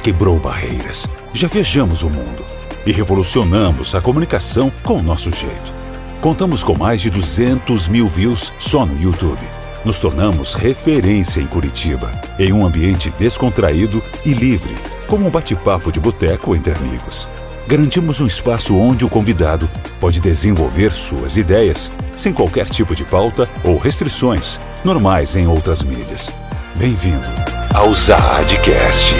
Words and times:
quebrou 0.00 0.40
barreiras. 0.40 1.06
Já 1.32 1.46
viajamos 1.46 2.02
o 2.02 2.10
mundo 2.10 2.44
e 2.86 2.92
revolucionamos 2.92 3.94
a 3.94 4.00
comunicação 4.00 4.72
com 4.82 4.94
o 4.94 5.02
nosso 5.02 5.30
jeito. 5.30 5.74
Contamos 6.20 6.62
com 6.62 6.76
mais 6.76 7.00
de 7.00 7.10
200 7.10 7.88
mil 7.88 8.08
views 8.08 8.52
só 8.58 8.84
no 8.84 9.00
YouTube. 9.00 9.46
Nos 9.84 9.98
tornamos 9.98 10.54
referência 10.54 11.40
em 11.40 11.46
Curitiba, 11.46 12.12
em 12.38 12.52
um 12.52 12.66
ambiente 12.66 13.10
descontraído 13.18 14.02
e 14.24 14.34
livre, 14.34 14.76
como 15.06 15.26
um 15.26 15.30
bate-papo 15.30 15.90
de 15.90 15.98
boteco 15.98 16.54
entre 16.54 16.72
amigos. 16.72 17.28
Garantimos 17.66 18.20
um 18.20 18.26
espaço 18.26 18.76
onde 18.76 19.04
o 19.04 19.08
convidado 19.08 19.70
pode 19.98 20.20
desenvolver 20.20 20.92
suas 20.92 21.36
ideias, 21.36 21.90
sem 22.14 22.32
qualquer 22.32 22.68
tipo 22.68 22.94
de 22.94 23.04
pauta 23.04 23.48
ou 23.64 23.78
restrições, 23.78 24.60
normais 24.84 25.36
em 25.36 25.46
outras 25.46 25.82
mídias. 25.82 26.30
Bem-vindo 26.74 27.28
ao 27.72 27.94
Zaadcast. 27.94 29.14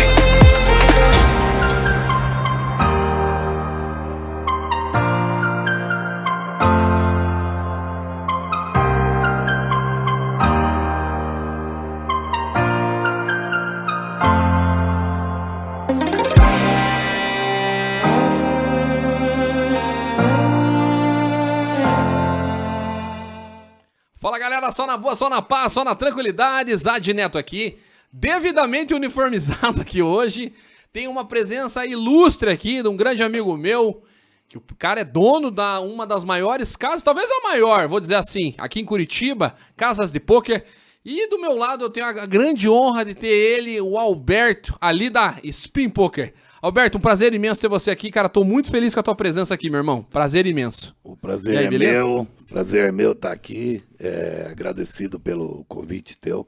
Boa, 25.01 25.17
só 25.17 25.29
na 25.29 25.43
paz, 25.43 25.73
só 25.73 25.83
na 25.83 25.95
tranquilidade, 25.95 26.77
Zad 26.77 27.06
Neto 27.12 27.39
aqui, 27.39 27.79
devidamente 28.12 28.95
uniformizado 28.95 29.81
aqui 29.81 30.03
hoje. 30.03 30.53
Tem 30.92 31.09
uma 31.09 31.25
presença 31.25 31.87
ilustre 31.87 32.51
aqui 32.51 32.83
de 32.83 32.89
um 32.89 32.97
grande 32.97 33.23
amigo 33.23 33.57
meu, 33.57 34.03
que 34.48 34.59
o 34.59 34.62
cara 34.79 35.01
é 35.01 35.05
dono 35.05 35.51
da 35.51 35.81
uma 35.81 36.07
das 36.07 36.25
maiores 36.25 36.77
casas, 36.77 37.03
talvez 37.03 37.31
a 37.31 37.48
maior, 37.48 37.89
vou 37.89 38.01
dizer 38.01 38.17
assim, 38.17 38.55
aqui 38.59 38.81
em 38.81 38.84
Curitiba, 38.84 39.55
casas 39.77 40.11
de 40.12 40.20
pôquer. 40.20 40.67
E 41.05 41.29
do 41.29 41.41
meu 41.41 41.57
lado 41.57 41.85
eu 41.85 41.91
tenho 41.91 42.07
a 42.07 42.12
grande 42.27 42.69
honra 42.69 43.05
de 43.05 43.14
ter 43.14 43.29
ele, 43.29 43.81
o 43.81 43.97
Alberto, 43.97 44.77
ali 44.81 45.09
da 45.09 45.37
Spin 45.45 45.89
Poker. 45.89 46.35
Alberto, 46.62 46.98
um 46.98 47.00
prazer 47.00 47.33
imenso 47.33 47.58
ter 47.58 47.69
você 47.69 47.91
aqui, 47.91 48.11
cara. 48.11 48.28
Tô 48.28 48.44
muito 48.44 48.70
feliz 48.70 48.92
com 48.92 49.00
a 49.00 49.03
tua 49.03 49.14
presença 49.14 49.55
aqui, 49.55 49.70
meu 49.70 49.78
irmão. 49.78 50.03
Prazer 50.03 50.47
imenso. 50.47 50.94
O 51.02 51.17
prazer 51.17 51.56
aí, 51.56 51.64
é 51.64 51.70
beleza? 51.70 52.05
meu, 52.05 52.28
prazer 52.47 52.89
é 52.89 52.92
meu 52.92 53.12
estar 53.12 53.33
aqui. 53.33 53.83
É, 53.98 54.48
agradecido 54.51 55.18
pelo 55.18 55.64
convite 55.64 56.18
teu, 56.18 56.46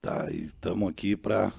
tá? 0.00 0.28
E 0.30 0.44
estamos 0.44 0.88
aqui 0.88 1.16
para 1.16 1.52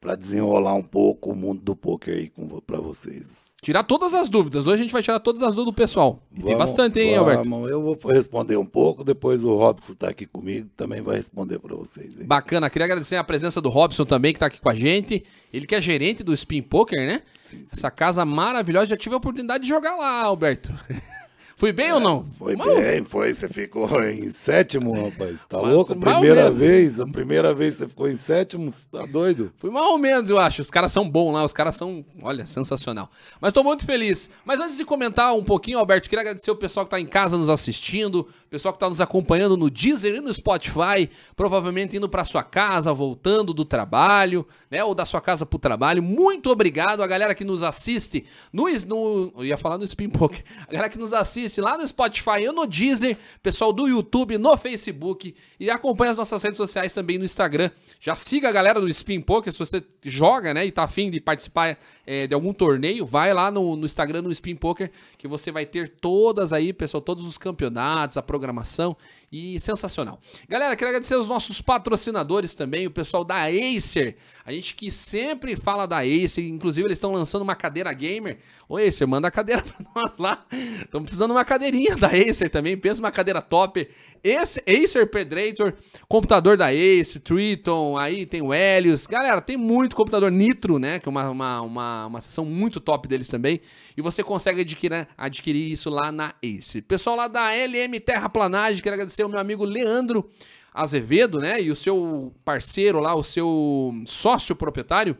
para 0.00 0.14
desenrolar 0.14 0.74
um 0.74 0.82
pouco 0.82 1.32
o 1.32 1.34
mundo 1.36 1.60
do 1.60 1.74
poker 1.74 2.14
aí 2.14 2.32
para 2.66 2.78
vocês. 2.80 3.54
Tirar 3.60 3.82
todas 3.82 4.14
as 4.14 4.28
dúvidas. 4.28 4.66
Hoje 4.66 4.74
a 4.74 4.82
gente 4.84 4.92
vai 4.92 5.02
tirar 5.02 5.18
todas 5.20 5.42
as 5.42 5.48
dúvidas 5.56 5.66
do 5.66 5.72
pessoal. 5.72 6.22
E 6.32 6.36
tem 6.36 6.44
Vamos- 6.44 6.58
bastante, 6.58 7.00
hein, 7.00 7.16
Alberto? 7.16 7.48
vamos, 7.48 7.70
Eu 7.70 7.82
vou 7.82 7.98
responder 8.12 8.56
um 8.56 8.64
pouco, 8.64 9.02
depois 9.02 9.42
o 9.44 9.56
Robson 9.56 9.94
tá 9.94 10.08
aqui 10.08 10.26
comigo, 10.26 10.68
também 10.76 11.02
vai 11.02 11.16
responder 11.16 11.58
para 11.58 11.74
vocês. 11.74 12.18
Hein? 12.18 12.26
Bacana, 12.26 12.70
queria 12.70 12.84
agradecer 12.86 13.16
a 13.16 13.24
presença 13.24 13.60
do 13.60 13.68
Robson 13.68 14.04
também, 14.04 14.32
que 14.32 14.38
tá 14.40 14.46
aqui 14.46 14.60
com 14.60 14.68
a 14.68 14.74
gente. 14.74 15.24
Ele 15.52 15.66
que 15.66 15.74
é 15.74 15.80
gerente 15.80 16.22
do 16.22 16.32
Spin 16.34 16.62
Poker, 16.62 17.06
né? 17.06 17.22
Sim, 17.38 17.58
sim. 17.58 17.64
Essa 17.72 17.90
casa 17.90 18.24
maravilhosa. 18.24 18.86
Já 18.86 18.96
tive 18.96 19.14
a 19.14 19.18
oportunidade 19.18 19.62
de 19.64 19.68
jogar 19.68 19.96
lá, 19.96 20.22
Alberto. 20.22 20.72
Fui 21.58 21.72
bem 21.72 21.92
ou 21.92 21.98
não? 21.98 22.24
Foi 22.38 22.54
Mal- 22.54 22.76
bem, 22.76 23.02
foi. 23.02 23.34
Você 23.34 23.48
ficou 23.48 23.88
em 24.04 24.30
sétimo, 24.30 24.92
rapaz. 24.92 25.44
Tá 25.44 25.60
Mas 25.60 25.72
louco? 25.74 25.92
mal 25.96 26.20
Primeira 26.20 26.52
vez, 26.52 27.00
a 27.00 27.06
primeira 27.06 27.52
vez 27.52 27.74
você 27.74 27.88
ficou 27.88 28.08
em 28.08 28.14
sétimo, 28.14 28.70
você 28.70 28.86
tá 28.88 29.04
doido? 29.04 29.52
Fui 29.56 29.68
mais 29.68 29.84
ou 29.86 29.98
menos, 29.98 30.30
eu 30.30 30.38
acho. 30.38 30.62
Os 30.62 30.70
caras 30.70 30.92
são 30.92 31.10
bons 31.10 31.32
lá, 31.32 31.44
os 31.44 31.52
caras 31.52 31.74
são, 31.74 32.04
olha, 32.22 32.46
sensacional. 32.46 33.10
Mas 33.40 33.52
tô 33.52 33.64
muito 33.64 33.84
feliz. 33.84 34.30
Mas 34.44 34.60
antes 34.60 34.76
de 34.76 34.84
comentar 34.84 35.34
um 35.34 35.42
pouquinho, 35.42 35.80
Alberto, 35.80 36.08
queria 36.08 36.20
agradecer 36.20 36.48
o 36.52 36.54
pessoal 36.54 36.86
que 36.86 36.90
tá 36.92 37.00
em 37.00 37.06
casa 37.06 37.36
nos 37.36 37.48
assistindo, 37.48 38.20
o 38.20 38.48
pessoal 38.48 38.72
que 38.72 38.78
tá 38.78 38.88
nos 38.88 39.00
acompanhando 39.00 39.56
no 39.56 39.68
Deezer 39.68 40.14
e 40.14 40.20
no 40.20 40.32
Spotify, 40.32 41.10
provavelmente 41.34 41.96
indo 41.96 42.08
pra 42.08 42.24
sua 42.24 42.44
casa, 42.44 42.92
voltando 42.92 43.52
do 43.52 43.64
trabalho, 43.64 44.46
né, 44.70 44.84
ou 44.84 44.94
da 44.94 45.04
sua 45.04 45.20
casa 45.20 45.44
pro 45.44 45.58
trabalho. 45.58 46.04
Muito 46.04 46.50
obrigado 46.50 47.02
a 47.02 47.06
galera 47.08 47.34
que 47.34 47.44
nos 47.44 47.64
assiste 47.64 48.24
no, 48.52 48.66
no 48.86 49.32
eu 49.38 49.44
ia 49.44 49.58
falar 49.58 49.76
no 49.76 49.84
Spin 49.84 50.08
Poker. 50.08 50.44
A 50.68 50.70
galera 50.70 50.88
que 50.88 50.98
nos 50.98 51.12
assiste 51.12 51.47
lá 51.56 51.78
no 51.78 51.86
Spotify 51.86 52.42
e 52.42 52.52
no 52.52 52.66
Deezer, 52.66 53.16
pessoal 53.42 53.72
do 53.72 53.86
YouTube, 53.86 54.36
no 54.38 54.56
Facebook 54.56 55.34
e 55.58 55.70
acompanha 55.70 56.12
as 56.12 56.18
nossas 56.18 56.42
redes 56.42 56.56
sociais 56.56 56.92
também 56.92 57.18
no 57.18 57.24
Instagram. 57.24 57.70
Já 57.98 58.14
siga 58.14 58.48
a 58.48 58.52
galera 58.52 58.80
do 58.80 58.88
Spin 58.88 59.20
Poker, 59.20 59.52
se 59.52 59.58
você 59.58 59.82
joga, 60.04 60.52
né, 60.52 60.66
e 60.66 60.72
tá 60.72 60.84
afim 60.84 61.10
de 61.10 61.20
participar 61.20 61.78
é, 62.06 62.26
de 62.26 62.34
algum 62.34 62.52
torneio, 62.52 63.06
vai 63.06 63.32
lá 63.32 63.50
no, 63.50 63.76
no 63.76 63.86
Instagram 63.86 64.22
do 64.22 64.32
Spin 64.32 64.56
Poker, 64.56 64.90
que 65.16 65.26
você 65.26 65.50
vai 65.50 65.66
ter 65.66 65.88
todas 65.88 66.52
aí, 66.52 66.72
pessoal, 66.72 67.00
todos 67.00 67.26
os 67.26 67.38
campeonatos, 67.38 68.16
a 68.16 68.22
programação 68.22 68.96
e 69.30 69.60
sensacional. 69.60 70.18
Galera, 70.48 70.74
quero 70.74 70.88
agradecer 70.88 71.14
aos 71.14 71.28
nossos 71.28 71.60
patrocinadores 71.60 72.54
também, 72.54 72.86
o 72.86 72.90
pessoal 72.90 73.24
da 73.24 73.44
Acer, 73.44 74.16
a 74.44 74.52
gente 74.52 74.74
que 74.74 74.90
sempre 74.90 75.54
fala 75.56 75.86
da 75.86 75.98
Acer, 75.98 76.48
inclusive 76.48 76.86
eles 76.86 76.96
estão 76.96 77.12
lançando 77.12 77.42
uma 77.42 77.54
cadeira 77.54 77.92
gamer. 77.92 78.38
Ô 78.68 78.76
Acer, 78.76 79.06
manda 79.06 79.28
a 79.28 79.30
cadeira 79.30 79.62
pra 79.62 79.76
nós 79.94 80.18
lá. 80.18 80.46
Estamos 80.50 81.04
precisando 81.04 81.30
de 81.30 81.36
uma 81.36 81.44
cadeirinha 81.44 81.96
da 81.96 82.08
Acer 82.08 82.48
também, 82.48 82.76
pensa 82.76 83.00
uma 83.00 83.12
cadeira 83.12 83.42
top. 83.42 83.88
Esse 84.24 84.62
Acer 84.66 85.08
Predator, 85.08 85.74
computador 86.08 86.56
da 86.56 86.68
Acer, 86.68 87.20
Triton, 87.20 87.98
aí 87.98 88.24
tem 88.24 88.42
o 88.42 88.52
Helios. 88.52 89.06
Galera, 89.06 89.40
tem 89.40 89.56
muito 89.56 89.94
computador 89.94 90.30
Nitro, 90.30 90.78
né? 90.78 90.98
Que 90.98 91.08
é 91.08 91.10
uma, 91.10 91.28
uma, 91.28 91.60
uma, 91.60 92.06
uma 92.06 92.20
seção 92.20 92.44
muito 92.44 92.80
top 92.80 93.06
deles 93.06 93.28
também. 93.28 93.60
E 93.98 94.00
você 94.00 94.22
consegue 94.22 94.60
adquirir, 94.60 95.08
adquirir 95.18 95.72
isso 95.72 95.90
lá 95.90 96.12
na 96.12 96.32
Acer. 96.40 96.82
Pessoal 96.82 97.16
lá 97.16 97.26
da 97.26 97.50
LM 97.50 97.98
Terraplanagem, 97.98 98.80
quero 98.80 98.94
agradecer 98.94 99.24
ao 99.24 99.28
meu 99.28 99.40
amigo 99.40 99.64
Leandro 99.64 100.30
Azevedo, 100.72 101.40
né? 101.40 101.60
E 101.60 101.68
o 101.68 101.74
seu 101.74 102.32
parceiro 102.44 103.00
lá, 103.00 103.16
o 103.16 103.24
seu 103.24 103.92
sócio 104.06 104.54
proprietário, 104.54 105.18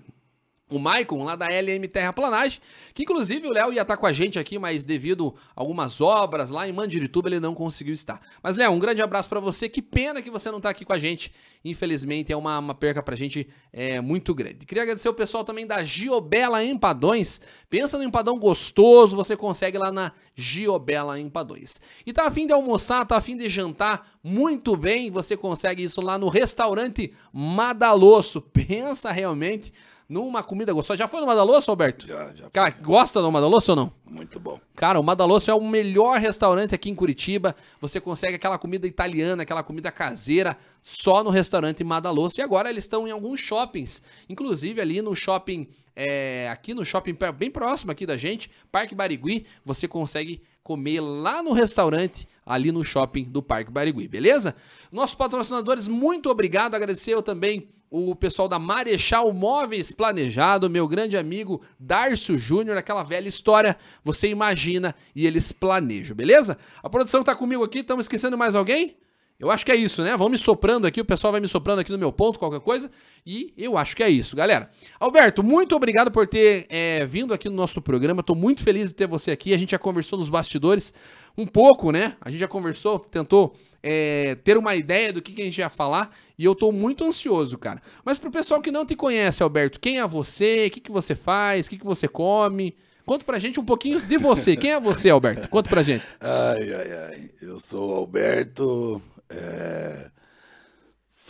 o 0.71 0.79
Maicon, 0.79 1.25
lá 1.25 1.35
da 1.35 1.47
LM 1.47 1.87
Terraplanagem, 1.89 2.61
que 2.95 3.03
inclusive 3.03 3.47
o 3.47 3.53
Léo 3.53 3.73
ia 3.73 3.83
estar 3.83 3.97
com 3.97 4.07
a 4.07 4.13
gente 4.13 4.39
aqui, 4.39 4.59
mas 4.59 4.85
devido 4.85 5.35
a 5.57 5.61
algumas 5.61 6.01
obras 6.01 6.51
lá 6.51 6.69
em 6.69 6.73
Mandirituba 6.73 7.29
ele 7.29 7.41
não 7.41 7.55
conseguiu 7.55 7.95
estar. 7.95 8.21
Mas 8.43 8.57
Léo, 8.57 8.73
um 8.73 8.79
grande 8.79 9.01
abraço 9.01 9.29
pra 9.29 9.41
você, 9.41 9.69
que 9.69 9.81
pena 9.81 10.21
que 10.21 10.31
você 10.31 10.51
não 10.51 10.61
tá 10.61 10.71
aqui 10.71 10.85
com 10.85 10.93
a 10.93 10.99
gente, 10.99 11.33
infelizmente 11.65 12.33
é 12.33 12.37
uma, 12.37 12.59
uma 12.59 12.75
perca 12.75 13.03
pra 13.03 13.17
gente 13.17 13.49
é, 13.73 14.01
muito 14.01 14.35
grande. 14.35 14.67
Queria 14.67 14.83
agradecer 14.83 15.09
o 15.09 15.15
pessoal 15.15 15.45
também 15.45 15.67
da 15.67 15.83
Giobela 15.83 16.63
Empadões, 16.63 17.41
pensa 17.71 17.97
no 17.97 18.05
empadão 18.05 18.39
gostoso, 18.39 19.17
você 19.17 19.37
consegue 19.37 19.79
lá 19.79 19.91
na 19.91 20.13
Giobela 20.35 21.19
Empadões. 21.19 21.81
E 22.05 22.13
tá 22.13 22.27
afim 22.27 22.47
de 22.47 22.53
almoçar, 22.53 23.07
tá 23.07 23.17
afim 23.17 23.37
de 23.37 23.49
jantar 23.49 24.19
muito 24.23 24.77
bem, 24.77 25.11
você 25.11 25.37
consegue 25.37 25.83
isso 25.83 26.01
lá 26.01 26.19
no 26.19 26.29
restaurante 26.29 27.13
Madalosso, 27.33 28.41
pensa 28.41 29.11
realmente 29.11 29.73
numa 30.09 30.43
comida 30.43 30.73
gostosa. 30.73 30.97
Já 30.97 31.07
foi 31.07 31.21
no 31.21 31.27
Madalosso, 31.27 31.71
Alberto? 31.71 32.07
Já, 32.07 32.33
já. 32.35 32.51
Cara, 32.51 32.71
gosta 32.71 33.21
do 33.21 33.31
Madalosso 33.31 33.73
ou 33.73 33.77
não? 33.77 33.93
Muito 34.07 34.41
bom. 34.41 34.59
Cara, 34.75 34.99
o 34.99 35.03
Madalosso 35.03 35.51
é 35.51 35.55
o 35.55 35.61
melhor 35.61 36.19
restaurante 36.19 36.75
aqui 36.75 36.89
em 36.89 36.95
Curitiba. 36.95 37.55
Você 37.81 38.01
consegue 38.01 38.35
aquela 38.35 38.59
comida 38.59 38.87
italiana, 38.87 39.43
aquela 39.43 39.63
comida 39.63 39.93
caseira, 39.93 40.57
só 40.83 41.23
no 41.23 41.29
restaurante 41.29 41.85
Madalosso. 41.85 42.41
E 42.41 42.43
agora 42.43 42.71
eles 42.71 42.85
estão 42.85 43.07
em 43.07 43.11
alguns 43.11 43.41
shoppings, 43.41 44.03
inclusive 44.29 44.81
ali 44.81 45.03
no 45.03 45.15
shopping, 45.15 45.69
é, 45.95 46.49
aqui 46.49 46.73
no 46.73 46.85
shopping 46.85 47.17
bem 47.37 47.51
próximo 47.51 47.93
aqui 47.93 48.07
da 48.07 48.17
gente, 48.17 48.51
Parque 48.73 48.95
Barigui. 48.95 49.45
Você 49.63 49.87
consegue 49.87 50.41
comer 50.63 51.01
lá 51.01 51.43
no 51.43 51.53
restaurante, 51.53 52.27
ali 52.47 52.73
no 52.73 52.83
shopping 52.83 53.25
do 53.25 53.43
Parque 53.43 53.71
Barigui, 53.71 54.09
beleza? 54.09 54.55
Nossos 54.91 55.17
patrocinadores, 55.17 55.87
muito 55.87 56.31
obrigado. 56.31 56.75
Agradecer 56.75 57.13
eu 57.13 57.23
também 57.23 57.69
o 57.91 58.15
pessoal 58.15 58.49
da 58.49 58.59
Marechal 58.59 59.33
Móveis 59.33 59.93
Planejado, 59.93 60.69
meu 60.69 60.87
grande 60.87 61.17
amigo 61.17 61.61
Darcio 61.79 62.39
Júnior, 62.39 62.77
aquela 62.77 63.03
velha 63.03 63.29
história, 63.29 63.77
você 64.03 64.29
imagina 64.29 64.95
e 65.15 65.27
eles 65.27 65.53
planejam, 65.53 66.17
beleza? 66.17 66.59
A 66.83 66.91
produção 66.91 67.23
tá 67.23 67.35
comigo 67.35 67.65
aqui, 67.65 67.81
estamos 67.81 68.05
esquecendo 68.05 68.37
mais 68.37 68.55
alguém? 68.55 68.97
Eu 69.39 69.53
acho 69.53 69.65
que 69.65 69.71
é 69.71 69.77
isso, 69.77 70.03
né? 70.03 70.17
Vão 70.17 70.29
me 70.29 70.37
soprando 70.37 70.85
aqui, 70.85 71.01
o 71.01 71.05
pessoal 71.05 71.31
vai 71.31 71.41
me 71.41 71.47
soprando 71.47 71.79
aqui 71.79 71.93
no 71.93 71.99
meu 71.99 72.11
ponto, 72.11 72.41
qualquer 72.41 72.59
coisa. 72.59 72.91
E 73.25 73.55
eu 73.57 73.79
acho 73.79 73.95
que 73.95 74.03
é 74.03 74.11
isso, 74.11 74.35
galera. 74.35 74.69
Alberto, 74.99 75.45
muito 75.45 75.77
obrigado 75.77 76.11
por 76.11 76.27
ter 76.27 76.67
é, 76.69 77.07
vindo 77.07 77.33
aqui 77.33 77.49
no 77.49 77.55
nosso 77.55 77.81
programa. 77.81 78.21
Tô 78.21 78.35
muito 78.35 78.65
feliz 78.65 78.89
de 78.89 78.97
ter 78.97 79.07
você 79.07 79.31
aqui. 79.31 79.55
A 79.55 79.57
gente 79.57 79.71
já 79.71 79.79
conversou 79.79 80.19
nos 80.19 80.29
bastidores 80.29 80.93
um 81.37 81.47
pouco, 81.47 81.93
né? 81.93 82.17
A 82.21 82.31
gente 82.31 82.41
já 82.41 82.49
conversou, 82.49 82.99
tentou 82.99 83.55
é, 83.81 84.35
ter 84.43 84.59
uma 84.59 84.75
ideia 84.75 85.13
do 85.13 85.23
que, 85.23 85.33
que 85.33 85.43
a 85.43 85.45
gente 85.45 85.59
ia 85.59 85.69
falar. 85.69 86.13
E 86.39 86.45
eu 86.45 86.55
tô 86.55 86.71
muito 86.71 87.05
ansioso, 87.05 87.59
cara. 87.59 87.83
Mas 88.05 88.19
pro 88.19 88.31
pessoal 88.31 88.63
que 88.63 88.71
não 88.71 88.87
te 88.87 88.95
conhece, 88.95 89.43
Alberto, 89.43 89.81
quem 89.81 89.99
é 89.99 90.07
você? 90.07 90.67
O 90.67 90.71
que, 90.71 90.81
que 90.81 90.93
você 90.93 91.15
faz? 91.15 91.67
O 91.67 91.71
que, 91.71 91.79
que 91.79 91.85
você 91.85 92.07
come? 92.07 92.77
Conta 93.05 93.25
pra 93.25 93.39
gente 93.39 93.59
um 93.59 93.65
pouquinho 93.65 94.01
de 94.01 94.19
você. 94.19 94.57
Quem 94.57 94.73
é 94.73 94.81
você, 94.81 95.11
Alberto? 95.11 95.49
Conta 95.49 95.69
pra 95.69 95.83
gente. 95.83 96.05
Ai, 96.21 96.73
ai, 96.73 96.93
ai. 96.93 97.31
Eu 97.41 97.59
sou 97.59 97.91
o 97.91 97.95
Alberto, 97.95 99.03
é, 99.29 100.11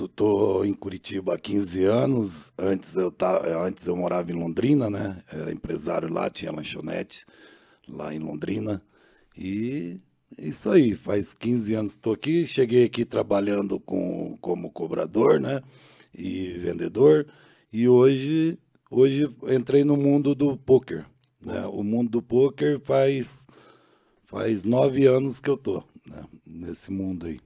Estou 0.04 0.64
em 0.64 0.74
Curitiba 0.74 1.34
há 1.34 1.38
15 1.38 1.84
anos. 1.84 2.52
Antes 2.58 2.94
eu, 2.94 3.10
tava, 3.10 3.48
antes 3.64 3.86
eu 3.86 3.96
morava 3.96 4.30
em 4.30 4.34
Londrina, 4.34 4.88
né? 4.90 5.22
Era 5.32 5.50
empresário 5.50 6.12
lá, 6.12 6.28
tinha 6.30 6.52
lanchonete 6.52 7.24
lá 7.88 8.14
em 8.14 8.18
Londrina. 8.18 8.82
E 9.36 9.98
isso 10.36 10.70
aí, 10.70 10.94
faz 10.94 11.34
15 11.34 11.74
anos 11.74 11.92
que 11.92 11.98
estou 11.98 12.12
aqui. 12.12 12.46
Cheguei 12.46 12.84
aqui 12.84 13.04
trabalhando 13.04 13.80
com, 13.80 14.36
como 14.40 14.70
cobrador, 14.70 15.40
né? 15.40 15.62
E 16.14 16.50
vendedor. 16.58 17.26
E 17.72 17.88
hoje, 17.88 18.58
hoje 18.90 19.28
entrei 19.48 19.84
no 19.84 19.96
mundo 19.96 20.34
do 20.34 20.56
poker. 20.56 21.06
Né? 21.40 21.64
O 21.66 21.82
mundo 21.82 22.10
do 22.10 22.22
poker 22.22 22.80
faz, 22.80 23.46
faz 24.26 24.64
nove 24.64 25.06
anos 25.06 25.40
que 25.40 25.48
eu 25.48 25.56
tô 25.56 25.82
né? 26.06 26.24
nesse 26.46 26.90
mundo 26.90 27.26
aí. 27.26 27.40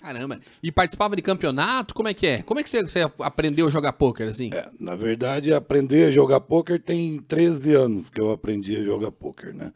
Caramba. 0.00 0.40
E 0.62 0.70
participava 0.70 1.16
de 1.16 1.22
campeonato? 1.22 1.92
Como 1.92 2.06
é 2.06 2.14
que 2.14 2.26
é? 2.26 2.42
Como 2.42 2.60
é 2.60 2.62
que 2.62 2.70
você, 2.70 2.82
você 2.82 3.00
aprendeu 3.18 3.66
a 3.66 3.70
jogar 3.70 3.92
pôquer 3.94 4.28
assim? 4.28 4.50
É, 4.54 4.70
na 4.78 4.94
verdade, 4.94 5.52
aprender 5.52 6.06
a 6.06 6.12
jogar 6.12 6.40
pôquer 6.40 6.80
tem 6.80 7.18
13 7.18 7.74
anos 7.74 8.08
que 8.08 8.20
eu 8.20 8.30
aprendi 8.30 8.76
a 8.76 8.84
jogar 8.84 9.10
pôquer, 9.10 9.52
né? 9.52 9.72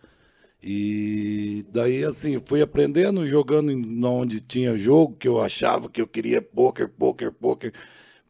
E 0.62 1.64
daí, 1.72 2.04
assim, 2.04 2.40
fui 2.44 2.62
aprendendo, 2.62 3.26
jogando 3.26 3.72
onde 4.06 4.40
tinha 4.40 4.78
jogo, 4.78 5.16
que 5.16 5.26
eu 5.26 5.40
achava 5.40 5.88
que 5.88 6.00
eu 6.00 6.06
queria 6.06 6.40
pôquer, 6.40 6.88
pôquer, 6.88 7.32
pôquer, 7.32 7.72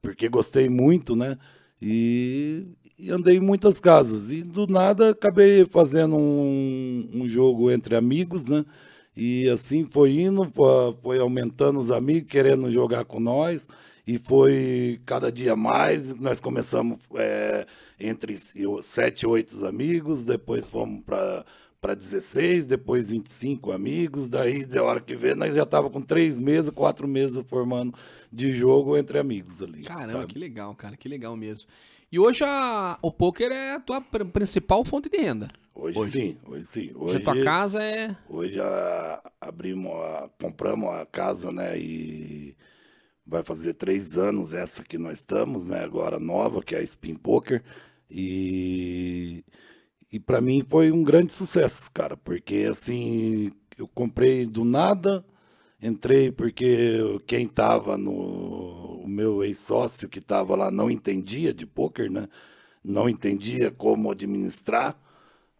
porque 0.01 0.29
gostei 0.29 0.69
muito, 0.69 1.15
né? 1.15 1.39
E, 1.81 2.67
e, 2.99 3.11
andei 3.11 3.37
em 3.37 3.41
muitas 3.41 3.81
casas. 3.81 4.31
E 4.31 4.43
do 4.43 4.67
nada 4.67 5.11
acabei 5.11 5.67
fazendo 5.67 6.17
um, 6.17 7.11
um 7.15 7.29
jogo 7.29 7.71
entre 7.71 7.97
amigos, 7.97 8.47
né? 8.49 8.65
E 9.17 9.49
assim 9.51 9.85
foi 9.87 10.13
indo, 10.21 10.45
foi, 10.53 10.97
foi 11.03 11.19
aumentando 11.19 11.79
os 11.81 11.91
amigos 11.91 12.31
querendo 12.31 12.71
jogar 12.73 13.05
com 13.05 13.21
nós. 13.21 13.69
E 14.07 14.19
foi 14.19 15.01
cada 15.07 15.31
dia 15.31 15.55
mais. 15.57 16.15
Nós 16.15 16.41
começamos 16.41 16.99
é, 17.17 17.67
entre 18.01 18.37
sete, 18.83 19.27
oito 19.27 19.65
amigos, 19.67 20.25
depois 20.25 20.67
fomos 20.67 21.03
para 21.05 21.45
para 21.83 21.95
16, 21.97 22.65
depois 22.65 23.11
25 23.11 23.73
amigos, 23.73 24.29
daí 24.29 24.65
da 24.65 24.85
hora 24.85 25.01
que 25.01 25.17
vê, 25.17 25.35
nós 25.35 25.53
já 25.53 25.67
tava 25.67 25.91
com 25.91 26.01
três 26.01 26.39
meses, 26.39 26.71
quatro 26.71 27.09
meses 27.09 27.43
formando 27.49 27.99
de 28.33 28.53
jogo 28.53 28.97
entre 28.97 29.19
amigos 29.19 29.61
ali. 29.61 29.83
Caramba, 29.83 30.21
sabe? 30.21 30.33
que 30.33 30.39
legal, 30.39 30.73
cara, 30.77 30.97
que 30.97 31.09
legal 31.09 31.37
mesmo. 31.37 31.69
E 32.11 32.21
hoje 32.21 32.45
a, 32.45 32.97
o 33.03 33.11
poker 33.11 33.51
é 33.51 33.75
a 33.75 33.81
tua 33.81 34.01
principal 34.01 34.85
fonte 34.85 35.09
de 35.09 35.17
renda. 35.19 35.51
Hoje, 35.75 35.99
hoje. 35.99 36.13
sim, 36.13 36.37
hoje 36.47 36.65
sim. 36.65 36.93
Hoje, 36.95 36.97
hoje 36.97 37.17
a 37.17 37.21
tua 37.21 37.43
casa 37.43 37.83
é. 37.83 38.17
Hoje 38.29 38.61
a, 38.61 39.33
abrimos, 39.41 39.91
a, 39.91 40.31
compramos 40.41 40.89
a 40.89 41.05
casa, 41.05 41.51
né? 41.51 41.77
E 41.77 42.55
vai 43.27 43.43
fazer 43.43 43.75
três 43.75 44.17
anos 44.17 44.55
essa 44.55 44.85
que 44.85 44.99
nós 44.99 45.19
estamos, 45.19 45.71
né? 45.71 45.83
Agora 45.83 46.21
nova, 46.21 46.63
que 46.63 46.77
é 46.77 46.79
a 46.79 46.83
Spin 46.83 47.17
Poker. 47.17 47.61
E 48.09 49.43
e 50.13 50.21
para 50.21 50.41
mim 50.41 50.63
foi 50.69 50.93
um 50.93 51.03
grande 51.03 51.33
sucesso, 51.33 51.91
cara, 51.93 52.17
porque 52.17 52.67
assim, 52.69 53.51
eu 53.79 53.89
comprei 53.89 54.47
do 54.47 54.65
nada, 54.65 55.25
entrei 55.83 56.31
porque 56.31 56.99
quem 57.27 57.49
tava 57.49 57.97
no 57.97 58.93
o 59.03 59.09
meu 59.09 59.43
ex-sócio 59.43 60.09
que 60.09 60.21
tava 60.21 60.55
lá 60.55 60.71
não 60.71 60.91
entendia 60.91 61.53
de 61.53 61.67
poker, 61.67 62.11
né? 62.11 62.29
Não 62.85 63.09
entendia 63.09 63.71
como 63.71 64.11
administrar, 64.11 64.97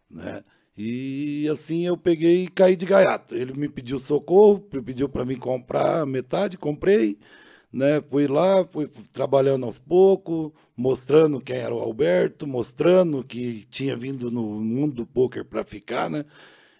né? 0.09 0.43
E 0.77 1.47
assim 1.51 1.85
eu 1.85 1.97
peguei 1.97 2.45
e 2.45 2.47
caí 2.47 2.75
de 2.75 2.85
gaiato. 2.85 3.35
Ele 3.35 3.53
me 3.53 3.69
pediu 3.69 3.99
socorro, 3.99 4.59
pediu 4.59 5.09
para 5.09 5.25
mim 5.25 5.35
comprar 5.37 6.05
metade, 6.05 6.57
comprei 6.57 7.19
né? 7.73 7.99
Fui 8.01 8.27
lá, 8.27 8.63
fui 8.65 8.87
trabalhando 9.11 9.65
aos 9.65 9.79
poucos, 9.79 10.51
mostrando 10.77 11.41
quem 11.41 11.57
era 11.57 11.73
o 11.73 11.79
Alberto, 11.79 12.45
mostrando 12.45 13.23
que 13.23 13.65
tinha 13.65 13.97
vindo 13.97 14.29
no 14.29 14.43
mundo 14.61 14.93
do 14.97 15.05
poker 15.07 15.43
para 15.43 15.63
ficar, 15.63 16.09
né? 16.09 16.23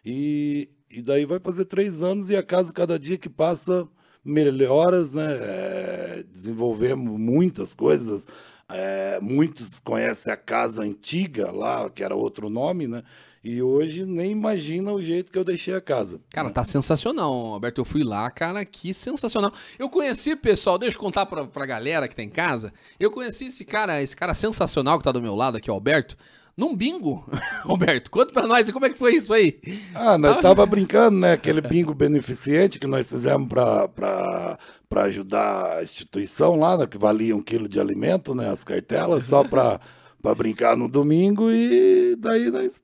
E, 0.05 0.69
e 0.89 1.01
daí 1.01 1.25
vai 1.25 1.39
fazer 1.39 1.65
três 1.65 2.03
anos 2.03 2.29
e 2.29 2.35
a 2.35 2.43
casa, 2.43 2.71
cada 2.71 2.99
dia 2.99 3.17
que 3.17 3.29
passa, 3.29 3.87
melhoras, 4.23 5.13
né? 5.13 5.27
É, 5.41 6.23
desenvolvemos 6.31 7.19
muitas 7.19 7.73
coisas. 7.73 8.27
É, 8.69 9.19
muitos 9.19 9.79
conhecem 9.79 10.31
a 10.31 10.37
casa 10.37 10.83
antiga 10.83 11.51
lá, 11.51 11.89
que 11.89 12.03
era 12.03 12.15
outro 12.15 12.49
nome, 12.49 12.87
né? 12.87 13.03
E 13.43 13.61
hoje 13.61 14.05
nem 14.05 14.31
imagina 14.31 14.93
o 14.93 15.01
jeito 15.01 15.29
que 15.29 15.37
eu 15.37 15.43
deixei 15.43 15.75
a 15.75 15.81
casa. 15.81 16.21
Cara, 16.29 16.49
tá 16.49 16.63
sensacional, 16.63 17.33
Alberto. 17.33 17.81
Eu 17.81 17.85
fui 17.85 18.01
lá, 18.01 18.31
cara, 18.31 18.63
que 18.63 18.93
sensacional. 18.93 19.51
Eu 19.77 19.89
conheci, 19.89 20.33
pessoal, 20.33 20.77
deixa 20.77 20.95
eu 20.95 21.01
contar 21.01 21.25
pra, 21.25 21.45
pra 21.45 21.65
galera 21.65 22.07
que 22.07 22.15
tá 22.15 22.23
em 22.23 22.29
casa. 22.29 22.71
Eu 22.97 23.11
conheci 23.11 23.47
esse 23.47 23.65
cara, 23.65 24.01
esse 24.01 24.15
cara 24.15 24.33
sensacional 24.33 24.97
que 24.97 25.03
tá 25.03 25.11
do 25.11 25.21
meu 25.21 25.35
lado 25.35 25.57
aqui, 25.57 25.69
o 25.69 25.73
Alberto 25.73 26.15
num 26.55 26.75
bingo. 26.75 27.27
Roberto, 27.65 28.09
conta 28.09 28.31
pra 28.31 28.47
nós 28.47 28.69
como 28.71 28.85
é 28.85 28.89
que 28.89 28.97
foi 28.97 29.15
isso 29.15 29.33
aí. 29.33 29.59
Ah, 29.93 30.17
nós 30.17 30.39
tava 30.39 30.65
brincando, 30.65 31.17
né? 31.17 31.33
Aquele 31.33 31.61
bingo 31.61 31.93
beneficente 31.93 32.79
que 32.79 32.87
nós 32.87 33.09
fizemos 33.09 33.49
pra 33.49 34.57
ajudar 35.03 35.79
a 35.79 35.83
instituição 35.83 36.55
lá, 36.55 36.77
né? 36.77 36.87
Que 36.87 36.97
valia 36.97 37.35
um 37.35 37.41
quilo 37.41 37.67
de 37.67 37.79
alimento, 37.79 38.33
né? 38.33 38.49
As 38.49 38.63
cartelas, 38.63 39.25
só 39.25 39.43
pra, 39.43 39.79
pra 40.21 40.35
brincar 40.35 40.77
no 40.77 40.87
domingo 40.87 41.51
e 41.51 42.15
daí 42.17 42.49
nós 42.49 42.81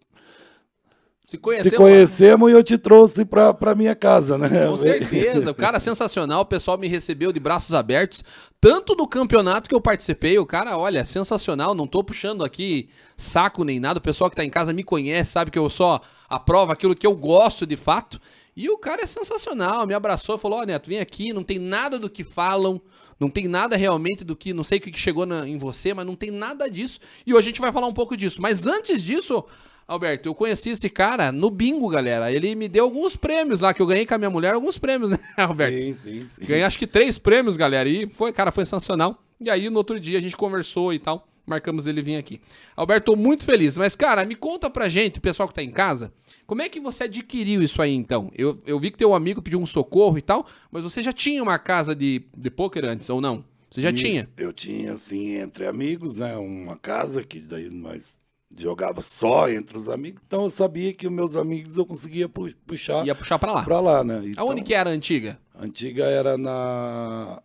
se 1.29 1.37
conhecemos, 1.37 1.69
Se 1.69 1.77
conhecemos 1.77 2.49
e 2.49 2.53
eu 2.53 2.63
te 2.63 2.75
trouxe 2.75 3.23
pra, 3.23 3.53
pra 3.53 3.75
minha 3.75 3.93
casa, 3.93 4.35
né? 4.35 4.65
Com 4.65 4.75
certeza. 4.75 5.51
O 5.51 5.53
cara 5.53 5.77
é 5.77 5.79
sensacional. 5.79 6.41
O 6.41 6.45
pessoal 6.45 6.75
me 6.75 6.87
recebeu 6.87 7.31
de 7.31 7.39
braços 7.39 7.71
abertos. 7.71 8.23
Tanto 8.59 8.95
no 8.95 9.07
campeonato 9.07 9.69
que 9.69 9.75
eu 9.75 9.79
participei. 9.79 10.39
O 10.39 10.45
cara, 10.45 10.75
olha, 10.75 11.05
sensacional. 11.05 11.75
Não 11.75 11.85
tô 11.85 12.03
puxando 12.03 12.43
aqui 12.43 12.89
saco 13.15 13.63
nem 13.63 13.79
nada. 13.79 13.99
O 13.99 14.01
pessoal 14.01 14.27
que 14.27 14.35
tá 14.35 14.43
em 14.43 14.49
casa 14.49 14.73
me 14.73 14.83
conhece, 14.83 15.33
sabe 15.33 15.51
que 15.51 15.59
eu 15.59 15.69
só 15.69 16.01
aprovo 16.27 16.71
aquilo 16.71 16.95
que 16.95 17.05
eu 17.05 17.15
gosto 17.15 17.63
de 17.63 17.77
fato. 17.77 18.19
E 18.55 18.67
o 18.67 18.79
cara 18.79 19.03
é 19.03 19.05
sensacional. 19.05 19.85
Me 19.85 19.93
abraçou 19.93 20.35
e 20.35 20.39
falou: 20.39 20.57
Ó, 20.57 20.63
oh, 20.63 20.65
Neto, 20.65 20.89
vem 20.89 20.97
aqui. 20.97 21.31
Não 21.31 21.43
tem 21.43 21.59
nada 21.59 21.99
do 21.99 22.09
que 22.09 22.23
falam. 22.23 22.81
Não 23.19 23.29
tem 23.29 23.47
nada 23.47 23.77
realmente 23.77 24.23
do 24.23 24.35
que. 24.35 24.51
Não 24.51 24.63
sei 24.63 24.79
o 24.79 24.81
que 24.81 24.97
chegou 24.97 25.27
na, 25.27 25.47
em 25.47 25.59
você, 25.59 25.93
mas 25.93 26.07
não 26.07 26.15
tem 26.15 26.31
nada 26.31 26.67
disso. 26.67 26.99
E 27.23 27.35
hoje 27.35 27.49
a 27.49 27.51
gente 27.51 27.61
vai 27.61 27.71
falar 27.71 27.85
um 27.85 27.93
pouco 27.93 28.17
disso. 28.17 28.41
Mas 28.41 28.65
antes 28.65 29.03
disso. 29.03 29.45
Alberto, 29.89 30.29
eu 30.29 30.35
conheci 30.35 30.69
esse 30.69 30.87
cara 30.87 31.31
no 31.31 31.49
bingo, 31.49 31.89
galera. 31.89 32.31
Ele 32.31 32.53
me 32.53 32.69
deu 32.69 32.83
alguns 32.83 33.15
prêmios 33.15 33.61
lá, 33.61 33.73
que 33.73 33.81
eu 33.81 33.87
ganhei 33.87 34.05
com 34.05 34.13
a 34.13 34.19
minha 34.19 34.29
mulher, 34.29 34.53
alguns 34.53 34.77
prêmios, 34.77 35.09
né, 35.09 35.17
Alberto? 35.35 35.75
Sim, 35.75 35.93
sim, 35.95 36.27
sim. 36.27 36.45
Ganhei 36.45 36.63
acho 36.63 36.77
que 36.77 36.85
três 36.85 37.17
prêmios, 37.17 37.57
galera. 37.57 37.89
E 37.89 38.07
foi, 38.07 38.31
cara, 38.31 38.51
foi 38.51 38.65
sensacional. 38.65 39.19
E 39.41 39.49
aí, 39.49 39.67
no 39.67 39.77
outro 39.77 39.99
dia, 39.99 40.19
a 40.19 40.21
gente 40.21 40.37
conversou 40.37 40.93
e 40.93 40.99
tal. 40.99 41.27
Marcamos 41.43 41.87
ele 41.87 42.03
vir 42.03 42.17
aqui. 42.17 42.39
Alberto, 42.75 43.13
tô 43.13 43.15
muito 43.15 43.43
feliz. 43.43 43.75
Mas, 43.77 43.95
cara, 43.95 44.23
me 44.25 44.35
conta 44.35 44.69
pra 44.69 44.87
gente, 44.87 45.17
o 45.17 45.21
pessoal 45.21 45.49
que 45.49 45.55
tá 45.55 45.63
em 45.63 45.71
casa, 45.71 46.13
como 46.45 46.61
é 46.61 46.69
que 46.69 46.79
você 46.79 47.05
adquiriu 47.05 47.63
isso 47.63 47.81
aí, 47.81 47.95
então? 47.95 48.29
Eu, 48.37 48.61
eu 48.67 48.79
vi 48.79 48.91
que 48.91 48.97
teu 48.99 49.15
amigo 49.15 49.41
pediu 49.41 49.59
um 49.59 49.65
socorro 49.65 50.19
e 50.19 50.21
tal, 50.21 50.45
mas 50.71 50.83
você 50.83 51.01
já 51.01 51.11
tinha 51.11 51.41
uma 51.41 51.57
casa 51.57 51.95
de, 51.95 52.21
de 52.37 52.51
pôquer 52.51 52.85
antes, 52.85 53.09
ou 53.09 53.19
não? 53.19 53.43
Você 53.71 53.81
já 53.81 53.89
Isso, 53.89 54.03
tinha? 54.03 54.29
Eu 54.37 54.53
tinha, 54.53 54.93
assim, 54.93 55.37
entre 55.37 55.65
amigos, 55.65 56.17
né? 56.17 56.37
Uma 56.37 56.75
casa 56.75 57.23
que 57.23 57.39
daí 57.39 57.71
nós 57.71 58.18
jogava 58.57 59.01
só 59.01 59.49
entre 59.49 59.77
os 59.77 59.87
amigos, 59.87 60.21
então 60.25 60.43
eu 60.43 60.49
sabia 60.49 60.93
que 60.93 61.07
os 61.07 61.13
meus 61.13 61.35
amigos 61.35 61.77
eu 61.77 61.85
conseguia 61.85 62.27
puxar. 62.29 63.05
Ia 63.05 63.15
puxar 63.15 63.39
para 63.39 63.51
lá. 63.51 63.63
Para 63.63 63.79
lá, 63.79 64.03
né? 64.03 64.21
Então, 64.25 64.47
Aonde 64.47 64.61
que 64.61 64.73
era 64.73 64.89
a 64.89 64.93
antiga? 64.93 65.39
A 65.53 65.63
antiga 65.65 66.05
era 66.05 66.37
na 66.37 67.41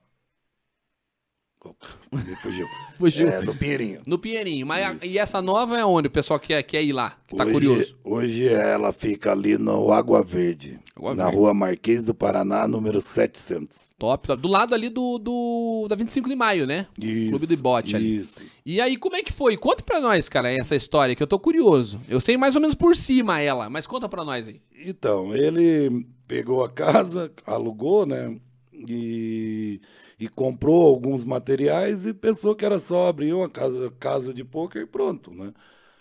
me 2.12 2.37
fugiu. 2.37 2.66
fugiu. 2.99 3.28
É, 3.28 3.42
no 3.42 3.54
Pinheirinho. 3.54 4.00
No 4.06 4.18
Pinheirinho. 4.18 4.66
Mas 4.66 5.02
a, 5.02 5.06
e 5.06 5.18
essa 5.18 5.40
nova 5.40 5.78
é 5.78 5.85
onde 5.85 6.09
o 6.09 6.11
pessoal 6.11 6.38
quer, 6.38 6.62
quer 6.62 6.83
ir 6.83 6.92
lá? 6.92 7.16
Que 7.26 7.37
tá 7.37 7.44
hoje, 7.44 7.52
curioso. 7.52 7.97
Hoje 8.04 8.49
ela 8.49 8.92
fica 8.92 9.33
ali 9.33 9.56
no 9.56 9.92
Água 9.92 10.23
Verde. 10.23 10.78
Água 10.97 11.14
na 11.14 11.25
Verde. 11.25 11.38
rua 11.38 11.54
Marquês 11.54 12.04
do 12.04 12.14
Paraná, 12.14 12.68
número 12.68 13.00
700. 13.00 13.94
Top, 13.99 14.26
top. 14.26 14.42
Do 14.42 14.49
lado 14.49 14.75
ali 14.75 14.88
do, 14.88 15.18
do 15.18 15.87
da 15.88 15.97
25 15.97 16.28
de 16.28 16.37
maio, 16.37 16.66
né? 16.66 16.87
Isso. 16.99 17.30
Clube 17.30 17.47
do 17.47 17.54
Ibote 17.54 17.97
ali. 17.97 18.16
Isso. 18.18 18.40
E 18.64 18.80
aí, 18.80 18.97
como 18.97 19.16
é 19.16 19.23
que 19.23 19.33
foi? 19.33 19.56
Conta 19.56 19.83
pra 19.83 20.00
nós, 20.00 20.28
cara, 20.28 20.50
essa 20.50 20.76
história, 20.76 21.14
que 21.14 21.23
eu 21.23 21.26
tô 21.26 21.38
curioso. 21.38 22.00
Eu 22.09 22.21
sei 22.21 22.37
mais 22.37 22.54
ou 22.54 22.61
menos 22.61 22.75
por 22.75 22.97
cima 22.97 23.40
ela, 23.40 23.71
mas 23.71 23.87
conta 23.87 24.09
pra 24.09 24.25
nós 24.25 24.49
aí. 24.49 24.61
Então, 24.85 25.35
ele 25.35 26.06
pegou 26.26 26.64
a 26.64 26.68
casa, 26.71 27.30
alugou, 27.47 28.04
né? 28.06 28.37
E 28.73 29.80
e 30.18 30.28
comprou 30.28 30.87
alguns 30.87 31.25
materiais 31.25 32.06
e 32.06 32.14
pensou 32.14 32.54
que 32.54 32.64
era 32.64 32.78
só 32.78 33.09
abrir 33.09 33.33
uma 33.33 33.49
casa, 33.49 33.92
casa 33.99 34.33
de 34.33 34.44
poker 34.44 34.83
e 34.83 34.87
pronto, 34.87 35.30
né? 35.30 35.52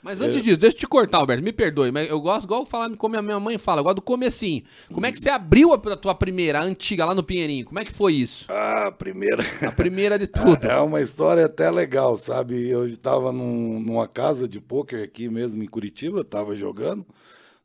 Mas 0.04 0.20
antes 0.20 0.40
é... 0.40 0.42
disso, 0.42 0.58
deixa 0.58 0.76
eu 0.76 0.80
te 0.82 0.88
cortar, 0.88 1.20
Alberto, 1.20 1.42
me 1.42 1.54
perdoe, 1.54 1.90
mas 1.90 2.10
eu 2.10 2.20
gosto 2.20 2.44
igual 2.44 2.66
falar 2.66 2.94
como 2.98 3.16
a 3.16 3.22
minha 3.22 3.40
mãe 3.40 3.58
fala, 3.58 3.80
eu 3.80 3.86
gosto 3.86 3.96
do 3.96 4.02
comecinho. 4.02 4.62
Como 4.94 5.06
é 5.06 5.12
que 5.12 5.20
você 5.20 5.30
abriu 5.30 5.72
a, 5.72 5.78
tua 5.96 6.14
primeira, 6.14 6.60
a 6.60 6.64
antiga, 6.64 7.06
lá 7.06 7.16
no 7.16 7.24
Pinheirinho? 7.24 7.66
Como 7.66 7.80
é 7.80 7.86
que 7.86 7.94
foi 7.94 8.16
isso? 8.16 8.46
Ah, 8.50 8.88
a 8.88 8.92
primeira... 8.92 9.42
A 9.66 9.72
primeira 9.72 10.20
de 10.20 10.28
tudo. 10.28 10.60
É, 10.68 10.78
uma 10.80 11.02
história 11.02 11.46
até 11.46 11.70
legal, 11.72 12.18
sabe? 12.18 12.68
Eu 12.68 12.86
estava 12.86 13.32
num, 13.32 13.80
numa 13.80 14.08
casa 14.08 14.48
de 14.48 14.60
poker 14.60 15.04
aqui 15.04 15.30
mesmo 15.30 15.64
em 15.64 15.68
Curitiba, 15.68 16.22
estava 16.22 16.56
jogando, 16.56 17.06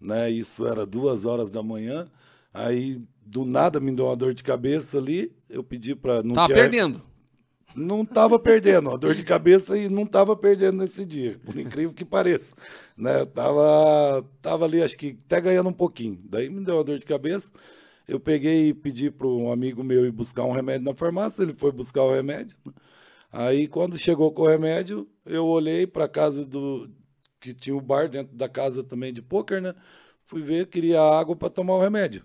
né? 0.01 0.31
Isso 0.31 0.67
era 0.67 0.87
duas 0.87 1.25
horas 1.25 1.51
da 1.51 1.63
manhã, 1.63 2.09
aí 2.55 3.01
do 3.31 3.45
nada 3.45 3.79
me 3.79 3.93
deu 3.93 4.07
uma 4.07 4.17
dor 4.17 4.33
de 4.35 4.43
cabeça 4.43 4.99
ali. 4.99 5.33
Eu 5.49 5.63
pedi 5.63 5.95
para 5.95 6.23
não 6.23 6.35
Tava 6.35 6.47
tinha... 6.49 6.59
perdendo. 6.59 7.03
não 7.77 8.05
tava 8.05 8.39
perdendo, 8.39 8.91
a 8.91 8.97
dor 8.97 9.15
de 9.15 9.23
cabeça 9.23 9.77
e 9.77 9.89
não 9.89 10.07
tava 10.07 10.35
perdendo 10.35 10.79
nesse 10.79 11.05
dia, 11.05 11.39
por 11.45 11.57
incrível 11.59 11.93
que 11.93 12.05
pareça. 12.05 12.55
Né? 12.97 13.21
Eu 13.21 13.27
tava, 13.27 14.25
tava 14.43 14.65
ali, 14.65 14.83
acho 14.83 14.97
que 14.97 15.17
até 15.27 15.41
ganhando 15.41 15.69
um 15.69 15.73
pouquinho. 15.73 16.19
Daí 16.25 16.49
me 16.49 16.65
deu 16.65 16.77
uma 16.77 16.85
dor 16.85 16.99
de 16.99 17.05
cabeça. 17.07 17.53
Eu 18.07 18.19
peguei 18.19 18.69
e 18.69 18.75
pedi 18.75 19.11
para 19.11 19.27
um 19.29 19.53
amigo 19.53 19.85
meu 19.85 20.07
ir 20.07 20.11
buscar 20.11 20.45
um 20.45 20.53
remédio 20.53 20.87
na 20.87 20.95
farmácia, 20.95 21.43
ele 21.43 21.55
foi 21.57 21.71
buscar 21.71 22.03
o 22.03 22.13
remédio. 22.13 22.57
né? 22.67 22.73
Aí 23.31 23.69
quando 23.69 23.99
chegou 23.99 24.33
com 24.33 24.43
o 24.43 24.49
remédio, 24.49 25.07
eu 25.27 25.45
olhei 25.47 25.87
para 25.87 26.09
casa 26.09 26.47
do 26.47 26.89
que 27.39 27.53
tinha 27.53 27.77
o 27.77 27.81
bar 27.81 28.09
dentro 28.09 28.35
da 28.35 28.49
casa 28.49 28.83
também 28.83 29.13
de 29.13 29.21
pôquer, 29.23 29.61
né? 29.61 29.75
Fui 30.25 30.43
ver, 30.43 30.67
queria 30.67 31.01
água 31.03 31.37
para 31.37 31.51
tomar 31.51 31.75
o 31.75 31.81
remédio. 31.81 32.25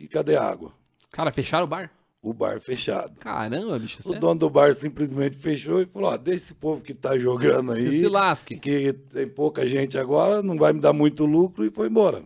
E 0.00 0.08
cadê 0.08 0.36
a 0.36 0.42
água? 0.42 0.72
Cara, 1.12 1.30
fecharam 1.30 1.64
o 1.64 1.68
bar? 1.68 1.90
O 2.22 2.34
bar 2.34 2.60
fechado. 2.60 3.18
Caramba, 3.18 3.78
bicho. 3.78 4.00
O 4.00 4.02
sério? 4.02 4.20
dono 4.20 4.40
do 4.40 4.50
bar 4.50 4.74
simplesmente 4.74 5.36
fechou 5.36 5.80
e 5.80 5.86
falou: 5.86 6.10
ó, 6.10 6.16
deixa 6.16 6.44
esse 6.44 6.54
povo 6.54 6.82
que 6.82 6.92
tá 6.94 7.18
jogando 7.18 7.72
Que 7.74 7.80
aí, 7.80 7.92
se 7.92 8.08
lasque. 8.08 8.56
que 8.58 8.92
tem 8.92 9.26
pouca 9.26 9.66
gente 9.66 9.96
agora, 9.96 10.42
não 10.42 10.56
vai 10.58 10.72
me 10.72 10.80
dar 10.80 10.92
muito 10.92 11.24
lucro, 11.24 11.64
e 11.64 11.70
foi 11.70 11.88
embora. 11.88 12.22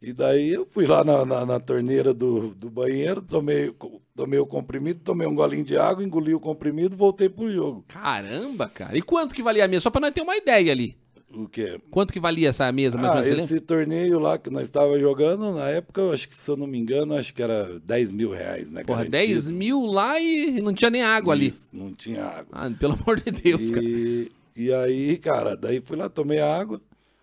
E 0.00 0.12
daí 0.12 0.50
eu 0.50 0.66
fui 0.66 0.86
lá 0.86 1.04
na, 1.04 1.24
na, 1.24 1.46
na 1.46 1.60
torneira 1.60 2.12
do, 2.12 2.54
do 2.54 2.68
banheiro, 2.68 3.22
tomei, 3.22 3.72
tomei 4.16 4.38
o 4.40 4.46
comprimido, 4.46 5.00
tomei 5.00 5.26
um 5.28 5.34
golinho 5.34 5.64
de 5.64 5.78
água, 5.78 6.02
engoli 6.04 6.34
o 6.34 6.40
comprimido, 6.40 6.96
voltei 6.96 7.28
pro 7.28 7.48
jogo. 7.50 7.84
Caramba, 7.88 8.68
cara. 8.68 8.98
E 8.98 9.00
quanto 9.00 9.34
que 9.34 9.42
valia 9.42 9.64
a 9.64 9.68
mesa? 9.68 9.82
Só 9.82 9.90
pra 9.90 10.00
nós 10.00 10.10
ter 10.12 10.20
uma 10.20 10.36
ideia 10.36 10.72
ali. 10.72 10.96
O 11.34 11.48
quê? 11.48 11.80
Quanto 11.90 12.12
que 12.12 12.20
valia 12.20 12.48
essa 12.50 12.70
mesa? 12.70 12.98
Ah, 12.98 13.22
você 13.22 13.30
lembra? 13.30 13.44
esse 13.44 13.60
torneio 13.60 14.18
lá 14.18 14.36
que 14.36 14.50
nós 14.50 14.64
estávamos 14.64 15.00
jogando, 15.00 15.52
na 15.52 15.68
época, 15.68 16.00
eu 16.00 16.12
acho 16.12 16.28
que 16.28 16.36
se 16.36 16.50
eu 16.50 16.56
não 16.56 16.66
me 16.66 16.78
engano, 16.78 17.14
acho 17.16 17.32
que 17.34 17.42
era 17.42 17.80
10 17.80 18.10
mil 18.10 18.30
reais, 18.30 18.70
né? 18.70 18.84
Porra, 18.84 19.04
garantido. 19.04 19.34
10 19.34 19.48
mil 19.48 19.86
lá 19.86 20.20
e 20.20 20.60
não 20.60 20.74
tinha 20.74 20.90
nem 20.90 21.02
água 21.02 21.32
ali. 21.32 21.48
Isso, 21.48 21.70
Não 21.72 21.92
tinha 21.92 22.24
água. 22.24 22.48
Ah, 22.52 22.70
pelo 22.70 22.94
amor 22.94 23.20
de 23.20 23.30
Deus, 23.30 23.70
cara. 23.70 23.82
E, 23.84 24.30
e 24.56 24.72
aí, 24.72 25.16
cara, 25.16 25.56
daí 25.56 25.80
fui 25.80 25.96
lá, 25.96 26.08
tomei 26.08 26.38
a 26.38 26.56
água. 26.56 26.80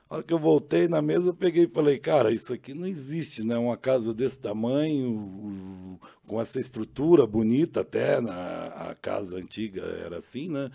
A 0.10 0.16
hora 0.16 0.24
que 0.24 0.34
eu 0.34 0.40
voltei 0.40 0.88
na 0.88 1.04
mesa, 1.04 1.28
eu 1.28 1.36
peguei 1.36 1.66
e 1.66 1.68
falei, 1.68 2.00
cara, 2.00 2.34
isso 2.34 2.52
aqui 2.52 2.74
não 2.74 2.88
existe, 2.88 3.44
né? 3.44 3.56
Uma 3.60 3.78
casa 3.78 4.12
desse 4.12 4.40
tamanho, 4.40 6.00
com 6.28 6.42
essa 6.42 6.60
estrutura 6.60 7.28
bonita 7.28 7.82
até, 7.82 8.20
na, 8.20 8.34
a 8.90 8.96
casa 9.00 9.38
antiga 9.38 9.84
era 10.04 10.18
assim, 10.18 10.50
né? 10.50 10.72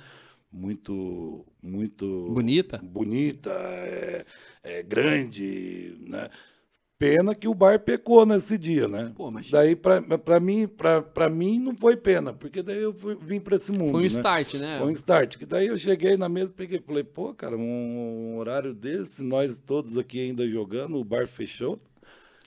Muito, 0.55 1.45
muito... 1.61 2.29
Bonita. 2.31 2.79
Bonita, 2.81 3.51
é, 3.51 4.25
é 4.63 4.83
grande, 4.85 5.97
né? 6.09 6.31
Pena 6.97 7.35
que 7.35 7.49
o 7.49 7.55
bar 7.55 7.81
pecou 7.81 8.25
nesse 8.25 8.57
dia, 8.57 8.87
né? 8.87 9.13
Pô, 9.17 9.33
mas- 9.33 9.51
Daí, 9.51 9.75
pra, 9.75 10.01
mim, 10.39 10.69
pra 10.69 11.29
mim, 11.29 11.59
não 11.59 11.77
foi 11.77 11.97
pena, 11.97 12.33
porque 12.33 12.63
daí 12.63 12.81
eu 12.81 12.95
fui- 12.95 13.19
vim 13.21 13.41
pra 13.41 13.57
esse 13.57 13.73
mundo, 13.73 13.91
Foi 13.91 14.01
um 14.03 14.03
né? 14.03 14.07
start, 14.07 14.55
né? 14.55 14.79
Foi 14.79 14.87
um 14.87 14.91
start. 14.93 15.37
Que 15.37 15.45
daí 15.45 15.67
eu 15.67 15.77
cheguei 15.77 16.17
na 16.17 16.29
mesa, 16.29 16.53
peguei 16.57 16.79
e 16.79 16.83
falei, 16.83 17.03
pô, 17.03 17.35
cara, 17.35 17.57
um 17.57 18.37
horário 18.39 18.73
desse, 18.73 19.25
nós 19.25 19.59
todos 19.59 19.99
aqui 19.99 20.21
ainda 20.21 20.49
jogando, 20.49 20.97
o 20.99 21.05
bar 21.05 21.27
fechou. 21.27 21.81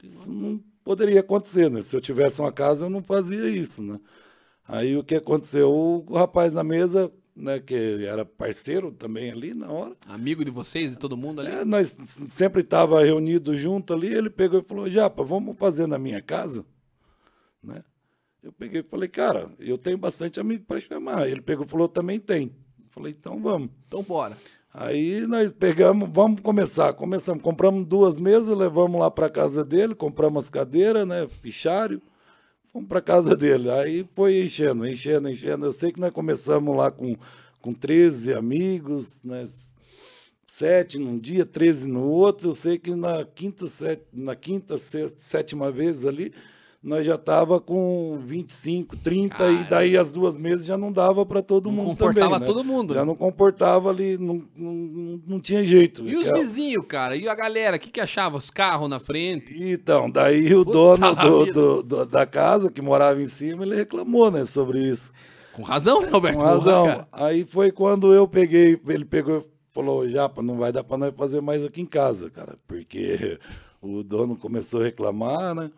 Isso 0.02 0.32
não 0.32 0.64
poderia 0.82 1.20
acontecer, 1.20 1.70
né? 1.70 1.82
Se 1.82 1.94
eu 1.94 2.00
tivesse 2.00 2.40
uma 2.40 2.54
casa, 2.54 2.86
eu 2.86 2.90
não 2.90 3.04
fazia 3.04 3.50
isso, 3.50 3.84
né? 3.84 4.00
Aí 4.66 4.96
o 4.96 5.04
que 5.04 5.16
aconteceu? 5.16 5.70
O 5.70 6.14
rapaz 6.14 6.54
na 6.54 6.64
mesa, 6.64 7.12
né, 7.38 7.60
que 7.60 8.03
era 8.03 8.25
parceiro 8.25 8.91
também 8.91 9.32
ali 9.32 9.53
na 9.53 9.72
hora, 9.72 9.96
Amigo 10.08 10.44
de 10.44 10.51
vocês 10.51 10.94
e 10.94 10.98
todo 10.98 11.15
mundo 11.15 11.41
ali. 11.41 11.51
é, 11.51 11.63
nós 11.63 11.96
sempre 12.03 12.62
estava 12.62 13.03
reunido 13.03 13.56
junto 13.56 13.94
ali, 13.94 14.08
ele 14.08 14.29
pegou 14.29 14.60
e 14.60 14.63
falou, 14.63 14.89
Japa, 14.89 15.24
vamos 15.24 15.56
fazer 15.58 15.88
na 15.88 16.00
minha 16.00 16.22
casa? 16.22 16.65
Né? 17.63 17.84
Eu 18.41 18.51
peguei 18.51 18.82
e 18.82 18.84
falei, 18.84 19.08
cara, 19.08 19.51
eu 19.60 19.77
tenho 19.77 19.98
bastante 19.98 20.39
amigo 20.39 20.63
para 20.65 20.79
chamar. 20.79 21.27
Ele 21.27 21.41
pegou 21.41 21.65
e 21.65 21.67
falou, 21.67 21.88
também 21.88 22.20
tem. 22.20 22.56
Eu 22.79 22.86
falei, 22.89 23.15
então 23.17 23.41
vamos. 23.41 23.70
Então 23.88 24.01
bora. 24.03 24.38
Aí 24.74 25.25
nós 25.27 25.51
pegamos, 25.51 26.10
vamos 26.10 26.39
começar. 26.41 26.94
Começamos, 26.94 27.41
compramos 27.41 27.86
duas 27.86 28.17
mesas, 28.17 28.58
levamos 28.58 29.00
lá 29.00 29.10
para 29.12 29.29
casa 29.29 29.65
dele, 29.65 29.96
compramos 29.96 30.46
as 30.46 30.50
cadeiras, 30.50 31.06
né, 31.08 31.27
fichário, 31.27 32.01
fomos 32.77 32.88
para 32.88 33.01
casa 33.01 33.36
dele. 33.36 33.69
Aí 33.72 34.07
foi 34.13 34.43
enchendo, 34.43 34.88
enchendo, 34.88 35.29
enchendo. 35.29 35.65
Eu 35.65 35.72
sei 35.72 35.91
que 35.91 36.00
nós 36.00 36.12
começamos 36.12 36.75
lá 36.75 36.91
com, 36.91 37.15
com 37.60 37.74
13 37.74 38.34
amigos, 38.34 39.24
né, 39.24 39.48
sete 40.48 41.00
num 41.00 41.17
dia, 41.17 41.46
13 41.46 41.88
no 41.88 42.03
outro. 42.03 42.50
Eu 42.50 42.55
sei 42.55 42.77
que 42.77 42.96
na 42.96 43.25
quinta, 43.25 43.67
sete, 43.67 44.03
na 44.13 44.36
quinta, 44.36 44.77
sexta, 44.77 45.19
sétima 45.19 45.72
vez 45.72 46.05
ali, 46.05 46.31
nós 46.81 47.05
já 47.05 47.17
tava 47.17 47.60
com 47.60 48.19
25, 48.24 48.96
30 48.98 49.36
Cara. 49.36 49.51
e 49.51 49.63
daí 49.65 49.98
as 49.98 50.12
duas 50.12 50.38
mesas 50.38 50.65
já 50.65 50.77
não 50.77 50.91
dava 50.91 51.25
para 51.25 51.41
todo 51.41 51.65
Não 51.65 51.72
mundo 51.75 51.88
comportava 51.89 52.36
também, 52.36 52.39
né? 52.39 52.46
todo 52.46 52.63
mundo, 52.63 52.93
Já 52.93 53.03
não 53.03 53.15
comportava 53.15 53.89
ali, 53.89 54.17
não, 54.17 54.43
não, 54.55 55.19
não- 55.27 55.39
tinha 55.39 55.63
jeito. 55.63 56.07
E 56.07 56.15
os 56.15 56.31
vizinhos, 56.31 56.86
cara? 56.88 57.15
E 57.15 57.27
a 57.27 57.34
galera? 57.36 57.77
O 57.77 57.79
que, 57.79 57.89
que 57.89 58.00
achava? 58.00 58.38
Os 58.38 58.50
carros 58.50 58.88
na 58.88 59.00
frente? 59.00 59.53
Então, 59.60 60.10
daí 60.10 60.53
o 60.53 60.63
Puta 60.63 60.72
dono 60.77 61.15
do- 61.15 61.46
do- 61.51 61.84
do- 61.84 62.05
da 62.05 62.25
casa, 62.25 62.72
que 62.72 62.81
morava 62.81 63.22
em 63.22 63.27
cima, 63.27 63.63
ele 63.65 63.75
reclamou, 63.75 64.29
né, 64.31 64.46
sobre 64.46 64.79
isso. 64.79 65.12
Com 65.53 65.63
razão, 65.63 66.01
né, 66.01 66.10
Alberto? 66.12 66.38
Com 66.39 66.46
razão. 66.46 66.84
Porra. 66.86 67.07
Aí 67.12 67.43
foi 67.43 67.72
quando 67.72 68.13
eu 68.13 68.27
peguei, 68.27 68.79
ele 68.88 69.03
pegou 69.03 69.39
e 69.39 69.74
falou, 69.74 70.07
Japa, 70.07 70.43
não 70.43 70.57
vai 70.57 70.72
dar 70.72 70.84
pra 70.84 70.98
nós 70.98 71.12
fazer 71.17 71.41
mais 71.41 71.65
aqui 71.65 71.81
em 71.81 71.86
casa, 71.86 72.29
cara, 72.29 72.55
porque 72.67 73.39
o 73.81 74.03
dono 74.03 74.36
começou 74.38 74.81
a 74.81 74.84
reclamar, 74.86 75.55
né? 75.55 75.72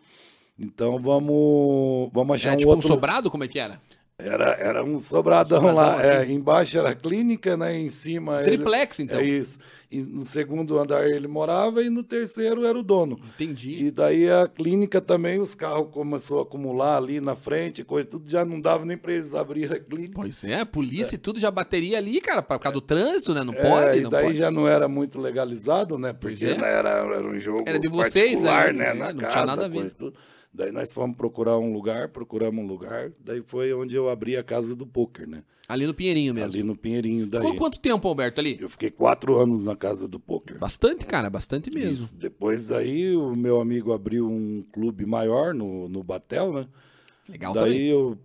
Então 0.60 0.98
vamos, 0.98 2.10
vamos 2.12 2.36
achar 2.36 2.50
É 2.50 2.54
um 2.54 2.56
tipo 2.58 2.70
um 2.70 2.74
outro... 2.74 2.88
sobrado? 2.88 3.30
Como 3.30 3.44
é 3.44 3.48
que 3.48 3.58
era? 3.58 3.80
Era, 4.18 4.50
era 4.60 4.84
um 4.84 4.98
sobradão, 4.98 5.60
Sobradão, 5.62 5.96
lá. 5.96 6.04
é, 6.04 6.18
assim. 6.22 6.34
embaixo 6.34 6.76
era 6.76 6.90
a 6.90 6.94
clínica, 6.94 7.56
né? 7.56 7.74
Em 7.78 7.88
cima. 7.88 8.40
ele- 8.42 8.50
Triplex, 8.58 9.00
então. 9.00 9.18
É 9.18 9.24
isso. 9.24 9.58
E 9.90 10.02
no 10.02 10.22
segundo 10.22 10.78
andar 10.78 11.08
ele 11.08 11.26
morava 11.26 11.82
e 11.82 11.88
no 11.88 12.02
terceiro 12.04 12.66
era 12.66 12.78
o 12.78 12.82
dono. 12.82 13.18
Entendi. 13.34 13.82
E 13.86 13.90
daí 13.90 14.30
a 14.30 14.46
clínica 14.46 15.00
também, 15.00 15.40
os 15.40 15.54
carros 15.54 15.88
começou 15.90 16.38
a 16.40 16.42
acumular 16.42 16.98
ali 16.98 17.18
na 17.18 17.34
frente, 17.34 17.82
coisa 17.82 18.06
tudo, 18.06 18.28
já 18.28 18.44
não 18.44 18.60
dava 18.60 18.84
nem 18.84 18.96
para 18.96 19.14
eles 19.14 19.34
abrir 19.34 19.72
a 19.72 19.80
clínica. 19.80 20.12
Pois 20.16 20.44
é, 20.44 20.60
a 20.60 20.66
polícia 20.66 21.14
e 21.14 21.18
tudo 21.18 21.40
já 21.40 21.50
bateria 21.50 21.96
ali, 21.96 22.20
cara, 22.20 22.42
por 22.42 22.58
causa 22.60 22.74
do 22.74 22.80
trânsito, 22.82 23.32
né? 23.34 23.42
Não 23.42 23.54
É, 23.54 23.62
pode, 23.62 23.98
e 23.98 24.02
não 24.02 24.10
daí 24.10 24.26
pode. 24.26 24.36
já 24.38 24.50
não 24.50 24.68
era 24.68 24.86
muito 24.86 25.18
legalizado, 25.18 25.98
né? 25.98 26.12
Porque 26.12 26.44
é. 26.44 26.50
era, 26.50 26.90
era 26.90 27.26
um 27.26 27.40
jogo 27.40 27.64
Era 27.66 27.78
de 27.78 27.88
vocês, 27.88 28.42
particular, 28.42 28.74
né? 28.74 28.84
né? 28.84 28.90
É, 28.90 29.12
não 29.12 29.18
tinha 29.18 29.30
casa, 29.30 29.46
nada 29.46 29.64
a 29.64 29.68
ver. 29.68 29.74
coisa 29.78 29.94
tudo. 29.94 30.14
Daí 30.52 30.72
nós 30.72 30.92
fomos 30.92 31.16
procurar 31.16 31.58
um 31.58 31.72
lugar, 31.72 32.08
procuramos 32.08 32.64
um 32.64 32.66
lugar, 32.66 33.12
daí 33.20 33.40
foi 33.40 33.72
onde 33.72 33.94
eu 33.94 34.08
abri 34.08 34.36
a 34.36 34.42
casa 34.42 34.74
do 34.74 34.84
poker, 34.84 35.28
né? 35.28 35.44
Ali 35.68 35.86
no 35.86 35.94
Pinheirinho 35.94 36.34
mesmo. 36.34 36.48
Ali 36.48 36.62
no 36.64 36.76
Pinheirinho 36.76 37.28
daí. 37.28 37.42
Ficou 37.42 37.56
quanto 37.56 37.78
tempo, 37.78 38.08
Alberto, 38.08 38.40
ali? 38.40 38.58
Eu 38.60 38.68
fiquei 38.68 38.90
quatro 38.90 39.38
anos 39.38 39.64
na 39.64 39.76
casa 39.76 40.08
do 40.08 40.18
poker. 40.18 40.58
Bastante, 40.58 41.06
cara, 41.06 41.30
bastante 41.30 41.70
mesmo. 41.70 41.92
Isso. 41.92 42.16
Depois 42.16 42.66
daí 42.66 43.16
o 43.16 43.36
meu 43.36 43.60
amigo 43.60 43.92
abriu 43.92 44.28
um 44.28 44.64
clube 44.72 45.06
maior 45.06 45.54
no, 45.54 45.88
no 45.88 46.02
Batel, 46.02 46.52
né? 46.52 46.66
Legal 47.28 47.54
daí 47.54 47.72
também. 47.72 47.86
eu, 47.86 48.18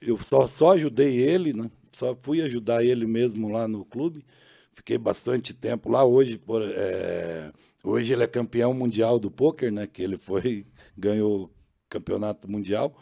eu 0.00 0.18
só, 0.18 0.48
só 0.48 0.72
ajudei 0.72 1.18
ele, 1.18 1.52
né? 1.52 1.70
Só 1.92 2.16
fui 2.20 2.42
ajudar 2.42 2.84
ele 2.84 3.06
mesmo 3.06 3.48
lá 3.48 3.68
no 3.68 3.84
clube. 3.84 4.24
Fiquei 4.72 4.98
bastante 4.98 5.54
tempo 5.54 5.88
lá. 5.88 6.04
Hoje, 6.04 6.36
por, 6.36 6.62
é, 6.62 7.52
hoje 7.84 8.12
ele 8.12 8.24
é 8.24 8.26
campeão 8.26 8.74
mundial 8.74 9.20
do 9.20 9.30
poker, 9.30 9.70
né? 9.70 9.86
Que 9.86 10.02
ele 10.02 10.16
foi, 10.16 10.66
ganhou 10.98 11.48
campeonato 11.88 12.50
mundial. 12.50 12.94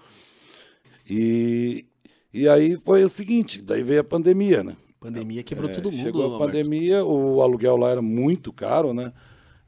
E, 1.08 1.86
e 2.32 2.48
aí 2.48 2.76
foi 2.78 3.04
o 3.04 3.08
seguinte, 3.08 3.62
daí 3.62 3.82
veio 3.82 4.00
a 4.00 4.04
pandemia, 4.04 4.62
né? 4.62 4.76
Pandemia 4.98 5.42
quebrou 5.42 5.68
É, 5.68 5.72
todo 5.74 5.92
mundo, 5.92 6.02
Chegou 6.02 6.34
a 6.34 6.38
pandemia, 6.38 7.04
o 7.04 7.42
aluguel 7.42 7.76
lá 7.76 7.90
era 7.90 8.02
muito 8.02 8.52
caro, 8.52 8.92
né? 8.94 9.12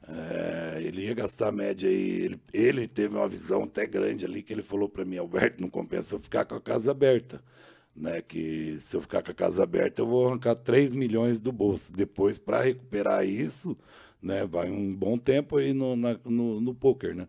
É, 0.07 0.81
ele 0.83 1.03
ia 1.05 1.13
gastar 1.13 1.49
a 1.49 1.51
média 1.51 1.89
aí. 1.89 2.11
Ele, 2.23 2.41
ele 2.53 2.87
teve 2.87 3.15
uma 3.15 3.27
visão 3.27 3.63
até 3.63 3.85
grande 3.85 4.25
ali 4.25 4.41
que 4.43 4.51
ele 4.53 4.63
falou 4.63 4.89
para 4.89 5.05
mim, 5.05 5.17
Alberto, 5.17 5.61
não 5.61 5.69
compensa 5.69 6.15
eu 6.15 6.19
ficar 6.19 6.45
com 6.45 6.55
a 6.55 6.61
casa 6.61 6.91
aberta. 6.91 7.41
Né, 7.95 8.21
que 8.21 8.77
se 8.79 8.95
eu 8.95 9.01
ficar 9.01 9.21
com 9.21 9.31
a 9.31 9.33
casa 9.33 9.63
aberta, 9.63 10.01
eu 10.01 10.07
vou 10.07 10.27
arrancar 10.27 10.55
3 10.55 10.93
milhões 10.93 11.39
do 11.41 11.51
bolso. 11.51 11.91
Depois, 11.93 12.37
para 12.37 12.61
recuperar 12.61 13.25
isso, 13.27 13.77
né, 14.21 14.45
vai 14.47 14.69
um 14.71 14.95
bom 14.95 15.17
tempo 15.17 15.57
aí 15.57 15.73
no, 15.73 15.95
na- 15.97 16.17
no, 16.25 16.61
no 16.61 16.73
poker, 16.73 17.15
né? 17.15 17.27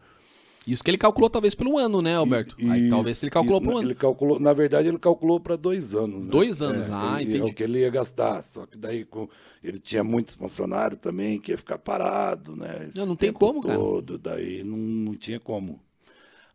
Isso 0.67 0.85
que 0.85 0.90
ele 0.90 0.99
calculou 0.99 1.31
talvez 1.31 1.55
pelo 1.55 1.79
ano, 1.79 2.02
né, 2.02 2.17
Alberto? 2.17 2.55
Aí 2.71 2.83
Isso, 2.83 2.90
talvez 2.90 3.23
ele 3.23 3.31
calculou 3.31 3.59
isso, 3.59 3.67
pro 3.69 3.79
ano. 3.79 3.87
Ele 3.88 3.95
calculou, 3.95 4.38
na 4.38 4.52
verdade, 4.52 4.88
ele 4.88 4.99
calculou 4.99 5.40
para 5.40 5.57
dois 5.57 5.95
anos. 5.95 6.25
né? 6.25 6.31
Dois 6.31 6.61
anos, 6.61 6.88
ah, 6.90 7.17
ele- 7.21 7.31
entendi. 7.31 7.49
É 7.49 7.50
o 7.50 7.55
que 7.55 7.62
ele 7.62 7.79
ia 7.81 7.90
gastar. 7.90 8.43
Só 8.43 8.67
que 8.67 8.76
daí 8.76 9.05
com, 9.05 9.26
ele 9.64 9.79
tinha 9.79 10.05
muitos 10.05 10.35
funcionários 10.35 11.00
também 11.00 11.40
que 11.40 11.52
ia 11.52 11.59
ficar 11.59 11.79
parado, 11.79 12.55
né? 12.55 12.87
esse 12.88 12.99
Não, 12.99 13.07
não 13.07 13.17
tem 13.17 13.33
como, 13.33 13.62
cara. 13.62 13.75
todo, 13.79 14.19
Daí 14.19 14.62
não, 14.62 14.76
não 14.76 15.14
tinha 15.14 15.40
como. 15.40 15.81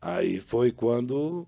Aí 0.02 0.40
foi 0.40 0.72
quando 0.72 1.48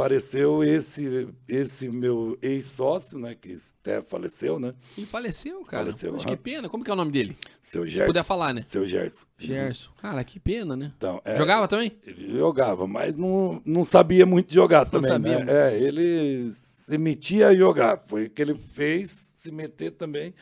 apareceu 0.00 0.64
esse, 0.64 1.28
esse 1.48 1.88
meu 1.88 2.38
ex-sócio, 2.42 3.18
né? 3.18 3.34
Que 3.34 3.58
até 3.82 4.02
faleceu, 4.02 4.58
né? 4.58 4.74
Ele 4.96 5.06
faleceu, 5.06 5.64
cara. 5.64 5.86
Faleceu, 5.86 6.14
aham. 6.14 6.24
que 6.24 6.36
pena. 6.36 6.68
Como 6.68 6.82
que 6.84 6.90
é 6.90 6.92
o 6.92 6.96
nome 6.96 7.10
dele? 7.12 7.36
Seu 7.62 7.84
Se 7.84 7.90
Gerson. 7.90 8.06
puder 8.06 8.24
falar, 8.24 8.52
né? 8.54 8.60
Seu 8.62 8.86
Gerson. 8.86 9.26
Gerson. 9.38 9.90
Cara, 10.00 10.24
que 10.24 10.40
pena, 10.40 10.76
né? 10.76 10.92
Então, 10.96 11.20
é, 11.24 11.36
Jogava 11.36 11.68
também? 11.68 11.92
Ele 12.06 12.32
jogava, 12.38 12.86
mas 12.86 13.16
não, 13.16 13.60
não 13.64 13.84
sabia 13.84 14.24
muito 14.26 14.52
jogar 14.52 14.84
também, 14.84 15.10
sabia 15.10 15.44
né? 15.44 15.52
É, 15.72 15.78
ele 15.78 16.50
se 16.52 16.96
metia 16.98 17.48
a 17.48 17.54
jogar. 17.54 18.02
Foi 18.06 18.26
o 18.26 18.30
que 18.30 18.40
ele 18.42 18.54
fez, 18.54 19.10
se 19.36 19.52
meter 19.52 19.90
também. 19.92 20.34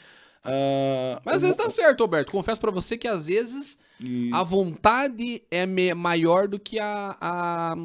Ah, 0.45 1.21
Mas 1.25 1.37
às 1.37 1.43
vezes 1.43 1.57
tá 1.57 1.69
certo, 1.69 2.03
Alberto. 2.03 2.33
Confesso 2.33 2.61
pra 2.61 2.71
você 2.71 2.97
que 2.97 3.07
às 3.09 3.27
vezes 3.27 3.79
e- 4.01 4.31
a 4.33 4.43
vontade 4.43 5.43
é 5.51 5.67
maior 5.95 6.49
do 6.49 6.59
que 6.59 6.79
a, 6.79 7.17
a- 7.21 7.77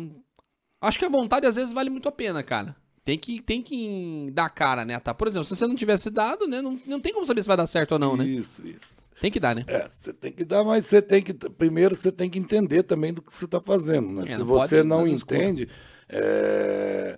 Acho 0.84 1.00
que 1.00 1.06
a 1.06 1.10
vontade 1.10 1.46
às 1.48 1.56
vezes 1.56 1.74
vale 1.74 1.90
muito 1.90 2.10
a 2.10 2.12
pena, 2.12 2.44
cara. 2.44 2.76
Tem 3.06 3.18
que, 3.18 3.42
tem 3.42 3.62
que 3.62 4.30
dar 4.34 4.50
cara, 4.50 4.86
né? 4.86 5.00
Tá? 5.00 5.14
Por 5.14 5.28
exemplo, 5.28 5.46
se 5.46 5.56
você 5.56 5.68
não 5.68 5.76
tivesse 5.76 6.10
dado, 6.10 6.48
né? 6.48 6.62
Não, 6.62 6.78
não 6.86 7.00
tem 7.00 7.14
como 7.14 7.26
saber 7.26 7.42
se 7.42 7.48
vai 7.48 7.58
dar 7.58 7.68
certo 7.68 7.94
ou 7.94 8.00
não, 8.00 8.16
né? 8.16 8.26
Isso, 8.26 8.66
isso. 8.68 8.96
Tem 9.20 9.32
que 9.32 9.40
dar, 9.40 9.56
né? 9.56 9.64
É, 9.68 9.88
você 9.90 10.12
tem 10.12 10.32
que 10.32 10.44
dar, 10.44 10.64
mas 10.64 10.86
você 10.86 11.02
tem 11.02 11.22
que. 11.22 11.34
Primeiro 11.34 11.96
você 11.96 12.12
tem 12.12 12.30
que 12.30 12.40
entender 12.40 12.84
também 12.84 13.14
do 13.14 13.22
que 13.22 13.32
você 13.32 13.46
está 13.46 13.62
fazendo. 13.62 14.10
Né? 14.10 14.24
É, 14.24 14.26
Se 14.28 14.40
não 14.40 14.46
você 14.46 14.78
pode 14.78 14.88
não 14.90 15.08
escolha. 15.08 15.38
entende. 15.38 15.70
é, 16.10 17.18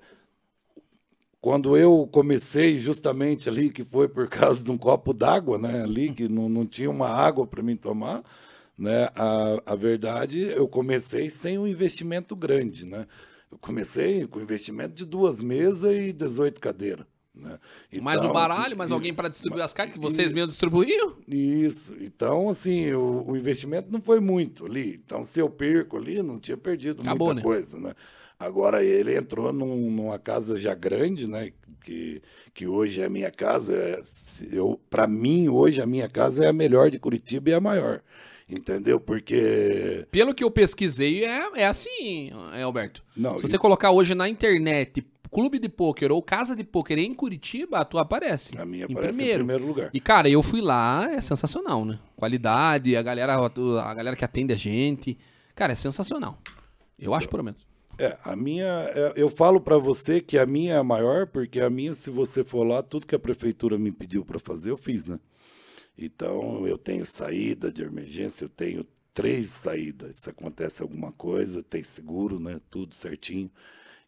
Quando 1.41 1.77
eu 1.77 2.07
comecei 2.11 2.79
justamente 2.79 3.47
ali, 3.47 3.69
que 3.69 3.83
foi 3.83 4.07
por 4.07 4.27
causa 4.27 4.63
de 4.63 4.71
um 4.71 4.77
copo 4.77 5.13
d'água, 5.13 5.57
né? 5.59 5.83
Ali, 5.83 6.11
que 6.11 6.27
não, 6.27 6.49
não 6.49 6.65
tinha 6.65 6.89
uma 6.89 7.07
água 7.07 7.45
para 7.45 7.61
mim 7.61 7.75
tomar, 7.75 8.23
né? 8.77 9.09
A, 9.15 9.61
a 9.73 9.75
verdade, 9.75 10.39
eu 10.41 10.67
comecei 10.67 11.29
sem 11.29 11.57
um 11.59 11.67
investimento 11.67 12.35
grande, 12.35 12.85
né? 12.85 13.05
Eu 13.51 13.57
comecei 13.57 14.25
com 14.27 14.39
investimento 14.41 14.93
de 14.95 15.05
duas 15.05 15.39
mesas 15.39 15.93
e 15.95 16.11
18 16.13 16.59
cadeiras. 16.59 17.05
Né? 17.33 17.59
mais 18.01 18.17
o 18.21 18.23
Então, 18.23 18.33
baralho, 18.33 18.77
mais 18.77 18.89
e- 18.89 18.93
alguém 18.93 19.13
para 19.13 19.27
distribuir 19.27 19.61
as 19.63 19.73
cartas 19.73 19.93
que 19.95 19.99
vocês 20.01 20.31
mesmos 20.31 20.51
distribuíam. 20.53 21.17
isso. 21.27 21.93
Então, 21.99 22.49
assim, 22.49 22.93
o, 22.93 23.25
o 23.27 23.35
investimento 23.35 23.91
não 23.91 24.01
foi 24.01 24.21
muito 24.21 24.65
ali. 24.65 25.01
Então, 25.05 25.21
se 25.23 25.39
eu 25.41 25.49
perco 25.49 25.97
ali, 25.97 26.23
não 26.23 26.39
tinha 26.39 26.55
perdido 26.55 27.01
Acabou, 27.01 27.27
muita 27.27 27.35
né? 27.35 27.41
coisa, 27.43 27.77
né? 27.77 27.93
Agora, 28.39 28.83
ele 28.83 29.15
entrou 29.17 29.51
num- 29.51 29.89
numa 29.91 30.17
casa 30.17 30.57
já 30.57 30.73
grande, 30.73 31.27
né? 31.27 31.51
Que, 31.83 32.21
que 32.53 32.65
hoje 32.67 33.01
é 33.01 33.05
a 33.05 33.09
minha 33.09 33.29
casa. 33.31 33.73
É, 33.73 34.01
eu, 34.51 34.79
para 34.89 35.05
mim, 35.05 35.49
hoje, 35.49 35.81
a 35.81 35.85
minha 35.85 36.07
casa 36.09 36.45
é 36.45 36.47
a 36.47 36.53
melhor 36.53 36.89
de 36.89 36.99
Curitiba 36.99 37.49
e 37.49 37.53
a 37.53 37.59
maior. 37.59 38.01
Entendeu? 38.47 38.99
Porque... 38.99 40.05
Pelo 40.11 40.33
que 40.33 40.43
eu 40.43 40.51
pesquisei, 40.51 41.25
é, 41.25 41.49
é 41.55 41.65
assim, 41.65 42.31
é, 42.53 42.61
Alberto. 42.61 43.03
Não, 43.17 43.39
Se 43.39 43.47
você 43.47 43.57
colocar 43.57 43.91
hoje 43.91 44.13
na 44.13 44.29
internet 44.29 45.03
clube 45.35 45.59
de 45.59 45.67
pôquer 45.67 46.13
ou 46.13 46.21
casa 46.21 46.55
de 46.55 46.63
pôquer 46.63 46.97
em 46.97 47.13
Curitiba, 47.13 47.79
a 47.79 47.85
tua 47.85 48.03
aparece. 48.03 48.57
a 48.57 48.65
minha 48.65 48.85
em 48.87 48.93
aparece 48.93 49.17
primeiro. 49.17 49.43
em 49.43 49.45
primeiro 49.45 49.67
lugar. 49.67 49.89
E, 49.93 49.99
cara, 49.99 50.29
eu 50.29 50.41
fui 50.41 50.61
lá, 50.61 51.11
é 51.11 51.19
sensacional, 51.19 51.83
né? 51.83 51.99
Qualidade, 52.15 52.95
a 52.95 53.01
galera, 53.01 53.35
a 53.35 53.93
galera 53.93 54.15
que 54.15 54.23
atende 54.23 54.53
a 54.53 54.55
gente. 54.55 55.17
Cara, 55.53 55.73
é 55.73 55.75
sensacional. 55.75 56.39
Eu 56.97 57.13
acho, 57.13 57.27
pelo 57.27 57.43
menos. 57.43 57.67
É, 57.97 58.17
a 58.23 58.35
minha, 58.35 58.65
é, 58.65 59.13
eu 59.17 59.29
falo 59.29 59.59
para 59.59 59.77
você 59.77 60.21
que 60.21 60.37
a 60.37 60.45
minha 60.45 60.75
é 60.75 60.77
a 60.77 60.83
maior, 60.83 61.27
porque 61.27 61.59
a 61.59 61.69
minha, 61.69 61.93
se 61.93 62.09
você 62.09 62.43
for 62.43 62.63
lá, 62.63 62.81
tudo 62.81 63.05
que 63.05 63.15
a 63.15 63.19
prefeitura 63.19 63.77
me 63.77 63.91
pediu 63.91 64.23
para 64.23 64.39
fazer, 64.39 64.71
eu 64.71 64.77
fiz, 64.77 65.05
né? 65.05 65.19
Então, 65.97 66.67
eu 66.67 66.77
tenho 66.77 67.05
saída 67.05 67.71
de 67.71 67.83
emergência, 67.83 68.45
eu 68.45 68.49
tenho 68.49 68.85
três 69.13 69.47
saídas. 69.47 70.17
Se 70.17 70.29
acontece 70.29 70.81
alguma 70.81 71.11
coisa, 71.11 71.63
tem 71.63 71.83
seguro, 71.83 72.39
né? 72.39 72.59
Tudo 72.69 72.93
certinho. 72.93 73.49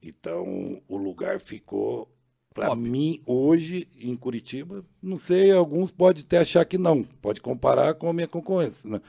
Então, 0.04 0.82
o 0.88 0.98
lugar 0.98 1.40
ficou, 1.40 2.12
para 2.54 2.76
mim, 2.76 3.22
hoje, 3.26 3.88
em 4.00 4.16
Curitiba, 4.16 4.86
não 5.02 5.18
sei, 5.18 5.52
alguns 5.52 5.90
podem 5.92 6.24
até 6.24 6.40
achar 6.40 6.66
que 6.66 6.78
não, 6.78 7.04
pode 7.04 7.42
comparar 7.42 7.94
com 7.96 8.10
a 8.10 8.14
minha 8.14 8.28
concorrência, 8.28 8.90
né? 8.90 9.02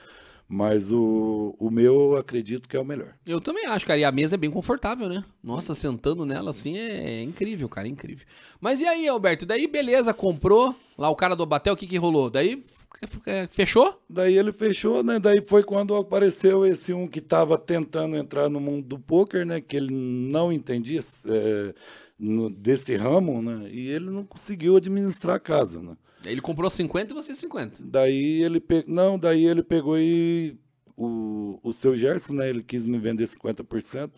Mas 0.51 0.91
o, 0.91 1.55
o 1.59 1.71
meu, 1.71 2.13
eu 2.13 2.17
acredito 2.17 2.67
que 2.67 2.75
é 2.77 2.81
o 2.81 2.85
melhor. 2.85 3.15
Eu 3.27 3.39
também 3.39 3.67
acho, 3.67 3.87
cara. 3.87 4.01
E 4.01 4.05
a 4.05 4.11
mesa 4.11 4.35
é 4.35 4.39
bem 4.39 4.51
confortável, 4.51 5.07
né? 5.07 5.23
Nossa, 5.45 5.75
sentando 5.75 6.25
nela 6.25 6.53
assim 6.53 6.79
é, 6.79 7.19
é 7.21 7.23
incrível, 7.23 7.69
cara, 7.69 7.87
é 7.87 7.91
incrível. 7.91 8.27
Mas 8.59 8.81
e 8.81 8.87
aí, 8.87 9.07
Alberto? 9.07 9.45
Daí, 9.45 9.67
beleza, 9.67 10.15
comprou. 10.15 10.75
Lá 10.97 11.11
o 11.11 11.17
cara 11.17 11.37
do 11.37 11.45
Batel, 11.45 11.75
o 11.75 11.77
que 11.77 11.87
que 11.87 11.99
rolou? 11.99 12.31
Daí, 12.31 12.63
f- 13.05 13.19
f- 13.27 13.49
fechou? 13.51 14.01
Daí 14.09 14.39
ele 14.39 14.51
fechou, 14.51 15.03
né? 15.03 15.19
Daí 15.19 15.43
foi 15.45 15.63
quando 15.63 15.95
apareceu 15.95 16.65
esse 16.65 16.95
um 16.95 17.07
que 17.07 17.19
estava 17.19 17.59
tentando 17.59 18.17
entrar 18.17 18.49
no 18.49 18.59
mundo 18.59 18.87
do 18.87 18.99
poker, 18.99 19.45
né? 19.45 19.61
Que 19.61 19.77
ele 19.77 19.93
não 19.93 20.51
entendia 20.51 21.01
é, 21.27 21.75
no- 22.19 22.49
desse 22.49 22.97
ramo, 22.97 23.43
né? 23.43 23.69
E 23.71 23.89
ele 23.91 24.09
não 24.09 24.25
conseguiu 24.25 24.77
administrar 24.77 25.37
a 25.37 25.41
casa, 25.41 25.83
né? 25.83 25.95
Ele 26.31 26.41
comprou 26.41 26.69
50 26.71 27.12
e 27.12 27.14
você 27.14 27.35
50. 27.35 27.83
Daí 27.85 28.43
ele 28.43 28.61
pe... 28.61 28.85
não, 28.87 29.19
daí 29.19 29.45
ele 29.47 29.62
pegou 29.62 29.99
e 29.99 30.57
o, 30.97 31.59
o 31.62 31.73
seu 31.73 31.97
Gerson, 31.97 32.35
né? 32.35 32.49
Ele 32.49 32.62
quis 32.62 32.85
me 32.85 32.99
vender 32.99 33.25
50%. 33.25 34.11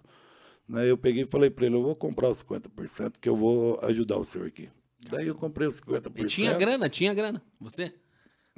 Né, 0.68 0.88
eu 0.88 0.96
peguei 0.96 1.24
e 1.24 1.26
falei 1.26 1.50
para 1.50 1.66
ele, 1.66 1.74
eu 1.74 1.82
vou 1.82 1.96
comprar 1.96 2.28
os 2.28 2.44
50% 2.44 3.14
que 3.20 3.28
eu 3.28 3.34
vou 3.34 3.78
ajudar 3.82 4.18
o 4.18 4.24
senhor 4.24 4.46
aqui. 4.46 4.68
Daí 5.10 5.26
eu 5.26 5.34
comprei 5.34 5.66
os 5.66 5.80
50%. 5.80 6.12
E 6.16 6.24
tinha 6.26 6.54
grana, 6.54 6.88
tinha 6.88 7.12
grana. 7.12 7.42
Você? 7.60 7.92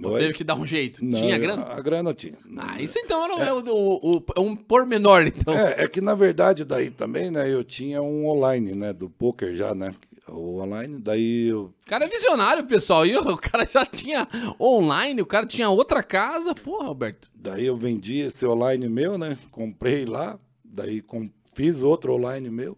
Oi? 0.03 0.21
teve 0.21 0.35
que 0.35 0.45
dar 0.45 0.57
um 0.57 0.67
jeito? 0.67 1.05
Não, 1.05 1.19
tinha 1.19 1.39
grana? 1.39 1.63
A 1.65 1.81
grana 1.81 2.13
tinha. 2.13 2.37
Ah, 2.59 2.83
isso 2.83 2.99
então 2.99 3.25
era 3.25 3.45
é. 3.45 3.53
o, 3.53 3.63
o, 3.67 4.17
o- 4.19 4.43
um 4.43 4.57
pormenor, 4.57 5.23
então. 5.27 5.55
É, 5.55 5.85
é 5.85 5.89
que 5.89 6.01
na 6.01 6.15
verdade 6.15 6.65
daí 6.65 6.91
também, 6.91 7.31
né, 7.31 7.51
eu 7.51 7.63
tinha 7.65 8.03
um 8.03 8.27
online, 8.27 8.75
né, 8.75 8.93
do 8.93 9.09
poker 9.09 9.55
já, 9.55 9.75
né, 9.75 9.95
o 10.33 10.61
online, 10.61 10.99
daí 10.99 11.49
eu, 11.49 11.75
O 11.83 11.87
cara 11.87 12.05
é 12.05 12.09
visionário, 12.09 12.67
pessoal. 12.67 13.07
E 13.07 13.17
o 13.17 13.37
cara 13.37 13.67
já 13.67 13.85
tinha 13.85 14.27
online, 14.61 15.23
o 15.23 15.27
cara 15.27 15.47
tinha 15.47 15.69
outra 15.69 16.03
casa. 16.03 16.55
Porra, 16.55 16.87
Alberto. 16.87 17.31
daí 17.35 17.67
eu 17.67 17.77
vendi 17.77 18.21
esse 18.21 18.47
online 18.47 18.89
meu, 18.89 19.19
né, 19.19 19.39
comprei 19.51 20.05
lá, 20.05 20.39
daí 20.65 21.01
com, 21.01 21.31
fiz 21.55 21.83
outro 21.83 22.15
online 22.15 22.51
meu, 22.51 22.77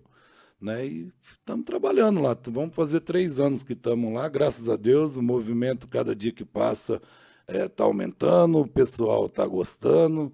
né, 0.60 0.86
e 0.86 1.12
estamos 1.38 1.64
trabalhando 1.64 2.20
lá, 2.20 2.36
vamos 2.48 2.74
fazer 2.74 3.00
três 3.00 3.38
anos 3.38 3.62
que 3.62 3.74
estamos 3.74 4.12
lá, 4.12 4.28
graças 4.28 4.68
a 4.68 4.76
Deus, 4.76 5.16
o 5.16 5.22
movimento 5.22 5.86
cada 5.86 6.14
dia 6.14 6.32
que 6.32 6.44
passa 6.44 7.00
está 7.46 7.84
aumentando, 7.84 8.58
o 8.58 8.66
pessoal 8.66 9.26
está 9.26 9.46
gostando, 9.46 10.32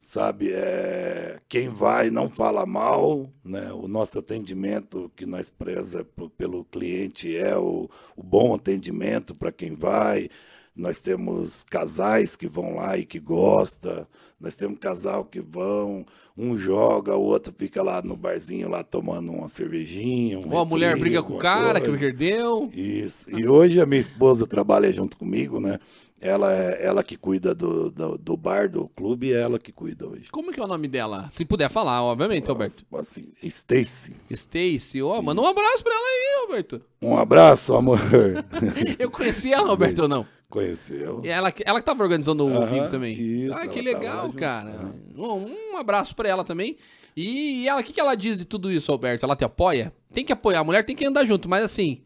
sabe? 0.00 0.50
É, 0.52 1.38
quem 1.48 1.68
vai 1.68 2.10
não 2.10 2.28
fala 2.28 2.64
mal, 2.64 3.30
né? 3.44 3.72
O 3.72 3.86
nosso 3.86 4.18
atendimento 4.18 5.10
que 5.14 5.26
nós 5.26 5.50
preza 5.50 6.06
pelo 6.36 6.64
cliente 6.64 7.36
é 7.36 7.56
o, 7.56 7.88
o 8.16 8.22
bom 8.22 8.54
atendimento 8.54 9.34
para 9.34 9.52
quem 9.52 9.74
vai. 9.74 10.28
Nós 10.74 11.02
temos 11.02 11.64
casais 11.64 12.36
que 12.36 12.48
vão 12.48 12.76
lá 12.76 12.96
e 12.96 13.04
que 13.04 13.18
gosta. 13.18 14.08
Nós 14.40 14.56
temos 14.56 14.78
casal 14.78 15.24
que 15.24 15.40
vão, 15.40 16.06
um 16.36 16.56
joga, 16.56 17.14
o 17.14 17.22
outro 17.22 17.52
fica 17.56 17.82
lá 17.82 18.00
no 18.00 18.16
barzinho 18.16 18.68
lá 18.68 18.82
tomando 18.82 19.30
uma 19.30 19.48
cervejinha. 19.48 20.38
Um 20.38 20.50
Ou 20.50 20.58
a 20.60 20.64
mulher 20.64 20.96
briga 20.98 21.22
com 21.22 21.34
o 21.34 21.38
cara 21.38 21.80
coisa. 21.80 21.92
que 21.92 21.98
perdeu. 21.98 22.70
Isso. 22.72 23.30
E 23.30 23.46
hoje 23.46 23.80
a 23.80 23.84
minha 23.84 24.00
esposa 24.00 24.46
trabalha 24.46 24.90
junto 24.90 25.18
comigo, 25.18 25.60
né? 25.60 25.78
Ela 26.20 26.52
é 26.54 26.84
ela 26.84 27.02
que 27.02 27.16
cuida 27.16 27.54
do, 27.54 27.90
do, 27.90 28.18
do 28.18 28.36
bar, 28.36 28.68
do 28.68 28.88
clube, 28.88 29.32
é 29.32 29.40
ela 29.40 29.58
que 29.58 29.72
cuida 29.72 30.06
hoje. 30.06 30.30
Como 30.30 30.52
que 30.52 30.60
é 30.60 30.62
o 30.62 30.66
nome 30.66 30.86
dela? 30.86 31.30
Se 31.32 31.44
puder 31.46 31.70
falar, 31.70 32.02
obviamente, 32.02 32.50
Alberto. 32.50 32.84
Assim, 32.94 33.32
Stacy. 33.42 34.12
Stacy. 34.30 35.02
Ó, 35.02 35.22
manda 35.22 35.40
um 35.40 35.46
abraço 35.46 35.82
pra 35.82 35.92
ela 35.94 36.06
aí, 36.06 36.42
Alberto. 36.42 36.82
Um 37.00 37.16
abraço, 37.16 37.74
amor. 37.74 37.98
Eu 38.98 39.10
conheci 39.10 39.50
ela, 39.50 39.70
Alberto, 39.70 40.02
ou 40.02 40.08
não? 40.08 40.26
Conheceu? 40.50 41.22
E 41.24 41.28
Ela, 41.28 41.54
ela 41.64 41.80
que 41.80 41.86
tava 41.86 42.02
organizando 42.02 42.44
o 42.44 42.66
vídeo 42.66 42.90
também. 42.90 43.18
isso, 43.18 43.56
ah, 43.56 43.66
que 43.68 43.80
legal, 43.80 44.26
junto, 44.26 44.36
cara. 44.36 44.92
Um, 45.16 45.74
um 45.74 45.76
abraço 45.78 46.14
pra 46.14 46.28
ela 46.28 46.44
também. 46.44 46.76
E, 47.16 47.66
ela, 47.68 47.80
o 47.80 47.84
que, 47.84 47.92
que 47.92 48.00
ela 48.00 48.14
diz 48.14 48.36
de 48.38 48.44
tudo 48.44 48.70
isso, 48.70 48.90
Alberto? 48.92 49.24
Ela 49.24 49.36
te 49.36 49.44
apoia? 49.44 49.92
Tem 50.12 50.24
que 50.24 50.32
apoiar, 50.32 50.60
a 50.60 50.64
mulher 50.64 50.84
tem 50.84 50.94
que 50.96 51.06
andar 51.06 51.24
junto, 51.24 51.48
mas 51.48 51.64
assim, 51.64 52.02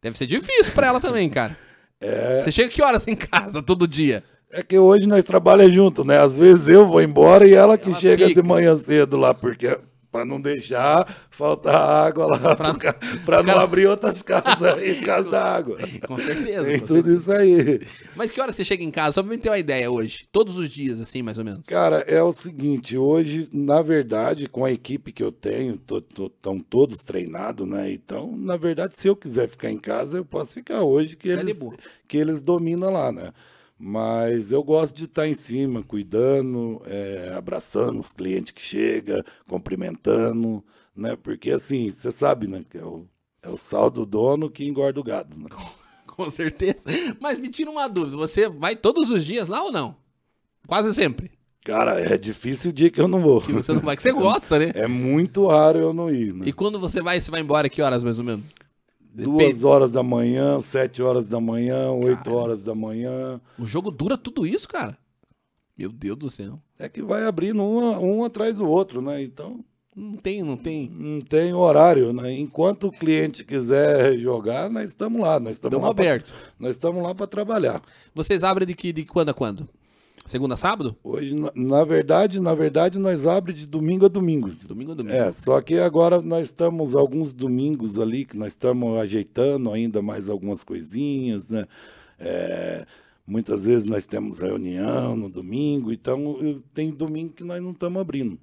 deve 0.00 0.16
ser 0.16 0.26
difícil 0.26 0.72
pra 0.72 0.86
ela 0.86 1.00
também, 1.00 1.28
cara. 1.28 1.56
É. 2.00 2.42
Você 2.42 2.50
chega 2.50 2.68
que 2.68 2.82
horas 2.82 3.06
em 3.06 3.16
casa 3.16 3.62
todo 3.62 3.86
dia? 3.88 4.22
É 4.50 4.62
que 4.62 4.78
hoje 4.78 5.06
nós 5.06 5.24
trabalhamos 5.24 5.74
junto, 5.74 6.04
né? 6.04 6.18
Às 6.18 6.38
vezes 6.38 6.68
eu 6.68 6.86
vou 6.86 7.02
embora 7.02 7.46
e 7.46 7.52
ela 7.54 7.76
que 7.76 7.90
Ela 7.90 8.00
chega 8.00 8.26
fica. 8.28 8.40
de 8.42 8.48
manhã 8.48 8.78
cedo 8.78 9.16
lá, 9.16 9.34
porque 9.34 9.78
para 10.18 10.24
não 10.24 10.40
deixar 10.40 11.28
faltar 11.30 11.76
água 11.76 12.26
lá, 12.26 12.56
para 13.24 13.42
não 13.44 13.54
abrir 13.60 13.86
outras 13.86 14.20
casas 14.20 14.74
por 14.98 15.06
causa 15.06 15.30
da 15.30 15.44
água. 15.44 15.78
Com 16.08 16.18
certeza. 16.18 16.64
Tem 16.64 16.80
com 16.80 16.86
tudo 16.86 17.04
certeza. 17.04 17.20
isso 17.20 17.32
aí. 17.32 17.86
Mas 18.16 18.30
que 18.30 18.40
hora 18.40 18.52
você 18.52 18.64
chega 18.64 18.82
em 18.82 18.90
casa? 18.90 19.12
Só 19.12 19.22
pra 19.22 19.30
me 19.30 19.38
ter 19.38 19.48
uma 19.48 19.58
ideia 19.58 19.88
hoje. 19.88 20.26
Todos 20.32 20.56
os 20.56 20.68
dias, 20.68 21.00
assim, 21.00 21.22
mais 21.22 21.38
ou 21.38 21.44
menos. 21.44 21.64
Cara, 21.66 21.98
é 22.00 22.20
o 22.20 22.32
seguinte, 22.32 22.98
hoje, 22.98 23.48
na 23.52 23.80
verdade, 23.80 24.48
com 24.48 24.64
a 24.64 24.72
equipe 24.72 25.12
que 25.12 25.22
eu 25.22 25.30
tenho, 25.30 25.80
estão 25.80 26.58
todos 26.58 26.98
treinados, 26.98 27.68
né? 27.68 27.92
Então, 27.92 28.36
na 28.36 28.56
verdade, 28.56 28.96
se 28.96 29.06
eu 29.06 29.14
quiser 29.14 29.48
ficar 29.48 29.70
em 29.70 29.78
casa, 29.78 30.18
eu 30.18 30.24
posso 30.24 30.54
ficar 30.54 30.82
hoje, 30.82 31.14
que 31.14 31.28
eles, 31.28 31.60
que 32.08 32.16
eles 32.16 32.42
dominam 32.42 32.90
lá, 32.90 33.12
né? 33.12 33.32
Mas 33.78 34.50
eu 34.50 34.62
gosto 34.62 34.96
de 34.96 35.04
estar 35.04 35.28
em 35.28 35.34
cima, 35.34 35.84
cuidando, 35.84 36.82
é, 36.84 37.32
abraçando 37.36 38.00
os 38.00 38.12
clientes 38.12 38.52
que 38.52 38.60
chegam, 38.60 39.22
cumprimentando, 39.46 40.64
né? 40.96 41.14
Porque 41.14 41.52
assim, 41.52 41.88
você 41.88 42.10
sabe, 42.10 42.48
né? 42.48 42.64
Que 42.68 42.78
é 42.78 42.84
o, 42.84 43.06
é 43.40 43.48
o 43.48 43.56
sal 43.56 43.88
do 43.88 44.04
dono 44.04 44.50
que 44.50 44.66
engorda 44.66 44.98
o 44.98 45.04
gado, 45.04 45.38
né? 45.38 45.46
Com 46.06 46.28
certeza. 46.28 46.84
Mas 47.20 47.38
me 47.38 47.48
tira 47.48 47.70
uma 47.70 47.88
dúvida. 47.88 48.16
Você 48.16 48.48
vai 48.48 48.74
todos 48.74 49.08
os 49.08 49.24
dias 49.24 49.46
lá 49.46 49.62
ou 49.62 49.70
não? 49.70 49.94
Quase 50.66 50.92
sempre. 50.92 51.30
Cara, 51.64 52.00
é 52.00 52.18
difícil 52.18 52.70
o 52.70 52.72
dia 52.72 52.90
que 52.90 53.00
eu 53.00 53.06
não 53.06 53.20
vou. 53.20 53.40
Que 53.40 53.52
você 53.52 53.72
não 53.72 53.80
vai, 53.80 53.94
que 53.94 54.02
você 54.02 54.10
gosta, 54.10 54.58
né? 54.58 54.72
É 54.74 54.88
muito 54.88 55.46
raro 55.46 55.78
eu 55.78 55.92
não 55.92 56.10
ir, 56.10 56.34
né? 56.34 56.48
E 56.48 56.52
quando 56.52 56.80
você 56.80 57.00
vai, 57.00 57.20
você 57.20 57.30
vai 57.30 57.40
embora 57.40 57.68
que 57.68 57.80
horas 57.80 58.02
mais 58.02 58.18
ou 58.18 58.24
menos? 58.24 58.54
Duas 59.12 59.64
horas 59.64 59.92
da 59.92 60.02
manhã, 60.02 60.60
sete 60.60 61.02
horas 61.02 61.28
da 61.28 61.40
manhã, 61.40 61.90
oito 61.90 62.32
horas 62.32 62.62
da 62.62 62.74
manhã. 62.74 63.40
O 63.58 63.66
jogo 63.66 63.90
dura 63.90 64.16
tudo 64.16 64.46
isso, 64.46 64.68
cara? 64.68 64.96
Meu 65.76 65.92
Deus 65.92 66.16
do 66.16 66.30
céu. 66.30 66.60
É 66.78 66.88
que 66.88 67.02
vai 67.02 67.24
abrindo 67.24 67.62
um, 67.62 68.18
um 68.18 68.24
atrás 68.24 68.56
do 68.56 68.68
outro, 68.68 69.00
né? 69.00 69.22
Então. 69.22 69.64
Não 69.94 70.14
tem, 70.14 70.42
não 70.42 70.56
tem. 70.56 70.88
Não 70.90 71.20
tem 71.20 71.52
horário, 71.52 72.12
né? 72.12 72.32
Enquanto 72.32 72.88
o 72.88 72.92
cliente 72.92 73.44
quiser 73.44 74.16
jogar, 74.16 74.70
nós 74.70 74.88
estamos 74.88 75.20
lá. 75.20 75.40
Nós 75.40 75.54
estamos 75.54 75.80
lá 75.80 75.88
aberto. 75.88 76.32
Pra, 76.32 76.52
nós 76.58 76.70
estamos 76.76 77.02
lá 77.02 77.14
para 77.14 77.26
trabalhar. 77.26 77.82
Vocês 78.14 78.44
abrem 78.44 78.66
de 78.66 78.74
que 78.74 78.92
de 78.92 79.04
quando 79.04 79.30
a 79.30 79.34
quando? 79.34 79.68
Segunda 80.28 80.56
a 80.56 80.58
sábado? 80.58 80.94
Hoje, 81.02 81.34
na, 81.34 81.50
na, 81.54 81.84
verdade, 81.84 82.38
na 82.38 82.54
verdade, 82.54 82.98
nós 82.98 83.26
abrimos 83.26 83.62
de 83.62 83.66
domingo 83.66 84.04
a 84.04 84.08
domingo. 84.08 84.50
De 84.50 84.66
domingo 84.66 84.92
a 84.92 84.94
domingo. 84.94 85.16
É, 85.16 85.32
só 85.32 85.58
que 85.62 85.78
agora 85.78 86.20
nós 86.20 86.44
estamos 86.44 86.94
alguns 86.94 87.32
domingos 87.32 87.98
ali 87.98 88.26
que 88.26 88.36
nós 88.36 88.48
estamos 88.48 88.98
ajeitando 88.98 89.72
ainda 89.72 90.02
mais 90.02 90.28
algumas 90.28 90.62
coisinhas, 90.62 91.48
né? 91.48 91.64
É, 92.18 92.84
muitas 93.26 93.64
vezes 93.64 93.86
nós 93.86 94.04
temos 94.04 94.38
reunião 94.38 95.16
no 95.16 95.30
domingo, 95.30 95.90
então 95.90 96.62
tem 96.74 96.90
domingo 96.90 97.32
que 97.32 97.42
nós 97.42 97.62
não 97.62 97.70
estamos 97.70 97.98
abrindo. 97.98 98.38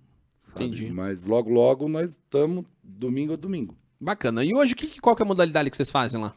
Sabe? 0.54 0.66
Entendi. 0.66 0.92
Mas 0.92 1.28
logo, 1.28 1.52
logo 1.52 1.88
nós 1.88 2.14
estamos 2.14 2.66
domingo 2.84 3.34
a 3.34 3.36
domingo. 3.36 3.76
Bacana. 4.02 4.44
E 4.44 4.56
hoje, 4.56 4.74
que, 4.74 5.00
qual 5.00 5.16
que 5.16 5.22
é 5.22 5.26
a 5.26 5.28
modalidade 5.28 5.70
que 5.70 5.78
vocês 5.78 5.92
fazem 5.92 6.20
lá? 6.20 6.34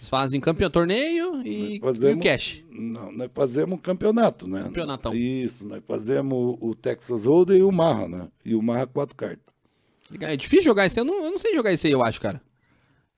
Vocês 0.00 0.08
fazem 0.08 0.40
campeão 0.40 0.70
torneio 0.70 1.46
e, 1.46 1.78
fazemos, 1.78 2.16
e 2.16 2.18
o 2.18 2.22
cash? 2.22 2.64
Não, 2.70 3.12
nós 3.12 3.30
fazemos 3.34 3.78
campeonato, 3.82 4.48
né? 4.48 4.62
Campeonatão. 4.62 5.14
Isso, 5.14 5.66
nós 5.68 5.82
fazemos 5.86 6.56
o 6.58 6.74
Texas 6.74 7.26
Hold'em 7.26 7.58
e 7.58 7.62
o 7.62 7.70
Marra, 7.70 8.08
né? 8.08 8.28
E 8.42 8.54
o 8.54 8.62
Marra 8.62 8.86
quatro 8.86 9.14
cartas. 9.14 9.54
É 10.18 10.34
difícil 10.38 10.64
jogar 10.64 10.86
esse 10.86 10.98
aí, 10.98 11.06
eu 11.06 11.12
não, 11.12 11.22
eu 11.22 11.30
não 11.30 11.38
sei 11.38 11.54
jogar 11.54 11.70
esse 11.70 11.86
aí, 11.86 11.92
eu 11.92 12.02
acho, 12.02 12.18
cara. 12.18 12.40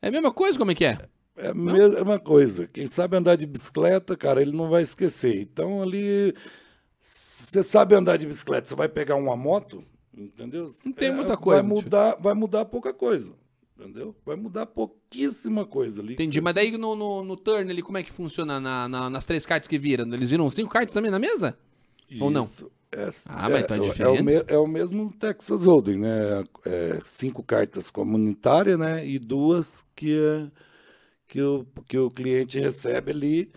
É 0.03 0.09
a 0.09 0.11
mesma 0.11 0.33
coisa, 0.33 0.59
como 0.59 0.73
é 0.73 0.75
que 0.75 0.85
é? 0.85 0.99
É 1.37 1.51
a 1.51 1.55
mesma 1.55 2.19
coisa. 2.19 2.67
Quem 2.67 2.89
sabe 2.89 3.17
andar 3.17 3.37
de 3.37 3.47
bicicleta, 3.47 4.17
cara, 4.17 4.43
ele 4.43 4.53
não 4.53 4.69
vai 4.69 4.83
esquecer. 4.83 5.41
Então 5.41 5.83
ali, 5.83 6.35
você 7.01 7.63
sabe 7.63 7.95
andar 7.95 8.17
de 8.17 8.27
bicicleta, 8.27 8.67
você 8.67 8.75
vai 8.75 8.89
pegar 8.89 9.15
uma 9.15 9.37
moto, 9.37 9.85
entendeu? 10.13 10.69
Não 10.85 10.93
tem 10.93 11.15
muita 11.15 11.37
coisa. 11.37 11.63
Vai 11.63 11.71
mudar, 11.71 12.17
vai 12.19 12.35
mudar 12.35 12.65
pouca 12.65 12.93
coisa. 12.93 13.31
Entendeu? 13.83 14.15
Vai 14.25 14.37
mudar 14.37 14.67
pouquíssima 14.67 15.67
coisa 15.67 16.01
ali. 16.01 16.15
Entendi, 16.15 16.41
mas 16.41 16.55
daí 16.55 16.77
no, 16.79 16.95
no, 16.95 17.25
no, 17.25 17.37
turn 17.37 17.71
ali, 17.71 17.83
como 17.83 17.99
é 17.99 18.03
que 18.03 18.13
funciona 18.13 18.61
na, 18.61 18.89
na, 18.89 19.11
nas 19.11 19.27
três 19.27 19.45
cartas 19.45 19.69
que 19.69 19.79
viram? 19.79 20.13
Eles 20.15 20.31
viram 20.31 20.49
cinco 20.51 20.71
cartas 20.71 20.95
também 20.95 21.11
na 21.11 21.19
mesa? 21.19 21.59
Isso. 22.09 22.25
Ou 22.25 22.31
não? 22.31 22.47
É, 22.95 23.09
ah, 23.27 23.49
mas 23.49 23.65
então 23.65 23.77
é, 23.77 23.81
é, 23.81 23.83
diferente. 23.83 24.19
É 24.19 24.21
o, 24.21 24.25
me, 24.25 24.45
é 24.49 24.59
o, 24.59 24.67
mesmo 24.67 25.13
Texas 25.13 25.65
Hold'em, 25.65 25.99
né? 25.99 26.45
É, 26.67 27.01
cinco 27.03 27.43
cartas 27.43 27.91
comunitárias, 27.91 28.79
né? 28.79 29.07
E 29.07 29.19
duas 29.19 29.85
que, 29.97 30.15
é, 30.15 30.51
que, 31.27 31.41
o, 31.41 31.67
que 31.89 31.99
o 31.99 32.11
cliente 32.11 32.61
recebe 32.61 33.11
ali, 33.11 33.53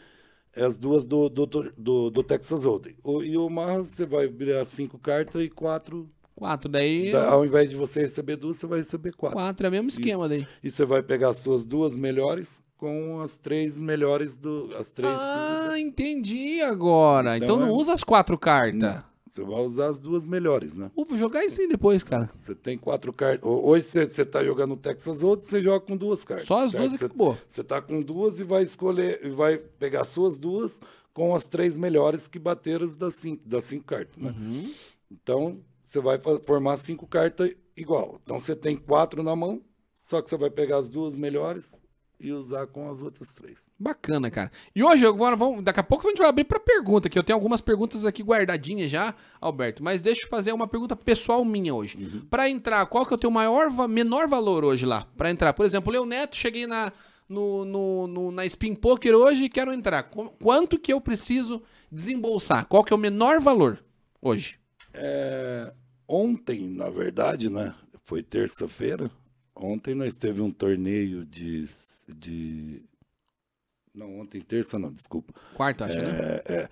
as 0.56 0.78
duas 0.78 1.06
do, 1.06 1.28
do, 1.28 1.46
do, 1.46 2.10
do 2.10 2.24
Texas 2.24 2.64
Hold'em. 2.64 2.96
O, 3.04 3.22
e 3.22 3.38
o 3.38 3.50
Mar, 3.50 3.80
você 3.80 4.06
vai 4.06 4.28
virar 4.28 4.64
cinco 4.64 4.98
cartas 4.98 5.44
e 5.44 5.50
quatro 5.50 6.10
Quatro, 6.36 6.70
daí. 6.70 7.12
Da, 7.12 7.30
ao 7.30 7.46
invés 7.46 7.70
de 7.70 7.76
você 7.76 8.02
receber 8.02 8.36
duas, 8.36 8.58
você 8.58 8.68
vai 8.68 8.80
receber 8.80 9.14
quatro. 9.14 9.38
Quatro, 9.38 9.66
é 9.66 9.70
o 9.70 9.72
mesmo 9.72 9.88
esquema 9.88 10.26
Isso. 10.26 10.30
daí. 10.30 10.48
E 10.64 10.70
você 10.70 10.86
vai 10.86 11.02
pegar 11.02 11.30
as 11.30 11.38
suas 11.38 11.66
duas 11.66 11.96
melhores 11.96 12.62
com 12.78 13.22
as 13.22 13.38
três 13.38 13.78
melhores 13.78 14.36
do. 14.36 14.70
As 14.78 14.90
três. 14.90 15.14
Ah, 15.18 15.72
que... 15.74 15.80
entendi 15.80 16.62
agora. 16.62 17.38
Então, 17.38 17.56
então 17.56 17.60
não 17.60 17.74
é... 17.74 17.78
usa 17.78 17.94
as 17.94 18.04
quatro 18.04 18.38
cartas. 18.38 18.76
Não. 18.76 19.16
Você 19.36 19.44
vai 19.44 19.60
usar 19.60 19.88
as 19.90 20.00
duas 20.00 20.26
melhores, 20.26 20.76
né? 20.76 20.90
Vou 20.96 21.06
jogar 21.18 21.44
isso 21.44 21.60
aí 21.60 21.68
depois, 21.68 22.04
cara. 22.04 22.30
Você 22.34 22.56
tem 22.56 22.78
quatro 22.78 23.12
cartas. 23.12 23.42
Hoje 23.44 23.84
você, 23.84 24.06
você 24.06 24.24
tá 24.24 24.42
jogando 24.42 24.78
Texas 24.78 25.22
Hold'em, 25.24 25.46
você 25.46 25.62
joga 25.62 25.82
com 25.82 25.98
duas 25.98 26.24
cartas. 26.24 26.48
Só 26.48 26.60
as 26.60 26.72
certo? 26.72 26.84
duas 26.84 26.94
e 26.94 26.98
você, 26.98 27.06
acabou. 27.06 27.38
Você 27.46 27.64
tá 27.64 27.82
com 27.82 28.02
duas 28.02 28.40
e 28.40 28.46
vai 28.46 28.64
escolher, 28.64 29.30
vai 29.32 29.58
pegar 29.58 30.02
as 30.02 30.08
suas 30.08 30.40
duas 30.40 30.80
com 31.14 31.36
as 31.36 31.48
três 31.48 31.76
melhores 31.76 32.30
que 32.30 32.40
bateram 32.40 32.88
das 32.88 33.16
cinco, 33.16 33.42
das 33.46 33.66
cinco 33.66 33.84
cartas, 33.84 34.16
né? 34.24 34.34
Uhum. 34.38 34.74
Então, 35.12 35.60
você 35.86 36.02
vai 36.02 36.20
formar 36.44 36.78
cinco 36.78 37.06
cartas 37.06 37.56
igual. 37.78 38.20
Então 38.24 38.40
você 38.40 38.56
tem 38.56 38.76
quatro 38.76 39.22
na 39.22 39.36
mão, 39.36 39.62
só 39.96 40.22
que 40.22 40.30
você 40.30 40.36
vai 40.36 40.50
pegar 40.50 40.78
as 40.78 40.90
duas 40.90 41.16
melhores 41.16 41.80
e 42.20 42.32
usar 42.32 42.66
com 42.68 42.90
as 42.90 43.02
outras 43.02 43.34
três. 43.34 43.70
Bacana, 43.78 44.32
cara. 44.32 44.52
E 44.76 44.84
hoje, 44.84 45.06
agora 45.06 45.36
vamos, 45.36 45.64
daqui 45.64 45.80
a 45.80 45.84
pouco 45.84 46.08
a 46.08 46.10
gente 46.10 46.20
vai 46.20 46.30
abrir 46.30 46.46
para 46.46 46.60
pergunta, 46.60 47.10
que 47.10 47.20
eu 47.20 47.24
tenho 47.24 47.38
algumas 47.38 47.62
perguntas 47.62 48.04
aqui 48.04 48.24
guardadinhas 48.24 48.90
já, 48.90 49.14
Alberto, 49.40 49.84
mas 49.84 50.02
deixa 50.02 50.26
eu 50.26 50.30
fazer 50.30 50.54
uma 50.54 50.68
pergunta 50.68 50.96
pessoal 50.96 51.46
minha 51.46 51.74
hoje. 51.74 51.98
Uhum. 51.98 52.26
Para 52.30 52.50
entrar, 52.50 52.86
qual 52.88 53.06
que 53.06 53.14
é 53.14 53.18
o 53.18 53.20
teu 53.20 53.30
maior, 53.30 53.70
menor 53.88 54.28
valor 54.28 54.64
hoje 54.64 54.86
lá? 54.86 55.08
Para 55.16 55.30
entrar, 55.30 55.54
por 55.54 55.66
exemplo, 55.66 55.94
eu 55.94 56.06
Neto, 56.06 56.36
cheguei 56.36 56.66
na 56.66 56.92
no, 57.28 57.66
no, 57.66 58.08
no, 58.08 58.32
na 58.32 58.46
Spin 58.46 58.76
Poker 58.76 59.14
hoje 59.14 59.46
e 59.46 59.50
quero 59.50 59.74
entrar. 59.74 60.04
Quanto 60.04 60.80
que 60.80 60.94
eu 60.94 61.02
preciso 61.02 61.62
desembolsar? 61.92 62.68
Qual 62.68 62.84
que 62.84 62.94
é 62.94 62.96
o 62.96 63.00
menor 63.00 63.40
valor 63.40 63.84
hoje? 64.22 64.60
É, 64.98 65.74
ontem, 66.08 66.68
na 66.70 66.90
verdade, 66.90 67.50
né? 67.50 67.74
Foi 68.04 68.22
terça-feira. 68.22 69.10
Ontem 69.56 69.96
nós 69.96 70.16
teve 70.16 70.42
um 70.42 70.52
torneio 70.52 71.26
de, 71.26 71.66
de. 72.16 72.84
Não, 73.94 74.20
ontem, 74.20 74.42
terça 74.42 74.78
não, 74.78 74.92
desculpa. 74.92 75.34
Quarta, 75.56 75.86
acho, 75.86 75.98
é, 75.98 76.02
né? 76.02 76.42
É. 76.46 76.70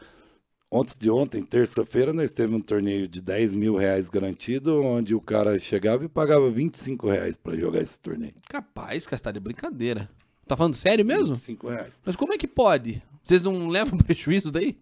Antes 0.75 0.97
de 0.97 1.09
ontem, 1.09 1.43
terça-feira, 1.43 2.11
nós 2.11 2.33
teve 2.33 2.53
um 2.53 2.59
torneio 2.59 3.07
de 3.07 3.21
10 3.21 3.53
mil 3.53 3.75
reais 3.75 4.09
garantido, 4.09 4.81
onde 4.81 5.13
o 5.13 5.21
cara 5.21 5.59
chegava 5.59 6.03
e 6.03 6.09
pagava 6.09 6.49
25 6.49 7.09
reais 7.09 7.37
para 7.37 7.55
jogar 7.55 7.79
esse 7.79 7.99
torneio. 7.99 8.33
Capaz, 8.49 9.05
cara, 9.05 9.21
tá 9.21 9.31
de 9.31 9.39
brincadeira. 9.39 10.09
Tá 10.47 10.57
falando 10.57 10.73
sério 10.73 11.05
mesmo? 11.05 11.35
25 11.35 11.69
reais. 11.69 12.01
Mas 12.03 12.15
como 12.15 12.33
é 12.33 12.37
que 12.37 12.47
pode? 12.47 13.03
Vocês 13.21 13.41
não 13.43 13.67
levam 13.67 13.97
prejuízo 13.99 14.51
daí? 14.51 14.77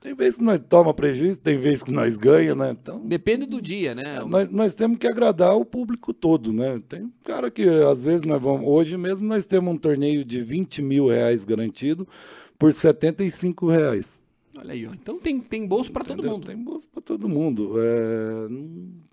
Tem 0.00 0.14
vezes 0.14 0.36
que 0.38 0.44
nós 0.44 0.60
toma 0.68 0.92
prejuízo, 0.92 1.40
tem 1.40 1.58
vezes 1.58 1.82
que 1.82 1.90
nós 1.90 2.16
ganha, 2.16 2.54
né? 2.54 2.70
Então, 2.70 3.00
Depende 3.00 3.46
do 3.46 3.60
dia, 3.60 3.94
né? 3.94 4.20
Nós, 4.26 4.50
nós 4.50 4.74
temos 4.74 4.98
que 4.98 5.06
agradar 5.06 5.56
o 5.56 5.64
público 5.64 6.12
todo, 6.12 6.52
né? 6.52 6.80
Tem 6.88 7.12
cara 7.24 7.50
que 7.50 7.66
às 7.68 8.04
vezes 8.04 8.22
nós 8.22 8.40
vamos. 8.40 8.68
Hoje 8.68 8.96
mesmo 8.96 9.26
nós 9.26 9.46
temos 9.46 9.74
um 9.74 9.76
torneio 9.76 10.24
de 10.24 10.42
20 10.42 10.82
mil 10.82 11.08
reais 11.08 11.44
garantido 11.44 12.06
por 12.58 12.72
75 12.72 13.68
reais. 13.68 14.20
Olha 14.58 14.72
aí, 14.72 14.86
ó. 14.86 14.92
Então 14.92 15.18
tem, 15.18 15.40
tem 15.40 15.66
bolso 15.66 15.92
para 15.92 16.04
todo 16.04 16.22
mundo. 16.22 16.46
Tem 16.46 16.56
bolso 16.56 16.88
para 16.88 17.02
todo 17.02 17.28
mundo. 17.28 17.74
É... 17.78 18.48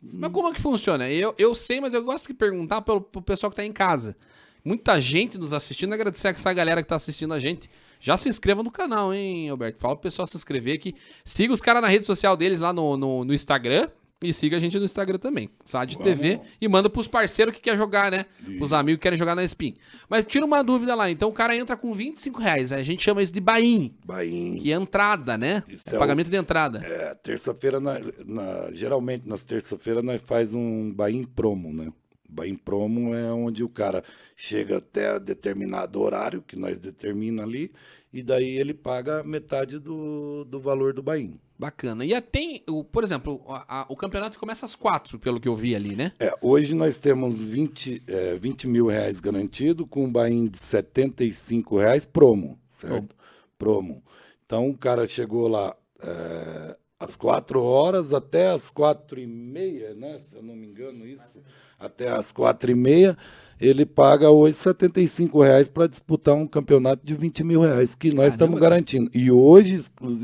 Mas 0.02 0.32
como 0.32 0.48
é 0.48 0.54
que 0.54 0.62
funciona? 0.62 1.10
Eu, 1.10 1.34
eu 1.38 1.54
sei, 1.56 1.82
mas 1.82 1.94
eu 1.94 2.04
gosto 2.04 2.28
de 2.28 2.34
perguntar 2.34 2.82
pro, 2.82 3.02
pro 3.02 3.22
pessoal 3.22 3.50
que 3.50 3.56
está 3.56 3.66
em 3.66 3.74
casa. 3.74 4.16
Muita 4.64 5.00
gente 5.02 5.38
nos 5.38 5.52
assistindo, 5.52 5.94
agradecer 5.94 6.30
a 6.30 6.32
essa 6.32 6.54
galera 6.54 6.82
que 6.82 6.86
está 6.86 6.96
assistindo 6.96 7.34
a 7.34 7.40
gente. 7.40 7.70
Já 8.04 8.18
se 8.18 8.28
inscreva 8.28 8.62
no 8.62 8.70
canal, 8.70 9.14
hein, 9.14 9.50
Alberto? 9.50 9.80
Fala 9.80 9.96
pro 9.96 10.04
pessoal 10.04 10.28
se 10.28 10.36
inscrever 10.36 10.76
aqui. 10.76 10.94
Siga 11.24 11.54
os 11.54 11.62
caras 11.62 11.82
na 11.82 11.88
rede 11.88 12.04
social 12.04 12.36
deles 12.36 12.60
lá 12.60 12.74
no, 12.74 12.98
no, 12.98 13.24
no, 13.24 13.34
Instagram. 13.34 13.88
E 14.22 14.34
siga 14.34 14.58
a 14.58 14.60
gente 14.60 14.78
no 14.78 14.84
Instagram 14.84 15.18
também, 15.18 15.50
SAD 15.64 15.98
TV. 16.00 16.42
E 16.60 16.68
manda 16.68 16.90
pros 16.90 17.08
parceiros 17.08 17.56
que 17.56 17.62
quer 17.62 17.78
jogar, 17.78 18.12
né? 18.12 18.26
Isso. 18.46 18.62
Os 18.62 18.74
amigos 18.74 18.98
que 18.98 19.04
querem 19.04 19.18
jogar 19.18 19.36
na 19.36 19.44
Spin. 19.46 19.76
Mas 20.10 20.26
tira 20.26 20.46
uma 20.46 20.62
dúvida 20.62 20.94
lá. 20.96 21.10
Então 21.10 21.30
o 21.30 21.34
cara 21.34 21.56
entra 21.56 21.78
com 21.78 21.94
25 21.94 22.42
reais. 22.42 22.74
A 22.74 22.84
gente 22.84 23.02
chama 23.02 23.24
isso 23.24 23.32
de 23.32 23.40
bain. 23.40 23.94
Bain. 24.06 24.56
Que 24.56 24.74
é 24.74 24.76
entrada, 24.76 25.38
né? 25.38 25.64
Isso 25.70 25.90
é, 25.90 25.96
é 25.96 26.00
pagamento 26.00 26.28
o... 26.28 26.30
de 26.30 26.38
entrada. 26.38 26.80
É, 26.86 27.16
terça-feira, 27.16 27.80
na, 27.80 28.00
na, 28.26 28.70
geralmente 28.74 29.26
nas 29.26 29.46
terça-feiras 29.46 30.04
nós 30.04 30.22
faz 30.22 30.54
um 30.54 30.92
bain 30.92 31.24
promo, 31.24 31.72
né? 31.72 31.90
Bain 32.34 32.56
promo 32.56 33.14
é 33.14 33.32
onde 33.32 33.64
o 33.64 33.70
cara 33.70 34.04
chega 34.36 34.78
até 34.78 35.20
determinado 35.20 36.02
horário 36.02 36.42
que 36.42 36.56
nós 36.56 36.80
determina 36.80 37.44
ali 37.44 37.72
e 38.12 38.22
daí 38.22 38.58
ele 38.58 38.74
paga 38.74 39.24
metade 39.24 39.80
do, 39.80 40.44
do 40.46 40.60
valor 40.60 40.94
do 40.94 41.02
Bain. 41.02 41.40
Bacana. 41.58 42.04
E 42.06 42.20
tem, 42.22 42.64
o, 42.68 42.84
por 42.84 43.04
exemplo, 43.04 43.44
a, 43.48 43.82
a, 43.82 43.86
o 43.88 43.96
campeonato 43.96 44.38
começa 44.38 44.66
às 44.66 44.76
quatro, 44.76 45.18
pelo 45.18 45.40
que 45.40 45.48
eu 45.48 45.56
vi 45.56 45.76
ali, 45.76 45.96
né? 45.96 46.12
É, 46.20 46.36
hoje 46.42 46.76
nós 46.76 46.98
temos 46.98 47.48
20, 47.48 48.04
é, 48.08 48.36
20 48.36 48.68
mil 48.68 48.88
reais 48.88 49.20
garantido 49.20 49.88
com 49.88 50.06
um 50.06 50.12
Bain 50.12 50.48
de 50.48 50.58
75 50.58 51.78
reais 51.78 52.06
promo, 52.06 52.60
certo? 52.68 53.16
Promo. 53.58 54.04
Então 54.46 54.70
o 54.70 54.78
cara 54.78 55.08
chegou 55.08 55.48
lá 55.48 55.76
é, 56.02 56.76
às 57.00 57.16
quatro 57.16 57.62
horas 57.64 58.14
até 58.14 58.50
às 58.50 58.70
quatro 58.70 59.20
e 59.20 59.26
meia, 59.26 59.94
né? 59.94 60.20
Se 60.20 60.36
eu 60.36 60.44
não 60.44 60.56
me 60.56 60.68
engano, 60.68 61.06
isso 61.08 61.42
até 61.86 62.10
as 62.10 62.32
quatro 62.32 62.72
e 62.72 62.76
meia, 62.76 63.18
ele 63.60 63.86
paga 63.86 64.30
hoje 64.30 64.58
R$ 64.66 64.74
75,00 64.74 65.70
para 65.70 65.88
disputar 65.88 66.36
um 66.36 66.48
campeonato 66.48 67.06
de 67.06 67.14
20 67.14 67.44
mil 67.44 67.62
reais, 67.62 67.96
que 67.96 68.14
nós 68.14 68.34
estamos 68.34 68.60
garantindo. 68.60 69.10
E 69.14 69.32
hoje, 69.32 69.80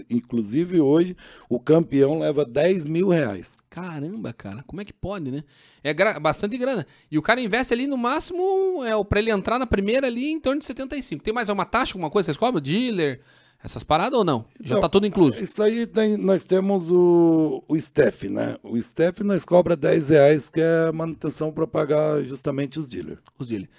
inclusive 0.10 0.82
hoje, 0.82 1.16
o 1.50 1.60
campeão 1.60 2.20
leva 2.20 2.46
10 2.46 2.86
mil 2.86 3.10
reais. 3.10 3.60
Caramba, 3.70 4.34
cara, 4.34 4.64
como 4.66 4.82
é 4.82 4.86
que 4.86 4.92
pode, 4.92 5.30
né? 5.32 5.44
É 5.84 5.94
gra 5.94 6.20
bastante 6.20 6.58
grana. 6.58 6.86
E 7.10 7.18
o 7.18 7.22
cara 7.22 7.40
investe 7.40 7.74
ali 7.74 7.88
no 7.88 7.98
máximo, 7.98 8.84
é, 8.84 9.04
para 9.04 9.20
ele 9.20 9.32
entrar 9.32 9.60
na 9.60 9.68
primeira 9.68 10.08
ali 10.08 10.32
em 10.32 10.40
torno 10.40 10.60
de 10.60 10.66
75. 10.66 11.24
Tem 11.24 11.34
mais 11.34 11.50
uma 11.50 11.66
taxa, 11.66 11.94
alguma 11.94 12.10
coisa 12.10 12.26
que 12.26 12.32
vocês 12.34 12.38
cobram? 12.38 12.62
Dealer? 12.62 13.22
Essas 13.64 13.84
paradas 13.84 14.18
ou 14.18 14.24
não? 14.24 14.46
Já 14.64 14.76
está 14.76 14.88
tudo 14.88 15.06
incluso? 15.06 15.42
Isso 15.44 15.62
aí 15.62 15.86
tem, 15.86 16.18
nós 16.18 16.46
temos 16.46 16.90
o, 16.92 17.64
o 17.68 17.76
staff, 17.76 18.30
né? 18.30 18.58
O 18.64 18.78
staff 18.78 19.24
nós 19.24 19.44
cobra 19.44 19.76
10 19.76 20.10
reais, 20.10 20.50
que 20.50 20.62
é 20.62 20.92
manutenção 20.92 21.52
para 21.52 21.68
pagar 21.68 22.24
justamente 22.24 22.80
os 22.80 22.88
dealers. 22.88 23.20
Os 23.38 23.48
dealers. 23.48 23.70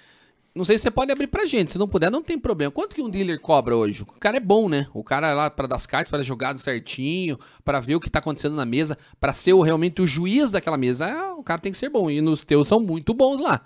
Não 0.53 0.65
sei 0.65 0.77
se 0.77 0.83
você 0.83 0.91
pode 0.91 1.11
abrir 1.11 1.27
pra 1.27 1.45
gente. 1.45 1.71
Se 1.71 1.77
não 1.77 1.87
puder, 1.87 2.11
não 2.11 2.21
tem 2.21 2.37
problema. 2.37 2.71
Quanto 2.71 2.93
que 2.93 3.01
um 3.01 3.09
dealer 3.09 3.39
cobra 3.39 3.75
hoje? 3.75 4.03
O 4.03 4.19
cara 4.19 4.35
é 4.35 4.39
bom, 4.39 4.67
né? 4.67 4.87
O 4.93 5.01
cara 5.01 5.29
é 5.29 5.33
lá 5.33 5.49
para 5.49 5.65
dar 5.65 5.77
as 5.77 5.85
cartas, 5.85 6.11
para 6.11 6.21
jogar 6.23 6.55
certinho, 6.57 7.39
para 7.63 7.79
ver 7.79 7.95
o 7.95 8.01
que 8.01 8.09
tá 8.09 8.19
acontecendo 8.19 8.55
na 8.55 8.65
mesa, 8.65 8.97
para 9.19 9.31
ser 9.31 9.53
o, 9.53 9.61
realmente 9.61 10.01
o 10.01 10.07
juiz 10.07 10.51
daquela 10.51 10.77
mesa. 10.77 11.07
É, 11.07 11.31
o 11.31 11.41
cara 11.41 11.61
tem 11.61 11.71
que 11.71 11.77
ser 11.77 11.89
bom. 11.89 12.11
E 12.11 12.19
nos 12.19 12.43
teus 12.43 12.67
são 12.67 12.81
muito 12.81 13.13
bons 13.13 13.39
lá. 13.39 13.61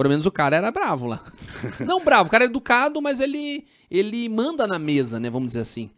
Pelo 0.00 0.08
menos 0.08 0.24
o 0.24 0.32
cara 0.32 0.56
era 0.56 0.70
bravo 0.70 1.04
lá. 1.04 1.22
não 1.86 2.02
bravo, 2.02 2.28
o 2.28 2.30
cara 2.30 2.44
é 2.44 2.46
educado, 2.46 3.02
mas 3.02 3.20
ele, 3.20 3.66
ele 3.90 4.30
manda 4.30 4.66
na 4.66 4.78
mesa, 4.78 5.20
né? 5.20 5.28
Vamos 5.28 5.48
dizer 5.48 5.60
assim. 5.60 5.90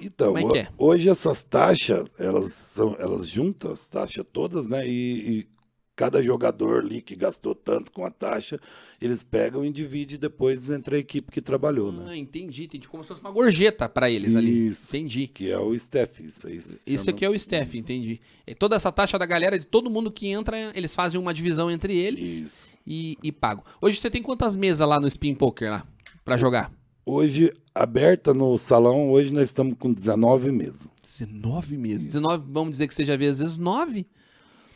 Então, 0.00 0.36
é 0.36 0.58
é? 0.58 0.68
hoje 0.76 1.08
essas 1.08 1.44
taxas, 1.44 2.04
elas 2.18 2.52
são, 2.52 2.96
elas 2.98 3.28
juntam 3.28 3.70
as 3.70 3.88
taxas 3.88 4.26
todas, 4.32 4.66
né? 4.66 4.84
E, 4.84 4.90
e 4.90 5.48
cada 5.94 6.20
jogador 6.20 6.82
ali 6.82 7.00
que 7.00 7.14
gastou 7.14 7.54
tanto 7.54 7.92
com 7.92 8.04
a 8.04 8.10
taxa, 8.10 8.58
eles 9.00 9.22
pegam 9.22 9.64
e 9.64 9.70
dividem 9.70 10.18
depois 10.18 10.68
entre 10.68 10.96
a 10.96 10.98
equipe 10.98 11.30
que 11.30 11.40
trabalhou, 11.40 11.92
né? 11.92 12.06
Ah, 12.08 12.16
entendi, 12.16 12.64
entendi. 12.64 12.88
Como 12.88 13.04
se 13.04 13.08
fosse 13.10 13.20
uma 13.20 13.30
gorjeta 13.30 13.88
pra 13.88 14.10
eles 14.10 14.34
ali. 14.34 14.66
Isso. 14.66 14.88
Entendi. 14.88 15.28
Que 15.28 15.52
é 15.52 15.58
o 15.60 15.78
Steph, 15.78 16.18
isso 16.18 16.48
aí. 16.48 16.56
Isso 16.56 17.04
chama- 17.04 17.10
aqui 17.10 17.24
é 17.24 17.30
o 17.30 17.38
Steph, 17.38 17.76
entendi. 17.76 18.20
E 18.44 18.52
toda 18.52 18.74
essa 18.74 18.90
taxa 18.90 19.16
da 19.16 19.26
galera, 19.26 19.56
de 19.56 19.64
todo 19.64 19.88
mundo 19.88 20.10
que 20.10 20.26
entra, 20.26 20.72
eles 20.74 20.92
fazem 20.92 21.20
uma 21.20 21.32
divisão 21.32 21.70
entre 21.70 21.96
eles 21.96 22.40
Isso. 22.40 22.73
E, 22.86 23.16
e 23.22 23.30
pagam. 23.32 23.64
Hoje 23.80 24.00
você 24.00 24.10
tem 24.10 24.22
quantas 24.22 24.56
mesas 24.56 24.86
lá 24.88 24.98
no 25.00 25.06
Spin 25.06 25.34
Poker 25.34 25.70
lá 25.70 25.86
pra 26.24 26.36
jogar? 26.36 26.72
Hoje, 27.06 27.52
aberta 27.74 28.32
no 28.32 28.56
salão, 28.56 29.10
hoje 29.10 29.30
nós 29.32 29.44
estamos 29.44 29.74
com 29.78 29.92
19 29.92 30.50
mesas. 30.50 30.88
19 31.02 31.76
meses. 31.76 32.06
19, 32.06 32.44
vamos 32.48 32.72
dizer 32.72 32.88
que 32.88 32.94
seja 32.94 33.16
vezes 33.16 33.58
9. 33.58 34.06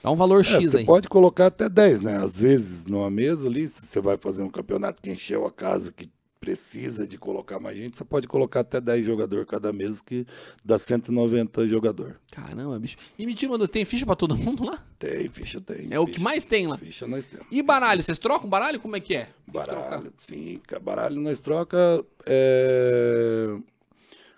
Dá 0.02 0.10
um 0.10 0.16
valor 0.16 0.40
É, 0.42 0.44
X 0.44 0.70
você 0.72 0.78
aí. 0.78 0.84
pode 0.84 1.08
colocar 1.08 1.46
até 1.46 1.68
10, 1.68 2.02
né? 2.02 2.16
Às 2.22 2.38
vezes, 2.40 2.86
numa 2.86 3.10
mesa 3.10 3.48
ali, 3.48 3.66
se 3.66 3.86
você 3.86 4.00
vai 4.00 4.16
fazer 4.18 4.42
um 4.42 4.50
campeonato 4.50 5.00
que 5.02 5.10
encheu 5.10 5.46
a 5.46 5.50
casa, 5.50 5.90
que 5.90 6.08
precisa 6.48 7.06
de 7.06 7.18
colocar 7.18 7.60
mais 7.60 7.76
gente, 7.76 7.98
você 7.98 8.04
pode 8.04 8.26
colocar 8.26 8.60
até 8.60 8.80
10 8.80 9.04
jogadores 9.04 9.44
cada 9.46 9.70
mesa, 9.70 10.00
que 10.04 10.26
dá 10.64 10.78
190 10.78 11.68
jogador. 11.68 12.18
Caramba, 12.30 12.78
bicho. 12.78 12.96
E 13.18 13.26
me 13.26 13.34
tira 13.34 13.68
tem 13.68 13.84
ficha 13.84 14.06
pra 14.06 14.16
todo 14.16 14.34
mundo 14.38 14.64
lá? 14.64 14.82
Tem, 14.98 15.28
ficha 15.28 15.60
tem. 15.60 15.88
É 15.90 16.00
o 16.00 16.06
ficha, 16.06 16.16
que 16.16 16.22
mais 16.24 16.44
tem 16.46 16.66
lá. 16.66 16.78
Ficha 16.78 17.06
nós 17.06 17.28
temos. 17.28 17.46
E 17.50 17.62
baralho, 17.62 18.02
vocês 18.02 18.18
trocam 18.18 18.48
baralho? 18.48 18.80
Como 18.80 18.96
é 18.96 19.00
que 19.00 19.14
é? 19.14 19.28
Baralho, 19.46 20.10
sim, 20.16 20.58
ca- 20.66 20.78
baralho 20.80 21.20
nós 21.20 21.40
troca. 21.40 22.02
é, 22.26 23.54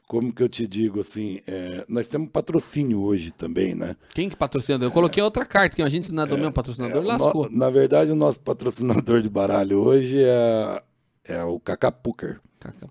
Como 0.09 0.33
que 0.33 0.43
eu 0.43 0.49
te 0.49 0.67
digo 0.67 0.99
assim? 1.01 1.41
é, 1.47 1.85
Nós 1.89 2.09
temos 2.09 2.29
patrocínio 2.31 3.01
hoje 3.03 3.31
também, 3.33 3.75
né? 3.77 3.95
Quem 4.13 4.29
que 4.29 4.35
patrocina? 4.35 4.85
Eu 4.85 4.91
coloquei 4.91 5.23
outra 5.23 5.45
carta, 5.45 5.77
que 5.77 5.83
a 5.83 5.89
gente 5.89 6.13
não 6.13 6.25
é 6.25 6.27
do 6.27 6.37
meu 6.37 6.51
patrocinador, 6.51 7.05
É, 7.05 7.07
lascou. 7.07 7.49
no- 7.49 7.57
na 7.57 7.71
verdade, 7.71 8.11
o 8.11 8.17
nosso 8.17 8.41
patrocinador 8.41 9.23
de 9.23 9.29
baralho 9.31 9.79
hoje 9.79 10.17
é, 10.25 10.83
é 11.25 11.43
o 11.45 11.59
Cacapucker. 11.61 12.41
Caca- 12.59 12.91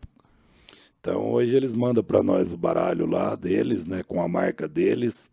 Então 1.00 1.32
hoje 1.32 1.56
eles 1.56 1.74
mandam 1.74 2.04
para 2.04 2.22
nós 2.22 2.54
o 2.54 2.58
baralho 2.58 3.06
lá 3.06 3.36
deles, 3.36 3.86
né, 3.86 4.04
com 4.04 4.22
a 4.22 4.28
marca 4.28 4.68
deles. 4.68 5.30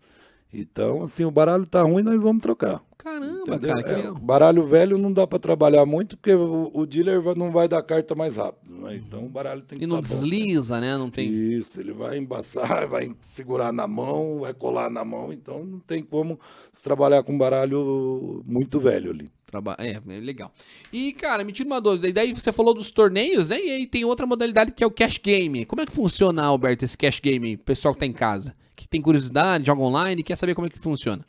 Então, 0.53 1.03
assim, 1.03 1.25
o 1.25 1.31
baralho 1.31 1.67
tá 1.67 1.83
ruim, 1.83 2.03
nós 2.03 2.21
vamos 2.21 2.41
trocar. 2.41 2.83
Caramba, 2.97 3.55
Entendeu? 3.57 3.83
cara, 3.83 3.99
É, 3.99 4.11
baralho 4.21 4.67
velho 4.67 4.99
não 4.99 5.13
dá 5.13 5.27
para 5.27 5.39
trabalhar 5.39 5.87
muito 5.87 6.17
porque 6.17 6.33
o, 6.35 6.71
o 6.75 6.87
dealer 6.87 7.23
não 7.37 7.53
vai 7.53 7.69
dar 7.69 7.83
carta 7.83 8.15
mais 8.15 8.37
rápido, 8.37 8.75
né? 8.75 8.97
Então 8.97 9.25
o 9.27 9.29
baralho 9.29 9.63
tem 9.63 9.79
que 9.79 9.85
E 9.85 9.87
não 9.87 10.01
tá 10.01 10.09
bom 10.09 10.21
desliza, 10.21 10.81
né? 10.81 10.97
Não 10.97 11.11
tem. 11.11 11.29
Isso, 11.29 11.81
ele 11.81 11.93
vai 11.93 12.19
embaçar, 12.19 12.87
vai 12.89 13.15
segurar 13.21 13.73
na 13.73 13.87
mão, 13.87 14.41
vai 14.41 14.53
colar 14.55 14.91
na 14.91 15.05
mão, 15.05 15.33
então 15.33 15.65
não 15.65 15.79
tem 15.81 16.03
como 16.03 16.39
trabalhar 16.83 17.23
com 17.23 17.37
baralho 17.39 18.43
muito 18.47 18.81
velho 18.81 19.11
ali. 19.13 19.31
É, 19.79 19.93
é 19.93 20.21
legal. 20.21 20.53
E, 20.93 21.13
cara, 21.13 21.45
me 21.45 21.53
tira 21.53 21.69
uma 21.69 21.81
dúvida. 21.81 22.09
E 22.09 22.13
daí 22.13 22.33
você 22.33 22.51
falou 22.51 22.75
dos 22.75 22.91
torneios, 22.91 23.51
né? 23.51 23.61
E 23.61 23.71
aí 23.71 23.87
tem 23.87 24.05
outra 24.05 24.27
modalidade 24.27 24.73
que 24.73 24.83
é 24.83 24.87
o 24.87 24.91
cash 24.91 25.19
game. 25.19 25.65
Como 25.65 25.81
é 25.81 25.87
que 25.87 25.93
funciona, 25.93 26.45
Alberto, 26.45 26.85
esse 26.85 26.99
cash 26.99 27.21
game? 27.21 27.55
O 27.55 27.59
pessoal 27.59 27.95
que 27.95 28.01
tá 28.01 28.07
em 28.07 28.13
casa, 28.13 28.57
que 28.75 28.89
tem 28.89 29.01
curiosidade, 29.01 29.67
joga 29.67 29.83
online, 29.83 30.23
quer 30.23 30.37
saber 30.37 30.55
como 30.55 30.67
é 30.67 30.71
que 30.71 30.79
funciona. 30.79 31.25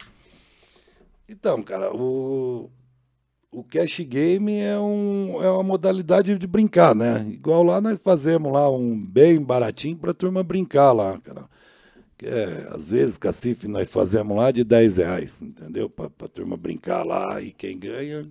Então, 1.30 1.62
cara, 1.62 1.94
o, 1.94 2.72
o 3.52 3.64
cash 3.64 4.00
game 4.00 4.58
é, 4.58 4.80
um, 4.80 5.42
é 5.44 5.52
uma 5.52 5.64
modalidade 5.64 6.38
de 6.38 6.48
brincar, 6.48 6.96
né? 6.96 7.28
Igual 7.30 7.64
lá 7.64 7.80
nós 7.80 8.00
fazemos 8.02 8.52
lá 8.52 8.70
um 8.72 9.00
bem 9.00 9.42
baratinho 9.42 9.98
pra 9.98 10.14
turma 10.14 10.44
brincar 10.44 10.92
lá, 10.92 11.20
cara. 11.20 11.46
É, 12.24 12.68
às 12.72 12.90
vezes, 12.90 13.18
cacife, 13.18 13.68
nós 13.68 13.90
fazemos 13.90 14.36
lá 14.36 14.52
de 14.52 14.64
10 14.64 14.98
reais, 14.98 15.42
entendeu? 15.42 15.90
Pra, 15.90 16.10
pra 16.10 16.28
turma 16.28 16.58
brincar 16.58 17.04
lá 17.04 17.42
e 17.42 17.52
quem 17.52 17.78
ganha. 17.78 18.28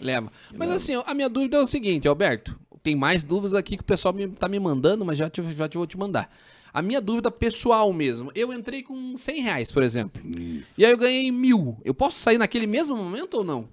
Leva. 0.00 0.30
Mas 0.54 0.70
assim, 0.70 0.94
a 1.04 1.14
minha 1.14 1.28
dúvida 1.28 1.56
é 1.56 1.60
o 1.60 1.66
seguinte, 1.66 2.06
Alberto. 2.06 2.58
Tem 2.82 2.94
mais 2.94 3.24
dúvidas 3.24 3.54
aqui 3.54 3.76
que 3.76 3.82
o 3.82 3.86
pessoal 3.86 4.12
me, 4.12 4.28
tá 4.28 4.48
me 4.48 4.60
mandando, 4.60 5.04
mas 5.04 5.18
já, 5.18 5.28
te, 5.28 5.42
já 5.54 5.68
te 5.68 5.78
vou 5.78 5.86
te 5.86 5.98
mandar. 5.98 6.30
A 6.72 6.82
minha 6.82 7.00
dúvida 7.00 7.30
pessoal 7.30 7.90
mesmo. 7.92 8.30
Eu 8.34 8.52
entrei 8.52 8.82
com 8.82 9.16
100 9.16 9.40
reais, 9.40 9.72
por 9.72 9.82
exemplo. 9.82 10.22
Isso. 10.38 10.78
E 10.78 10.84
aí 10.84 10.92
eu 10.92 10.98
ganhei 10.98 11.32
mil. 11.32 11.78
Eu 11.82 11.94
posso 11.94 12.18
sair 12.18 12.36
naquele 12.36 12.66
mesmo 12.66 12.94
momento 12.94 13.38
ou 13.38 13.44
não? 13.44 13.68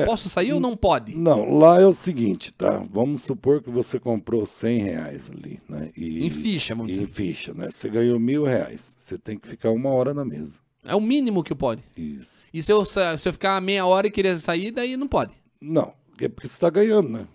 Eu 0.00 0.06
posso 0.06 0.28
sair 0.28 0.52
ou 0.52 0.60
não 0.60 0.76
pode? 0.76 1.16
Não, 1.16 1.58
lá 1.58 1.80
é 1.80 1.86
o 1.86 1.92
seguinte, 1.92 2.52
tá? 2.52 2.84
Vamos 2.90 3.22
supor 3.22 3.62
que 3.62 3.70
você 3.70 3.98
comprou 3.98 4.44
100 4.46 4.78
reais 4.82 5.30
ali, 5.30 5.60
né? 5.68 5.90
E, 5.96 6.24
Em 6.26 6.30
ficha, 6.30 6.74
vamos 6.74 6.92
Em 6.94 7.00
dizer. 7.00 7.08
ficha, 7.08 7.54
né? 7.54 7.68
Você 7.70 7.88
ganhou 7.88 8.18
mil 8.18 8.44
reais. 8.44 8.94
Você 8.96 9.18
tem 9.18 9.38
que 9.38 9.48
ficar 9.48 9.70
uma 9.70 9.90
hora 9.90 10.12
na 10.14 10.24
mesa. 10.24 10.60
É 10.84 10.94
o 10.94 11.00
mínimo 11.00 11.42
que 11.44 11.54
pode. 11.54 11.82
Isso. 11.96 12.44
E 12.52 12.62
se 12.62 12.72
eu, 12.72 12.84
se 12.84 12.98
eu 13.00 13.32
ficar 13.32 13.60
meia 13.60 13.84
hora 13.84 14.06
e 14.06 14.10
querer 14.10 14.38
sair, 14.40 14.70
daí 14.70 14.96
não 14.96 15.08
pode. 15.08 15.32
Não, 15.60 15.92
é 16.20 16.28
porque 16.28 16.46
você 16.46 16.54
está 16.54 16.70
ganhando, 16.70 17.08
né? 17.08 17.26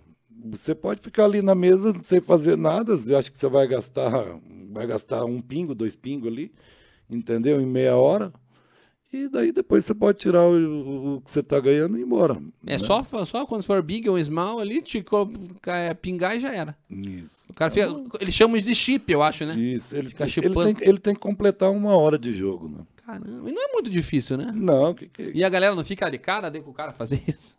Você 0.45 0.73
pode 0.75 1.01
ficar 1.01 1.25
ali 1.25 1.41
na 1.41 1.53
mesa 1.55 1.93
sem 2.01 2.19
fazer 2.19 2.57
nada. 2.57 2.99
Eu 3.07 3.17
acho 3.17 3.31
que 3.31 3.37
você 3.37 3.47
vai 3.47 3.67
gastar, 3.67 4.11
vai 4.71 4.85
gastar 4.87 5.23
um 5.25 5.39
pingo, 5.39 5.73
dois 5.75 5.95
pingos 5.95 6.27
ali, 6.31 6.51
entendeu? 7.09 7.61
Em 7.61 7.65
meia 7.65 7.95
hora. 7.95 8.33
E 9.13 9.29
daí 9.29 9.51
depois 9.51 9.85
você 9.85 9.93
pode 9.93 10.17
tirar 10.17 10.41
o, 10.41 11.17
o 11.17 11.21
que 11.21 11.29
você 11.29 11.41
está 11.41 11.59
ganhando 11.59 11.95
e 11.95 12.01
ir 12.01 12.03
embora. 12.03 12.33
É 12.65 12.71
né? 12.73 12.79
só, 12.79 13.03
só 13.23 13.45
quando 13.45 13.63
for 13.63 13.79
big 13.83 14.09
ou 14.09 14.21
small 14.21 14.59
ali, 14.59 14.81
te 14.81 15.05
é, 15.67 15.93
pingar 15.93 16.35
e 16.35 16.39
já 16.39 16.51
era. 16.51 16.75
Isso. 16.89 17.45
O 17.47 17.53
cara 17.53 17.69
fica, 17.69 17.87
eles 18.19 18.33
chamam 18.33 18.57
isso 18.57 18.65
de 18.65 18.73
chip, 18.73 19.11
eu 19.11 19.21
acho, 19.21 19.45
né? 19.45 19.53
Isso. 19.53 19.95
Ele, 19.95 20.09
Fica 20.09 20.25
tem, 20.25 20.33
ele, 20.37 20.49
chipando. 20.49 20.73
tem, 20.73 20.89
ele 20.89 20.97
tem 20.97 21.13
que 21.13 21.19
completar 21.19 21.69
uma 21.69 21.95
hora 21.95 22.17
de 22.17 22.33
jogo, 22.33 22.67
né? 22.67 22.79
Caramba, 23.05 23.47
e 23.47 23.53
não 23.53 23.61
é 23.61 23.71
muito 23.71 23.89
difícil, 23.89 24.35
né? 24.35 24.51
Não, 24.51 24.95
que, 24.95 25.07
que 25.07 25.31
E 25.35 25.43
a 25.43 25.49
galera 25.49 25.75
não 25.75 25.83
fica 25.83 26.09
de 26.09 26.17
cara 26.17 26.49
de 26.49 26.61
com 26.61 26.71
o 26.71 26.73
cara 26.73 26.91
fazer 26.91 27.21
isso? 27.27 27.55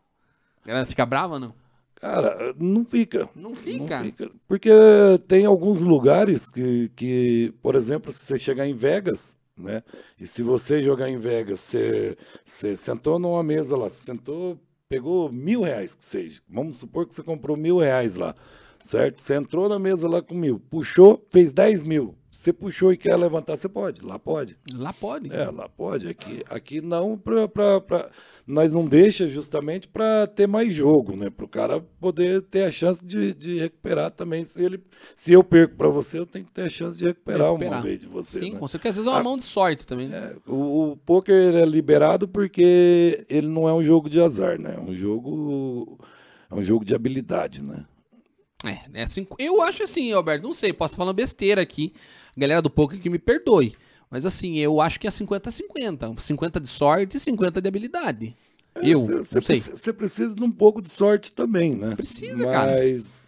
A 0.64 0.68
galera 0.68 0.86
fica 0.86 1.06
brava, 1.06 1.38
não? 1.38 1.54
Cara, 1.94 2.52
não 2.58 2.84
fica. 2.84 3.28
Não 3.34 3.54
fica. 3.54 4.02
Porque 4.48 4.70
tem 5.28 5.46
alguns 5.46 5.82
lugares 5.82 6.50
que, 6.50 6.90
que, 6.96 7.54
por 7.62 7.76
exemplo, 7.76 8.10
se 8.10 8.24
você 8.24 8.38
chegar 8.38 8.66
em 8.66 8.74
Vegas, 8.74 9.38
né? 9.56 9.82
E 10.18 10.26
se 10.26 10.42
você 10.42 10.82
jogar 10.82 11.08
em 11.08 11.18
Vegas, 11.18 11.60
você, 11.60 12.16
você 12.44 12.76
sentou 12.76 13.18
numa 13.18 13.42
mesa 13.42 13.76
lá, 13.76 13.88
você 13.88 14.04
sentou, 14.04 14.58
pegou 14.88 15.30
mil 15.32 15.62
reais 15.62 15.94
que 15.94 16.04
seja. 16.04 16.40
Vamos 16.48 16.76
supor 16.76 17.06
que 17.06 17.14
você 17.14 17.22
comprou 17.22 17.56
mil 17.56 17.78
reais 17.78 18.14
lá, 18.14 18.34
certo? 18.82 19.20
Você 19.20 19.34
entrou 19.34 19.68
na 19.68 19.78
mesa 19.78 20.08
lá 20.08 20.20
com 20.22 20.34
mil, 20.34 20.58
puxou, 20.58 21.24
fez 21.30 21.52
dez 21.52 21.82
mil. 21.82 22.16
Você 22.30 22.52
puxou 22.52 22.92
e 22.92 22.96
quer 22.96 23.14
levantar, 23.14 23.56
você 23.56 23.68
pode, 23.68 24.04
lá 24.04 24.18
pode. 24.18 24.58
Lá 24.72 24.92
pode. 24.92 25.32
É, 25.32 25.48
lá 25.52 25.68
pode. 25.68 26.08
Aqui, 26.08 26.42
aqui 26.50 26.80
não, 26.80 27.16
pra- 27.16 27.48
nós 28.46 28.72
não 28.72 28.84
deixa 28.86 29.28
justamente 29.28 29.88
para 29.88 30.26
ter 30.26 30.46
mais 30.46 30.72
jogo, 30.72 31.16
né? 31.16 31.30
Para 31.30 31.44
o 31.46 31.48
cara 31.48 31.80
poder 31.80 32.42
ter 32.42 32.64
a 32.64 32.70
chance 32.70 33.02
de, 33.04 33.32
de 33.32 33.58
recuperar 33.58 34.10
também. 34.10 34.42
Se, 34.44 34.62
ele, 34.62 34.80
se 35.16 35.32
eu 35.32 35.42
perco 35.42 35.76
para 35.76 35.88
você, 35.88 36.18
eu 36.18 36.26
tenho 36.26 36.44
que 36.44 36.52
ter 36.52 36.62
a 36.62 36.68
chance 36.68 36.98
de 36.98 37.06
recuperar, 37.06 37.46
Recuperar. 37.48 37.72
uma 37.78 37.82
vez 37.82 37.98
de 37.98 38.06
você. 38.06 38.40
Sim, 38.40 38.52
né? 38.52 38.58
com 38.58 38.68
certeza. 38.68 38.90
Às 38.90 38.96
vezes 38.96 39.06
é 39.08 39.10
uma 39.14 39.20
Ah, 39.20 39.24
mão 39.24 39.36
de 39.38 39.44
sorte 39.44 39.86
também. 39.86 40.08
né? 40.08 40.34
É, 40.46 40.50
o, 40.50 40.90
o 40.92 40.96
poker 40.98 41.54
é 41.54 41.64
liberado 41.64 42.28
porque 42.28 43.24
ele 43.30 43.46
não 43.48 43.66
é 43.68 43.72
um 43.72 43.82
jogo 43.82 44.10
de 44.10 44.20
azar, 44.20 44.60
né? 44.60 44.74
É 44.76 44.80
um 44.80 44.94
jogo, 44.94 45.98
é 46.50 46.54
um 46.54 46.62
jogo 46.62 46.84
de 46.84 46.94
habilidade, 46.94 47.62
né? 47.62 47.86
É, 48.64 49.00
é 49.00 49.02
assim, 49.04 49.26
eu 49.38 49.60
acho 49.62 49.82
assim, 49.82 50.12
Alberto, 50.12 50.44
não 50.44 50.52
sei, 50.52 50.72
posso 50.72 50.96
falando 50.96 51.14
besteira 51.16 51.60
aqui. 51.62 51.92
A 52.36 52.40
galera 52.40 52.60
do 52.62 52.70
poker 52.70 53.00
que 53.00 53.08
me 53.10 53.18
perdoe. 53.18 53.74
Mas 54.14 54.24
assim, 54.24 54.56
eu 54.58 54.80
acho 54.80 55.00
que 55.00 55.08
é 55.08 55.10
50-50. 55.10 56.14
50 56.20 56.60
de 56.60 56.68
sorte 56.68 57.16
e 57.16 57.20
50 57.20 57.60
de 57.60 57.66
habilidade. 57.66 58.36
eu, 58.80 59.00
Você- 59.00 59.12
não 59.12 59.22
você 59.24 59.40
sei. 59.40 59.56
preci- 59.60 59.70
Você 59.72 59.92
precisa 59.92 60.36
de 60.36 60.44
um 60.44 60.52
pouco 60.52 60.80
de 60.80 60.88
sorte 60.88 61.32
também, 61.32 61.74
né? 61.74 61.96
Precisa, 61.96 62.44
cara. 62.44 62.74
Mas 62.76 63.24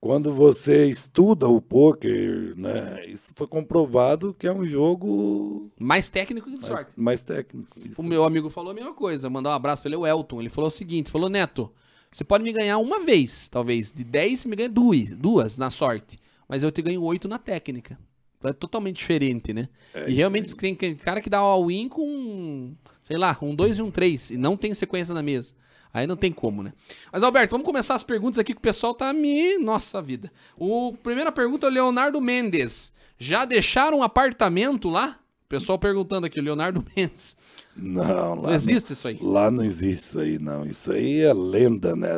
quando 0.00 0.32
você 0.34 0.86
estuda 0.86 1.48
o 1.48 1.60
poker, 1.62 2.54
né? 2.56 3.06
Isso 3.06 3.32
foi 3.36 3.46
comprovado 3.46 4.34
que 4.36 4.48
é 4.48 4.52
um 4.52 4.66
jogo 4.66 5.70
Mais 5.78 6.08
técnico 6.08 6.46
que 6.50 6.56
de 6.56 6.62
mais, 6.62 6.66
sorte. 6.80 6.90
mais 6.96 7.22
técnico. 7.22 7.78
Isso. 7.78 8.00
O 8.00 8.04
meu 8.04 8.24
amigo 8.24 8.50
falou 8.50 8.72
a 8.72 8.74
mesma 8.74 8.94
coisa. 8.94 9.30
Mandar 9.30 9.50
um 9.50 9.54
abraço 9.54 9.80
pra 9.80 9.88
ele, 9.88 9.96
o 9.96 10.04
Elton. 10.04 10.40
Ele 10.40 10.50
falou 10.50 10.66
o 10.66 10.72
seguinte: 10.72 11.08
falou, 11.08 11.28
Neto, 11.28 11.70
você 12.10 12.24
pode 12.24 12.42
me 12.42 12.52
ganhar 12.52 12.78
uma 12.78 12.98
vez, 12.98 13.46
talvez. 13.46 13.92
De 13.92 14.02
10, 14.02 14.40
você 14.40 14.48
me 14.48 14.56
ganha 14.56 14.68
duas, 14.68 15.16
duas 15.16 15.56
na 15.56 15.70
sorte. 15.70 16.18
Mas 16.48 16.64
eu 16.64 16.72
te 16.72 16.82
ganho 16.82 17.00
oito 17.04 17.28
na 17.28 17.38
técnica. 17.38 17.96
É 18.44 18.52
totalmente 18.52 18.96
diferente, 18.96 19.52
né? 19.52 19.68
e 20.06 20.12
realmente 20.12 20.54
tem 20.54 20.74
cara 20.74 21.20
que 21.20 21.30
dá 21.30 21.38
all-in 21.38 21.88
com, 21.88 22.74
sei 23.02 23.16
lá, 23.16 23.36
um 23.40 23.54
2 23.54 23.78
e 23.78 23.82
um 23.82 23.90
3. 23.90 24.30
E 24.32 24.36
não 24.36 24.56
tem 24.56 24.72
sequência 24.74 25.14
na 25.14 25.22
mesa. 25.22 25.54
Aí 25.92 26.06
não 26.06 26.16
tem 26.16 26.30
como, 26.30 26.62
né? 26.62 26.74
Mas, 27.10 27.22
Alberto, 27.22 27.52
vamos 27.52 27.64
começar 27.64 27.94
as 27.94 28.04
perguntas 28.04 28.38
aqui 28.38 28.52
que 28.52 28.58
o 28.58 28.62
pessoal 28.62 28.94
tá 28.94 29.12
me. 29.14 29.56
Nossa 29.56 30.02
vida. 30.02 30.30
O 30.56 30.92
primeira 31.02 31.32
pergunta 31.32 31.66
é 31.66 31.70
o 31.70 31.72
Leonardo 31.72 32.20
Mendes. 32.20 32.92
Já 33.18 33.46
deixaram 33.46 33.98
um 33.98 34.02
apartamento 34.02 34.90
lá? 34.90 35.18
O 35.46 35.48
pessoal 35.48 35.78
perguntando 35.78 36.26
aqui, 36.26 36.38
o 36.38 36.42
Leonardo 36.42 36.84
Mendes. 36.94 37.34
Não, 37.74 38.34
lá 38.34 38.48
Não 38.48 38.54
existe 38.54 38.92
isso 38.92 39.08
aí. 39.08 39.18
Lá 39.20 39.50
não 39.50 39.64
existe 39.64 40.08
isso 40.08 40.20
aí, 40.20 40.38
não. 40.38 40.66
Isso 40.66 40.92
aí 40.92 41.20
é 41.20 41.32
lenda, 41.32 41.96
né? 41.96 42.08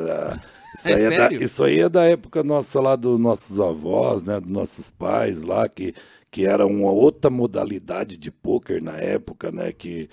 Isso, 0.78 0.92
É 0.92 0.94
aí 0.94 1.04
é 1.04 1.10
da, 1.12 1.32
isso 1.40 1.64
aí 1.64 1.80
é 1.80 1.88
da 1.88 2.04
época 2.04 2.42
nossa 2.44 2.80
lá 2.80 2.94
dos 2.96 3.18
nossos 3.18 3.58
avós, 3.60 4.24
né? 4.24 4.40
Dos 4.40 4.50
nossos 4.50 4.90
pais 4.90 5.42
lá, 5.42 5.68
que, 5.68 5.94
que 6.30 6.46
era 6.46 6.66
uma 6.66 6.90
outra 6.92 7.30
modalidade 7.30 8.16
de 8.16 8.30
pôquer 8.30 8.80
na 8.80 8.96
época, 8.98 9.50
né? 9.50 9.72
Que 9.72 10.08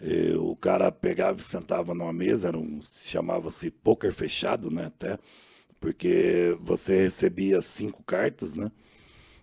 eh, 0.00 0.34
o 0.36 0.56
cara 0.56 0.90
pegava 0.92 1.38
e 1.40 1.42
sentava 1.42 1.94
numa 1.94 2.12
mesa, 2.12 2.48
era 2.48 2.58
um, 2.58 2.80
chamava-se 2.84 3.70
pôquer 3.70 4.12
fechado, 4.12 4.70
né? 4.70 4.86
Até, 4.86 5.18
porque 5.80 6.56
você 6.62 7.02
recebia 7.04 7.60
cinco 7.62 8.02
cartas, 8.04 8.54
né? 8.54 8.70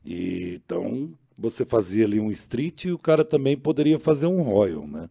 E 0.05 0.55
então 0.55 1.13
você 1.37 1.65
fazia 1.65 2.05
ali 2.05 2.19
um 2.19 2.31
street 2.31 2.85
e 2.85 2.91
o 2.91 2.99
cara 2.99 3.25
também 3.25 3.57
poderia 3.57 3.99
fazer 3.99 4.27
um 4.27 4.41
royal, 4.43 4.87
né? 4.87 5.09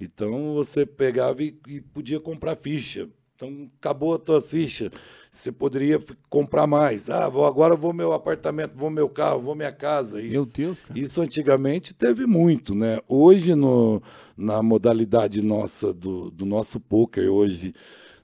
Então 0.00 0.54
você 0.54 0.86
pegava 0.86 1.42
e, 1.42 1.56
e 1.68 1.80
podia 1.80 2.20
comprar 2.20 2.56
ficha. 2.56 3.08
Então 3.42 3.68
acabou 3.80 4.14
as 4.14 4.20
tuas 4.20 4.50
fichas, 4.50 4.90
você 5.28 5.50
poderia 5.50 6.00
comprar 6.30 6.64
mais. 6.66 7.10
Ah, 7.10 7.28
vou, 7.28 7.44
agora 7.44 7.74
vou 7.74 7.92
meu 7.92 8.12
apartamento, 8.12 8.74
vou 8.76 8.88
meu 8.88 9.08
carro, 9.08 9.42
vou 9.42 9.56
minha 9.56 9.72
casa. 9.72 10.20
Isso, 10.22 10.30
Meu 10.32 10.46
Deus, 10.46 10.82
cara. 10.82 10.98
isso 10.98 11.20
antigamente 11.20 11.92
teve 11.92 12.24
muito, 12.24 12.72
né? 12.72 13.00
Hoje, 13.08 13.56
no, 13.56 14.00
na 14.36 14.62
modalidade 14.62 15.42
nossa, 15.42 15.92
do, 15.92 16.30
do 16.30 16.46
nosso 16.46 16.78
poker, 16.78 17.28
hoje, 17.28 17.74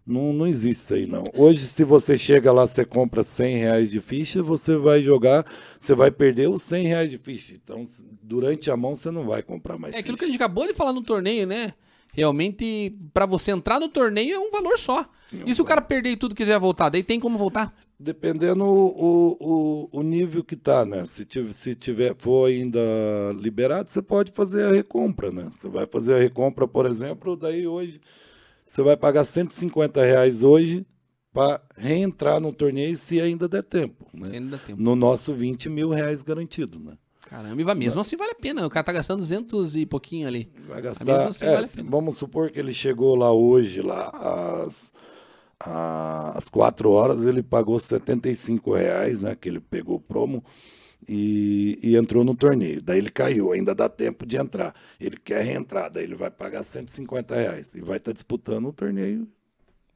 não, 0.07 0.33
não 0.33 0.47
existe 0.47 0.83
isso 0.85 0.95
aí, 0.95 1.07
não. 1.07 1.25
Hoje, 1.35 1.67
se 1.67 1.83
você 1.83 2.17
chega 2.17 2.53
lá, 2.53 2.65
você 2.65 2.85
compra 2.85 3.25
100 3.25 3.57
reais 3.57 3.91
de 3.91 4.01
ficha, 4.01 4.41
você 4.41 4.77
vai 4.77 5.03
jogar, 5.03 5.45
você 5.81 5.95
vai 5.95 6.13
perder 6.13 6.49
os 6.49 6.63
100 6.63 6.87
reais 6.87 7.11
de 7.11 7.19
ficha. 7.19 7.55
Então, 7.55 7.85
durante 8.23 8.71
a 8.71 8.77
mão, 8.77 8.95
você 8.95 9.11
não 9.11 9.27
vai 9.27 9.43
comprar 9.43 9.77
mais 9.79 9.97
É 9.97 9.99
aquilo 9.99 10.17
que 10.17 10.21
ficha. 10.21 10.31
a 10.31 10.33
gente 10.33 10.43
acabou 10.43 10.67
de 10.67 10.75
falar 10.75 10.93
no 10.93 11.03
torneio, 11.03 11.45
né? 11.47 11.75
Realmente, 12.19 12.99
pra 13.15 13.27
você 13.27 13.53
entrar 13.53 13.79
no 13.79 13.89
torneio 13.89 14.35
é 14.35 14.39
um 14.41 14.51
valor 14.51 14.77
só. 14.77 15.09
E 15.47 15.55
se 15.55 15.63
o 15.63 15.65
cara 15.65 15.81
perder 15.81 16.17
tudo 16.17 16.35
que 16.35 16.43
quiser 16.43 16.59
voltar, 16.59 16.89
daí 16.89 17.05
tem 17.05 17.21
como 17.21 17.39
voltar? 17.39 17.73
Dependendo 17.97 18.65
o, 18.65 19.37
o, 19.39 19.89
o 19.93 20.03
nível 20.03 20.43
que 20.43 20.57
tá, 20.57 20.85
né? 20.85 21.05
Se 21.05 21.25
tiver, 21.25 21.53
se 21.53 21.77
tiver 21.77 22.17
for 22.17 22.49
ainda 22.49 22.81
liberado, 23.37 23.89
você 23.89 24.03
pode 24.03 24.33
fazer 24.33 24.65
a 24.65 24.73
recompra, 24.73 25.31
né? 25.31 25.49
Você 25.55 25.69
vai 25.69 25.87
fazer 25.87 26.15
a 26.15 26.19
recompra, 26.19 26.67
por 26.67 26.87
exemplo, 26.87 27.37
daí 27.37 27.69
hoje 27.69 28.01
você 28.65 28.83
vai 28.83 28.97
pagar 28.97 29.25
150 29.25 30.03
reais 30.03 30.43
hoje 30.43 30.85
para 31.33 31.63
reentrar 31.77 32.41
no 32.41 32.53
torneio 32.53 32.97
se 32.97 33.21
ainda 33.21 33.47
der 33.49 33.63
tempo, 33.63 34.09
Se 34.11 34.17
né? 34.21 34.31
ainda 34.33 34.59
tempo. 34.59 34.83
No 34.83 34.97
nosso 34.97 35.33
20 35.35 35.69
mil 35.69 35.91
reais 35.91 36.21
garantido, 36.23 36.81
né? 36.81 36.99
Caramba, 37.29 37.61
e 37.61 37.65
vai- 37.65 37.75
mesmo 37.75 38.01
assim 38.01 38.17
vale 38.17 38.33
a 38.33 38.35
pena. 38.35 38.67
O 38.67 38.71
cara 38.71 38.85
tá 38.85 38.93
gastando 38.93 39.19
200 39.21 39.77
e 39.77 39.85
pouquinho 39.87 40.27
ali. 40.27 40.51
Vai 40.67 40.81
gastar. 40.83 41.29
assim 41.29 41.45
é, 41.45 41.51
vale 41.53 41.65
a 41.65 41.69
se- 41.69 41.77
pena. 41.77 41.91
vamos 41.91 42.17
supor 42.17 42.51
que 42.51 42.59
ele 42.59 42.73
chegou 42.73 43.15
lá 43.15 43.31
hoje, 43.33 43.83
lá 43.83 44.09
às, 44.65 44.93
às 45.61 46.49
4 46.49 46.91
horas, 46.91 47.23
ele 47.23 47.43
pagou 47.43 47.79
75 47.79 48.73
reais, 48.75 49.21
né? 49.21 49.35
Que 49.35 49.49
ele 49.49 49.61
pegou 49.61 50.01
promo 50.01 50.43
e, 51.09 51.79
e 51.83 51.97
entrou 51.97 52.25
no 52.25 52.35
torneio. 52.35 52.81
Daí 52.83 52.99
ele 52.99 53.11
caiu, 53.11 53.53
ainda 53.53 53.75
dá 53.75 53.89
tempo 53.89 54.25
de 54.27 54.37
entrar. 54.37 54.75
Ele 55.01 55.17
quer 55.17 55.43
reentrar, 55.45 55.91
daí 55.91 56.05
ele 56.05 56.15
vai 56.15 56.31
pagar 56.31 56.63
150 56.63 57.35
reais 57.35 57.75
e 57.75 57.81
vai 57.81 57.99
estar 57.99 58.13
disputando 58.13 58.67
o 58.69 58.73
torneio 58.73 59.29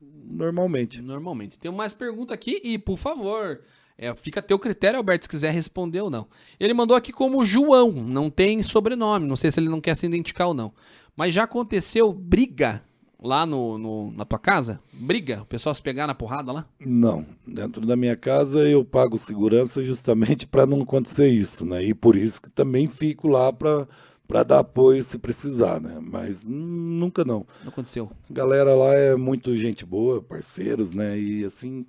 normalmente. 0.01 1.01
Normalmente. 1.01 1.59
Tem 1.59 1.71
mais 1.73 1.95
pergunta 1.95 2.35
aqui 2.35 2.61
e, 2.65 2.79
por 2.79 2.97
favor, 2.97 3.61
é, 4.03 4.15
fica 4.15 4.41
a 4.41 4.43
teu 4.43 4.59
critério, 4.59 4.99
Alberto, 4.99 5.25
se 5.25 5.29
quiser 5.29 5.53
responder 5.53 6.01
ou 6.01 6.11
não. 6.11 6.27
Ele 6.59 6.75
mandou 6.75 6.97
aqui 6.97 7.13
como 7.13 7.45
João, 7.45 7.93
não 7.93 8.29
tem 8.29 8.63
sobrenome, 8.63 9.27
não 9.27 9.37
sei 9.37 9.51
se 9.51 9.61
ele 9.61 9.69
não 9.69 9.81
quer 9.81 9.95
se 9.97 10.07
identificar 10.07 10.47
ou 10.49 10.55
não. 10.55 10.73
Mas 11.17 11.33
já 11.35 11.45
aconteceu 11.45 12.13
briga 12.13 12.83
lá 13.23 13.47
no, 13.47 13.79
no- 13.79 14.11
na 14.13 14.25
tua 14.25 14.39
casa? 14.39 14.81
Briga? 14.93 15.43
O 15.43 15.47
pessoal 15.47 15.73
se 15.75 15.81
pegar 15.81 16.07
na 16.09 16.15
porrada 16.15 16.51
lá? 16.51 16.67
Não, 16.85 17.25
dentro 17.47 17.87
da 17.87 17.95
minha 17.95 18.17
casa 18.17 18.67
eu 18.67 18.85
pago 18.85 19.17
segurança 19.17 19.85
justamente 19.85 20.47
para 20.47 20.67
não 20.67 20.83
acontecer 20.83 21.29
isso, 21.29 21.65
né? 21.65 21.85
E 21.85 21.95
por 21.95 22.17
isso 22.17 22.43
que 22.43 22.51
também 22.51 22.89
fico 22.89 23.29
lá 23.29 23.53
para 23.53 23.87
para 24.27 24.45
dar 24.45 24.61
apoio 24.61 25.03
se 25.05 25.19
precisar, 25.19 25.79
né? 25.79 25.99
Mas 26.01 26.47
nunca 26.47 27.23
não. 27.23 27.47
Não 27.63 27.69
aconteceu. 27.69 28.11
A 28.31 28.33
galera 28.33 28.75
lá 28.75 28.95
é 28.95 29.15
muito 29.15 29.55
gente 29.59 29.85
boa, 29.85 30.23
parceiros, 30.23 30.95
né? 30.95 31.19
E 31.19 31.45
assim, 31.45 31.85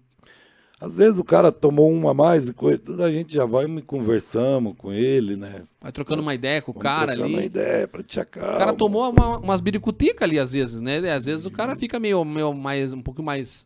às 0.85 0.97
vezes 0.97 1.17
o 1.17 1.23
cara 1.23 1.49
tomou 1.51 1.89
uma 1.91 2.11
a 2.11 2.13
mais 2.13 2.49
e 2.49 2.53
coisa, 2.53 2.77
tudo 2.77 3.03
a 3.03 3.09
gente 3.11 3.33
já 3.33 3.45
vai 3.45 3.65
conversamos 3.83 4.73
com 4.77 4.91
ele, 4.91 5.37
né? 5.37 5.63
Vai 5.81 5.91
trocando 5.91 6.21
uma 6.21 6.35
ideia 6.35 6.61
com 6.61 6.71
o 6.71 6.73
Vamos 6.73 6.83
cara 6.83 7.13
trocando 7.13 7.29
uma 7.29 7.37
ali. 7.37 7.45
ideia 7.45 7.87
para 7.87 8.03
te 8.03 8.19
acalmar. 8.19 8.55
O 8.55 8.57
cara 8.59 8.73
tomou 8.73 9.09
uma- 9.09 9.39
umas 9.39 9.61
biricutica 9.61 10.25
ali, 10.25 10.37
às 10.37 10.51
vezes, 10.51 10.81
né? 10.81 10.97
Às 11.11 11.25
vezes 11.25 11.45
o 11.45 11.51
cara 11.51 11.75
fica 11.75 11.99
meio, 11.99 12.23
meio 12.25 12.53
mais, 12.53 12.91
um 12.91 13.01
pouco 13.01 13.23
mais, 13.23 13.65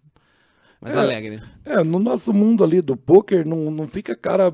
mais 0.80 0.95
É. 0.95 0.99
alegre. 0.99 1.41
É, 1.65 1.84
no 1.84 1.97
nosso 1.97 2.32
mundo 2.34 2.63
ali 2.63 2.82
do 2.82 2.95
poker 2.95 3.45
não, 3.47 3.71
não 3.71 3.88
fica 3.88 4.15
cara 4.15 4.53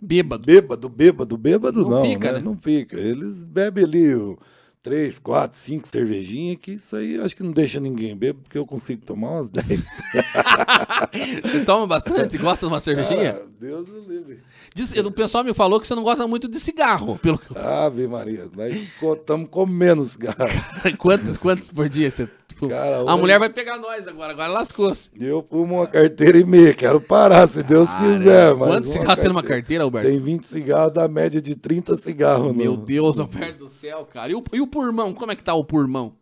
Bêbado. 0.00 0.44
bêbado, 0.44 0.88
bêbado, 0.88 1.36
bêbado 1.38 1.82
Não 1.82 1.90
não, 1.90 2.02
fica, 2.02 2.32
né? 2.32 2.38
né? 2.38 2.44
Não 2.44 2.56
fica. 2.58 2.98
Eles 2.98 3.42
bebem 3.44 3.84
ali 3.84 4.14
o 4.14 4.36
três, 4.82 5.18
quatro, 5.18 5.56
cinco 5.56 5.86
cervejinhas, 5.86 6.58
que 6.60 6.72
isso 6.72 6.96
aí 6.96 7.20
acho 7.20 7.36
que 7.36 7.42
não 7.42 7.52
deixa 7.52 7.78
ninguém 7.78 8.16
beber, 8.16 8.34
porque 8.34 8.58
eu 8.58 8.66
consigo 8.66 9.04
tomar 9.04 9.30
umas 9.30 9.50
10. 9.50 9.64
Você 11.42 11.64
toma 11.64 11.86
bastante? 11.86 12.36
Gosta 12.36 12.66
de 12.66 12.72
uma 12.72 12.80
cervejinha? 12.80 13.40
Ah, 13.42 13.46
Deus 13.60 13.86
do 13.86 14.00
livre. 14.00 14.40
Diz- 14.74 14.92
o 14.92 15.10
pessoal 15.10 15.44
me 15.44 15.52
falou 15.52 15.78
que 15.80 15.86
você 15.86 15.94
não 15.94 16.02
gosta 16.02 16.26
muito 16.26 16.48
de 16.48 16.58
cigarro. 16.58 17.18
Pelo 17.18 17.40
Ave 17.54 18.06
Maria, 18.08 18.48
nós 18.56 18.74
estamos 18.76 19.48
comendo 19.50 20.04
cigarro. 20.06 20.36
quantos, 20.98 21.36
quantos 21.36 21.70
por 21.70 21.88
dia 21.88 22.10
você. 22.10 22.28
tipo, 22.48 22.68
Cara, 22.68 22.96
a 22.98 23.02
hoje- 23.04 23.20
mulher 23.20 23.38
vai 23.38 23.50
pegar 23.50 23.76
nós 23.78 24.06
agora, 24.08 24.32
agora 24.32 24.48
lascou-se. 24.50 25.10
Eu 25.20 25.44
fumo 25.48 25.76
uma 25.76 25.86
carteira 25.86 26.38
e 26.38 26.44
meia, 26.44 26.72
quero 26.74 27.00
parar, 27.00 27.46
se 27.48 27.62
Deus 27.62 27.92
quiser. 27.94 28.54
Mas 28.54 28.68
Quantos 28.68 28.90
cigarros 28.90 29.16
tem 29.16 29.28
numa 29.28 29.42
carteira, 29.42 29.84
Alberto? 29.84 30.08
Tem 30.08 30.18
20 30.18 30.44
cigarros, 30.46 30.92
dá 30.92 31.06
média 31.06 31.42
de 31.42 31.54
30 31.54 31.96
cigarros. 31.96 32.54
Meu 32.54 32.72
no- 32.72 32.76
Deus, 32.84 33.18
Alberto 33.18 33.64
do 33.64 33.68
céu, 33.70 34.06
cara. 34.10 34.32
E 34.32 34.34
o, 34.34 34.42
e 34.52 34.60
o 34.60 34.66
pulmão? 34.66 35.12
Como 35.12 35.30
é 35.32 35.36
que 35.36 35.42
tá 35.44 35.54
o 35.54 35.64
pulmão? 35.64 36.14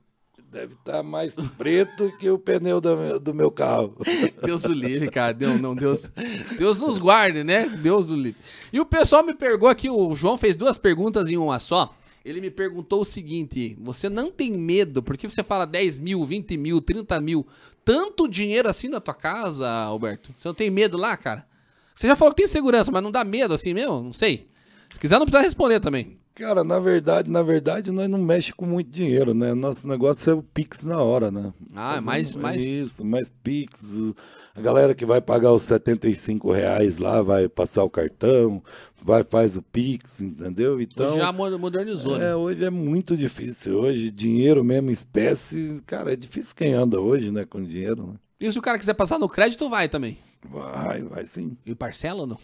Deve 0.51 0.75
estar 0.75 1.01
mais 1.05 1.37
preto 1.57 2.13
que 2.19 2.29
o 2.29 2.37
pneu 2.37 2.81
do 2.81 2.97
meu, 2.97 3.21
do 3.21 3.35
meu 3.35 3.51
carro. 3.53 3.97
Deus 4.43 4.65
o 4.65 4.73
livre, 4.73 5.09
cara. 5.09 5.33
Deus, 5.33 5.61
não, 5.61 5.77
Deus, 5.77 6.11
Deus 6.59 6.77
nos 6.79 6.99
guarde, 6.99 7.45
né? 7.45 7.69
Deus 7.69 8.11
o 8.11 8.17
livre. 8.17 8.41
E 8.73 8.81
o 8.81 8.85
pessoal 8.85 9.25
me 9.25 9.33
perguntou 9.33 9.69
aqui, 9.69 9.89
o 9.89 10.17
João 10.17 10.37
fez 10.37 10.57
duas 10.57 10.77
perguntas 10.77 11.29
em 11.29 11.37
uma 11.37 11.61
só. 11.61 11.95
Ele 12.25 12.41
me 12.41 12.51
perguntou 12.51 13.03
o 13.03 13.05
seguinte: 13.05 13.77
você 13.81 14.09
não 14.09 14.29
tem 14.29 14.51
medo, 14.51 15.05
porque 15.05 15.31
você 15.31 15.45
fala 15.45 15.65
10 15.65 16.01
mil, 16.01 16.25
20 16.25 16.57
mil, 16.57 16.81
30 16.81 17.21
mil, 17.21 17.47
tanto 17.85 18.29
dinheiro 18.29 18.69
assim 18.69 18.89
na 18.89 19.01
tua 19.01 19.15
casa, 19.15 19.71
Alberto? 19.71 20.35
Você 20.37 20.49
não 20.49 20.55
tem 20.55 20.69
medo 20.69 20.97
lá, 20.97 21.17
cara? 21.17 21.47
Você 21.95 22.09
já 22.09 22.17
falou 22.17 22.35
que 22.35 22.43
tem 22.43 22.49
segurança, 22.49 22.91
mas 22.91 23.03
não 23.03 23.13
dá 23.13 23.23
medo 23.23 23.55
assim 23.55 23.73
mesmo? 23.73 24.03
Não 24.03 24.13
sei. 24.13 24.49
Se 24.93 24.99
quiser, 24.99 25.19
não 25.19 25.27
precisa 25.27 25.45
responder 25.45 25.79
também. 25.79 26.20
Cara, 26.35 26.65
na 26.65 26.79
verdade, 26.79 27.31
na 27.31 27.43
verdade, 27.43 27.91
nós 27.91 28.09
não 28.09 28.19
mexemos 28.19 28.57
com 28.57 28.65
muito 28.67 28.89
dinheiro, 28.91 29.35
né? 29.35 29.53
Nosso 29.53 29.87
negócio 29.87 30.31
é 30.31 30.35
o 30.35 30.43
Pix 30.43 30.85
na 30.85 30.99
hora, 31.03 31.31
né? 31.31 31.53
Ah, 31.75 32.01
mais- 32.01 32.35
mais- 32.35 32.63
Isso, 32.65 33.05
mais 33.05 33.29
Pix. 33.43 34.15
A 34.55 34.61
galera 34.61 34.95
que 34.95 35.05
vai 35.05 35.21
pagar 35.21 35.53
os 35.53 35.63
75 35.63 36.51
reais 36.51 36.99
lá, 36.99 37.21
vai 37.23 37.49
passar 37.49 37.85
o 37.85 37.91
cartão, 37.91 38.63
vai 39.03 39.23
faz 39.23 39.57
o 39.57 39.63
Pix, 39.63 40.21
entendeu? 40.21 40.81
Então, 40.81 41.09
Hoje 41.09 41.19
já 41.19 41.33
mo- 41.33 41.59
modernizou, 41.59 42.19
né? 42.19 42.31
é, 42.31 42.37
hoje 42.37 42.65
é 42.65 42.71
muito 42.71 43.17
difícil. 43.17 43.75
Hoje, 43.79 44.11
dinheiro 44.11 44.65
mesmo, 44.65 44.91
espécie, 44.91 45.83
cara, 45.87 46.13
é 46.13 46.17
difícil 46.17 46.55
quem 46.57 46.73
anda 46.73 47.01
hoje, 47.01 47.31
né, 47.31 47.45
com 47.45 47.63
dinheiro, 47.63 48.07
né? 48.07 48.15
E 48.41 48.51
se 48.51 48.59
o 48.59 48.63
cara 48.63 48.79
quiser 48.79 48.95
passar 48.95 49.19
no 49.19 49.29
crédito, 49.29 49.69
vai 49.69 49.89
também. 49.89 50.17
Vai, 50.49 51.03
vai 51.03 51.27
sim. 51.27 51.57
E 51.67 51.75
parcela 51.75 52.23
ou 52.23 52.27
não? 52.27 52.39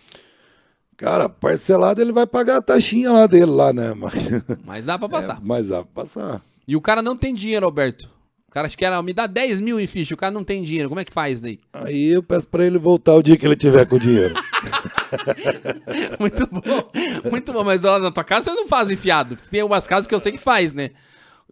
Cara, 0.96 1.28
parcelado 1.28 2.00
ele 2.00 2.12
vai 2.12 2.26
pagar 2.26 2.56
a 2.56 2.62
taxinha 2.62 3.12
lá 3.12 3.26
dele 3.26 3.46
lá, 3.46 3.72
né? 3.72 3.92
Mas, 3.94 4.14
Mas 4.64 4.84
dá 4.84 4.98
pra 4.98 5.08
passar. 5.08 5.36
É, 5.36 5.40
mas 5.42 5.68
dá 5.68 5.82
pra 5.84 6.02
passar. 6.04 6.42
E 6.66 6.74
o 6.74 6.80
cara 6.80 7.02
não 7.02 7.16
tem 7.16 7.34
dinheiro, 7.34 7.66
Alberto. 7.66 8.10
O 8.48 8.50
cara 8.56 8.66
acha 8.66 8.76
que 8.76 8.84
era, 8.84 9.02
me 9.02 9.12
dá 9.12 9.26
10 9.26 9.60
mil 9.60 9.78
em 9.78 9.86
ficha, 9.86 10.14
o 10.14 10.16
cara 10.16 10.32
não 10.32 10.42
tem 10.42 10.64
dinheiro. 10.64 10.88
Como 10.88 11.00
é 11.00 11.04
que 11.04 11.12
faz 11.12 11.42
daí? 11.42 11.60
Aí 11.74 12.08
eu 12.08 12.22
peço 12.22 12.48
pra 12.48 12.64
ele 12.64 12.78
voltar 12.78 13.14
o 13.14 13.22
dia 13.22 13.36
que 13.36 13.44
ele 13.44 13.54
tiver 13.56 13.84
com 13.84 13.96
o 13.96 14.00
dinheiro. 14.00 14.34
Muito 16.18 16.46
bom. 16.46 17.30
Muito 17.30 17.52
bom, 17.52 17.62
mas 17.62 17.82
lá 17.82 17.98
na 17.98 18.10
tua 18.10 18.24
casa 18.24 18.50
você 18.50 18.56
não 18.56 18.66
faz 18.66 18.90
enfiado. 18.90 19.36
Tem 19.50 19.60
algumas 19.60 19.86
casas 19.86 20.06
que 20.06 20.14
eu 20.14 20.20
sei 20.20 20.32
que 20.32 20.38
faz, 20.38 20.74
né? 20.74 20.92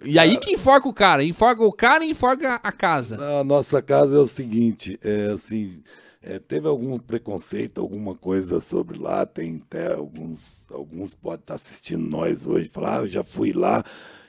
E 0.03 0.19
aí 0.19 0.39
que 0.39 0.53
enforca 0.53 0.89
o 0.89 0.95
cara. 0.95 1.23
Enforca 1.23 1.63
o 1.63 1.73
cara 1.73 2.05
e 2.05 2.11
enforca 2.11 2.59
a 2.63 2.73
casa. 2.73 3.19
Na 3.19 3.45
nossa 3.45 3.83
casa 3.83 4.17
é 4.17 4.19
o 4.19 4.27
seguinte, 4.27 4.99
é 5.05 5.33
assim, 5.33 5.83
é, 6.25 6.39
teve 6.39 6.67
algum 6.69 6.99
preconceito, 6.99 7.81
alguma 7.81 8.15
coisa 8.15 8.61
sobre 8.61 8.99
lá, 8.99 9.27
tem 9.27 9.63
até 9.67 9.93
alguns, 9.95 10.63
alguns 10.71 11.15
podem 11.15 11.41
estar 11.41 11.55
assistindo 11.55 12.03
nós 12.09 12.47
hoje, 12.47 12.69
falar, 12.69 13.01
ah, 13.01 13.03
eu 13.03 13.09
já 13.11 13.23
fui 13.23 13.53
lá 13.53 13.85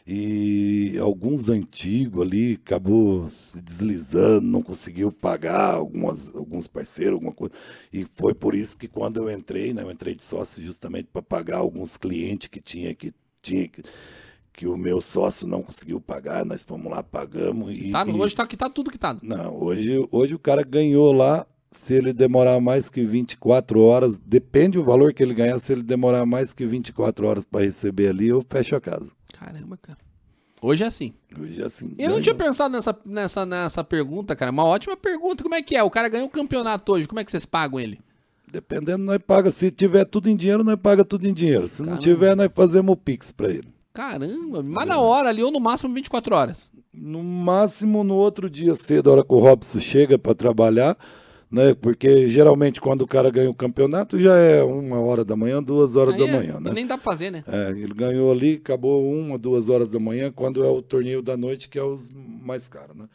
e 0.07 0.95
alguns 0.99 1.49
antigos 1.49 2.21
ali 2.21 2.59
acabou 2.63 3.27
se 3.27 3.59
deslizando, 3.61 4.45
não 4.47 4.61
conseguiu 4.61 5.11
pagar 5.11 5.73
algumas, 5.73 6.35
alguns 6.35 6.67
parceiros, 6.67 7.13
alguma 7.13 7.31
coisa. 7.33 7.53
E 7.91 8.05
foi 8.13 8.33
por 8.35 8.53
isso 8.53 8.77
que 8.77 8.87
quando 8.87 9.17
eu 9.17 9.31
entrei, 9.31 9.73
né, 9.73 9.81
eu 9.81 9.89
entrei 9.91 10.13
de 10.13 10.23
sócio 10.23 10.61
justamente 10.61 11.07
para 11.11 11.21
pagar 11.23 11.57
alguns 11.57 11.97
clientes 11.97 12.47
que 12.49 12.61
tinha 12.61 12.93
que 12.93 13.13
tinha 13.41 13.67
que 13.67 13.81
que 14.53 14.65
o 14.67 14.77
meu 14.77 15.01
sócio 15.01 15.45
não 15.47 15.61
conseguiu 15.61 15.99
pagar, 15.99 16.45
nós 16.45 16.63
fomos 16.63 16.89
lá, 16.89 17.03
pagamos 17.03 17.73
e, 17.75 17.91
Tá, 17.91 18.05
e- 18.07 18.11
hoje 18.11 18.35
tá, 18.35 18.45
tá 18.45 18.69
tudo 18.69 18.89
quitado. 18.89 19.19
não, 19.21 19.61
hoje, 19.61 20.07
hoje 20.11 20.33
o 20.33 20.39
cara 20.39 20.63
ganhou 20.63 21.11
lá, 21.11 21.45
se 21.77 21.93
ele 21.93 22.13
demorar 22.13 22.59
mais 22.59 22.89
que 22.89 23.03
24 23.03 23.79
horas, 23.79 24.17
depende 24.17 24.77
do 24.77 24.83
valor 24.83 25.13
que 25.13 25.21
ele 25.21 25.33
ganhar, 25.33 25.59
se 25.59 25.71
ele 25.71 25.83
demorar 25.83 26.25
mais 26.25 26.53
que 26.53 26.65
24 26.65 27.27
horas 27.27 27.45
para 27.45 27.65
receber 27.65 28.09
ali, 28.09 28.29
eu 28.29 28.45
fecho 28.49 28.75
a 28.75 28.81
casa. 28.81 29.11
Caramba, 29.37 29.77
cara. 29.77 29.99
Hoje 30.61 30.83
é 30.83 30.87
assim. 30.87 31.13
Hoje 31.39 31.61
é 31.61 31.65
assim. 31.65 31.93
Eu 31.97 32.09
não 32.09 32.21
tinha 32.21 32.33
pensado 32.33 32.71
nessa, 32.71 32.97
nessa, 33.05 33.45
nessa 33.45 33.83
pergunta, 33.83 34.35
cara. 34.35 34.51
Uma 34.51 34.63
ótima 34.63 34.97
pergunta. 34.97 35.43
Como 35.43 35.53
é 35.53 35.61
que 35.61 35.75
é? 35.75 35.83
O 35.83 35.91
cara 35.91 36.09
ganhou 36.09 36.27
o 36.27 36.31
campeonato 36.31 36.91
hoje. 36.91 37.07
Como 37.07 37.19
é 37.19 37.23
que 37.25 37.29
vocês 37.29 37.45
pagam 37.45 37.79
ele? 37.79 37.99
Dependendo, 38.51 39.03
nós 39.03 39.19
paga. 39.19 39.51
Se 39.51 39.69
tiver 39.69 40.05
tudo 40.05 40.29
em 40.29 40.35
dinheiro, 40.35 40.63
nós 40.63 40.77
paga 40.77 41.03
tudo 41.05 41.27
em 41.27 41.33
dinheiro. 41.33 41.67
Se 41.67 41.81
não 41.81 41.89
Caramba. 41.89 42.03
tiver, 42.03 42.35
nós 42.35 42.51
fazemos 42.53 42.93
o 42.93 42.97
Pix 42.97 43.31
para 43.31 43.49
ele. 43.49 43.67
Caramba, 43.93 44.63
mas 44.65 44.87
na 44.87 44.99
hora 44.99 45.29
ali, 45.29 45.43
ou 45.43 45.51
no 45.51 45.59
máximo 45.59 45.93
24 45.93 46.35
horas. 46.35 46.69
No 46.93 47.23
máximo, 47.23 48.03
no 48.03 48.15
outro 48.15 48.49
dia 48.49 48.75
cedo, 48.75 49.09
a 49.09 49.13
hora 49.13 49.23
que 49.23 49.33
o 49.33 49.39
Robson 49.39 49.79
chega 49.79 50.17
para 50.17 50.33
trabalhar, 50.33 50.97
né? 51.55 51.73
Porque 51.73 52.27
geralmente 52.29 52.81
quando 52.81 53.03
o 53.03 53.07
cara 53.07 53.29
ganha 53.29 53.49
o 53.49 53.53
campeonato 53.53 54.19
já 54.19 54.35
é 54.35 54.61
uma 54.61 54.99
hora 54.99 55.23
da 55.23 55.37
manhã, 55.37 55.63
duas 55.63 55.95
horas 55.95 56.15
Aí 56.15 56.19
da 56.19 56.27
é- 56.27 56.31
manhã, 56.37 56.59
né? 56.59 56.71
Nem 56.73 56.85
dá 56.85 56.97
pra 56.97 57.03
fazer, 57.05 57.31
né? 57.31 57.45
É, 57.47 57.69
ele 57.69 57.93
ganhou 57.93 58.29
ali, 58.29 58.55
acabou 58.55 59.09
uma, 59.09 59.37
duas 59.37 59.69
horas 59.69 59.93
da 59.93 59.99
manhã, 59.99 60.29
quando 60.29 60.63
é 60.65 60.67
o 60.67 60.81
torneio 60.81 61.21
da 61.21 61.37
noite, 61.37 61.69
que 61.69 61.79
é 61.79 61.83
os 61.83 62.11
mais 62.11 62.67
caros, 62.67 62.97
né? 62.97 63.07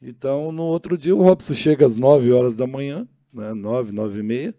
Então, 0.00 0.52
no 0.52 0.62
outro 0.62 0.96
dia, 0.96 1.14
o 1.14 1.22
Robson 1.22 1.54
chega 1.54 1.84
às 1.84 1.96
nove 1.96 2.32
horas 2.32 2.56
da 2.56 2.68
manhã, 2.68 3.06
né? 3.34 3.52
Nove, 3.52 3.90
nove 3.90 4.20
e 4.20 4.22
meia, 4.22 4.54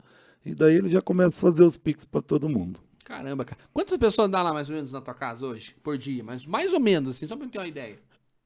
e 0.45 0.53
daí 0.53 0.75
ele 0.75 0.89
já 0.89 1.01
começa 1.01 1.37
a 1.37 1.49
fazer 1.49 1.63
os 1.63 1.77
pix 1.77 2.03
para 2.03 2.21
todo 2.21 2.49
mundo. 2.49 2.81
Caramba, 3.05 3.45
cara. 3.45 3.61
Quantas 3.73 3.97
pessoas 3.97 4.29
dá 4.29 4.41
lá 4.43 4.53
mais 4.53 4.69
ou 4.69 4.75
menos 4.75 4.91
na 4.91 4.99
tua 4.99 5.13
casa 5.13 5.45
hoje? 5.45 5.75
Por 5.81 5.97
dia? 5.97 6.23
Mas 6.23 6.45
mais 6.45 6.73
ou 6.73 6.79
menos, 6.79 7.15
assim, 7.15 7.25
só 7.25 7.37
pra 7.37 7.45
eu 7.45 7.49
ter 7.49 7.57
uma 7.57 7.67
ideia. 7.67 7.97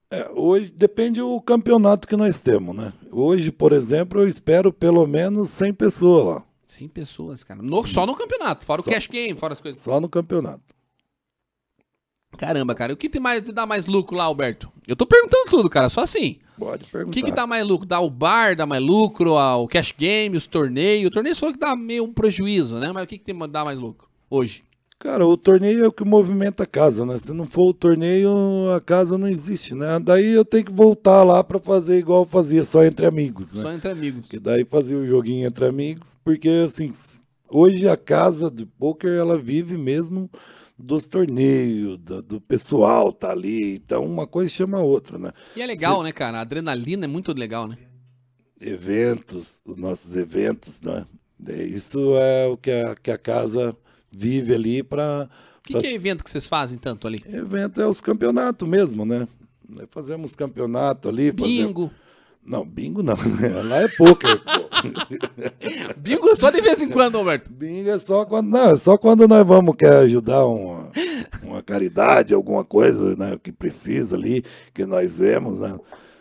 É, 0.10 0.30
hoje 0.34 0.72
depende 0.72 1.20
do 1.20 1.42
campeonato 1.42 2.08
que 2.08 2.16
nós 2.16 2.40
temos, 2.40 2.74
né? 2.76 2.94
Hoje, 3.20 3.52
por 3.52 3.74
exemplo, 3.74 4.22
eu 4.22 4.28
espero 4.28 4.72
pelo 4.72 5.06
menos 5.08 5.50
100 5.50 5.74
pessoas 5.74 6.26
lá, 6.36 6.44
100 6.68 6.88
pessoas, 6.90 7.44
cara. 7.44 7.62
No- 7.64 7.86
só 7.88 8.06
no 8.06 8.16
campeonato, 8.16 8.64
fora 8.66 8.82
Só- 8.82 8.90
o 8.90 8.94
cash 8.94 9.08
game, 9.08 9.38
fora 9.40 9.54
as 9.54 9.62
coisas. 9.62 9.82
só 9.82 10.00
no 10.00 10.08
campeonato. 10.08 10.62
Caramba, 12.38 12.76
cara. 12.76 12.94
O 12.94 12.98
que 12.98 13.10
te, 13.10 13.20
mais, 13.20 13.44
te 13.44 13.52
dá 13.52 13.66
mais 13.66 13.88
lucro 13.88 14.16
lá, 14.16 14.26
Alberto? 14.26 14.72
Eu 14.88 14.96
tô 14.96 15.06
perguntando 15.08 15.50
tudo, 15.50 15.70
cara, 15.70 15.90
só 15.90 16.02
assim. 16.02 16.38
Pode 16.60 16.84
O 16.84 16.88
perguntar. 16.88 17.14
que, 17.16 17.24
que 17.24 17.32
dá 17.32 17.48
mais 17.48 17.66
lucro? 17.66 17.88
Dá 17.88 18.00
o 18.00 18.10
bar, 18.10 18.56
dá 18.56 18.66
mais 18.66 18.84
lucro, 18.84 19.34
o 19.34 19.68
cash 19.68 19.94
game, 19.98 20.38
os 20.38 20.46
torneios. 20.46 21.08
O 21.08 21.12
torneio 21.14 21.36
só 21.36 21.52
que 21.52 21.58
dá 21.58 21.76
meio 21.76 22.04
um 22.04 22.14
prejuízo, 22.14 22.76
né? 22.76 22.92
Mas 22.92 23.04
o 23.06 23.08
que, 23.08 23.18
que 23.18 23.24
tem, 23.26 23.50
dá 23.50 23.64
mais 23.66 23.80
lucro 23.80 24.08
hoje? 24.30 24.64
Cara, 25.00 25.28
o 25.28 25.38
torneio 25.38 25.86
é 25.86 25.88
o 25.88 25.92
que 25.92 26.04
movimenta 26.04 26.64
a 26.64 26.66
casa, 26.66 27.06
né? 27.06 27.20
Se 27.20 27.32
não 27.32 27.46
for 27.46 27.68
o 27.68 27.74
torneio, 27.74 28.32
a 28.76 28.82
casa 28.82 29.16
não 29.16 29.28
existe, 29.28 29.76
né? 29.76 30.00
Daí 30.00 30.34
eu 30.34 30.44
tenho 30.44 30.66
que 30.66 30.72
voltar 30.72 31.24
lá 31.24 31.44
para 31.44 31.60
fazer 31.60 32.00
igual 32.00 32.24
eu 32.24 32.28
fazia, 32.28 32.64
só 32.64 32.84
entre 32.84 33.06
amigos, 33.06 33.54
né? 33.54 33.62
Só 33.62 33.72
entre 33.72 33.92
amigos. 33.92 34.28
Que 34.28 34.40
daí 34.40 34.66
fazia 34.66 34.98
o 34.98 35.06
joguinho 35.06 35.46
entre 35.48 35.66
amigos, 35.68 36.18
porque 36.24 36.50
assim, 36.66 36.92
hoje 37.48 37.88
a 37.88 37.96
casa 37.96 38.50
de 38.50 38.66
poker 38.66 39.12
ela 39.12 39.38
vive 39.38 39.78
mesmo 39.78 40.32
dos 40.78 41.08
torneios, 41.08 42.00
do, 42.00 42.22
do 42.24 42.42
pessoal 42.42 43.14
tá 43.14 43.32
ali, 43.32 43.76
então 43.76 44.04
uma 44.04 44.26
coisa 44.26 44.50
chama 44.50 44.80
a 44.80 44.82
outra, 44.82 45.20
né? 45.20 45.32
E 45.56 45.62
é 45.62 45.66
legal, 45.68 46.02
né, 46.02 46.12
cara? 46.12 46.40
A 46.40 46.42
adrenalina 46.42 47.06
é 47.06 47.08
muito 47.08 47.32
legal, 47.34 47.68
né? 47.68 47.78
Eventos, 48.60 49.62
os 49.64 49.78
nossos 49.78 50.16
eventos, 50.16 50.82
né? 50.82 51.06
É, 51.48 51.64
Isso 51.64 52.18
é 52.18 52.48
o 52.48 52.58
que 52.58 52.72
a, 52.72 52.96
que 52.96 53.12
a 53.12 53.18
casa 53.18 53.78
vive 54.12 54.54
ali 54.54 54.84
para 54.84 55.30
O 55.60 55.64
que, 55.64 55.80
que 55.80 55.88
é 55.88 55.94
evento 55.94 56.24
que 56.24 56.30
vocês 56.30 56.48
fazem 56.48 56.78
tanto 56.78 57.08
ali? 57.08 57.24
evento 57.28 57.82
é 57.82 57.88
os 57.88 58.02
campeonatos 58.02 58.68
mesmo, 58.68 59.06
né? 59.06 59.28
Nós 59.68 59.88
fazemos 59.92 60.36
campeonato 60.36 61.10
ali, 61.10 61.32
fazemos... 61.32 61.48
Bingo. 61.48 61.92
Não, 62.48 62.66
bingo 62.66 63.04
não, 63.04 63.18
né? 63.42 63.62
Lá 63.62 63.82
é 63.82 63.88
poker. 63.90 64.42
Bingo 65.98 66.34
só 66.38 66.50
de 66.50 66.62
vez 66.62 66.82
em 66.82 66.88
quando, 66.88 67.18
Alberto. 67.18 67.52
Bingo 67.52 67.90
é 67.90 68.00
só 68.00 68.26
quando, 68.26 68.48
não, 68.50 68.72
é 68.72 68.78
só 68.78 68.98
quando 68.98 69.28
nós 69.28 69.46
vamos 69.46 69.76
quer 69.76 69.94
ajudar 70.04 70.46
uma, 70.46 70.90
uma 71.44 71.62
caridade, 71.62 72.34
alguma 72.34 72.64
coisa, 72.64 73.18
né, 73.18 73.38
que 73.44 73.52
precisa 73.52 74.16
ali, 74.16 74.46
que 74.74 74.86
nós 74.86 75.20
vemos, 75.20 75.60
né? 75.60 75.78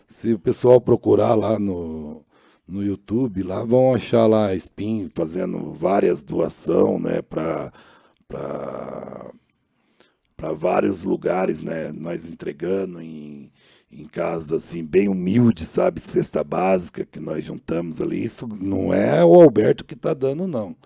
Se 0.08 0.32
o 0.32 0.38
pessoal 0.38 0.80
procurar 0.80 1.34
lá 1.36 1.60
no, 1.60 2.24
no 2.68 2.82
YouTube, 2.84 3.42
lá 3.42 3.64
vão 3.64 3.94
achar 3.94 4.26
lá 4.26 4.48
a 4.48 4.54
Spin 4.56 5.08
fazendo 5.14 5.72
várias 5.72 6.22
doações, 6.22 7.00
né, 7.02 7.22
para 7.22 7.72
para 10.36 10.52
vários 10.52 11.02
lugares, 11.04 11.62
né? 11.62 11.92
Nós 11.92 12.28
entregando 12.28 13.00
em, 13.00 13.50
em 13.90 14.04
casas 14.04 14.52
assim 14.64 14.84
bem 14.84 15.08
humildes, 15.08 15.68
sabe? 15.68 16.00
Cesta 16.00 16.44
básica 16.44 17.04
que 17.06 17.18
nós 17.20 17.44
juntamos 17.44 18.00
ali. 18.00 18.22
Isso 18.22 18.46
não 18.46 18.92
é 18.92 19.24
o 19.24 19.34
Alberto 19.34 19.84
que 19.84 19.94
está 19.94 20.12
dando, 20.14 20.46
não. 20.46 20.76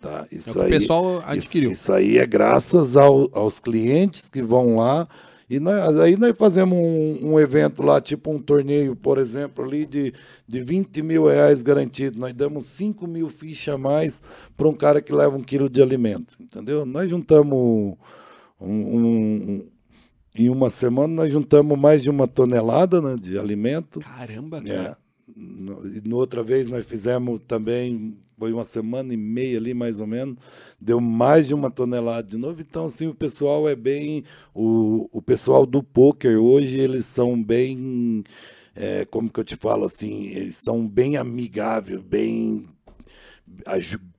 Tá? 0.00 0.26
É 0.30 0.36
Isso 0.36 0.52
o 0.52 0.56
que 0.56 0.64
o 0.64 0.66
aí, 0.66 0.70
pessoal 0.70 1.22
isso, 1.28 1.58
adquiriu. 1.58 1.70
isso 1.70 1.92
aí 1.92 2.18
é 2.18 2.26
graças 2.26 2.96
ao- 2.96 3.28
aos 3.36 3.60
clientes 3.60 4.30
que 4.30 4.42
vão 4.42 4.76
lá. 4.76 5.08
E 5.50 5.58
nós, 5.58 5.98
aí 5.98 6.16
nós 6.16 6.36
fazemos 6.38 6.78
um, 6.78 7.32
um 7.32 7.40
evento 7.40 7.82
lá, 7.82 8.00
tipo 8.00 8.30
um 8.30 8.38
torneio, 8.38 8.94
por 8.94 9.18
exemplo, 9.18 9.64
ali 9.64 9.84
de, 9.84 10.14
de 10.46 10.62
20 10.62 11.02
mil 11.02 11.26
reais 11.26 11.60
garantido. 11.60 12.20
Nós 12.20 12.32
damos 12.32 12.66
5 12.66 13.04
mil 13.08 13.28
fichas 13.28 13.74
a 13.74 13.76
mais 13.78 14.22
para 14.56 14.68
um 14.68 14.72
cara 14.72 15.02
que 15.02 15.12
leva 15.12 15.36
um 15.36 15.42
quilo 15.42 15.68
de 15.68 15.82
alimento. 15.82 16.36
Entendeu? 16.40 16.86
Nós 16.86 17.10
juntamos 17.10 17.96
um- 18.60 18.96
um- 18.96 19.66
em 20.36 20.48
uma 20.48 20.70
semana 20.70 21.12
nós 21.12 21.32
juntamos 21.32 21.76
mais 21.76 22.00
de 22.02 22.08
uma 22.08 22.28
tonelada 22.28 23.02
né, 23.02 23.16
de 23.20 23.36
alimento. 23.36 23.98
Caramba, 23.98 24.58
É. 24.58 24.62
cara. 24.74 24.98
No, 25.36 25.82
e 25.86 26.12
outra 26.14 26.42
vez 26.44 26.68
nós 26.68 26.86
fizemos 26.86 27.40
também, 27.48 28.16
foi 28.40 28.54
uma 28.54 28.64
semana 28.64 29.12
e 29.12 29.18
meia 29.18 29.58
ali 29.58 29.74
mais 29.74 30.00
ou 30.00 30.06
menos, 30.06 30.34
deu 30.80 30.98
mais 30.98 31.46
de 31.46 31.52
uma 31.52 31.70
tonelada 31.70 32.26
de 32.26 32.38
novo. 32.38 32.58
Então, 32.62 32.86
assim, 32.86 33.06
o 33.06 33.14
pessoal 33.14 33.68
é 33.68 33.76
bem. 33.76 34.24
O, 34.54 35.06
o 35.12 35.20
pessoal 35.20 35.66
do 35.66 35.82
poker 35.82 36.40
hoje, 36.40 36.80
eles 36.80 37.04
são 37.04 37.40
bem. 37.40 38.24
é, 38.74 39.04
como 39.04 39.28
que 39.30 39.38
eu 39.38 39.44
te 39.44 39.56
falo 39.56 39.84
assim? 39.84 40.28
Eles 40.28 40.56
são 40.56 40.88
bem 40.88 41.18
amigáveis, 41.18 42.00
bem. 42.00 42.66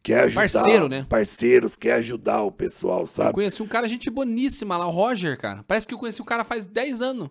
quer 0.03 0.26
ajudar, 0.26 0.41
Parceiro, 0.41 0.88
né? 0.88 1.05
Parceiros, 1.09 1.76
quer 1.76 1.93
ajudar 1.93 2.43
o 2.43 2.51
pessoal, 2.51 3.01
Eu 3.01 3.05
sabe? 3.07 3.34
conheci 3.34 3.63
um 3.63 3.67
cara, 3.67 3.88
gente 3.88 4.07
boníssima 4.11 4.78
lá, 4.78 4.86
o 4.88 4.91
Roger, 4.91 5.36
cara. 5.36 5.63
Parece 5.67 5.88
que 5.88 5.95
eu 5.95 5.97
conheci 5.99 6.22
o 6.22 6.26
cara 6.26 6.43
faz 6.43 6.63
10 6.65 7.01
anos. 7.01 7.30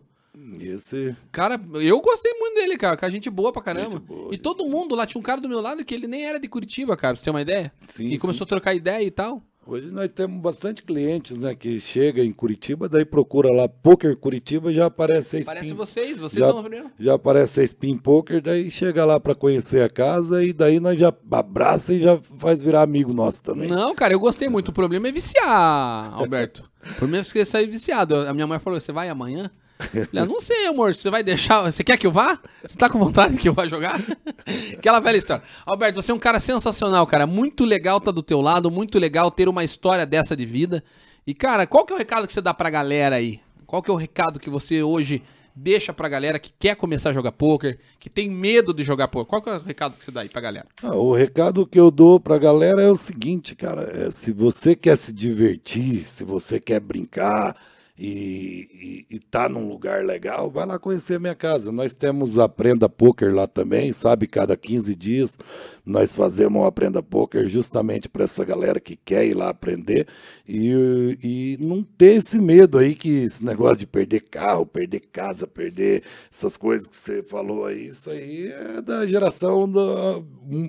Esse. 0.61 1.16
Cara, 1.33 1.61
eu 1.74 2.01
gostei 2.01 2.33
muito 2.35 2.55
dele, 2.55 2.76
cara. 2.76 2.97
Cara, 2.97 3.12
gente 3.12 3.28
boa 3.28 3.53
pra 3.53 3.62
caramba. 3.62 3.99
Boa, 3.99 4.35
e 4.35 4.39
todo 4.39 4.64
mundo 4.66 4.95
lá, 4.95 5.07
tinha 5.07 5.18
um 5.18 5.22
cara 5.22 5.41
do 5.41 5.49
meu 5.49 5.61
lado 5.61 5.85
que 5.85 5.95
ele 5.95 6.07
nem 6.07 6.24
era 6.24 6.39
de 6.39 6.49
Curitiba, 6.49 6.97
cara, 6.97 7.14
pra 7.14 7.18
você 7.18 7.24
ter 7.24 7.31
uma 7.31 7.43
ideia. 7.43 7.72
Sim, 7.89 8.07
e 8.07 8.11
sim. 8.12 8.18
começou 8.18 8.45
a 8.45 8.49
trocar 8.49 8.74
ideia 8.74 9.05
e 9.05 9.11
tal. 9.11 9.43
Hoje 9.66 9.91
nós 9.91 10.09
temos 10.09 10.41
bastante 10.41 10.83
clientes, 10.83 11.39
né, 11.39 11.55
que 11.55 11.78
chega 11.78 12.24
em 12.24 12.33
Curitiba, 12.33 12.89
daí 12.89 13.05
procura 13.05 13.53
lá 13.53 13.68
Poker 13.68 14.16
Curitiba, 14.16 14.72
já 14.72 14.87
aparece 14.87 15.43
a 15.43 15.45
Parece 15.45 15.66
Spin, 15.66 15.76
vocês, 15.76 16.18
vocês 16.18 16.41
já, 16.41 16.47
são 16.47 16.57
os 16.57 16.62
primeiros. 16.62 16.91
já 16.99 17.14
aparece 17.14 17.61
a 17.61 17.64
Spin 17.64 17.99
Poker, 17.99 18.41
daí 18.41 18.70
chega 18.70 19.05
lá 19.05 19.20
para 19.20 19.35
conhecer 19.35 19.83
a 19.83 19.89
casa 19.89 20.43
e 20.43 20.55
daí 20.55 20.81
nós 20.81 20.99
já 20.99 21.14
abraça 21.31 21.93
e 21.93 22.01
já 22.01 22.18
faz 22.39 22.62
virar 22.62 22.83
amigo 22.83 23.12
nosso 23.12 23.43
também. 23.43 23.68
Não, 23.68 23.95
cara, 23.95 24.14
eu 24.14 24.18
gostei 24.18 24.49
muito. 24.49 24.68
O 24.68 24.72
problema 24.72 25.09
é 25.09 25.12
viciar, 25.12 26.14
Alberto. 26.14 26.68
o 26.83 26.95
problema 26.95 27.20
é 27.20 27.24
você 27.24 27.45
sair 27.45 27.66
viciado. 27.66 28.16
A 28.16 28.33
minha 28.33 28.47
mãe 28.47 28.59
falou: 28.59 28.81
você 28.81 28.91
vai 28.91 29.11
amanhã? 29.11 29.51
"Ah, 30.16 30.26
não 30.26 30.41
sei, 30.41 30.66
amor. 30.66 30.95
Você 30.95 31.11
vai 31.11 31.22
deixar. 31.22 31.62
Você 31.62 31.83
quer 31.83 31.97
que 31.97 32.07
eu 32.07 32.12
vá? 32.12 32.39
Você 32.62 32.76
tá 32.76 32.89
com 32.89 32.99
vontade 32.99 33.37
que 33.37 33.49
eu 33.49 33.53
vá 33.53 33.66
jogar? 33.66 34.01
Aquela 34.76 35.01
velha 35.01 35.16
história. 35.16 35.43
Alberto, 35.66 36.01
você 36.03 36.12
é 36.12 36.14
um 36.14 36.18
cara 36.18 36.41
sensacional, 36.41 37.07
cara. 37.07 37.26
Muito 37.26 37.64
legal 37.64 38.01
tá 38.01 38.11
do 38.11 38.22
teu 38.22 38.41
lado, 38.41 38.70
muito 38.70 38.99
legal 38.99 39.31
ter 39.31 39.49
uma 39.49 39.64
história 39.64 40.07
dessa 40.07 40.37
de 40.37 40.47
vida. 40.47 40.83
E, 41.26 41.35
cara, 41.35 41.66
qual 41.66 41.85
que 41.85 41.93
é 41.93 41.97
o 41.97 41.99
recado 41.99 42.26
que 42.26 42.33
você 42.33 42.41
dá 42.41 42.53
pra 42.55 42.70
galera 42.70 43.16
aí? 43.16 43.41
Qual 43.66 43.83
que 43.83 43.91
é 43.91 43.95
o 43.95 43.97
recado 43.97 44.41
que 44.41 44.51
você 44.51 44.83
hoje 44.83 45.22
deixa 45.55 45.93
pra 45.93 46.09
galera 46.09 46.39
que 46.39 46.53
quer 46.59 46.74
começar 46.74 47.11
a 47.11 47.12
jogar 47.12 47.33
poker, 47.33 47.78
que 47.99 48.09
tem 48.09 48.28
medo 48.31 48.72
de 48.72 48.83
jogar 48.83 49.09
poker? 49.09 49.28
Qual 49.28 49.43
que 49.43 49.51
é 49.51 49.57
o 49.57 49.62
recado 49.62 49.97
que 49.97 50.05
você 50.05 50.11
dá 50.11 50.22
aí 50.22 50.28
pra 50.28 50.41
galera? 50.41 50.66
Ah, 50.83 50.97
o 50.97 51.12
recado 51.14 51.66
que 51.66 51.78
eu 51.78 51.91
dou 51.91 52.18
pra 52.18 52.39
galera 52.39 52.83
é 52.83 52.91
o 52.91 52.97
seguinte, 52.97 53.55
cara, 53.55 53.83
é, 53.83 54.11
se 54.11 54.33
você 54.33 54.74
quer 54.74 54.97
se 54.97 55.12
divertir, 55.12 56.03
se 56.03 56.24
você 56.24 56.59
quer 56.59 56.81
brincar, 56.81 57.55
e, 58.03 59.05
e, 59.11 59.17
e 59.17 59.19
tá 59.19 59.47
num 59.47 59.69
lugar 59.69 60.03
legal, 60.03 60.51
vai 60.51 60.65
lá 60.65 60.79
conhecer 60.79 61.17
a 61.17 61.21
minha 61.21 61.35
casa. 61.35 61.71
Nós 61.71 61.95
temos 61.95 62.39
a 62.39 62.45
Aprenda 62.45 62.89
Poker 62.89 63.35
lá 63.35 63.47
também, 63.47 63.93
sabe? 63.93 64.27
Cada 64.27 64.57
15 64.57 64.95
dias 64.95 65.39
nós 65.85 66.15
fazemos 66.15 66.63
o 66.63 66.65
Aprenda 66.65 67.03
Poker 67.03 67.47
justamente 67.47 68.09
para 68.09 68.25
essa 68.25 68.43
galera 68.43 68.81
que 68.81 68.97
quer 68.97 69.27
ir 69.27 69.35
lá 69.35 69.51
aprender 69.51 70.07
e, 70.49 71.19
e 71.23 71.59
não 71.61 71.83
ter 71.83 72.15
esse 72.15 72.39
medo 72.41 72.79
aí 72.79 72.95
que 72.95 73.25
esse 73.25 73.45
negócio 73.45 73.77
de 73.77 73.87
perder 73.87 74.21
carro, 74.21 74.65
perder 74.65 75.01
casa, 75.13 75.47
perder 75.47 76.03
essas 76.33 76.57
coisas 76.57 76.87
que 76.87 76.97
você 76.97 77.23
falou 77.23 77.67
aí, 77.67 77.89
isso 77.89 78.09
aí 78.09 78.47
é 78.47 78.81
da 78.81 79.07
geração 79.07 79.71
da, 79.71 80.23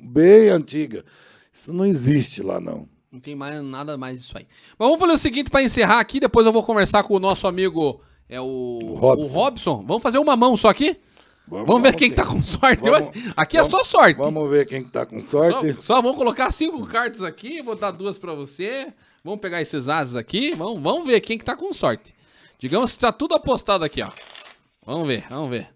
bem 0.03 0.49
antiga. 0.49 1.05
Isso 1.53 1.71
não 1.71 1.85
existe 1.85 2.43
lá 2.43 2.59
não. 2.59 2.90
Não 3.11 3.19
tem 3.19 3.35
mais 3.35 3.61
nada 3.61 3.97
mais 3.97 4.19
disso 4.19 4.37
aí. 4.37 4.47
Mas 4.79 4.87
vamos 4.87 4.99
fazer 4.99 5.13
o 5.13 5.17
seguinte 5.17 5.49
para 5.49 5.61
encerrar 5.61 5.99
aqui, 5.99 6.19
depois 6.19 6.45
eu 6.45 6.53
vou 6.53 6.63
conversar 6.63 7.03
com 7.03 7.15
o 7.15 7.19
nosso 7.19 7.45
amigo 7.45 8.01
é 8.29 8.39
o, 8.39 8.45
o, 8.45 8.95
Robson. 8.95 9.27
o 9.27 9.27
Robson. 9.27 9.83
Vamos 9.85 10.01
fazer 10.01 10.17
uma 10.17 10.37
mão 10.37 10.55
só 10.55 10.69
aqui? 10.69 10.97
Vamos, 11.45 11.67
vamos 11.67 11.81
ver 11.81 11.89
vamos 11.89 11.99
quem 11.99 12.09
sim. 12.09 12.15
tá 12.15 12.25
com 12.25 12.41
sorte. 12.41 12.89
Vamos, 12.89 13.09
aqui 13.35 13.57
é 13.57 13.63
só 13.65 13.83
sorte. 13.83 14.17
Vamos 14.17 14.49
ver 14.49 14.65
quem 14.65 14.85
tá 14.85 15.05
com 15.05 15.21
sorte. 15.21 15.73
Só, 15.75 15.81
só 15.81 16.01
vamos 16.01 16.17
colocar 16.17 16.49
cinco 16.53 16.87
cartas 16.87 17.21
aqui, 17.21 17.61
vou 17.61 17.75
dar 17.75 17.91
duas 17.91 18.17
para 18.17 18.33
você. 18.33 18.93
Vamos 19.21 19.41
pegar 19.41 19.61
esses 19.61 19.89
ases 19.89 20.15
aqui, 20.15 20.55
vamos, 20.55 20.81
vamos 20.81 21.05
ver 21.05 21.19
quem 21.19 21.37
que 21.37 21.43
tá 21.43 21.55
com 21.55 21.73
sorte. 21.73 22.15
Digamos 22.57 22.93
que 22.93 22.99
tá 22.99 23.11
tudo 23.11 23.35
apostado 23.35 23.83
aqui, 23.83 24.01
ó. 24.01 24.09
Vamos 24.85 25.05
ver, 25.05 25.25
vamos 25.29 25.49
ver. 25.49 25.67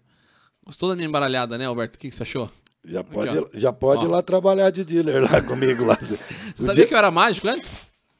Gostou 0.64 0.88
da 0.88 0.96
minha 0.96 1.06
embaralhada, 1.06 1.58
né, 1.58 1.66
Alberto? 1.66 1.96
O 1.96 1.98
que, 1.98 2.08
que 2.08 2.14
você 2.14 2.22
achou? 2.22 2.50
Já 2.88 3.02
pode, 3.02 3.38
Aqui, 3.38 3.60
já 3.60 3.72
pode 3.72 4.04
ir 4.04 4.08
lá 4.08 4.22
trabalhar 4.22 4.70
de 4.70 4.84
dealer 4.84 5.22
lá 5.22 5.42
comigo. 5.42 5.84
Lá. 5.84 5.98
Você 6.00 6.16
sabia 6.56 6.74
dia... 6.74 6.86
que 6.86 6.94
eu 6.94 6.98
era 6.98 7.10
mágico 7.10 7.48
antes? 7.48 7.70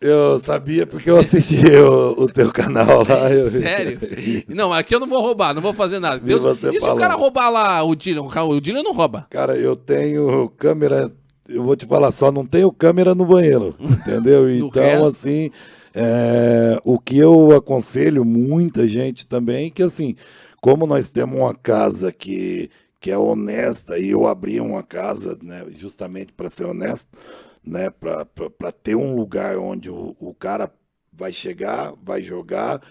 Eu 0.01 0.39
sabia 0.41 0.87
porque 0.87 1.09
eu 1.09 1.17
assisti 1.17 1.65
o, 1.67 2.25
o 2.25 2.27
teu 2.29 2.53
canal 2.53 3.07
lá. 3.07 3.31
Eu... 3.31 3.49
Sério? 3.49 3.99
Não, 4.49 4.73
aqui 4.73 4.95
eu 4.95 5.01
não 5.01 5.07
vou 5.07 5.23
roubar, 5.23 5.55
não 5.55 5.63
vou 5.63 5.73
fazer 5.73 5.99
nada. 5.99 6.19
Deus... 6.19 6.63
E 6.65 6.81
se 6.81 6.89
o 6.89 6.97
cara 6.97 7.15
roubar 7.15 7.49
lá 7.49 7.83
o 7.83 7.95
dealer? 7.95 8.23
O 8.23 8.61
dealer 8.61 8.83
não 8.83 8.93
rouba. 8.93 9.27
Cara, 9.31 9.57
eu 9.57 9.75
tenho 9.75 10.51
câmera, 10.51 11.11
eu 11.49 11.63
vou 11.63 11.77
te 11.77 11.87
falar, 11.87 12.11
só 12.11 12.31
não 12.31 12.45
tenho 12.45 12.71
câmera 12.71 13.15
no 13.15 13.25
banheiro, 13.25 13.75
entendeu? 13.81 14.51
então, 14.55 14.83
resto... 14.83 15.07
assim, 15.07 15.51
é, 15.95 16.79
o 16.85 16.99
que 16.99 17.17
eu 17.17 17.57
aconselho 17.57 18.23
muita 18.23 18.87
gente 18.87 19.27
também, 19.27 19.71
que 19.71 19.83
assim, 19.83 20.15
como 20.61 20.87
nós 20.87 21.09
temos 21.09 21.41
uma 21.41 21.55
casa 21.55 22.13
que 22.13 22.69
que 23.07 23.11
é 23.13 23.17
honesta, 23.17 23.97
e 24.01 24.11
eu 24.11 24.27
abri 24.27 24.61
uma 24.61 24.83
casa 24.83 25.39
né, 25.41 25.65
justamente 25.69 26.33
para 26.33 26.51
ser 26.51 26.65
honesto, 26.65 27.17
né, 27.65 27.89
para 27.89 28.73
ter 28.73 28.97
um 28.97 29.15
lugar 29.15 29.57
onde 29.59 29.89
o, 29.89 30.17
o 30.19 30.35
cara 30.35 30.69
vai 31.13 31.31
chegar, 31.31 31.95
vai 32.03 32.21
jogar 32.21 32.83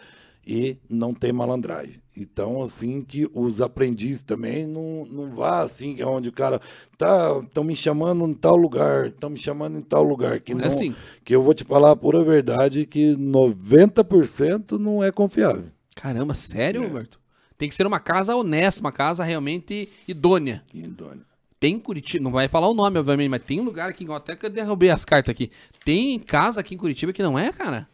e 0.48 0.78
não 0.90 1.14
tem 1.14 1.34
malandragem. 1.34 2.02
Então, 2.16 2.64
assim, 2.64 3.02
que 3.02 3.30
os 3.34 3.60
aprendizes 3.60 4.22
também 4.22 4.66
não, 4.66 5.06
não 5.06 5.36
vá 5.36 5.64
assim, 5.64 6.00
é 6.00 6.06
onde 6.06 6.30
o 6.30 6.32
cara 6.32 6.62
tá, 6.98 7.38
estão 7.44 7.66
me 7.66 7.76
chamando 7.76 8.26
em 8.26 8.34
tal 8.34 8.56
lugar, 8.56 9.08
estão 9.08 9.30
me 9.30 9.38
chamando 9.38 9.78
em 9.78 9.82
tal 9.82 10.02
lugar, 10.02 10.40
que 10.40 10.54
é 10.54 10.56
não, 10.56 10.66
assim. 10.66 10.96
que 11.26 11.36
eu 11.36 11.44
vou 11.44 11.54
te 11.54 11.66
falar 11.66 11.92
a 11.92 11.96
pura 11.98 12.24
verdade 12.24 12.86
que 12.86 13.18
90% 13.18 14.80
não 14.80 15.04
é 15.04 15.12
confiável. 15.12 15.66
Caramba, 15.94 16.34
sério, 16.34 16.84
é. 16.84 16.88
Roberto? 16.88 17.25
Tem 17.58 17.70
que 17.70 17.76
ser 17.76 17.88
uma 17.88 18.00
casa 18.00 18.36
honesta, 18.36 18.82
uma 18.82 18.92
casa 18.92 19.24
realmente 19.24 19.90
idônea. 20.08 20.64
Idônea. 20.74 21.26
Tem 21.60 21.80
Curitiba, 21.80 22.24
não 22.24 22.32
vai 22.32 22.48
falar 22.48 22.68
o 22.68 22.74
nome, 22.74 23.00
obviamente, 23.00 23.30
mas 23.30 23.42
tem 23.44 23.60
um 23.60 23.64
lugar 23.64 23.90
aqui, 23.90 24.06
até 24.12 24.36
que 24.36 24.46
eu 24.46 24.50
derrubei 24.50 24.90
as 24.90 25.06
cartas 25.06 25.32
aqui. 25.32 25.50
Tem 25.84 26.20
casa 26.20 26.60
aqui 26.60 26.76
em 26.76 26.78
Curitiba 26.78 27.14
que 27.14 27.24
não 27.24 27.40
é, 27.40 27.52
cara? 27.52 27.88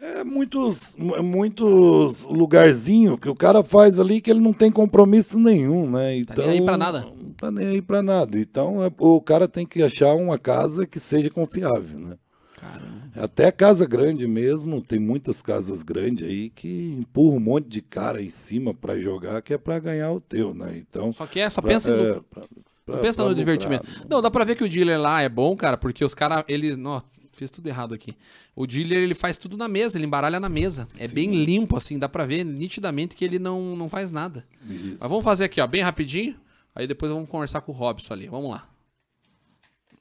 É 0.00 0.22
muitos, 0.22 0.96
muitos 0.96 2.22
lugarzinhos 2.22 3.18
que 3.18 3.28
o 3.28 3.34
cara 3.34 3.64
faz 3.64 3.98
ali 3.98 4.20
que 4.20 4.30
ele 4.30 4.40
não 4.40 4.52
tem 4.52 4.70
compromisso 4.70 5.40
nenhum, 5.40 5.90
né? 5.90 6.16
Então, 6.16 6.36
tá 6.36 6.42
nem 6.42 6.60
aí 6.60 6.64
pra 6.64 6.78
nada. 6.78 7.00
Não 7.00 7.32
tá 7.32 7.50
nem 7.50 7.66
aí 7.66 7.82
pra 7.82 8.00
nada. 8.00 8.38
Então 8.38 8.84
é, 8.84 8.92
o 8.96 9.20
cara 9.20 9.48
tem 9.48 9.66
que 9.66 9.82
achar 9.82 10.14
uma 10.14 10.38
casa 10.38 10.86
que 10.86 11.00
seja 11.00 11.28
confiável, 11.28 11.98
né? 11.98 12.16
Caramba. 12.60 12.98
Até 13.14 13.50
casa 13.50 13.86
grande 13.86 14.26
mesmo, 14.26 14.80
tem 14.82 14.98
muitas 14.98 15.42
casas 15.42 15.82
grandes 15.82 16.26
aí 16.26 16.50
que 16.50 16.96
empurram 16.98 17.36
um 17.36 17.40
monte 17.40 17.68
de 17.68 17.82
cara 17.82 18.22
em 18.22 18.30
cima 18.30 18.74
para 18.74 18.98
jogar, 18.98 19.42
que 19.42 19.54
é 19.54 19.58
para 19.58 19.78
ganhar 19.78 20.12
o 20.12 20.20
teu, 20.20 20.54
né? 20.54 20.76
Então. 20.76 21.12
Só 21.12 21.26
que 21.26 21.40
é, 21.40 21.50
só 21.50 21.60
pra, 21.60 21.70
pensa 21.70 21.96
no. 21.96 22.02
É, 22.02 22.12
pra, 22.12 22.42
pra, 22.84 22.96
não 22.96 23.00
pensa 23.00 23.24
no 23.24 23.34
divertimento. 23.34 23.86
Não, 24.08 24.22
dá 24.22 24.30
pra 24.30 24.44
ver 24.44 24.56
que 24.56 24.64
o 24.64 24.68
dealer 24.68 25.00
lá 25.00 25.22
é 25.22 25.28
bom, 25.28 25.56
cara, 25.56 25.76
porque 25.76 26.04
os 26.04 26.14
caras, 26.14 26.44
ele. 26.48 26.76
Não, 26.76 27.02
fiz 27.32 27.50
tudo 27.50 27.68
errado 27.68 27.94
aqui. 27.94 28.14
O 28.54 28.66
dealer, 28.66 28.98
ele 28.98 29.14
faz 29.14 29.36
tudo 29.36 29.56
na 29.56 29.68
mesa, 29.68 29.96
ele 29.96 30.06
embaralha 30.06 30.40
na 30.40 30.48
mesa. 30.48 30.88
É 30.98 31.06
Sim. 31.06 31.14
bem 31.14 31.44
limpo, 31.44 31.76
assim, 31.76 31.98
dá 31.98 32.08
pra 32.08 32.26
ver 32.26 32.44
nitidamente 32.44 33.16
que 33.16 33.24
ele 33.24 33.38
não, 33.38 33.76
não 33.76 33.88
faz 33.88 34.10
nada. 34.10 34.44
Isso. 34.68 34.98
Mas 35.00 35.08
vamos 35.08 35.24
fazer 35.24 35.44
aqui, 35.44 35.60
ó, 35.60 35.66
bem 35.66 35.82
rapidinho. 35.82 36.34
Aí 36.74 36.86
depois 36.86 37.10
vamos 37.10 37.28
conversar 37.28 37.60
com 37.60 37.72
o 37.72 37.74
Robson 37.74 38.12
ali. 38.14 38.28
Vamos 38.28 38.50
lá. 38.50 38.68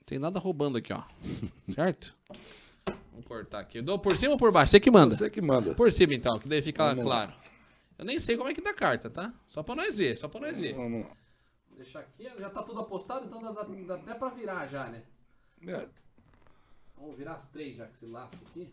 Tem 0.07 0.17
nada 0.17 0.39
roubando 0.39 0.77
aqui, 0.77 0.93
ó. 0.93 1.03
certo? 1.75 2.15
Vamos 3.11 3.25
cortar 3.25 3.59
aqui. 3.59 3.81
dou 3.81 3.99
por 3.99 4.15
cima 4.15 4.31
ou 4.31 4.37
por 4.37 4.53
baixo? 4.53 4.71
Você 4.71 4.79
que 4.79 4.89
manda. 4.89 5.17
Você 5.17 5.29
que 5.29 5.41
manda. 5.41 5.75
Por 5.75 5.91
cima, 5.91 6.13
então, 6.13 6.39
que 6.39 6.47
daí 6.47 6.61
fica 6.61 6.87
Vamos 6.87 7.03
claro. 7.03 7.31
Lá. 7.31 7.39
Eu 7.99 8.05
nem 8.05 8.17
sei 8.17 8.37
como 8.37 8.49
é 8.49 8.53
que 8.53 8.61
dá 8.61 8.73
carta, 8.73 9.09
tá? 9.09 9.33
Só 9.49 9.61
pra 9.61 9.75
nós 9.75 9.97
ver, 9.97 10.17
só 10.17 10.29
pra 10.29 10.39
nós 10.39 10.57
ver. 10.57 10.75
Vamos 10.75 11.05
lá. 11.05 11.11
Deixar 11.75 11.99
aqui, 11.99 12.23
já 12.23 12.49
tá 12.49 12.63
tudo 12.63 12.79
apostado, 12.79 13.25
então 13.25 13.41
dá, 13.41 13.51
dá, 13.51 13.95
até 13.95 14.13
pra 14.13 14.29
virar 14.29 14.65
já, 14.67 14.87
né? 14.87 15.03
É. 15.67 15.89
Vamos 16.97 17.17
virar 17.17 17.33
as 17.33 17.47
três 17.49 17.75
já 17.75 17.85
que 17.85 17.97
se 17.97 18.05
lasca 18.05 18.37
aqui. 18.49 18.71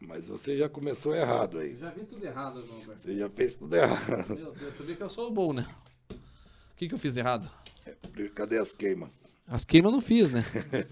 Mas 0.00 0.28
você 0.28 0.56
já 0.56 0.68
começou 0.68 1.14
errado 1.14 1.58
aí. 1.58 1.76
já 1.76 1.90
vi 1.90 2.06
tudo 2.06 2.24
errado, 2.24 2.64
meu 2.64 2.80
Você 2.80 3.14
já 3.14 3.28
fez 3.28 3.54
tudo 3.56 3.76
errado. 3.76 4.34
Meu 4.34 4.52
Deus, 4.52 4.74
tu 4.74 4.84
vê 4.84 4.96
que 4.96 5.02
eu 5.02 5.10
sou 5.10 5.30
bom, 5.30 5.52
né? 5.52 5.66
O 6.10 6.76
que, 6.76 6.88
que 6.88 6.94
eu 6.94 6.98
fiz 6.98 7.18
errado? 7.18 7.50
É, 7.84 7.94
cadê 8.30 8.56
as 8.56 8.74
queimas? 8.74 9.19
As 9.50 9.64
queimas 9.64 9.90
eu 9.90 9.94
não 9.94 10.00
fiz, 10.00 10.30
né? 10.30 10.44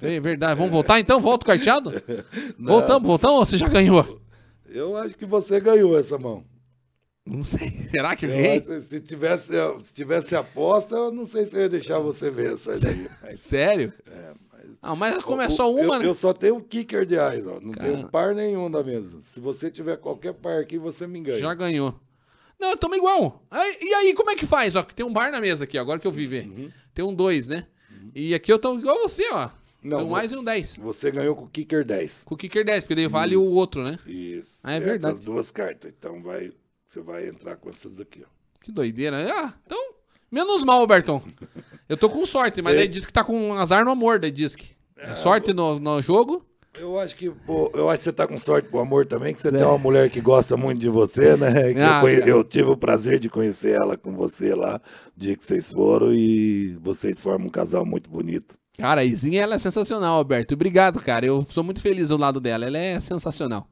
É 0.02 0.18
verdade. 0.18 0.56
Vamos 0.56 0.72
voltar 0.72 0.98
então? 0.98 1.20
Volta 1.20 1.44
o 1.44 1.46
carteado? 1.46 1.92
Não. 2.59 2.72
Voltamos, 2.74 3.06
voltamos 3.06 3.38
ou 3.38 3.46
você 3.46 3.56
já 3.56 3.68
ganhou? 3.68 4.20
Eu 4.68 4.96
acho 4.96 5.14
que 5.14 5.24
você 5.24 5.61
ganhou 5.61 5.96
essa 5.96 6.18
mão. 6.18 6.44
Não 7.24 7.44
sei. 7.44 7.70
Será 7.88 8.16
que 8.16 8.26
ganhei? 8.26 8.61
Se 8.80 9.00
tivesse, 9.00 9.52
se 9.84 9.94
tivesse 9.94 10.34
aposta, 10.34 10.96
eu 10.96 11.12
não 11.12 11.24
sei 11.24 11.46
se 11.46 11.54
eu 11.54 11.61
ia 11.61 11.68
deixar 11.68 12.00
você 12.00 12.30
ver 12.30 12.54
essa 12.54 12.76
daí. 12.80 13.09
Sério? 13.36 13.92
É, 14.04 14.32
mas... 14.50 14.66
Ah, 14.82 14.96
mas 14.96 15.24
como 15.24 15.40
é 15.40 15.48
só 15.48 15.70
uma, 15.72 15.94
eu, 15.94 15.98
né? 16.00 16.06
Eu 16.06 16.14
só 16.14 16.32
tenho 16.32 16.61
kicker 16.61 17.06
de 17.06 17.14
eyes, 17.14 17.46
ó. 17.46 17.61
Não 17.61 17.70
Cara... 17.70 17.92
tenho 17.92 18.09
par 18.09 18.34
nenhum 18.34 18.68
da 18.68 18.82
mesa. 18.82 19.18
Se 19.22 19.38
você 19.38 19.70
tiver 19.70 19.98
qualquer 19.98 20.34
par 20.34 20.61
aqui, 20.61 20.78
você 20.78 21.06
me 21.06 21.20
ganha. 21.20 21.38
Já 21.38 21.54
ganhou. 21.54 21.94
Não, 22.59 22.76
tamo 22.76 22.96
igual. 22.96 23.40
e 23.80 23.94
aí, 23.94 24.14
como 24.14 24.30
é 24.30 24.34
que 24.34 24.46
faz? 24.46 24.74
Ó, 24.74 24.82
tem 24.82 25.06
um 25.06 25.12
bar 25.12 25.30
na 25.30 25.40
mesa 25.40 25.62
aqui, 25.62 25.78
agora 25.78 26.00
que 26.00 26.06
eu 26.09 26.12
vi 26.12 26.26
ver. 26.26 26.48
Uhum. 26.48 26.70
Tem 26.92 27.04
um 27.04 27.14
dois, 27.14 27.46
né? 27.46 27.68
E 28.14 28.34
aqui 28.34 28.53
eu 28.53 28.59
tô 28.59 28.78
igual 28.78 28.99
você, 29.01 29.26
ó. 29.32 29.51
Não, 29.82 29.99
então 29.99 30.11
mais 30.11 30.32
um 30.32 30.42
10. 30.42 30.76
Você 30.76 31.11
ganhou 31.11 31.36
com 31.36 31.44
o 31.44 31.49
Kicker 31.49 31.84
10. 31.84 32.22
Com 32.24 32.34
o 32.34 32.38
Kicker 32.38 32.64
10, 32.64 32.84
porque 32.84 32.94
daí 32.96 33.07
vale 33.07 33.34
Isso. 33.34 33.42
o 33.42 33.55
outro, 33.55 33.82
né? 33.82 33.99
Isso. 34.07 34.61
Ah, 34.64 34.72
é, 34.72 34.76
é 34.76 34.80
verdade. 34.80 35.14
As 35.14 35.24
duas 35.24 35.51
cartas. 35.51 35.92
Então 35.96 36.20
vai, 36.20 36.53
você 36.84 37.01
vai 37.01 37.28
entrar 37.28 37.57
com 37.57 37.70
essas 37.70 38.01
aqui, 38.01 38.24
ó. 38.24 38.28
Que 38.61 38.72
doideira. 38.72 39.24
Né? 39.24 39.30
Ah, 39.30 39.55
então, 39.64 39.94
menos 40.30 40.62
mal, 40.62 40.84
Bertão. 40.86 41.22
Eu 41.88 41.96
tô 41.96 42.11
com 42.11 42.26
sorte, 42.26 42.61
mas 42.61 42.74
é. 42.74 42.80
daí 42.80 42.88
diz 42.88 43.07
que 43.07 43.12
tá 43.12 43.22
com 43.22 43.55
azar 43.55 43.84
no 43.84 43.90
amor, 43.90 44.18
daí 44.18 44.30
diz 44.30 44.55
que. 44.57 44.76
É, 44.96 45.14
sorte 45.14 45.53
no, 45.53 45.78
no 45.78 46.03
jogo. 46.03 46.44
Eu 46.81 46.99
acho 46.99 47.16
que 47.16 47.31
pô, 47.31 47.70
eu 47.74 47.89
acho 47.89 47.99
que 47.99 48.05
você 48.05 48.12
tá 48.12 48.26
com 48.26 48.39
sorte 48.39 48.68
pro 48.68 48.81
amor 48.81 49.07
também, 49.07 49.35
que 49.35 49.41
você 49.41 49.49
é. 49.49 49.53
tem 49.53 49.62
uma 49.62 49.79
mulher 49.79 50.09
que 50.11 50.20
gosta 50.20 50.57
muito 50.57 50.79
de 50.79 50.89
você, 50.89 51.37
né? 51.37 51.49
Ah, 51.79 52.03
eu, 52.05 52.26
eu, 52.26 52.45
tive 52.45 52.70
o 52.70 52.76
prazer 52.76 53.18
de 53.18 53.29
conhecer 53.29 53.81
ela 53.81 53.97
com 53.97 54.12
você 54.12 54.55
lá, 54.55 54.81
no 55.16 55.22
dia 55.22 55.37
que 55.37 55.45
vocês 55.45 55.72
foram, 55.72 56.12
e 56.12 56.76
vocês 56.81 57.20
formam 57.20 57.49
um 57.49 57.51
casal 57.51 57.85
muito 57.85 58.09
bonito. 58.11 58.57
Cara, 58.79 59.01
a 59.01 59.05
Izinha, 59.05 59.43
ela 59.43 59.57
é 59.57 59.59
sensacional, 59.59 60.18
Alberto. 60.18 60.55
Obrigado, 60.55 61.01
cara. 61.01 61.26
Eu 61.26 61.45
sou 61.49 61.64
muito 61.64 61.81
feliz 61.81 62.11
do 62.11 62.16
lado 62.16 62.41
dela. 62.41 62.64
Ela 62.64 62.79
é 62.79 63.01
sensacional. 63.01 63.68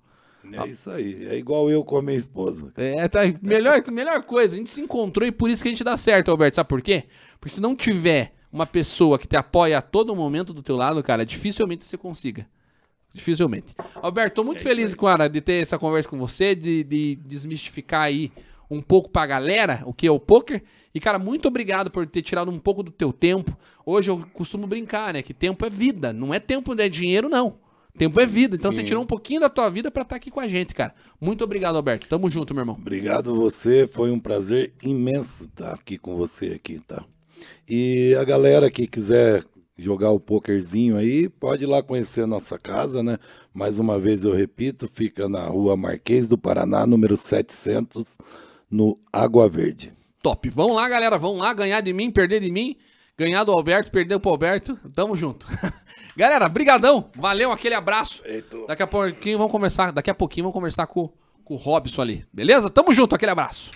É 0.52 0.66
isso 0.66 0.90
aí. 0.90 1.26
É 1.28 1.36
igual 1.36 1.70
eu 1.70 1.84
com 1.84 1.96
a 1.96 2.02
minha 2.02 2.16
esposa. 2.18 2.72
É, 2.76 3.06
tá. 3.06 3.20
Melhor, 3.40 3.82
melhor 3.90 4.22
coisa. 4.24 4.54
A 4.54 4.58
gente 4.58 4.70
se 4.70 4.80
encontrou 4.80 5.26
e 5.26 5.30
por 5.30 5.48
isso 5.48 5.62
que 5.62 5.68
a 5.68 5.70
gente 5.70 5.84
dá 5.84 5.96
certo, 5.96 6.30
Alberto. 6.30 6.56
Sabe 6.56 6.68
por 6.68 6.82
quê? 6.82 7.04
Porque 7.38 7.54
se 7.54 7.60
não 7.60 7.76
tiver 7.76 8.34
uma 8.52 8.66
pessoa 8.66 9.18
que 9.18 9.28
te 9.28 9.36
apoia 9.36 9.78
a 9.78 9.82
todo 9.82 10.16
momento 10.16 10.52
do 10.52 10.62
teu 10.62 10.76
lado, 10.76 11.02
cara, 11.02 11.24
dificilmente 11.24 11.84
você 11.84 11.96
consiga. 11.96 12.46
Dificilmente. 13.16 13.74
Alberto, 13.94 14.36
tô 14.36 14.44
muito 14.44 14.58
é 14.58 14.62
feliz, 14.62 14.94
cara, 14.94 15.26
de 15.26 15.40
ter 15.40 15.62
essa 15.62 15.78
conversa 15.78 16.06
com 16.06 16.18
você, 16.18 16.54
de, 16.54 16.84
de 16.84 17.16
desmistificar 17.16 18.02
aí 18.02 18.30
um 18.70 18.82
pouco 18.82 19.08
pra 19.08 19.26
galera 19.26 19.82
o 19.86 19.94
que 19.94 20.06
é 20.06 20.10
o 20.10 20.20
poker. 20.20 20.62
E, 20.94 21.00
cara, 21.00 21.18
muito 21.18 21.48
obrigado 21.48 21.90
por 21.90 22.06
ter 22.06 22.20
tirado 22.20 22.50
um 22.50 22.58
pouco 22.58 22.82
do 22.82 22.90
teu 22.90 23.14
tempo. 23.14 23.56
Hoje 23.86 24.10
eu 24.10 24.22
costumo 24.34 24.66
brincar, 24.66 25.14
né? 25.14 25.22
Que 25.22 25.32
tempo 25.32 25.64
é 25.64 25.70
vida. 25.70 26.12
Não 26.12 26.34
é 26.34 26.38
tempo 26.38 26.74
de 26.74 26.82
é 26.82 26.88
dinheiro, 26.90 27.28
não. 27.28 27.58
Tempo 27.96 28.20
é 28.20 28.26
vida. 28.26 28.54
Então 28.54 28.70
Sim. 28.70 28.78
você 28.78 28.84
tirou 28.84 29.02
um 29.02 29.06
pouquinho 29.06 29.40
da 29.40 29.48
tua 29.48 29.70
vida 29.70 29.90
para 29.90 30.02
estar 30.02 30.14
tá 30.14 30.16
aqui 30.16 30.30
com 30.30 30.40
a 30.40 30.46
gente, 30.46 30.74
cara. 30.74 30.94
Muito 31.18 31.42
obrigado, 31.42 31.76
Alberto. 31.76 32.06
Tamo 32.06 32.28
junto, 32.28 32.52
meu 32.52 32.60
irmão. 32.60 32.76
Obrigado 32.78 33.34
você. 33.34 33.86
Foi 33.86 34.10
um 34.10 34.18
prazer 34.18 34.74
imenso 34.82 35.44
estar 35.44 35.72
aqui 35.72 35.96
com 35.96 36.16
você 36.16 36.48
aqui, 36.48 36.78
tá? 36.80 37.02
E 37.66 38.14
a 38.20 38.24
galera 38.24 38.70
que 38.70 38.86
quiser 38.86 39.44
jogar 39.76 40.10
o 40.10 40.20
pokerzinho 40.20 40.96
aí, 40.96 41.28
pode 41.28 41.64
ir 41.64 41.66
lá 41.66 41.82
conhecer 41.82 42.22
a 42.22 42.26
nossa 42.26 42.58
casa, 42.58 43.02
né? 43.02 43.18
Mais 43.52 43.78
uma 43.78 43.98
vez 43.98 44.24
eu 44.24 44.32
repito, 44.32 44.88
fica 44.88 45.28
na 45.28 45.46
rua 45.46 45.76
Marquês 45.76 46.28
do 46.28 46.38
Paraná, 46.38 46.86
número 46.86 47.16
700, 47.16 48.16
no 48.70 48.98
Água 49.12 49.48
Verde. 49.48 49.92
Top. 50.22 50.48
Vão 50.48 50.72
lá, 50.72 50.88
galera. 50.88 51.18
Vão 51.18 51.36
lá 51.36 51.52
ganhar 51.52 51.80
de 51.80 51.92
mim, 51.92 52.10
perder 52.10 52.40
de 52.40 52.50
mim. 52.50 52.76
Ganhar 53.18 53.44
do 53.44 53.52
Alberto, 53.52 53.90
perder 53.90 54.18
pro 54.18 54.30
Alberto. 54.30 54.76
Tamo 54.94 55.16
junto. 55.16 55.46
galera, 56.16 56.48
brigadão. 56.48 57.10
Valeu, 57.14 57.52
aquele 57.52 57.74
abraço. 57.74 58.22
Eito. 58.24 58.66
Daqui 58.66 58.82
a 58.82 58.86
pouquinho 58.86 59.38
vamos 59.38 59.52
conversar, 59.52 59.92
daqui 59.92 60.10
a 60.10 60.14
pouquinho 60.14 60.44
vamos 60.44 60.54
conversar 60.54 60.86
com, 60.86 61.10
com 61.44 61.54
o 61.54 61.56
Robson 61.56 62.02
ali. 62.02 62.26
Beleza? 62.32 62.68
Tamo 62.68 62.92
junto, 62.92 63.14
aquele 63.14 63.30
abraço. 63.30 63.70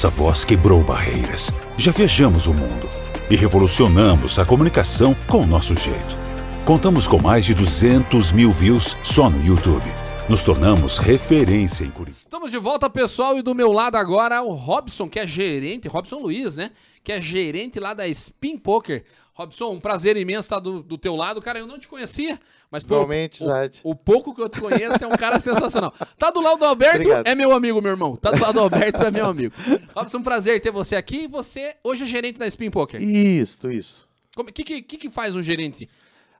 Nossa 0.00 0.16
voz 0.16 0.46
quebrou 0.46 0.82
barreiras. 0.82 1.50
Já 1.76 1.92
viajamos 1.92 2.46
o 2.46 2.54
mundo 2.54 2.88
e 3.30 3.36
revolucionamos 3.36 4.38
a 4.38 4.46
comunicação 4.46 5.14
com 5.28 5.42
o 5.42 5.46
nosso 5.46 5.76
jeito. 5.76 6.18
Contamos 6.64 7.06
com 7.06 7.20
mais 7.20 7.44
de 7.44 7.54
200 7.54 8.32
mil 8.32 8.50
views 8.50 8.96
só 9.02 9.28
no 9.28 9.44
YouTube. 9.44 9.84
Nos 10.26 10.42
tornamos 10.42 10.96
referência 10.96 11.84
em 11.84 11.90
Curitiba. 11.90 12.18
Estamos 12.18 12.50
de 12.50 12.56
volta, 12.56 12.88
pessoal, 12.88 13.36
e 13.36 13.42
do 13.42 13.54
meu 13.54 13.72
lado 13.72 13.96
agora 13.96 14.40
o 14.40 14.54
Robson, 14.54 15.06
que 15.06 15.20
é 15.20 15.26
gerente, 15.26 15.86
Robson 15.86 16.16
Luiz, 16.16 16.56
né? 16.56 16.70
Que 17.04 17.12
é 17.12 17.20
gerente 17.20 17.78
lá 17.78 17.92
da 17.92 18.08
Spin 18.08 18.56
Poker. 18.56 19.04
Robson, 19.34 19.72
um 19.72 19.80
prazer 19.80 20.16
imenso 20.16 20.46
estar 20.46 20.60
do, 20.60 20.82
do 20.82 20.96
teu 20.96 21.14
lado. 21.14 21.42
Cara, 21.42 21.58
eu 21.58 21.66
não 21.66 21.78
te 21.78 21.86
conhecia, 21.86 22.40
mas 22.70 22.84
pô, 22.84 22.94
Igualmente, 22.94 23.42
o, 23.82 23.90
o 23.90 23.94
pouco 23.96 24.32
que 24.32 24.40
eu 24.40 24.48
te 24.48 24.60
conheço 24.60 25.02
é 25.02 25.06
um 25.06 25.16
cara 25.16 25.40
sensacional. 25.40 25.92
Tá 26.16 26.30
do 26.30 26.40
lado 26.40 26.58
do 26.58 26.64
Alberto, 26.64 27.00
Obrigado. 27.00 27.26
é 27.26 27.34
meu 27.34 27.52
amigo, 27.52 27.80
meu 27.82 27.90
irmão. 27.90 28.14
Tá 28.16 28.30
do 28.30 28.40
lado 28.40 28.54
do 28.54 28.60
Alberto, 28.60 29.02
é 29.02 29.10
meu 29.10 29.26
amigo. 29.26 29.52
Robson, 29.94 30.18
um 30.18 30.22
prazer 30.22 30.60
ter 30.60 30.70
você 30.70 30.94
aqui. 30.94 31.24
E 31.24 31.26
você 31.26 31.74
hoje 31.82 32.04
é 32.04 32.06
gerente 32.06 32.38
da 32.38 32.46
Spin 32.46 32.70
Poker. 32.70 33.02
Isso, 33.02 33.72
isso. 33.72 34.08
O 34.36 34.44
que, 34.44 34.62
que, 34.62 34.82
que, 34.82 35.10
faz 35.10 35.34
um 35.34 35.42
gerente 35.42 35.88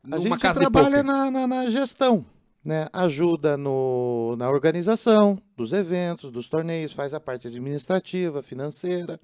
A 0.05 0.09
numa 0.11 0.21
gente 0.21 0.39
casa 0.39 0.61
de 0.61 0.71
trabalha 0.71 1.03
na, 1.03 1.31
na, 1.31 1.47
na 1.49 1.69
gestão, 1.69 2.25
né? 2.65 2.89
Ajuda 2.93 3.57
no, 3.57 4.37
na 4.39 4.49
organização 4.49 5.37
dos 5.57 5.73
eventos, 5.73 6.31
dos 6.31 6.49
torneios, 6.49 6.93
faz 6.93 7.13
a 7.13 7.19
parte 7.19 7.49
administrativa, 7.49 8.41
financeira. 8.41 9.19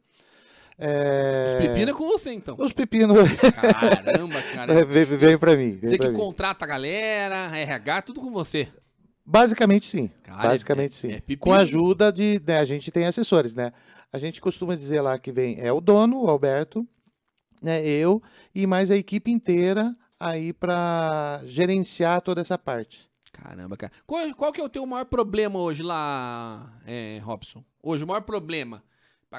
É... 0.78 1.54
Os 1.58 1.66
pepino 1.66 1.90
é 1.90 1.94
com 1.94 2.06
você, 2.06 2.32
então. 2.32 2.56
Os 2.58 2.72
pepinos 2.72 3.16
Caramba, 3.54 4.42
cara. 4.54 4.84
vem, 4.84 5.04
vem 5.04 5.38
pra 5.38 5.56
mim. 5.56 5.72
Vem 5.72 5.90
Você 5.90 5.96
pra 5.96 6.06
que 6.08 6.12
mim. 6.12 6.18
contrata 6.18 6.64
a 6.64 6.68
galera, 6.68 7.56
RH, 7.56 8.02
tudo 8.02 8.20
com 8.20 8.30
você. 8.30 8.68
Basicamente 9.24 9.86
sim. 9.86 10.10
Cara, 10.22 10.48
Basicamente 10.50 10.92
é- 10.92 10.94
sim. 11.20 11.22
é. 11.32 11.36
Com 11.36 11.52
a 11.52 11.58
ajuda 11.58 12.12
de. 12.12 12.40
né, 12.46 12.58
a 12.58 12.64
gente 12.64 12.90
tem 12.90 13.06
assessores, 13.06 13.54
né? 13.54 13.72
A 14.12 14.18
gente 14.18 14.40
costuma 14.40 14.76
dizer 14.76 15.00
lá 15.00 15.18
que 15.18 15.32
vem 15.32 15.58
é 15.58 15.72
o 15.72 15.80
dono, 15.80 16.22
o 16.22 16.28
Alberto, 16.28 16.86
né? 17.62 17.84
Eu 17.86 18.22
e 18.54 18.66
mais 18.66 18.90
a 18.90 18.96
equipe 18.96 19.30
inteira 19.30 19.96
aí 20.20 20.52
para 20.52 21.40
gerenciar 21.44 22.20
toda 22.22 22.40
essa 22.40 22.56
parte. 22.56 23.08
Caramba, 23.32 23.76
cara. 23.76 23.92
Qual, 24.06 24.34
qual 24.34 24.52
que 24.52 24.60
é 24.60 24.64
o 24.64 24.68
teu 24.68 24.86
maior 24.86 25.04
problema 25.06 25.58
hoje 25.58 25.82
lá, 25.82 26.72
é, 26.86 27.18
Robson? 27.22 27.64
Hoje, 27.82 28.04
o 28.04 28.06
maior 28.06 28.22
problema? 28.22 28.82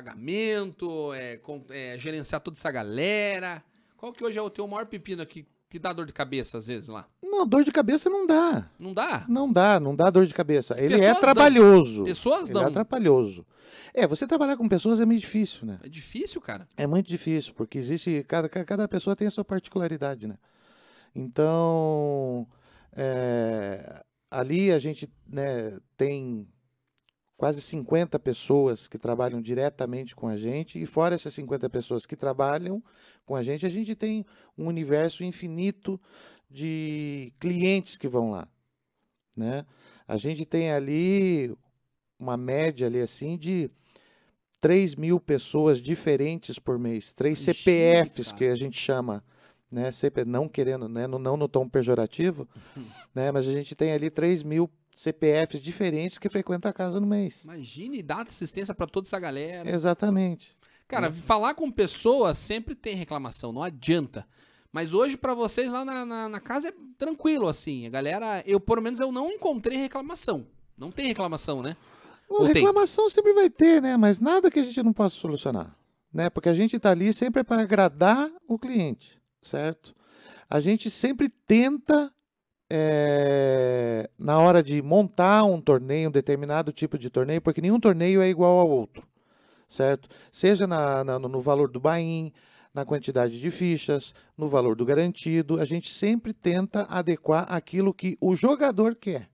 Pagamento, 0.01 1.11
é, 1.13 1.37
com- 1.37 1.63
é, 1.71 1.97
gerenciar 1.97 2.39
toda 2.39 2.55
essa 2.55 2.69
galera. 2.69 3.63
Qual 3.97 4.13
que 4.13 4.23
hoje 4.23 4.37
é 4.37 4.41
o 4.41 4.49
teu 4.49 4.67
maior 4.67 4.85
pepino 4.85 5.23
aqui 5.23 5.47
que 5.67 5.79
dá 5.79 5.91
dor 5.91 6.05
de 6.05 6.13
cabeça 6.13 6.59
às 6.59 6.67
vezes 6.67 6.87
lá? 6.87 7.07
Não, 7.23 7.47
dor 7.47 7.63
de 7.63 7.71
cabeça 7.71 8.07
não 8.07 8.27
dá. 8.27 8.69
Não 8.77 8.93
dá? 8.93 9.25
Não 9.27 9.51
dá, 9.51 9.79
não 9.79 9.95
dá 9.95 10.11
dor 10.11 10.27
de 10.27 10.35
cabeça. 10.35 10.75
Ele 10.79 10.89
Pessoas 10.89 11.07
é 11.09 11.13
dão. 11.13 11.21
trabalhoso. 11.21 12.03
Pessoas 12.03 12.49
Ele 12.49 12.59
é 12.59 12.61
dão. 12.61 12.69
atrapalhoso. 12.69 13.43
É, 13.91 14.05
você 14.05 14.27
trabalhar 14.27 14.55
com 14.55 14.69
pessoas 14.69 15.01
é 15.01 15.05
meio 15.05 15.19
difícil, 15.19 15.65
né? 15.65 15.79
É 15.83 15.89
difícil, 15.89 16.39
cara. 16.39 16.67
É 16.77 16.85
muito 16.85 17.09
difícil, 17.09 17.53
porque 17.55 17.79
existe. 17.79 18.23
Cada, 18.27 18.47
ca- 18.47 18.63
cada 18.63 18.87
pessoa 18.87 19.15
tem 19.15 19.27
a 19.27 19.31
sua 19.31 19.43
particularidade, 19.43 20.27
né? 20.27 20.37
Então. 21.15 22.47
é, 22.95 24.03
ali 24.29 24.71
a 24.71 24.77
gente 24.79 25.09
né, 25.27 25.77
tem 25.97 26.47
quase 27.37 27.61
50 27.61 28.17
pessoas 28.19 28.87
que 28.87 28.97
trabalham 28.97 29.41
diretamente 29.41 30.15
com 30.15 30.27
a 30.27 30.35
gente, 30.35 30.81
e 30.81 30.85
fora 30.85 31.15
essas 31.15 31.33
50 31.35 31.69
pessoas 31.69 32.05
que 32.05 32.15
trabalham 32.15 32.83
com 33.25 33.35
a 33.35 33.43
gente, 33.43 33.65
a 33.65 33.69
gente 33.69 33.95
tem 33.95 34.25
um 34.57 34.65
universo 34.67 35.23
infinito 35.23 36.01
de 36.49 37.31
clientes 37.39 37.95
que 37.95 38.07
vão 38.07 38.31
lá. 38.31 38.47
Né? 39.35 39.65
A 40.07 40.17
gente 40.17 40.45
tem 40.45 40.71
ali 40.71 41.55
uma 42.19 42.35
média 42.35 42.87
ali 42.87 42.99
assim 42.99 43.37
de 43.37 43.69
3 44.59 44.95
mil 44.95 45.19
pessoas 45.19 45.79
diferentes 45.79 46.57
por 46.57 46.79
mês, 46.79 47.11
três 47.11 47.37
CPFs 47.37 48.27
cara. 48.27 48.37
que 48.37 48.45
a 48.45 48.55
gente 48.55 48.79
chama, 48.79 49.23
né? 49.71 49.91
CP, 49.91 50.25
não 50.25 50.49
querendo, 50.49 50.89
né? 50.89 51.05
Não, 51.05 51.19
não 51.19 51.37
no 51.37 51.47
tom 51.47 51.69
pejorativo, 51.69 52.47
né? 53.13 53.31
Mas 53.31 53.47
a 53.47 53.51
gente 53.51 53.75
tem 53.75 53.91
ali 53.91 54.09
3 54.09 54.41
mil 54.41 54.67
CPFs 54.97 55.61
diferentes 55.61 56.17
que 56.17 56.27
frequentam 56.27 56.71
a 56.71 56.73
casa 56.73 56.99
no 56.99 57.05
mês. 57.05 57.43
Imagine 57.43 58.01
dar 58.01 58.27
assistência 58.27 58.73
pra 58.73 58.87
toda 58.87 59.07
essa 59.07 59.19
galera. 59.19 59.69
Exatamente. 59.69 60.57
Cara, 60.87 61.11
falar 61.11 61.53
com 61.53 61.69
pessoas 61.71 62.39
sempre 62.39 62.73
tem 62.73 62.95
reclamação, 62.95 63.51
não 63.53 63.61
adianta. 63.61 64.25
Mas 64.71 64.93
hoje, 64.93 65.15
pra 65.15 65.35
vocês 65.35 65.71
lá 65.71 65.85
na, 65.85 66.03
na, 66.03 66.27
na 66.27 66.39
casa, 66.39 66.69
é 66.69 66.73
tranquilo, 66.97 67.47
assim. 67.47 67.85
A 67.85 67.91
galera, 67.91 68.43
eu, 68.47 68.59
pelo 68.59 68.81
menos, 68.81 68.99
eu 68.99 69.11
não 69.11 69.31
encontrei 69.31 69.77
reclamação. 69.77 70.47
Não 70.75 70.91
tem 70.91 71.07
reclamação, 71.07 71.61
né? 71.61 71.77
Bom, 72.27 72.37
Ou 72.39 72.45
tem? 72.45 72.55
reclamação 72.55 73.07
sempre 73.07 73.33
vai 73.33 73.51
ter, 73.51 73.79
né? 73.79 73.97
Mas 73.97 74.19
nada 74.19 74.49
que 74.49 74.59
a 74.59 74.63
gente 74.63 74.81
não 74.81 74.93
possa 74.93 75.15
solucionar, 75.15 75.75
né? 76.11 76.27
Porque 76.29 76.49
a 76.49 76.55
gente 76.55 76.75
está 76.75 76.89
ali 76.89 77.13
sempre 77.13 77.43
para 77.43 77.61
agradar 77.61 78.31
o 78.47 78.57
cliente, 78.57 79.21
certo? 79.43 79.95
A 80.49 80.59
gente 80.59 80.89
sempre 80.89 81.29
tenta, 81.29 82.11
eh, 82.69 84.09
na 84.17 84.39
hora 84.39 84.61
de 84.61 84.81
montar 84.81 85.43
um 85.43 85.59
torneio, 85.61 86.09
um 86.09 86.11
determinado 86.11 86.71
tipo 86.71 86.97
de 86.97 87.09
torneio, 87.09 87.41
porque 87.41 87.61
nenhum 87.61 87.79
torneio 87.79 88.21
é 88.21 88.29
igual 88.29 88.59
ao 88.59 88.69
outro, 88.69 89.07
certo? 89.67 90.09
Seja 90.31 90.67
na, 90.67 91.03
na- 91.03 91.19
no 91.19 91.41
valor 91.41 91.69
do 91.69 91.79
buy-in, 91.79 92.31
na 92.73 92.85
quantidade 92.85 93.39
de 93.39 93.49
fichas, 93.51 94.13
no 94.37 94.47
valor 94.47 94.75
do 94.75 94.85
garantido, 94.85 95.59
a 95.59 95.65
gente 95.65 95.91
sempre 95.91 96.31
tenta 96.33 96.83
adequar 96.89 97.45
aquilo 97.51 97.93
que 97.93 98.17
o 98.21 98.35
jogador 98.35 98.95
quer, 98.95 99.29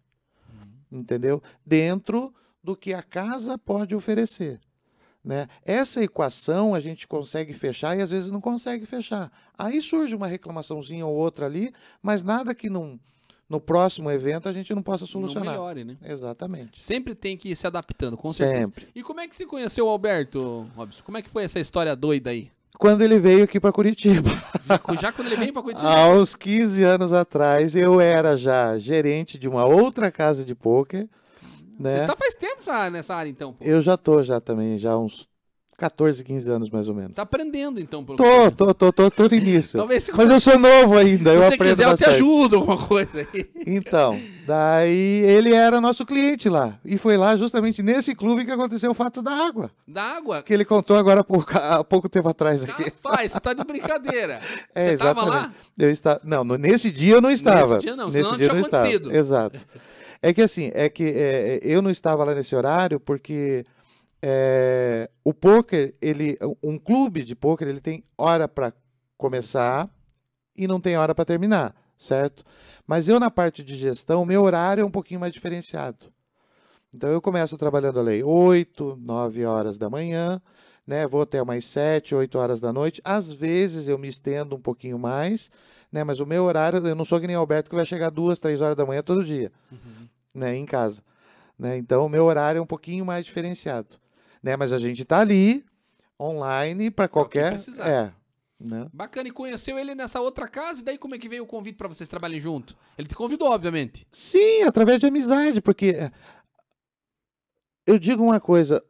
entendeu? 0.91 1.41
Dentro 1.65 2.33
do 2.63 2.75
que 2.75 2.93
a 2.93 3.03
casa 3.03 3.57
pode 3.57 3.93
oferecer. 3.93 4.61
Né? 5.21 5.47
Essa 5.65 6.03
equação 6.03 6.75
a 6.75 6.79
gente 6.81 7.07
consegue 7.07 7.53
fechar 7.53 7.97
e 7.97 8.01
às 8.01 8.11
vezes 8.11 8.29
não 8.29 8.41
consegue 8.41 8.85
fechar. 8.85 9.31
Aí 9.57 9.81
surge 9.81 10.13
uma 10.15 10.27
reclamaçãozinha 10.27 11.05
ou 11.05 11.15
outra 11.15 11.45
ali, 11.45 11.73
mas 12.01 12.21
nada 12.23 12.53
que 12.53 12.69
num, 12.69 12.99
no 13.49 13.59
próximo 13.59 14.09
evento 14.09 14.47
a 14.49 14.53
gente 14.53 14.73
não 14.73 14.81
possa 14.81 15.03
Não 15.03 15.07
solucionar. 15.07 15.51
melhore, 15.53 15.83
né? 15.83 15.97
Exatamente. 16.03 16.81
Sempre 16.81 17.13
tem 17.13 17.37
que 17.37 17.49
ir 17.49 17.55
se 17.55 17.67
adaptando, 17.67 18.17
com 18.17 18.31
certeza. 18.33 18.61
Sempre. 18.65 18.87
E 18.95 19.03
como 19.03 19.19
é 19.19 19.27
que 19.27 19.35
você 19.35 19.45
conheceu 19.45 19.85
o 19.85 19.89
Alberto, 19.89 20.67
Robson? 20.75 21.03
Como 21.03 21.17
é 21.17 21.21
que 21.21 21.29
foi 21.29 21.43
essa 21.43 21.59
história 21.59 21.95
doida 21.95 22.29
aí? 22.31 22.49
Quando 22.79 23.03
ele 23.03 23.19
veio 23.19 23.43
aqui 23.43 23.59
para 23.59 23.71
Curitiba, 23.71 24.29
Já, 24.99 25.11
quando 25.11 25.27
ele 25.27 25.35
veio 25.37 25.53
pra 25.53 25.61
Curitiba? 25.63 25.87
há 25.87 26.09
uns 26.09 26.33
15 26.33 26.83
anos 26.83 27.13
atrás, 27.13 27.75
eu 27.75 28.01
era 28.01 28.35
já 28.35 28.79
gerente 28.79 29.37
de 29.37 29.47
uma 29.47 29.63
outra 29.65 30.09
casa 30.11 30.43
de 30.43 30.55
pôquer. 30.55 31.07
Você 31.77 31.83
Né? 31.83 32.07
tá 32.07 32.15
faz 32.15 32.35
tempo 32.35 32.61
nessa, 32.91 33.13
área, 33.15 33.29
então. 33.29 33.53
Pô. 33.53 33.63
Eu 33.63 33.79
já 33.81 33.95
tô 33.95 34.23
já 34.23 34.39
também, 34.41 34.77
já 34.79 34.91
há 34.93 34.97
uns 34.99 35.27
14, 35.83 36.23
15 36.23 36.49
anos 36.49 36.69
mais 36.69 36.87
ou 36.87 36.95
menos. 36.95 37.13
Tá 37.13 37.23
aprendendo, 37.23 37.77
então. 37.77 38.05
Pelo 38.05 38.17
Tô, 38.17 38.49
tô, 38.51 38.73
tô, 38.73 38.93
tô, 38.93 39.11
tô 39.11 39.23
no 39.27 39.35
início. 39.35 39.77
Talvez 39.77 40.03
se 40.03 40.13
Mas 40.15 40.29
eu 40.29 40.39
sou 40.39 40.57
novo 40.57 40.97
ainda, 40.97 41.29
se 41.31 41.35
eu 41.35 41.41
você 41.41 41.53
aprendo 41.55 41.69
quiser, 41.71 41.87
eu 41.91 41.97
te 41.97 42.05
ajudo 42.05 42.55
alguma 42.55 42.77
coisa 42.77 43.19
aí. 43.33 43.45
Então, 43.67 44.17
daí 44.47 45.21
ele 45.25 45.53
era 45.53 45.81
nosso 45.81 46.05
cliente 46.05 46.47
lá. 46.47 46.79
E 46.85 46.97
foi 46.97 47.17
lá 47.17 47.35
justamente 47.35 47.83
nesse 47.83 48.15
clube 48.15 48.45
que 48.45 48.51
aconteceu 48.51 48.91
o 48.91 48.93
fato 48.93 49.21
da 49.21 49.31
água. 49.31 49.69
Da 49.85 50.03
água. 50.03 50.41
Que 50.41 50.53
ele 50.53 50.63
contou 50.63 50.95
agora 50.95 51.19
há 51.19 51.23
pouco, 51.23 51.51
há 51.53 51.83
pouco 51.83 52.07
tempo 52.07 52.29
atrás 52.29 52.63
aqui. 52.63 52.83
Rapaz, 52.83 53.33
você 53.33 53.39
tá 53.41 53.53
de 53.53 53.63
brincadeira. 53.65 54.39
É, 54.75 54.89
você 54.91 54.97
tava 54.97 55.21
exatamente. 55.21 55.29
lá? 55.29 55.53
Eu 55.77 55.89
estava, 55.91 56.21
não, 56.23 56.43
nesse 56.57 56.91
dia 56.91 57.15
eu 57.15 57.21
não 57.21 57.29
estava. 57.29 57.79
dia 57.79 57.95
não, 57.95 58.07
nesse 58.07 58.19
senão 58.19 58.31
não 58.31 58.37
dia 58.37 58.47
tinha 58.47 58.55
não 58.55 58.65
estava. 58.65 58.83
acontecido. 58.87 59.15
Exato. 59.15 59.65
É 60.21 60.33
que 60.33 60.41
assim, 60.41 60.71
é 60.73 60.87
que 60.89 61.03
é, 61.03 61.59
eu 61.61 61.81
não 61.81 61.91
estava 61.91 62.23
lá 62.23 62.33
nesse 62.33 62.55
horário 62.55 62.99
porque 62.99 63.65
é, 64.25 65.09
o 65.21 65.33
poker, 65.33 65.93
ele, 66.01 66.37
um 66.63 66.77
clube 66.77 67.25
de 67.25 67.35
poker, 67.35 67.67
ele 67.67 67.81
tem 67.81 68.05
hora 68.17 68.47
para 68.47 68.71
começar 69.17 69.93
e 70.55 70.65
não 70.65 70.79
tem 70.79 70.95
hora 70.95 71.13
para 71.13 71.25
terminar, 71.25 71.75
certo? 71.97 72.45
Mas 72.87 73.09
eu 73.09 73.19
na 73.19 73.29
parte 73.29 73.61
de 73.61 73.75
gestão, 73.75 74.25
meu 74.25 74.41
horário 74.43 74.81
é 74.81 74.85
um 74.85 74.91
pouquinho 74.91 75.19
mais 75.19 75.33
diferenciado. 75.33 76.05
Então 76.93 77.09
eu 77.09 77.21
começo 77.21 77.57
trabalhando 77.57 77.99
ali 77.99 78.23
8, 78.23 78.97
9 79.01 79.45
horas 79.45 79.77
da 79.77 79.89
manhã, 79.89 80.41
né? 80.87 81.05
Vou 81.05 81.23
até 81.23 81.41
umas 81.41 81.65
7, 81.65 82.15
8 82.15 82.37
horas 82.37 82.61
da 82.61 82.71
noite. 82.71 83.01
Às 83.03 83.33
vezes 83.33 83.89
eu 83.89 83.97
me 83.97 84.07
estendo 84.07 84.55
um 84.55 84.61
pouquinho 84.61 84.97
mais, 84.97 85.51
né? 85.91 86.05
Mas 86.05 86.21
o 86.21 86.25
meu 86.25 86.45
horário, 86.45 86.87
eu 86.87 86.95
não 86.95 87.03
sou 87.03 87.19
que 87.19 87.27
nem 87.27 87.35
Alberto 87.35 87.69
que 87.69 87.75
vai 87.75 87.85
chegar 87.85 88.09
2, 88.09 88.39
3 88.39 88.61
horas 88.61 88.77
da 88.77 88.85
manhã 88.85 89.03
todo 89.03 89.25
dia, 89.25 89.51
né? 90.33 90.55
Em 90.55 90.65
casa. 90.65 91.03
Né? 91.59 91.77
Então 91.77 92.05
o 92.05 92.09
meu 92.09 92.23
horário 92.23 92.59
é 92.59 92.61
um 92.61 92.65
pouquinho 92.65 93.05
mais 93.05 93.25
diferenciado. 93.25 94.01
Né? 94.43 94.57
Mas 94.57 94.71
a 94.73 94.79
gente 94.79 95.05
tá 95.05 95.19
ali, 95.21 95.65
online, 96.19 96.91
para 96.91 97.07
qualquer. 97.07 97.51
precisar. 97.53 97.87
É. 97.89 98.13
Né? 98.59 98.87
Bacana, 98.93 99.27
e 99.27 99.31
conheceu 99.31 99.77
ele 99.79 99.95
nessa 99.95 100.21
outra 100.21 100.47
casa, 100.47 100.81
e 100.81 100.83
daí 100.83 100.97
como 100.97 101.15
é 101.15 101.17
que 101.17 101.27
veio 101.27 101.43
o 101.43 101.47
convite 101.47 101.75
pra 101.77 101.87
vocês 101.87 102.07
trabalharem 102.07 102.39
junto? 102.41 102.77
Ele 102.97 103.07
te 103.07 103.15
convidou, 103.15 103.49
obviamente. 103.49 104.05
Sim, 104.11 104.63
através 104.63 104.99
de 104.99 105.05
amizade, 105.07 105.61
porque 105.61 105.87
é, 105.87 106.11
eu 107.85 107.99
digo 107.99 108.23
uma 108.23 108.39
coisa, 108.39 108.83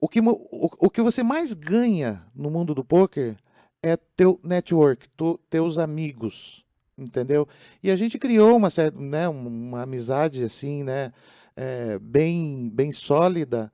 o 0.00 0.08
que, 0.08 0.20
o, 0.20 0.34
o 0.78 0.90
que 0.90 1.02
você 1.02 1.22
mais 1.22 1.52
ganha 1.52 2.24
no 2.34 2.50
mundo 2.50 2.74
do 2.74 2.84
poker 2.84 3.36
é 3.82 3.96
teu 4.16 4.40
network, 4.42 5.08
tu- 5.10 5.38
teus 5.50 5.76
amigos, 5.78 6.64
entendeu? 6.96 7.46
E 7.82 7.90
a 7.90 7.96
gente 7.96 8.18
criou 8.18 8.56
uma 8.56 8.70
certa, 8.70 8.98
né, 8.98 9.28
um- 9.28 9.46
uma 9.46 9.82
amizade 9.82 10.42
assim, 10.42 10.82
né, 10.82 11.12
é, 11.54 11.98
bem, 11.98 12.70
bem 12.72 12.92
sólida, 12.92 13.70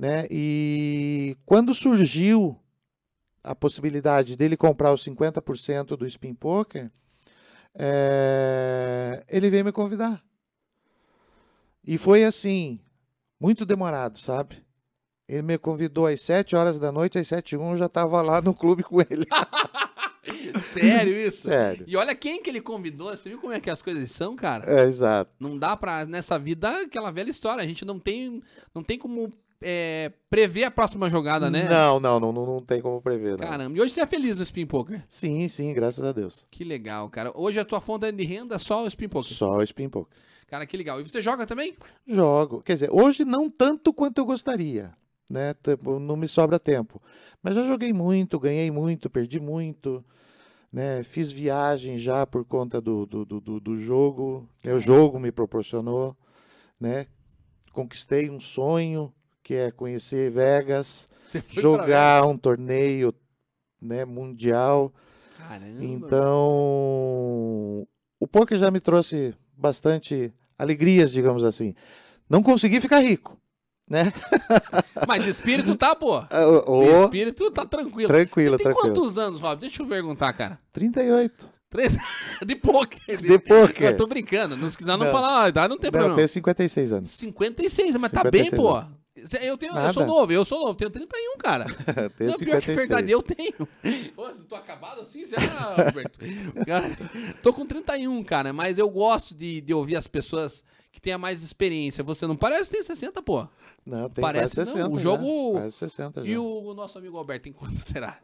né? 0.00 0.26
E 0.30 1.36
quando 1.44 1.74
surgiu 1.74 2.58
a 3.44 3.54
possibilidade 3.54 4.34
dele 4.34 4.56
comprar 4.56 4.94
os 4.94 5.04
50% 5.04 5.94
do 5.94 6.06
Spin 6.06 6.32
Poker, 6.32 6.90
é, 7.74 9.22
ele 9.28 9.50
veio 9.50 9.62
me 9.62 9.72
convidar. 9.72 10.24
E 11.86 11.98
foi 11.98 12.24
assim, 12.24 12.80
muito 13.38 13.66
demorado, 13.66 14.18
sabe? 14.18 14.64
Ele 15.28 15.42
me 15.42 15.58
convidou 15.58 16.06
às 16.06 16.22
7 16.22 16.56
horas 16.56 16.78
da 16.78 16.90
noite, 16.90 17.18
às 17.18 17.28
7 17.28 17.52
e 17.52 17.58
1 17.58 17.72
eu 17.72 17.76
já 17.76 17.86
estava 17.86 18.22
lá 18.22 18.40
no 18.40 18.54
clube 18.54 18.82
com 18.82 19.02
ele. 19.02 19.26
Sério 20.60 21.12
isso? 21.14 21.42
Sério. 21.48 21.84
E 21.86 21.94
olha 21.94 22.14
quem 22.14 22.42
que 22.42 22.48
ele 22.48 22.62
convidou, 22.62 23.14
você 23.14 23.28
viu 23.28 23.38
como 23.38 23.52
é 23.52 23.60
que 23.60 23.68
as 23.68 23.82
coisas 23.82 24.10
são, 24.12 24.34
cara? 24.34 24.64
É, 24.66 24.84
exato. 24.86 25.30
Não 25.38 25.58
dá 25.58 25.76
pra, 25.76 26.06
nessa 26.06 26.38
vida, 26.38 26.84
aquela 26.84 27.10
velha 27.10 27.28
história, 27.28 27.62
a 27.62 27.66
gente 27.66 27.84
não 27.84 27.98
tem, 28.00 28.42
não 28.74 28.82
tem 28.82 28.98
como 28.98 29.30
é, 29.62 30.12
prever 30.28 30.64
a 30.64 30.70
próxima 30.70 31.08
jogada, 31.10 31.50
né? 31.50 31.68
Não, 31.68 32.00
não, 32.00 32.18
não, 32.18 32.32
não, 32.32 32.60
tem 32.62 32.80
como 32.80 33.00
prever. 33.02 33.32
Não. 33.38 33.46
Caramba, 33.46 33.76
e 33.76 33.80
hoje 33.80 33.92
você 33.94 34.00
é 34.00 34.06
feliz 34.06 34.38
no 34.38 34.42
Spin 34.42 34.66
Poker? 34.66 35.04
Sim, 35.08 35.46
sim, 35.48 35.72
graças 35.74 36.02
a 36.04 36.12
Deus. 36.12 36.46
Que 36.50 36.64
legal, 36.64 37.08
cara. 37.10 37.32
Hoje 37.34 37.60
a 37.60 37.64
tua 37.64 37.80
fonte 37.80 38.10
de 38.10 38.24
renda 38.24 38.54
é 38.54 38.58
só 38.58 38.84
o 38.84 38.86
Spin 38.86 39.08
Poker. 39.08 39.32
Só 39.32 39.56
o 39.58 39.62
Spin 39.62 39.88
Poker. 39.88 40.16
Cara, 40.46 40.66
que 40.66 40.76
legal. 40.76 41.00
E 41.00 41.08
você 41.08 41.22
joga 41.22 41.46
também? 41.46 41.76
Jogo. 42.06 42.60
Quer 42.62 42.72
dizer, 42.74 42.90
hoje 42.90 43.24
não 43.24 43.48
tanto 43.48 43.92
quanto 43.92 44.18
eu 44.18 44.24
gostaria. 44.24 44.92
Né? 45.30 45.54
Não 46.00 46.16
me 46.16 46.26
sobra 46.26 46.58
tempo. 46.58 47.00
Mas 47.40 47.54
já 47.54 47.64
joguei 47.64 47.92
muito, 47.92 48.40
ganhei 48.40 48.68
muito, 48.68 49.08
perdi 49.08 49.38
muito. 49.38 50.04
Né? 50.72 51.04
Fiz 51.04 51.30
viagem 51.30 51.98
já 51.98 52.26
por 52.26 52.44
conta 52.44 52.80
do, 52.80 53.06
do, 53.06 53.24
do, 53.24 53.60
do- 53.60 53.78
jogo. 53.78 54.48
O 54.64 54.78
jogo 54.80 55.20
me 55.20 55.30
proporcionou. 55.30 56.16
Né? 56.80 57.06
Conquistei 57.72 58.28
um 58.28 58.40
sonho, 58.40 59.12
que 59.50 59.56
é 59.56 59.72
conhecer 59.72 60.30
Vegas, 60.30 61.08
jogar 61.50 62.24
um 62.24 62.38
torneio 62.38 63.12
né, 63.82 64.04
mundial. 64.04 64.94
Caramba. 65.36 65.82
Então, 65.84 66.30
o 68.20 68.28
poker 68.30 68.56
já 68.56 68.70
me 68.70 68.78
trouxe 68.78 69.34
bastante 69.56 70.32
alegrias, 70.56 71.10
digamos 71.10 71.42
assim. 71.42 71.74
Não 72.28 72.44
consegui 72.44 72.80
ficar 72.80 73.00
rico, 73.00 73.36
né? 73.90 74.12
Mas 75.08 75.24
de 75.24 75.30
espírito 75.30 75.74
tá, 75.74 75.96
pô. 75.96 76.18
Ah, 76.30 76.44
De 76.44 76.70
ô, 76.70 77.04
espírito 77.06 77.50
tá 77.50 77.66
tranquilo. 77.66 78.06
Tranquilo, 78.06 78.56
Você 78.56 78.62
tem 78.62 78.72
tranquilo. 78.72 78.94
quantos 78.94 79.18
anos, 79.18 79.40
Rob? 79.40 79.58
Deixa 79.58 79.82
eu 79.82 79.86
perguntar, 79.88 80.32
cara. 80.32 80.60
38. 80.72 81.50
Três... 81.68 81.92
De 82.46 82.54
poker. 82.54 83.20
De 83.20 83.36
poker. 83.40 83.90
Eu 83.90 83.96
tô 83.96 84.06
brincando. 84.06 84.56
Não, 84.56 84.70
se 84.70 84.76
quiser 84.78 84.96
não, 84.96 85.06
Não. 85.06 85.10
falar 85.10 85.42
a 85.42 85.48
idade, 85.48 85.70
não 85.70 85.76
tem 85.76 85.88
Não, 85.88 85.92
problema. 85.92 86.12
eu 86.12 86.16
tenho 86.18 86.28
56 86.28 86.92
anos. 86.92 87.10
56, 87.10 87.96
mas 87.96 88.12
tá 88.12 88.22
bem, 88.30 88.44
56 88.44 88.62
pô. 88.62 88.99
Eu, 89.16 89.58
tenho, 89.58 89.76
eu 89.76 89.92
sou 89.92 90.06
novo, 90.06 90.32
eu 90.32 90.44
sou 90.44 90.60
novo, 90.60 90.74
tenho 90.74 90.90
31, 90.90 91.36
cara. 91.38 91.64
tenho 92.16 92.30
não, 92.30 92.38
pior 92.38 92.60
que 92.62 92.70
é 92.70 92.74
56. 92.74 92.76
verdade, 92.76 93.10
eu 93.10 93.22
tenho. 93.22 93.68
Eu 94.16 94.44
tô 94.44 94.54
acabado 94.54 95.00
assim, 95.00 95.26
será, 95.26 95.74
Roberto? 95.74 96.18
Cara, 96.64 96.90
tô 97.42 97.52
com 97.52 97.66
31, 97.66 98.22
cara, 98.22 98.52
mas 98.52 98.78
eu 98.78 98.88
gosto 98.88 99.34
de, 99.34 99.60
de 99.60 99.74
ouvir 99.74 99.96
as 99.96 100.06
pessoas 100.06 100.64
que 100.92 101.00
tenham 101.00 101.18
mais 101.18 101.42
experiência. 101.42 102.04
Você 102.04 102.26
não 102.26 102.36
parece 102.36 102.70
tem 102.70 102.82
60, 102.82 103.20
pô. 103.22 103.46
Não, 103.84 104.08
tem 104.08 104.22
Parece 104.22 104.54
quase 104.56 104.70
não, 104.70 104.76
60 104.76 104.94
o 104.94 104.98
jogo- 104.98 105.52
Quase 105.52 105.76
60 105.76 106.22
já. 106.22 106.28
E 106.28 106.38
o 106.38 106.74
nosso 106.74 106.98
amigo 106.98 107.16
Alberto, 107.16 107.48
em 107.48 107.52
quanto 107.52 107.78
será? 107.78 108.18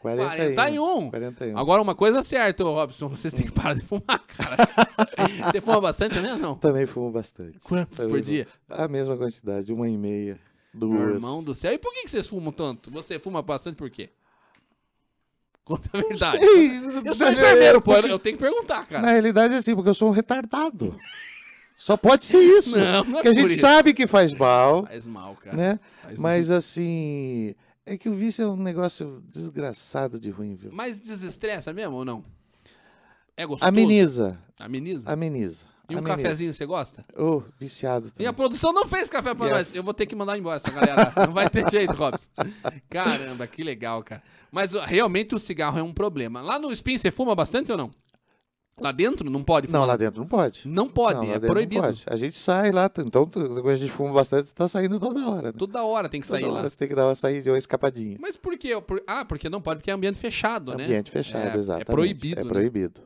41. 0.00 0.54
41. 0.54 1.10
41. 1.10 1.58
Agora, 1.58 1.82
uma 1.82 1.94
coisa 1.94 2.22
certa, 2.22 2.64
ô, 2.64 2.74
Robson, 2.74 3.08
vocês 3.08 3.32
têm 3.32 3.46
que 3.46 3.52
parar 3.52 3.74
de 3.74 3.82
fumar, 3.82 4.18
cara. 4.36 4.56
Você 5.52 5.60
fuma 5.60 5.80
bastante 5.80 6.14
também 6.14 6.32
ou 6.32 6.38
não? 6.38 6.54
Também 6.56 6.86
fumo 6.86 7.10
bastante. 7.10 7.58
Quantos 7.60 7.98
Também 7.98 8.10
por 8.12 8.18
fumo. 8.20 8.30
dia? 8.30 8.46
A 8.68 8.88
mesma 8.88 9.16
quantidade, 9.16 9.72
uma 9.72 9.88
e 9.88 9.96
meia, 9.96 10.38
duas. 10.72 10.98
Meu 10.98 11.10
irmão 11.14 11.42
do 11.42 11.54
céu. 11.54 11.72
E 11.72 11.78
por 11.78 11.92
que 11.92 12.02
que 12.02 12.10
vocês 12.10 12.26
fumam 12.26 12.50
tanto? 12.52 12.90
Você 12.90 13.18
fuma 13.18 13.42
bastante 13.42 13.76
por 13.76 13.90
quê? 13.90 14.10
Conta 15.64 15.88
a 15.92 15.98
verdade. 16.00 16.38
Sei, 16.38 16.80
Eu 17.04 17.14
sou 17.14 17.26
é, 17.26 17.32
enfermeiro, 17.32 17.80
pô. 17.80 17.94
Eu 17.94 18.18
tenho 18.18 18.36
que 18.36 18.42
perguntar, 18.42 18.86
cara. 18.86 19.02
Na 19.02 19.12
realidade 19.12 19.54
é 19.54 19.58
assim, 19.58 19.74
porque 19.74 19.90
eu 19.90 19.94
sou 19.94 20.08
um 20.08 20.12
retardado. 20.12 20.98
Só 21.76 21.96
pode 21.96 22.24
ser 22.24 22.40
isso. 22.40 22.76
Não, 22.76 23.04
não 23.04 23.18
é 23.18 23.22
Porque 23.22 23.28
a 23.28 23.32
por 23.32 23.40
gente 23.40 23.50
isso. 23.52 23.60
sabe 23.60 23.94
que 23.94 24.06
faz 24.06 24.32
mal, 24.32 24.84
Faz 24.86 25.06
mal, 25.06 25.36
cara. 25.36 25.56
né? 25.56 25.80
Faz 26.02 26.18
Mas 26.18 26.50
assim, 26.50 27.54
é 27.94 27.98
que 27.98 28.08
o 28.08 28.14
vício 28.14 28.42
é 28.44 28.48
um 28.48 28.56
negócio 28.56 29.22
desgraçado 29.28 30.18
de 30.20 30.30
ruim, 30.30 30.54
viu? 30.54 30.70
Mas 30.72 30.98
desestressa 30.98 31.72
mesmo 31.72 31.96
ou 31.96 32.04
não? 32.04 32.24
É 33.36 33.44
gostoso? 33.46 33.68
Ameniza, 33.68 34.38
Ameniza? 34.58 35.10
ameniza. 35.10 35.64
E 35.88 35.94
um 35.94 35.98
ameniza. 35.98 36.22
cafezinho 36.22 36.54
você 36.54 36.64
gosta? 36.66 37.04
Ô, 37.16 37.42
viciado 37.58 38.08
E 38.08 38.10
também. 38.12 38.26
a 38.28 38.32
produção 38.32 38.72
não 38.72 38.86
fez 38.86 39.10
café 39.10 39.34
pra 39.34 39.46
Yes. 39.46 39.56
nós. 39.56 39.74
Eu 39.74 39.82
vou 39.82 39.92
ter 39.92 40.06
que 40.06 40.14
mandar 40.14 40.38
embora 40.38 40.58
essa 40.58 40.70
galera. 40.70 41.12
Não 41.26 41.32
vai 41.32 41.50
ter 41.50 41.68
jeito, 41.70 41.92
Robson. 41.94 42.28
Caramba, 42.88 43.46
que 43.48 43.62
legal, 43.64 44.02
cara. 44.04 44.22
Mas 44.52 44.72
realmente 44.72 45.34
o 45.34 45.38
cigarro 45.40 45.78
é 45.78 45.82
um 45.82 45.92
problema. 45.92 46.40
Lá 46.40 46.58
no 46.60 46.70
Spin 46.72 46.96
você 46.96 47.10
fuma 47.10 47.34
bastante 47.34 47.72
ou 47.72 47.78
não? 47.78 47.90
Lá 48.80 48.92
dentro 48.92 49.28
não 49.30 49.44
pode 49.44 49.66
fumar? 49.66 49.80
Não, 49.82 49.86
lá 49.88 49.96
dentro 49.96 50.20
não 50.20 50.26
pode. 50.26 50.66
Não 50.66 50.88
pode, 50.88 51.26
Não, 51.26 51.34
é 51.34 51.38
proibido. 51.38 51.82
pode. 51.82 52.02
A 52.06 52.16
gente 52.16 52.36
sai 52.36 52.70
lá, 52.72 52.90
então 53.04 53.26
quando 53.26 53.68
a 53.68 53.74
gente 53.74 53.92
fuma 53.92 54.12
bastante, 54.12 54.52
tá 54.54 54.68
saindo 54.68 54.98
toda 54.98 55.28
hora. 55.28 55.48
Né? 55.48 55.52
Toda 55.56 55.82
hora 55.84 56.08
tem 56.08 56.20
que 56.20 56.26
Toda 56.26 56.40
sair 56.40 56.50
hora 56.50 56.62
lá. 56.62 56.70
você 56.70 56.76
tem 56.76 56.88
que 56.88 56.94
dar 56.94 57.06
uma 57.06 57.14
saída, 57.14 57.50
uma 57.50 57.58
escapadinha. 57.58 58.16
Mas 58.20 58.36
por 58.36 58.56
quê? 58.56 58.70
Ah, 59.06 59.24
porque 59.24 59.48
não 59.50 59.60
pode, 59.60 59.80
porque 59.80 59.90
é 59.90 59.94
ambiente 59.94 60.18
fechado, 60.18 60.74
né? 60.74 60.84
Ambiente 60.84 61.10
fechado, 61.10 61.54
É- 61.54 61.56
exatamente. 61.56 61.90
É 61.90 61.92
proibido, 61.92 62.40
É 62.40 62.44
né? 62.44 62.48
proibido. 62.50 63.02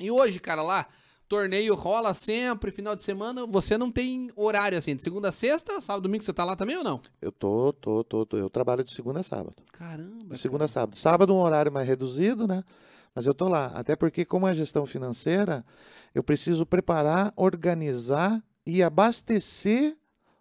E 0.00 0.10
hoje, 0.10 0.38
cara, 0.38 0.62
lá, 0.62 0.86
torneio 1.28 1.74
rola 1.74 2.14
sempre, 2.14 2.70
final 2.72 2.96
de 2.96 3.02
semana, 3.02 3.44
você 3.46 3.76
não 3.76 3.90
tem 3.90 4.30
horário 4.34 4.78
assim, 4.78 4.96
de 4.96 5.02
segunda 5.02 5.28
a 5.28 5.32
sexta, 5.32 5.78
sábado, 5.80 6.04
domingo 6.04 6.24
você 6.24 6.32
tá 6.32 6.44
lá 6.44 6.56
também 6.56 6.76
ou 6.76 6.82
não? 6.84 7.00
Eu 7.20 7.30
tô, 7.30 7.72
tô, 7.74 8.02
tô, 8.02 8.24
tô. 8.24 8.36
Eu 8.38 8.48
trabalho 8.48 8.82
de 8.82 8.94
segunda 8.94 9.20
a 9.20 9.22
sábado. 9.22 9.56
Caramba. 9.72 10.34
De 10.34 10.38
segunda 10.38 10.64
a 10.64 10.68
sábado. 10.68 10.96
Sábado 10.96 11.34
um 11.34 11.38
horário 11.38 11.70
mais 11.70 11.86
reduzido, 11.86 12.46
né? 12.48 12.64
Mas 13.18 13.26
eu 13.26 13.34
tô 13.34 13.48
lá. 13.48 13.66
Até 13.74 13.96
porque, 13.96 14.24
como 14.24 14.46
é 14.46 14.52
gestão 14.52 14.86
financeira, 14.86 15.66
eu 16.14 16.22
preciso 16.22 16.64
preparar, 16.64 17.32
organizar 17.34 18.40
e 18.64 18.80
abastecer 18.80 19.98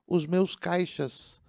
os 0.07 0.27
meus 0.27 0.55
caixas, 0.55 1.41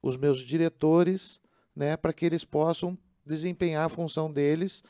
os 0.00 0.16
meus 0.16 0.42
diretores, 0.42 1.40
né? 1.74 1.96
Para 1.96 2.12
que 2.12 2.24
eles 2.24 2.44
possam 2.44 2.96
desempenhar 3.24 3.84
a 3.84 3.88
função 3.88 4.32
deles 4.32 4.84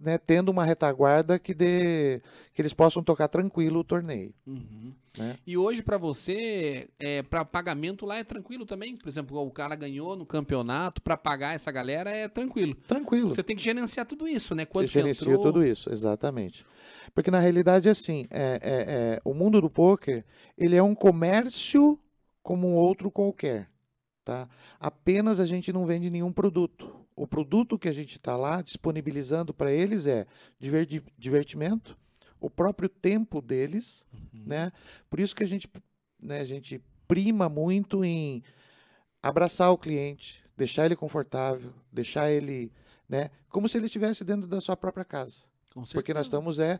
né, 0.00 0.18
tendo 0.18 0.50
uma 0.50 0.64
retaguarda 0.64 1.38
que 1.38 1.54
dê 1.54 2.20
que 2.52 2.62
eles 2.62 2.74
possam 2.74 3.02
tocar 3.02 3.28
tranquilo 3.28 3.80
o 3.80 3.84
torneio. 3.84 4.34
Uhum. 4.46 4.92
Né? 5.16 5.36
E 5.46 5.56
hoje 5.56 5.82
pra 5.82 5.96
você, 5.98 6.88
é, 6.98 7.22
para 7.22 7.44
pagamento 7.44 8.04
lá 8.04 8.18
é 8.18 8.24
tranquilo 8.24 8.66
também? 8.66 8.96
Por 8.96 9.08
exemplo, 9.08 9.38
o 9.38 9.50
cara 9.50 9.74
ganhou 9.74 10.16
no 10.16 10.26
campeonato, 10.26 11.00
pra 11.00 11.16
pagar 11.16 11.54
essa 11.54 11.70
galera 11.70 12.10
é 12.10 12.28
tranquilo. 12.28 12.74
Tranquilo. 12.86 13.34
Você 13.34 13.42
tem 13.42 13.56
que 13.56 13.62
gerenciar 13.62 14.06
tudo 14.06 14.28
isso, 14.28 14.54
né? 14.54 14.64
Quanto 14.64 14.88
gerencio 14.88 15.28
entrou, 15.30 15.42
tudo 15.42 15.64
isso, 15.64 15.90
exatamente. 15.92 16.64
Porque 17.14 17.30
na 17.30 17.38
realidade, 17.38 17.88
assim, 17.88 18.26
é, 18.30 18.60
é- 18.62 18.84
é, 19.16 19.20
o 19.24 19.32
mundo 19.32 19.60
do 19.60 19.70
poker, 19.70 20.24
ele 20.56 20.76
é 20.76 20.82
um 20.82 20.94
comércio 20.94 21.98
como 22.42 22.68
um 22.68 22.74
outro 22.74 23.10
qualquer, 23.10 23.70
tá? 24.24 24.48
Apenas 24.78 25.40
a 25.40 25.46
gente 25.46 25.72
não 25.72 25.86
vende 25.86 26.10
nenhum 26.10 26.30
produto. 26.32 27.05
O 27.16 27.26
produto 27.26 27.78
que 27.78 27.88
a 27.88 27.92
gente 27.92 28.16
está 28.18 28.36
lá 28.36 28.60
disponibilizando 28.60 29.54
para 29.54 29.72
eles 29.72 30.06
é 30.06 30.26
diverti- 30.60 31.02
divertimento, 31.16 31.96
o 32.38 32.50
próprio 32.50 32.90
tempo 32.90 33.40
deles, 33.40 34.06
né? 34.32 34.70
Por 35.08 35.18
isso 35.18 35.34
que 35.34 35.42
a 35.42 35.48
gente, 35.48 35.66
né, 36.20 36.40
a 36.40 36.44
gente 36.44 36.80
prima 37.08 37.48
muito 37.48 38.04
em 38.04 38.42
abraçar 39.22 39.72
o 39.72 39.78
cliente, 39.78 40.44
deixar 40.56 40.84
ele 40.84 40.94
confortável, 40.94 41.72
deixar 41.90 42.30
ele, 42.30 42.70
né, 43.08 43.30
como 43.48 43.66
se 43.66 43.78
ele 43.78 43.86
estivesse 43.86 44.22
dentro 44.22 44.46
da 44.46 44.60
sua 44.60 44.76
própria 44.76 45.04
casa. 45.04 45.44
Porque 45.94 46.12
nós 46.12 46.26
estamos 46.26 46.58
é 46.58 46.78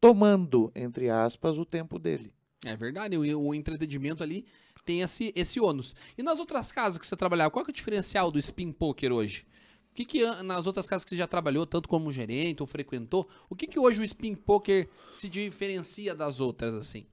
tomando, 0.00 0.72
entre 0.74 1.10
aspas, 1.10 1.58
o 1.58 1.64
tempo 1.64 1.98
dele. 1.98 2.32
É 2.64 2.74
verdade, 2.74 3.16
o, 3.16 3.40
o 3.40 3.54
entretenimento 3.54 4.22
ali 4.22 4.46
tem 4.84 5.02
esse, 5.02 5.32
esse 5.36 5.60
ônus. 5.60 5.94
E 6.16 6.22
nas 6.22 6.38
outras 6.38 6.72
casas 6.72 6.98
que 6.98 7.06
você 7.06 7.16
trabalhava, 7.16 7.50
qual 7.50 7.64
que 7.64 7.70
é 7.70 7.72
o 7.72 7.74
diferencial 7.74 8.30
do 8.30 8.38
spin 8.38 8.72
poker 8.72 9.12
hoje? 9.12 9.46
O 9.94 9.96
que, 9.96 10.04
que 10.04 10.42
nas 10.42 10.66
outras 10.66 10.88
casas 10.88 11.04
que 11.04 11.10
você 11.10 11.16
já 11.16 11.28
trabalhou, 11.28 11.64
tanto 11.64 11.88
como 11.88 12.10
gerente 12.10 12.60
ou 12.60 12.66
frequentou, 12.66 13.28
o 13.48 13.54
que, 13.54 13.64
que 13.64 13.78
hoje 13.78 14.00
o 14.00 14.04
spin 14.04 14.34
poker 14.34 14.88
se 15.12 15.28
diferencia 15.28 16.16
das 16.16 16.40
outras, 16.40 16.74
assim? 16.74 17.06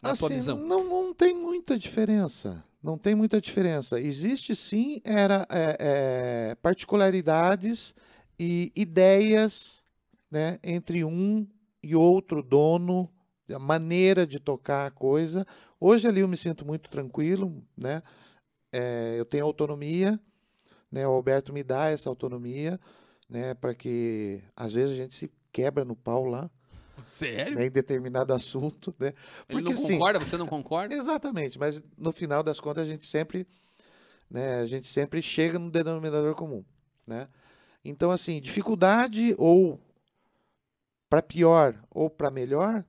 Na 0.00 0.16
tua 0.16 0.28
Assim, 0.28 0.34
visão. 0.36 0.58
Não, 0.58 0.82
não 0.82 1.12
tem 1.12 1.34
muita 1.34 1.78
diferença. 1.78 2.64
Não 2.82 2.96
tem 2.96 3.14
muita 3.14 3.38
diferença. 3.38 4.00
Existe 4.00 4.56
sim 4.56 5.02
era, 5.04 5.46
é, 5.50 5.76
é, 6.50 6.54
particularidades 6.54 7.94
e 8.38 8.72
ideias 8.74 9.84
né, 10.30 10.58
entre 10.64 11.04
um 11.04 11.46
e 11.82 11.94
outro 11.94 12.42
dono, 12.42 13.12
a 13.50 13.58
maneira 13.58 14.26
de 14.26 14.40
tocar 14.40 14.86
a 14.86 14.90
coisa. 14.90 15.46
Hoje 15.78 16.08
ali 16.08 16.20
eu 16.20 16.28
me 16.28 16.36
sinto 16.38 16.64
muito 16.64 16.88
tranquilo, 16.88 17.62
né? 17.76 18.02
É, 18.72 19.16
eu 19.18 19.26
tenho 19.26 19.44
autonomia, 19.44 20.18
né? 20.94 21.04
O 21.08 21.10
Alberto 21.10 21.52
me 21.52 21.64
dá 21.64 21.90
essa 21.90 22.08
autonomia, 22.08 22.78
né? 23.28 23.52
Para 23.52 23.74
que 23.74 24.40
às 24.54 24.74
vezes 24.74 24.92
a 24.92 24.94
gente 24.94 25.12
se 25.12 25.28
quebra 25.50 25.84
no 25.84 25.96
pau 25.96 26.24
lá, 26.24 26.48
Sério? 27.04 27.56
né, 27.56 27.66
em 27.66 27.70
determinado 27.70 28.32
assunto, 28.32 28.94
né? 28.96 29.12
Ele 29.48 29.60
não 29.60 29.72
Porque, 29.72 29.82
assim, 29.82 29.92
concorda, 29.94 30.20
você 30.20 30.36
não 30.36 30.46
concorda? 30.46 30.94
Exatamente, 30.94 31.58
mas 31.58 31.82
no 31.98 32.12
final 32.12 32.44
das 32.44 32.60
contas 32.60 32.84
a 32.84 32.86
gente 32.86 33.04
sempre, 33.04 33.44
né, 34.30 34.60
a 34.60 34.66
gente 34.66 34.86
sempre 34.86 35.20
chega 35.20 35.58
no 35.58 35.68
denominador 35.68 36.36
comum, 36.36 36.64
né? 37.04 37.26
Então 37.84 38.12
assim, 38.12 38.40
dificuldade 38.40 39.34
ou 39.36 39.80
para 41.10 41.20
pior 41.20 41.74
ou 41.90 42.08
para 42.08 42.30
melhor 42.30 42.84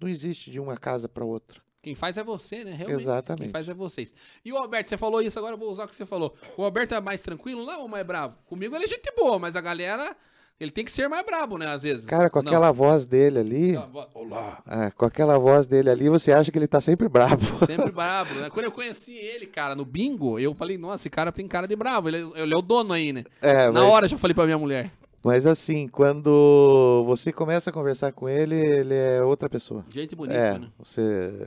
não 0.00 0.08
existe 0.08 0.50
de 0.50 0.58
uma 0.58 0.76
casa 0.76 1.08
para 1.08 1.24
outra. 1.24 1.62
Quem 1.84 1.94
faz 1.94 2.16
é 2.16 2.24
você, 2.24 2.64
né? 2.64 2.70
Realmente. 2.72 2.86
Quem 2.86 2.94
Exatamente. 2.96 3.52
faz 3.52 3.68
é 3.68 3.74
vocês. 3.74 4.12
E 4.44 4.50
o 4.52 4.56
Alberto, 4.56 4.88
você 4.88 4.96
falou 4.96 5.20
isso, 5.22 5.38
agora 5.38 5.54
eu 5.54 5.58
vou 5.58 5.70
usar 5.70 5.84
o 5.84 5.88
que 5.88 5.94
você 5.94 6.06
falou. 6.06 6.34
O 6.56 6.64
Alberto 6.64 6.94
é 6.94 7.00
mais 7.00 7.20
tranquilo 7.20 7.62
lá 7.64 7.78
ou 7.78 7.86
mais 7.86 8.04
brabo? 8.06 8.36
Comigo 8.46 8.74
ele 8.74 8.84
é 8.84 8.88
gente 8.88 9.12
boa, 9.16 9.38
mas 9.38 9.54
a 9.54 9.60
galera, 9.60 10.16
ele 10.58 10.70
tem 10.70 10.84
que 10.84 10.90
ser 10.90 11.08
mais 11.08 11.24
brabo, 11.26 11.58
né? 11.58 11.66
Às 11.66 11.82
vezes. 11.82 12.06
Cara, 12.06 12.30
com 12.30 12.40
Não. 12.42 12.48
aquela 12.50 12.72
voz 12.72 13.04
dele 13.04 13.38
ali, 13.38 13.72
Não, 13.72 13.88
vo- 13.90 14.06
Olá. 14.14 14.62
é, 14.66 14.90
com 14.92 15.04
aquela 15.04 15.38
voz 15.38 15.66
dele 15.66 15.90
ali, 15.90 16.08
você 16.08 16.32
acha 16.32 16.50
que 16.50 16.58
ele 16.58 16.66
tá 16.66 16.80
sempre 16.80 17.06
bravo. 17.08 17.36
Sempre 17.66 17.90
brabo, 17.92 18.32
né? 18.34 18.48
Quando 18.50 18.64
eu 18.66 18.72
conheci 18.72 19.12
ele, 19.14 19.46
cara, 19.46 19.74
no 19.74 19.84
bingo, 19.84 20.38
eu 20.38 20.54
falei, 20.54 20.78
nossa, 20.78 21.02
esse 21.02 21.10
cara 21.10 21.30
tem 21.30 21.46
cara 21.46 21.68
de 21.68 21.76
bravo. 21.76 22.08
Ele, 22.08 22.16
é- 22.18 22.40
ele 22.42 22.54
é 22.54 22.56
o 22.56 22.62
dono 22.62 22.92
aí, 22.94 23.12
né? 23.12 23.24
É, 23.42 23.66
Na 23.66 23.72
mas, 23.72 23.82
hora 23.82 24.08
já 24.08 24.16
falei 24.16 24.34
pra 24.34 24.44
minha 24.46 24.58
mulher. 24.58 24.90
Mas 25.24 25.46
assim, 25.46 25.88
quando 25.88 27.02
você 27.06 27.32
começa 27.32 27.70
a 27.70 27.72
conversar 27.72 28.12
com 28.12 28.28
ele, 28.28 28.54
ele 28.54 28.94
é 28.94 29.22
outra 29.22 29.48
pessoa. 29.48 29.84
Gente 29.90 30.14
bonita, 30.14 30.38
É, 30.38 30.58
né? 30.58 30.68
você 30.78 31.02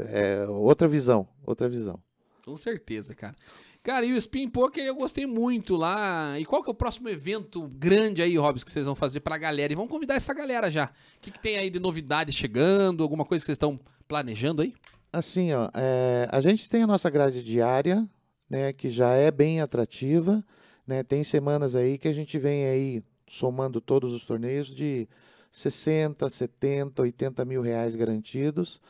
é 0.10 0.46
outra 0.50 0.88
visão, 0.88 1.28
outra 1.46 1.70
visão. 1.70 2.00
Com 2.44 2.58
certeza, 2.58 3.14
cara. 3.16 3.36
Cara, 3.84 4.06
e 4.06 4.12
o 4.14 4.18
Spin 4.18 4.50
Poker 4.50 4.84
eu 4.84 4.96
gostei 4.96 5.26
muito 5.26 5.76
lá. 5.78 6.38
E 6.38 6.44
qual 6.46 6.62
que 6.62 6.70
é 6.70 6.72
o 6.72 6.76
próximo 6.76 7.08
evento 7.08 7.68
grande 7.70 8.22
aí, 8.22 8.36
Robson, 8.38 8.66
que 8.66 8.72
vocês 8.72 8.86
vão 8.86 8.96
fazer 8.96 9.22
pra 9.22 9.38
galera? 9.38 9.72
E 9.72 9.76
vamos 9.78 9.90
convidar 9.92 10.16
essa 10.16 10.34
galera 10.34 10.70
já. 10.70 10.86
O 11.20 11.24
que, 11.24 11.32
que 11.32 11.40
tem 11.40 11.58
aí 11.58 11.70
de 11.70 11.80
novidade 11.80 12.34
chegando? 12.34 13.02
Alguma 13.02 13.24
coisa 13.24 13.42
que 13.42 13.46
vocês 13.46 13.56
estão 13.56 13.80
planejando 14.08 14.62
aí? 14.62 14.74
Assim, 15.14 15.54
ó, 15.54 15.70
é, 15.74 16.28
a 16.32 16.42
gente 16.42 16.70
tem 16.70 16.84
a 16.84 16.88
nossa 16.88 17.10
grade 17.10 17.42
diária, 17.42 18.06
né, 18.50 18.74
que 18.74 18.90
já 18.90 19.14
é 19.14 19.32
bem 19.32 19.62
atrativa, 19.62 20.44
né, 20.86 21.02
tem 21.02 21.24
semanas 21.24 21.76
aí 21.76 21.98
que 21.98 22.10
a 22.10 22.14
gente 22.14 22.38
vem 22.38 22.66
aí 22.66 23.04
somando 23.28 23.82
todos 23.82 24.12
os 24.14 24.26
torneios 24.26 24.68
de 24.68 25.08
60, 25.52 26.30
70, 26.30 27.02
80 27.02 27.46
mil 27.46 27.62
reais 27.62 27.96
garantidos, 27.96 28.82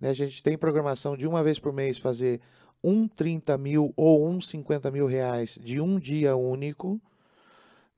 né, 0.00 0.10
a 0.10 0.14
gente 0.14 0.42
tem 0.42 0.56
programação 0.58 1.16
de 1.16 1.26
uma 1.26 1.42
vez 1.42 1.58
por 1.58 1.72
mês 1.72 1.98
fazer 1.98 2.40
um 2.84 3.08
30 3.08 3.56
mil 3.58 3.92
ou 3.96 4.28
um 4.28 4.40
50 4.40 4.90
mil 4.90 5.06
reais 5.06 5.58
de 5.62 5.80
um 5.80 5.98
dia 5.98 6.36
único, 6.36 7.00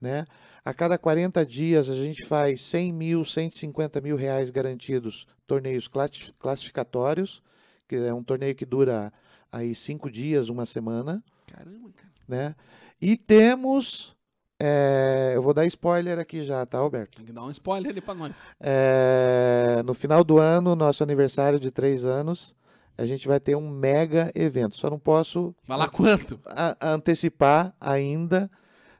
né, 0.01 0.25
a 0.65 0.73
cada 0.73 0.97
40 0.99 1.45
dias 1.45 1.89
a 1.89 1.95
gente 1.95 2.25
faz 2.25 2.61
100 2.63 2.93
mil, 2.93 3.25
150 3.25 4.01
mil 4.01 4.17
reais 4.17 4.51
garantidos 4.51 5.27
torneios 5.47 5.89
classi- 5.89 6.33
classificatórios, 6.39 7.43
que 7.89 7.97
é 7.97 8.13
um 8.13 8.23
torneio 8.23 8.55
que 8.55 8.67
dura 8.67 9.13
aí 9.51 9.75
cinco 9.75 10.11
dias, 10.11 10.51
uma 10.51 10.67
semana, 10.67 11.25
Caramba, 11.47 11.91
cara. 11.97 12.13
né? 12.29 12.55
E 13.01 13.17
temos, 13.17 14.15
é, 14.61 15.33
eu 15.35 15.43
vou 15.43 15.55
dar 15.55 15.65
spoiler 15.67 16.19
aqui 16.19 16.43
já, 16.45 16.65
tá, 16.67 16.79
Alberto? 16.79 17.17
Tem 17.19 17.27
que 17.27 17.33
dar 17.33 17.45
um 17.45 17.51
spoiler 17.51 17.91
ali 17.93 18.01
pra 18.01 18.15
nós. 18.15 18.43
É, 18.61 19.83
no 19.85 19.95
final 19.95 20.25
do 20.25 20.39
ano, 20.39 20.75
nosso 20.75 21.03
aniversário 21.03 21.61
de 21.61 21.71
três 21.71 22.05
anos, 22.05 22.55
a 22.97 23.05
gente 23.07 23.29
vai 23.29 23.39
ter 23.39 23.57
um 23.57 23.69
mega 23.71 24.31
evento. 24.35 24.77
Só 24.77 24.91
não 24.91 24.99
posso 24.99 25.55
Vai 25.67 25.79
lá 25.79 25.89
quanto? 25.89 26.41
a- 26.47 26.77
antecipar 26.95 27.73
ainda, 27.81 28.51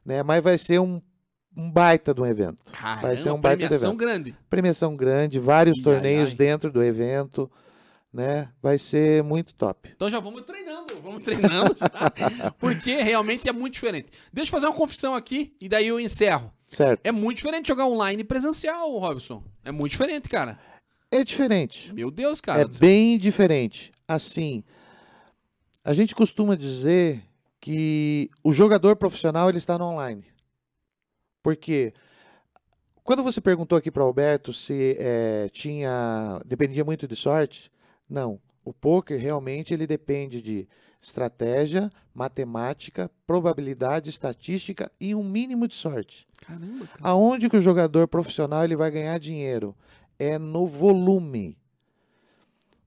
né? 0.05 0.23
Mas 0.23 0.43
vai 0.43 0.57
ser 0.57 0.79
um, 0.81 1.03
um 1.57 1.69
baita 1.71 2.15
de 2.15 2.21
um 2.21 2.27
evento. 2.27 2.73
Caramba, 2.73 3.17
ser 3.17 3.31
um 3.33 3.41
baita 3.41 3.59
premiação 3.67 3.89
evento. 3.91 3.99
grande. 3.99 4.37
Premiação 4.49 4.97
grande, 4.97 5.39
vários 5.41 5.79
Ai, 5.79 5.83
torneios 5.83 6.31
ai. 6.31 6.37
dentro 6.37 6.71
do 6.71 6.83
evento, 6.85 7.51
né? 8.13 8.49
Vai 8.63 8.79
ser 8.79 9.23
muito 9.23 9.55
top. 9.55 9.91
Então 9.95 10.11
já 10.11 10.21
vamos 10.21 10.43
treinando, 10.43 11.01
vamos 11.03 11.23
treinando, 11.23 11.75
tá? 11.77 12.53
porque 12.59 12.97
realmente 12.97 13.49
é 13.49 13.53
muito 13.53 13.75
diferente. 13.75 14.09
Deixa 14.33 14.49
eu 14.49 14.53
fazer 14.53 14.67
uma 14.67 14.77
confissão 14.77 15.15
aqui 15.15 15.53
e 15.61 15.69
daí 15.69 15.87
eu 15.87 16.01
encerro. 16.01 16.53
Certo? 16.67 17.01
É 17.03 17.11
muito 17.11 17.39
diferente 17.39 17.69
jogar 17.69 17.87
online 17.87 18.23
e 18.23 18.25
presencial, 18.25 18.97
Robson. 18.99 19.43
É 19.65 19.73
muito 19.73 19.93
diferente, 19.93 20.29
cara. 20.29 20.59
É 21.11 21.25
diferente. 21.25 21.93
Meu 21.95 22.11
Deus, 22.11 22.41
cara. 22.41 22.61
é 22.61 22.65
do 22.65 22.75
céu. 22.75 22.81
bem 22.81 23.19
diferente. 23.19 23.91
Assim, 24.07 24.63
a 25.83 25.95
gente 25.95 26.15
costuma 26.15 26.55
dizer 26.55 27.23
que 27.61 28.31
o 28.45 28.53
jogador 28.53 28.97
profissional 28.97 29.49
ele 29.49 29.59
está 29.59 29.79
no 29.79 29.87
online. 29.87 30.25
Porque 31.43 31.95
quando 33.03 33.23
você 33.23 33.41
perguntou 33.41 33.79
aqui 33.79 33.91
para 33.91 34.03
Alberto 34.03 34.53
se 34.53 34.97
eh, 34.99 35.49
tinha 35.51 36.41
dependia 36.45 36.85
muito 36.85 37.09
de 37.09 37.17
sorte, 37.17 37.71
não. 38.09 38.41
O 38.65 38.73
poker 38.73 39.19
realmente 39.19 39.73
ele 39.73 39.87
depende 39.87 40.43
de 40.43 40.69
estratégia, 41.01 41.91
matemática, 42.15 43.11
probabilidade, 43.27 44.11
estatística 44.11 44.91
e 45.01 45.15
um 45.15 45.23
mínimo 45.25 45.67
de 45.69 45.75
sorte. 45.75 46.27
Caramba, 46.37 46.87
cara. 46.87 47.01
Aonde 47.03 47.49
que 47.49 47.57
o 47.57 47.63
jogador 47.63 48.07
profissional 48.09 48.65
ele 48.65 48.77
vai 48.77 48.91
ganhar 48.91 49.19
dinheiro? 49.19 49.75
É 50.19 50.39
no 50.39 50.67
volume. 50.67 51.57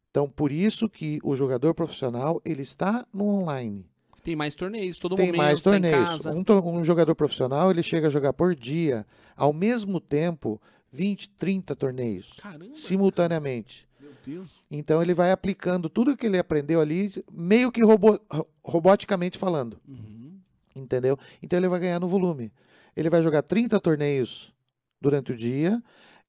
Então, 0.09 0.29
por 0.29 0.51
isso 0.51 0.89
que 0.89 1.19
o 1.23 1.35
jogador 1.35 1.73
profissional 1.73 2.41
ele 2.43 2.61
está 2.61 3.05
no 3.13 3.25
online. 3.27 3.85
Tem 4.23 4.35
mais 4.35 4.53
torneios, 4.53 4.99
todo 4.99 5.15
Tem 5.15 5.27
momento, 5.27 5.37
mais 5.41 5.61
tá 5.61 5.69
em 5.69 5.73
torneios. 5.81 6.09
casa. 6.09 6.31
Um, 6.31 6.43
to- 6.43 6.59
um 6.67 6.83
jogador 6.83 7.15
profissional 7.15 7.71
ele 7.71 7.81
chega 7.81 8.07
a 8.07 8.09
jogar 8.09 8.33
por 8.33 8.53
dia, 8.53 9.05
ao 9.35 9.51
mesmo 9.53 9.99
tempo, 9.99 10.61
20, 10.91 11.29
30 11.29 11.75
torneios, 11.75 12.33
Caramba, 12.37 12.75
simultaneamente. 12.75 13.87
meu 13.99 14.11
Deus. 14.25 14.60
Então, 14.73 15.01
ele 15.01 15.13
vai 15.13 15.31
aplicando 15.33 15.89
tudo 15.89 16.15
que 16.15 16.25
ele 16.25 16.37
aprendeu 16.39 16.79
ali, 16.79 17.11
meio 17.29 17.69
que 17.71 17.83
robo- 17.83 18.21
ro- 18.31 18.47
roboticamente 18.63 19.37
falando. 19.37 19.77
Uhum. 19.85 20.39
Entendeu? 20.73 21.19
Então 21.43 21.59
ele 21.59 21.67
vai 21.67 21.79
ganhar 21.81 21.99
no 21.99 22.07
volume. 22.07 22.53
Ele 22.95 23.09
vai 23.09 23.21
jogar 23.21 23.41
30 23.41 23.79
torneios 23.81 24.53
durante 25.01 25.33
o 25.33 25.37
dia. 25.37 25.81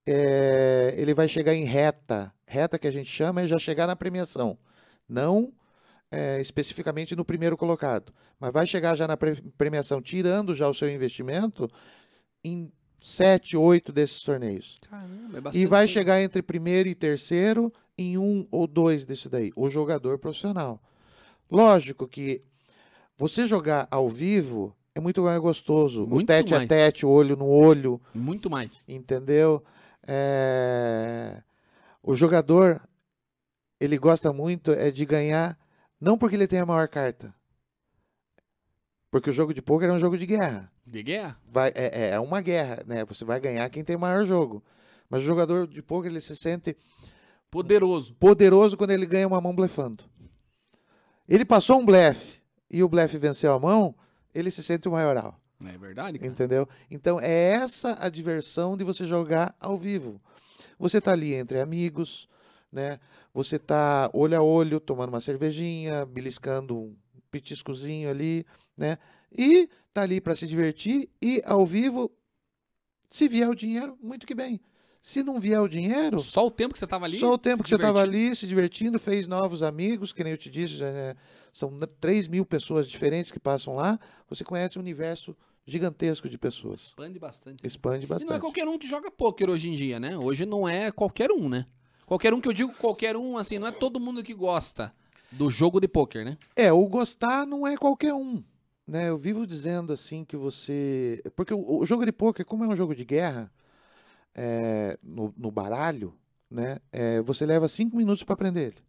é, 0.05 0.95
ele 0.97 1.15
vai 1.15 1.29
chegar 1.29 1.55
em 1.55 1.63
reta. 1.63 2.35
Reta 2.45 2.77
que 2.77 2.89
a 2.89 2.91
gente 2.91 3.09
chama 3.09 3.43
é 3.43 3.47
já 3.47 3.57
chegar 3.57 3.87
na 3.87 3.95
premiação. 3.95 4.59
Não 5.09 5.53
é, 6.11 6.41
especificamente 6.41 7.15
no 7.15 7.25
primeiro 7.25 7.57
colocado. 7.57 8.13
Mas 8.41 8.53
vai 8.53 8.67
chegar 8.67 8.97
já 8.97 9.07
na 9.07 9.17
pre- 9.17 9.41
premiação, 9.57 10.03
tirando 10.03 10.57
já 10.57 10.69
o 10.69 10.75
seu 10.75 10.91
investimento 10.91 11.71
em 12.43 12.73
sete, 13.01 13.57
oito 13.57 13.93
desses 13.93 14.21
torneios. 14.23 14.77
Caramba, 14.91 15.51
é 15.55 15.57
E 15.57 15.67
vai 15.67 15.87
chegar 15.87 16.21
entre 16.21 16.43
primeiro 16.43 16.89
e 16.89 16.95
terceiro 16.97 17.73
em 17.99 18.17
um 18.19 18.47
ou 18.51 18.67
dois 18.67 19.05
desse 19.05 19.29
daí, 19.29 19.53
o 19.57 19.69
jogador 19.69 20.19
profissional. 20.19 20.81
Lógico 21.51 22.09
que 22.09 22.43
você 23.17 23.47
jogar 23.47 23.87
ao 23.91 24.09
vivo 24.09 24.75
é 24.95 25.01
muito 25.01 25.23
mais 25.23 25.39
gostoso. 25.41 26.07
Muito 26.07 26.25
o 26.25 26.27
tete 26.27 26.53
mais. 26.53 26.65
a 26.65 26.67
tete, 26.69 27.07
olho 27.07 27.37
no 27.37 27.47
olho, 27.49 28.01
Muito 28.15 28.51
mais. 28.51 28.85
entendeu? 28.89 29.63
É, 30.07 31.43
O 32.03 32.15
jogador, 32.15 32.81
ele 33.79 33.97
gosta 33.99 34.33
muito 34.33 34.73
é 34.73 34.91
de 34.91 35.05
ganhar, 35.05 35.59
não 36.01 36.19
porque 36.19 36.35
ele 36.37 36.47
tem 36.49 36.59
a 36.59 36.67
maior 36.67 36.89
carta. 36.89 37.35
Porque 39.11 39.29
o 39.31 39.33
jogo 39.33 39.53
de 39.53 39.61
pôquer 39.63 39.91
é 39.91 39.93
um 39.93 39.99
jogo 39.99 40.17
de 40.17 40.25
guerra 40.27 40.73
De 40.87 41.03
guerra? 41.03 41.39
vai, 41.47 41.69
é, 41.75 42.07
é- 42.07 42.11
é 42.13 42.19
uma 42.21 42.41
guerra, 42.41 42.83
né? 42.87 43.05
Você 43.05 43.25
vai 43.25 43.39
ganhar 43.39 43.69
quem 43.71 43.85
tem 43.85 43.95
o 43.95 44.01
maior 44.01 44.25
jogo. 44.27 44.65
Mas 45.09 45.21
o 45.21 45.25
jogador 45.27 45.67
de 45.69 45.83
poker 45.83 46.11
ele 46.11 46.21
se 46.21 46.35
sente 46.35 46.75
Poderoso. 47.53 48.15
poderoso 48.15 48.79
quando 48.79 48.93
ele 48.93 49.05
ganha 49.05 49.29
uma 49.29 49.39
mão 49.39 49.55
blefando. 49.55 50.05
Ele 51.29 51.45
passou 51.45 51.79
um 51.79 51.85
blefe 51.85 52.41
e 52.71 52.83
o 52.83 52.89
blefe 52.89 53.19
venceu 53.19 53.53
a 53.53 53.61
mão, 53.61 53.95
ele 54.35 54.51
se 54.51 54.63
sente 54.63 54.89
o 54.89 54.93
maioral, 54.93 55.39
É 55.63 55.77
verdade, 55.77 56.19
cara. 56.19 56.33
entendeu? 56.33 56.67
Então 56.91 57.21
é 57.21 57.51
essa 57.53 57.95
a 58.01 58.09
diversão 58.09 58.75
de 58.75 58.85
você 58.85 59.07
jogar 59.07 59.55
ao 59.61 59.77
vivo. 59.77 60.19
Você 60.79 60.99
tá 60.99 61.13
ali 61.13 61.35
entre 61.35 61.61
amigos, 61.61 62.27
né? 62.73 62.99
Você 63.35 63.59
tá 63.59 64.11
olho 64.15 64.37
a 64.39 64.43
olho, 64.43 64.81
tomando 64.81 65.11
uma 65.11 65.21
cervejinha, 65.21 66.07
beliscando 66.07 66.75
um 66.75 66.97
petiscozinho 67.31 68.09
ali, 68.09 68.47
né? 68.75 68.97
E 69.31 69.69
tá 69.93 70.01
ali 70.01 70.23
para 70.23 70.35
se 70.35 70.47
divertir 70.47 71.11
e 71.21 71.43
ao 71.45 71.67
vivo, 71.67 72.11
se 73.11 73.29
vier 73.29 73.49
o 73.51 73.55
dinheiro, 73.55 73.99
muito 74.03 74.27
que 74.27 74.35
bem. 74.35 74.59
Se 75.05 75.23
não 75.25 75.41
vier 75.41 75.61
o 75.61 75.67
dinheiro, 75.69 76.21
Só 76.21 76.47
o 76.47 76.51
tempo 76.51 76.73
que 76.73 76.79
você 76.79 76.87
tava 76.87 77.05
ali? 77.07 77.19
só 77.19 77.35
o 77.35 77.39
tempo 77.39 77.63
que 77.65 77.69
você 77.69 77.75
estava 77.75 78.01
ali 78.01 78.35
se 78.37 78.47
divertindo, 78.47 79.01
fez 79.01 79.27
novos 79.27 79.61
amigos, 79.63 80.13
que 80.13 80.23
nem 80.23 80.33
eu 80.33 80.39
te 80.39 80.49
disse, 80.49 80.75
já, 80.77 80.87
é, 80.87 81.17
são 81.53 81.71
n- 81.73 81.87
3 82.01 82.29
mil 82.29 82.47
pessoas 82.47 82.87
diferentes 82.89 83.33
que 83.33 83.41
passam 83.41 83.75
lá. 83.75 83.99
Você 84.29 84.45
conhece 84.45 84.79
um 84.79 84.81
universo 84.81 85.37
gigantesco 85.67 86.29
de 86.29 86.39
pessoas. 86.39 86.83
Expande 86.85 87.19
bastante. 87.19 87.67
Expande 87.67 88.07
E 88.07 88.09
não 88.09 88.15
é 88.17 88.21
bastante. 88.21 88.41
qualquer 88.41 88.69
um 88.69 88.79
que 88.79 88.87
joga 88.87 89.11
pôquer 89.11 89.51
hoje 89.51 89.69
em 89.69 89.75
dia, 89.75 89.99
né? 89.99 90.17
Hoje 90.17 90.47
não 90.47 90.69
é 90.69 90.93
qualquer 90.93 91.33
um, 91.33 91.49
né? 91.49 91.67
Qualquer 92.07 92.33
um 92.33 92.41
que 92.41 92.47
eu 92.49 92.53
digo 92.53 92.73
qualquer 92.75 93.17
um, 93.17 93.37
assim, 93.37 93.59
não 93.59 93.67
é 93.67 93.73
todo 93.73 93.99
mundo 93.99 94.23
que 94.23 94.33
gosta 94.35 94.95
do 95.33 95.51
jogo 95.51 95.81
de 95.81 95.89
pôquer, 95.89 96.25
né? 96.25 96.39
É, 96.55 96.73
o 96.73 96.87
gostar 96.87 97.45
não 97.45 97.67
é 97.67 97.77
qualquer 97.77 98.15
um. 98.15 98.41
Né? 98.87 99.09
Eu 99.09 99.19
vivo 99.19 99.47
dizendo 99.47 99.93
assim 99.93 100.25
que 100.25 100.37
você. 100.37 101.21
Porque 101.35 101.53
o, 101.55 101.81
o 101.81 101.87
jogo 101.87 102.05
de 102.07 102.13
pôquer, 102.13 102.45
como 102.45 102.63
é 102.65 102.69
um 102.69 102.77
jogo 102.77 102.95
de 102.95 103.05
guerra, 103.05 103.51
é, 104.35 104.99
no, 105.03 105.33
no 105.37 105.51
baralho, 105.51 106.15
né? 106.51 106.79
é, 106.91 107.21
você 107.21 107.47
leva 107.47 107.69
cinco 107.69 107.97
minutos 107.97 108.23
para 108.23 108.35
aprender 108.35 108.69
ele. 108.69 108.83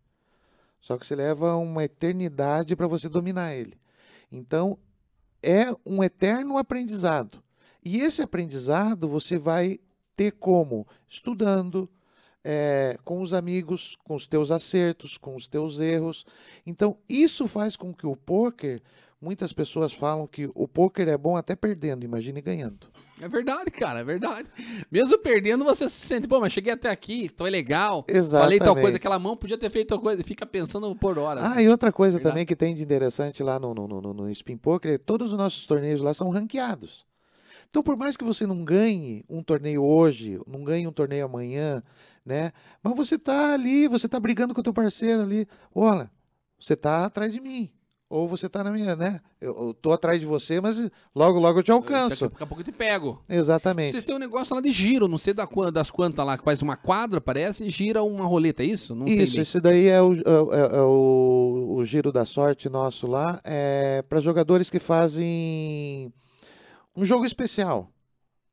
Só 0.81 0.97
que 0.97 1.07
você 1.07 1.15
leva 1.15 1.55
uma 1.55 1.83
eternidade 1.83 2.75
para 2.75 2.87
você 2.87 3.07
dominar 3.07 3.53
ele. 3.53 3.77
Então, 4.31 4.77
é 5.41 5.65
um 5.85 6.03
eterno 6.03 6.57
aprendizado. 6.57 7.41
E 7.83 7.99
esse 7.99 8.21
aprendizado 8.21 9.07
você 9.07 9.37
vai 9.37 9.79
ter 10.15 10.31
como? 10.31 10.87
Estudando, 11.07 11.89
é, 12.43 12.97
com 13.03 13.21
os 13.21 13.33
amigos, 13.33 13.97
com 14.03 14.15
os 14.15 14.27
teus 14.27 14.51
acertos, 14.51 15.17
com 15.17 15.35
os 15.35 15.47
teus 15.47 15.79
erros. 15.79 16.25
Então, 16.65 16.97
isso 17.07 17.47
faz 17.47 17.75
com 17.75 17.93
que 17.93 18.05
o 18.05 18.15
poker, 18.15 18.81
muitas 19.21 19.53
pessoas 19.53 19.93
falam 19.93 20.27
que 20.27 20.49
o 20.53 20.67
poker 20.67 21.07
é 21.07 21.17
bom 21.17 21.37
até 21.37 21.55
perdendo, 21.55 22.03
imagine 22.03 22.41
ganhando. 22.41 22.87
É 23.21 23.27
verdade, 23.27 23.69
cara, 23.69 23.99
é 23.99 24.03
verdade. 24.03 24.47
Mesmo 24.91 25.17
perdendo, 25.19 25.63
você 25.63 25.87
se 25.87 26.05
sente, 26.07 26.27
pô, 26.27 26.39
mas 26.39 26.51
cheguei 26.51 26.73
até 26.73 26.89
aqui, 26.89 27.29
tô 27.29 27.43
legal. 27.45 28.05
Falei 28.31 28.59
tal 28.59 28.73
coisa, 28.73 28.89
Exatamente. 28.89 28.95
aquela 28.97 29.19
mão 29.19 29.37
podia 29.37 29.57
ter 29.57 29.69
feito 29.69 29.89
tal 29.89 29.99
coisa, 29.99 30.21
e 30.21 30.23
fica 30.23 30.45
pensando 30.45 30.93
por 30.95 31.17
horas. 31.19 31.43
Ah, 31.43 31.61
e 31.61 31.69
outra 31.69 31.91
coisa 31.91 32.19
também 32.19 32.45
que 32.45 32.55
tem 32.55 32.73
de 32.73 32.83
interessante 32.83 33.43
lá 33.43 33.59
no, 33.59 33.73
no, 33.73 33.87
no, 33.87 34.13
no 34.13 34.31
Spin 34.31 34.57
Poker, 34.57 34.93
é 34.93 34.97
todos 34.97 35.31
os 35.31 35.37
nossos 35.37 35.67
torneios 35.67 36.01
lá 36.01 36.13
são 36.13 36.29
ranqueados. 36.29 37.05
Então, 37.69 37.81
por 37.81 37.97
mais 37.97 38.15
que 38.15 38.23
você 38.23 38.45
não 38.45 38.63
ganhe 38.63 39.25
um 39.27 39.41
torneio 39.41 39.83
hoje, 39.83 40.39
não 40.45 40.63
ganhe 40.63 40.87
um 40.87 40.91
torneio 40.91 41.25
amanhã, 41.25 41.81
né? 42.23 42.51
Mas 42.83 42.95
você 42.95 43.17
tá 43.17 43.53
ali, 43.53 43.87
você 43.87 44.07
tá 44.07 44.19
brigando 44.19 44.53
com 44.53 44.61
o 44.61 44.63
teu 44.63 44.73
parceiro 44.73 45.23
ali. 45.23 45.47
Olha, 45.73 46.11
você 46.59 46.75
tá 46.75 47.05
atrás 47.05 47.33
de 47.33 47.41
mim. 47.41 47.72
Ou 48.13 48.27
você 48.27 48.47
tá 48.47 48.63
na 48.63 48.69
minha, 48.69 48.95
né? 48.95 49.19
Eu, 49.41 49.57
eu 49.69 49.73
tô 49.73 49.91
atrás 49.91 50.19
de 50.19 50.25
você, 50.27 50.61
mas 50.61 50.77
logo, 51.15 51.39
logo 51.39 51.57
eu 51.57 51.63
te 51.63 51.71
alcanço. 51.71 52.29
Daqui 52.29 52.43
a 52.43 52.45
pouco 52.45 52.61
eu 52.61 52.65
te 52.65 52.71
pego. 52.71 53.23
Exatamente. 53.27 53.89
Vocês 53.91 54.03
têm 54.03 54.13
um 54.13 54.19
negócio 54.19 54.53
lá 54.53 54.61
de 54.61 54.69
giro, 54.69 55.07
não 55.07 55.17
sei 55.17 55.33
da, 55.33 55.47
das 55.73 55.89
quantas 55.89 56.23
lá, 56.23 56.37
que 56.37 56.43
faz 56.43 56.61
uma 56.61 56.77
quadra, 56.77 57.19
parece, 57.19 57.65
e 57.65 57.71
gira 57.71 58.03
uma 58.03 58.23
roleta, 58.23 58.61
é 58.61 58.67
isso? 58.67 58.93
Não 58.93 59.07
Isso, 59.07 59.41
esse 59.41 59.59
daí 59.59 59.87
é 59.87 59.99
o, 59.99 60.13
é- 60.13 60.77
é 60.77 60.81
o, 60.83 61.77
o 61.77 61.83
giro 61.85 62.11
da 62.11 62.23
sorte 62.23 62.69
nosso 62.69 63.07
lá. 63.07 63.41
É 63.43 64.03
para 64.07 64.19
jogadores 64.21 64.69
que 64.69 64.77
fazem 64.77 66.13
um 66.95 67.03
jogo 67.03 67.25
especial, 67.25 67.89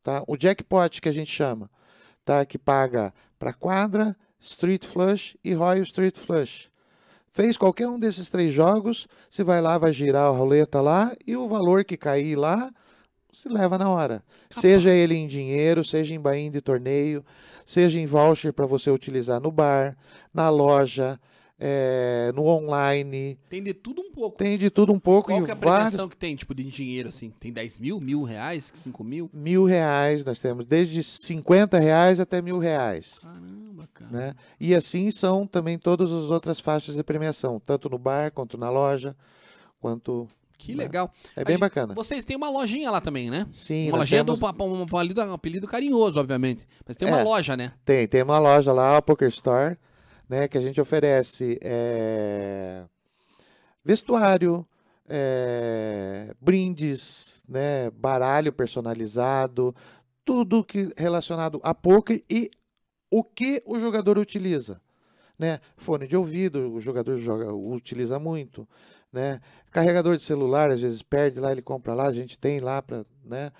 tá? 0.03 0.25
O 0.27 0.39
jackpot 0.39 1.03
que 1.03 1.09
a 1.11 1.13
gente 1.13 1.31
chama, 1.31 1.71
tá? 2.25 2.47
Que 2.47 2.57
paga 2.57 3.13
para 3.39 3.53
quadra, 3.53 4.17
street 4.41 4.87
flush 4.87 5.37
e 5.45 5.53
royal 5.53 5.83
street 5.83 6.17
flush. 6.17 6.70
Fez 7.33 7.57
qualquer 7.57 7.89
um 7.89 7.99
desses 7.99 8.28
três 8.28 8.53
jogos, 8.53 9.07
você 9.31 9.45
vai 9.45 9.61
lá, 9.61 9.78
vai 9.78 9.93
girar 9.93 10.26
a 10.26 10.31
roleta 10.31 10.81
lá 10.81 11.12
e 11.26 11.37
o 11.37 11.49
valor 11.49 11.85
que 11.85 11.97
cair 11.97 12.37
lá, 12.37 12.70
se 13.33 13.49
leva 13.49 13.78
na 13.78 13.89
hora. 13.89 14.22
Seja 14.51 14.91
ele 14.91 15.14
em 15.14 15.28
dinheiro, 15.28 15.85
seja 15.85 16.12
em 16.12 16.20
bain 16.20 16.51
de 16.51 16.61
torneio, 16.61 17.24
seja 17.64 18.01
em 18.01 18.07
voucher 18.07 18.53
para 18.53 18.66
você 18.66 18.91
utilizar 18.91 19.41
no 19.41 19.53
bar, 19.53 19.97
na 20.35 20.51
loja, 20.51 21.20
eh, 21.63 22.33
no 22.35 22.47
online. 22.47 23.39
Tem 23.51 23.63
de 23.63 23.75
tudo 23.75 24.01
um 24.01 24.11
pouco. 24.11 24.39
Tem 24.39 24.57
de 24.57 24.71
tudo 24.71 24.93
um 24.93 24.99
pouco 24.99 25.29
Qual 25.31 25.45
que 25.45 25.51
é 25.51 25.53
a 25.53 25.57
vários 25.57 25.91
premiação 25.91 26.09
que 26.09 26.17
tem, 26.17 26.35
tipo, 26.35 26.55
de 26.55 26.65
dinheiro, 26.65 27.11
assim? 27.11 27.31
Tem 27.39 27.53
10 27.53 27.79
mil, 27.79 28.01
mil 28.01 28.23
reais, 28.23 28.73
5 28.75 29.05
mil? 29.05 29.29
mil 29.33 29.65
reais. 29.67 30.25
Nós 30.25 30.41
temos 30.41 30.65
desde 30.65 31.03
50 31.03 31.79
reais 31.79 32.19
até 32.19 32.41
mil 32.41 32.59
reais. 32.59 33.19
Caramba, 33.23 33.89
cara. 33.93 34.11
Né? 34.11 34.35
E 34.59 34.75
assim 34.75 35.11
são 35.11 35.47
também 35.47 35.79
todas 35.79 36.11
as 36.11 36.31
outras 36.31 36.59
faixas 36.59 36.95
de 36.97 37.05
premiação, 37.05 37.61
tanto 37.61 37.89
no 37.91 37.99
bar 37.99 38.33
quanto 38.33 38.57
na 38.57 38.71
loja, 38.71 39.15
quanto 39.79 40.27
Que 40.59 40.75
Né? 40.75 40.83
legal. 40.85 41.11
é 41.35 41.43
bem 41.43 41.55
Aí, 41.55 41.61
bacana. 41.61 41.95
Vocês 41.95 42.23
têm 42.23 42.37
uma 42.37 42.51
lojinha 42.51 42.91
lá 42.91 43.01
também, 43.01 43.31
né? 43.31 43.47
Sim, 43.51 43.89
uma 43.89 43.99
lojinha 43.99 44.23
temos- 44.23 44.39
do 44.39 44.45
um, 44.65 44.81
um, 44.81 44.83
apelido, 44.83 45.23
um 45.23 45.33
apelido 45.33 45.67
carinhoso, 45.67 46.21
obviamente. 46.21 46.67
Mas 46.87 46.99
tem 46.99 47.09
uma 47.09 47.21
É. 47.21 47.25
loja, 47.25 47.57
né? 47.57 47.73
Tem, 47.83 48.07
tem 48.07 48.23
uma 48.23 48.39
loja 48.39 48.71
lá, 48.71 48.99
a 48.99 49.03
Poker 49.03 49.29
Store, 49.29 49.79
né, 50.31 50.47
que 50.47 50.57
a 50.57 50.61
gente 50.61 50.81
oferece 50.81 51.59
é, 51.61 52.85
vestuário, 53.85 54.64
é, 55.09 56.33
brindes, 56.41 57.43
né, 57.49 57.91
baralho 57.91 58.53
personalizado, 58.53 59.74
tudo 60.24 60.62
que 60.62 60.93
relacionado 60.97 61.61
a 61.64 61.74
poker 61.74 62.22
e 62.31 62.49
o 63.11 63.24
que 63.24 63.61
o 63.66 63.81
jogador 63.81 64.18
utiliza, 64.18 64.81
né? 65.37 65.59
Fone 65.76 66.07
de 66.07 66.16
ouvido, 66.16 66.74
o 66.74 66.81
jogador 66.81 67.18
joga, 67.18 67.53
utiliza 67.53 68.16
muito, 68.20 68.68
né? 69.12 69.41
Carregador 69.72 70.16
de 70.16 70.22
celular, 70.22 70.70
às 70.70 70.81
vezes 70.81 71.03
perde 71.03 71.41
lá, 71.41 71.51
ele 71.51 71.61
compra 71.61 71.93
lá, 71.93 72.07
a 72.07 72.12
gente 72.12 72.39
tem 72.39 72.61
lá 72.61 72.81
para, 72.81 73.05
né? 73.24 73.51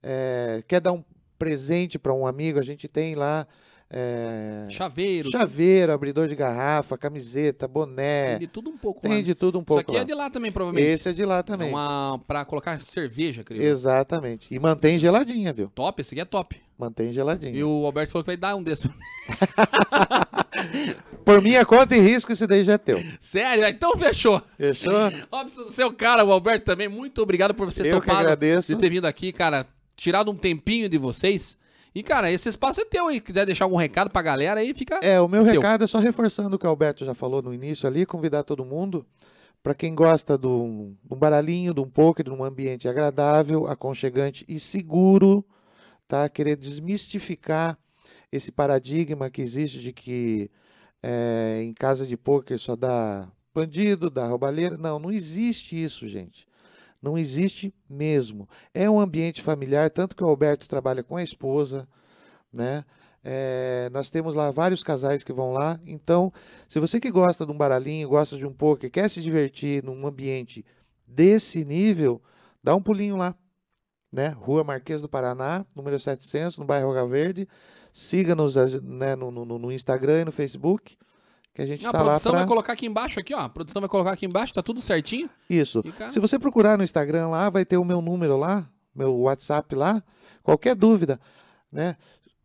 É, 0.00 0.62
quer 0.68 0.80
dar 0.80 0.92
um 0.92 1.02
presente 1.36 1.98
para 1.98 2.14
um 2.14 2.24
amigo, 2.24 2.60
a 2.60 2.64
gente 2.64 2.86
tem 2.86 3.16
lá 3.16 3.48
é, 3.92 4.66
Chaveiro. 4.70 5.30
chaveiro, 5.32 5.92
abridor 5.92 6.28
de 6.28 6.36
garrafa, 6.36 6.96
camiseta, 6.96 7.66
boné, 7.66 8.30
Tem 8.30 8.38
de 8.40 8.46
tudo 8.46 8.70
um 8.70 8.78
pouco 8.78 9.00
tem 9.00 9.14
lá. 9.16 9.20
de 9.22 9.34
tudo 9.34 9.58
um 9.58 9.62
Isso 9.62 9.66
pouco 9.66 9.80
aqui 9.82 9.92
lá. 9.96 10.00
é 10.00 10.04
de 10.04 10.14
lá 10.14 10.30
também, 10.30 10.52
provavelmente. 10.52 10.86
Esse 10.88 11.08
é 11.08 11.12
de 11.12 11.24
lá 11.24 11.42
também. 11.42 11.68
É 11.68 11.72
uma... 11.72 12.20
Pra 12.26 12.44
colocar 12.44 12.80
cerveja, 12.82 13.42
creio. 13.42 13.60
Exatamente. 13.62 14.54
E 14.54 14.58
mantém 14.60 14.96
geladinha, 14.98 15.52
viu? 15.52 15.68
Top, 15.74 16.00
esse 16.00 16.14
aqui 16.14 16.20
é 16.20 16.24
top. 16.24 16.56
Mantém 16.78 17.12
geladinha. 17.12 17.52
E 17.52 17.62
o 17.64 17.84
Alberto 17.84 18.12
falou 18.12 18.22
que 18.24 18.30
vai 18.30 18.36
dar 18.36 18.54
um 18.56 18.62
desses. 18.62 18.88
Por 21.24 21.40
minha 21.42 21.64
conta 21.64 21.96
e 21.96 22.00
risco, 22.00 22.32
esse 22.32 22.46
daí 22.46 22.64
já 22.64 22.74
é 22.74 22.78
teu. 22.78 23.02
Sério? 23.20 23.64
Então 23.66 23.96
fechou. 23.98 24.42
Fechou? 24.56 24.92
Óbvio, 25.30 25.68
seu 25.68 25.92
cara, 25.92 26.24
o 26.24 26.32
Alberto 26.32 26.64
também, 26.64 26.88
muito 26.88 27.20
obrigado 27.22 27.54
por 27.54 27.66
vocês 27.70 27.86
Eu 27.86 28.00
toparem 28.00 28.20
agradeço. 28.22 28.74
de 28.74 28.80
ter 28.80 28.90
vindo 28.90 29.06
aqui, 29.06 29.32
cara, 29.32 29.66
tirado 29.96 30.30
um 30.30 30.36
tempinho 30.36 30.88
de 30.88 30.98
vocês. 30.98 31.56
E, 31.94 32.02
cara, 32.02 32.30
esse 32.30 32.48
espaço 32.48 32.80
é 32.80 32.84
teu 32.84 33.08
aí. 33.08 33.20
Quiser 33.20 33.44
deixar 33.44 33.64
algum 33.64 33.76
recado 33.76 34.10
pra 34.10 34.22
galera 34.22 34.60
aí, 34.60 34.72
fica. 34.74 35.00
É, 35.02 35.20
o 35.20 35.28
meu 35.28 35.44
Teu. 35.44 35.54
recado 35.54 35.84
é 35.84 35.86
só 35.86 35.98
reforçando 35.98 36.56
o 36.56 36.58
que 36.58 36.66
o 36.66 36.70
Alberto 36.70 37.04
já 37.04 37.14
falou 37.14 37.42
no 37.42 37.52
início 37.52 37.86
ali, 37.86 38.06
convidar 38.06 38.44
todo 38.44 38.64
mundo 38.64 39.04
para 39.62 39.74
quem 39.74 39.94
gosta 39.94 40.38
de 40.38 40.46
um 40.46 40.96
de 41.04 41.14
um 41.14 41.18
baralhinho, 41.18 41.74
de 41.74 41.80
um 41.80 41.88
poker, 41.88 42.24
de 42.24 42.30
um 42.30 42.44
ambiente 42.44 42.88
agradável, 42.88 43.66
aconchegante 43.66 44.44
e 44.48 44.58
seguro, 44.58 45.44
tá? 46.08 46.28
Querer 46.28 46.56
desmistificar 46.56 47.78
esse 48.32 48.52
paradigma 48.52 49.28
que 49.28 49.42
existe 49.42 49.80
de 49.80 49.92
que 49.92 50.50
é, 51.02 51.60
em 51.62 51.74
casa 51.74 52.06
de 52.06 52.16
poker 52.16 52.58
só 52.58 52.76
dá 52.76 53.28
bandido, 53.54 54.08
dá 54.08 54.26
roubalheira. 54.26 54.78
Não, 54.78 54.98
não 54.98 55.10
existe 55.10 55.82
isso, 55.82 56.08
gente. 56.08 56.46
Não 57.02 57.16
existe 57.16 57.74
mesmo. 57.88 58.48
É 58.74 58.88
um 58.90 59.00
ambiente 59.00 59.42
familiar, 59.42 59.90
tanto 59.90 60.14
que 60.14 60.22
o 60.22 60.28
Alberto 60.28 60.68
trabalha 60.68 61.02
com 61.02 61.16
a 61.16 61.22
esposa, 61.22 61.88
né? 62.52 62.84
É, 63.22 63.90
nós 63.92 64.08
temos 64.08 64.34
lá 64.34 64.50
vários 64.50 64.82
casais 64.82 65.22
que 65.22 65.32
vão 65.32 65.52
lá. 65.52 65.78
Então, 65.84 66.32
se 66.68 66.78
você 66.80 66.98
que 66.98 67.10
gosta 67.10 67.44
de 67.44 67.52
um 67.52 67.56
baralhinho, 67.56 68.08
gosta 68.08 68.36
de 68.36 68.46
um 68.46 68.52
poker, 68.52 68.90
quer 68.90 69.08
se 69.10 69.20
divertir 69.20 69.82
num 69.84 70.06
ambiente 70.06 70.64
desse 71.06 71.64
nível, 71.64 72.22
dá 72.62 72.74
um 72.74 72.82
pulinho 72.82 73.16
lá, 73.16 73.34
né? 74.12 74.28
Rua 74.28 74.64
Marquês 74.64 75.00
do 75.00 75.08
Paraná, 75.08 75.64
número 75.74 75.98
700, 75.98 76.58
no 76.58 76.64
bairro 76.64 76.88
Roga 76.88 77.06
Verde. 77.06 77.48
Siga-nos 77.92 78.54
né, 78.82 79.16
no, 79.16 79.30
no, 79.30 79.44
no 79.58 79.72
Instagram 79.72 80.22
e 80.22 80.24
no 80.24 80.32
Facebook 80.32 80.96
que 81.54 81.62
a 81.62 81.66
gente 81.66 81.86
A 81.86 81.90
tá 81.92 81.98
lá 81.98 82.04
produção 82.04 82.32
pra... 82.32 82.40
vai 82.40 82.48
colocar 82.48 82.72
aqui 82.72 82.86
embaixo, 82.86 83.20
aqui, 83.20 83.34
ó. 83.34 83.40
A 83.40 83.48
produção 83.48 83.80
vai 83.80 83.88
colocar 83.88 84.12
aqui 84.12 84.26
embaixo, 84.26 84.54
tá 84.54 84.62
tudo 84.62 84.80
certinho. 84.80 85.28
Isso. 85.48 85.82
Cara- 85.98 86.10
Se 86.10 86.18
você 86.20 86.38
procurar 86.38 86.76
no 86.78 86.84
Instagram 86.84 87.28
lá, 87.28 87.50
vai 87.50 87.64
ter 87.64 87.76
o 87.76 87.84
meu 87.84 88.00
número 88.00 88.36
lá, 88.36 88.68
meu 88.94 89.14
WhatsApp 89.20 89.74
lá. 89.74 90.02
Qualquer 90.42 90.74
dúvida, 90.74 91.20
né? 91.70 91.96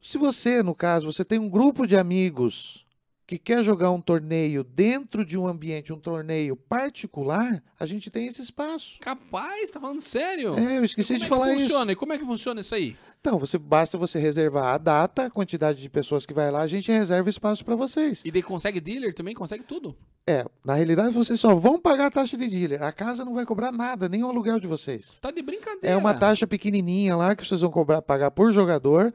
Se 0.02 0.18
você, 0.18 0.62
no 0.62 0.76
caso, 0.76 1.12
você 1.12 1.26
tem 1.26 1.40
um 1.40 1.50
grupo 1.50 1.88
de 1.88 1.98
amigos 1.98 2.85
que 3.28 3.38
quer 3.38 3.64
jogar 3.64 3.92
um 3.92 4.00
torneio 4.00 4.64
dentro 4.64 5.26
de 5.26 5.38
um 5.38 5.48
ambiente, 5.48 5.92
um 5.92 6.00
torneio 6.00 6.56
particular, 6.56 7.64
a 7.80 7.86
gente 7.86 8.10
tem 8.10 8.28
esse 8.28 8.42
espaço. 8.42 9.00
Capaz, 9.00 9.70
tá 9.72 9.80
falando 9.80 10.02
sério? 10.02 10.58
É, 10.58 10.78
eu 10.78 10.86
esqueci 10.86 11.14
como 11.14 11.20
de 11.20 11.26
é 11.26 11.30
falar 11.30 11.46
que 11.48 11.54
isso. 11.54 11.62
funciona? 11.62 11.92
E 11.92 11.96
como 11.96 12.14
é 12.14 12.18
que 12.18 12.26
funciona 12.26 12.62
isso 12.62 12.76
aí? 12.76 12.96
Então, 13.20 13.40
você 13.40 13.58
basta 13.58 13.98
você 13.98 14.20
reservar 14.20 14.76
a 14.76 14.78
data, 14.78 15.26
a 15.26 15.30
quantidade 15.32 15.82
de 15.82 15.90
pessoas 15.90 16.28
que 16.28 16.34
vai 16.34 16.52
lá, 16.52 16.62
a 16.62 16.68
gente 16.68 16.92
reserva 16.92 17.28
espaço 17.28 17.66
para 17.66 17.76
vocês. 17.76 18.22
E 18.24 18.30
daí 18.30 18.44
consegue 18.44 18.80
dealer 18.80 19.16
também? 19.16 19.34
Consegue 19.34 19.64
tudo? 19.64 19.98
É, 20.28 20.46
na 20.64 20.76
realidade 20.76 21.14
vocês 21.14 21.40
só 21.40 21.54
vão 21.56 21.80
pagar 21.80 22.08
a 22.08 22.12
taxa 22.12 22.38
de 22.38 22.48
dealer. 22.48 22.84
A 22.84 22.92
casa 22.92 23.26
não 23.26 23.34
vai 23.34 23.46
cobrar 23.46 23.72
nada, 23.72 24.08
nem 24.08 24.24
o 24.24 24.28
aluguel 24.28 24.60
de 24.60 24.68
vocês. 24.68 25.20
Tá 25.20 25.32
de 25.32 25.42
brincadeira. 25.42 25.88
É 25.88 25.98
uma 25.98 26.14
taxa 26.14 26.46
pequenininha 26.46 27.16
lá 27.16 27.36
que 27.36 27.46
vocês 27.46 27.62
vão 27.62 27.72
cobrar, 27.72 28.02
pagar 28.02 28.30
por 28.30 28.52
jogador. 28.52 29.12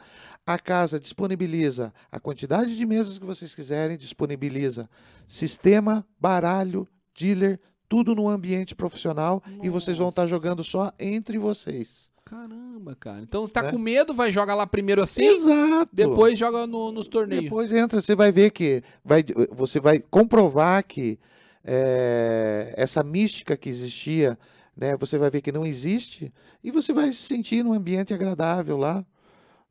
A 0.52 0.58
casa 0.58 0.98
disponibiliza 0.98 1.92
a 2.10 2.18
quantidade 2.18 2.76
de 2.76 2.84
mesas 2.84 3.18
que 3.18 3.24
vocês 3.24 3.54
quiserem, 3.54 3.96
disponibiliza 3.96 4.88
sistema, 5.26 6.04
baralho, 6.18 6.88
dealer, 7.16 7.60
tudo 7.88 8.14
no 8.16 8.28
ambiente 8.28 8.74
profissional 8.74 9.40
e 9.62 9.68
vocês 9.68 9.98
vão 9.98 10.08
estar 10.08 10.26
jogando 10.26 10.64
só 10.64 10.92
entre 10.98 11.38
vocês. 11.38 12.10
Caramba, 12.24 12.94
cara. 12.94 13.20
Então 13.22 13.46
você 13.46 13.52
tá 13.52 13.62
Né? 13.62 13.70
com 13.72 13.78
medo, 13.78 14.12
vai 14.14 14.30
jogar 14.32 14.54
lá 14.54 14.66
primeiro 14.66 15.02
assim, 15.02 15.22
Exato. 15.24 15.90
depois 15.92 16.38
joga 16.38 16.66
no- 16.66 16.90
nos 16.92 17.06
torneios. 17.08 17.44
Depois 17.44 17.72
entra, 17.72 18.00
você 18.00 18.14
vai 18.16 18.30
ver 18.32 18.50
que 18.50 18.82
vai, 19.04 19.24
você 19.52 19.78
vai 19.80 19.98
comprovar 20.00 20.84
que 20.84 21.18
é, 21.64 22.72
essa 22.76 23.02
mística 23.02 23.56
que 23.56 23.68
existia, 23.68 24.38
né, 24.76 24.96
você 24.96 25.18
vai 25.18 25.30
ver 25.30 25.40
que 25.42 25.52
não 25.52 25.66
existe 25.66 26.32
e 26.64 26.70
você 26.70 26.92
vai 26.92 27.08
se 27.12 27.18
sentir 27.22 27.62
num 27.64 27.72
ambiente 27.72 28.14
agradável 28.14 28.76
lá, 28.76 29.04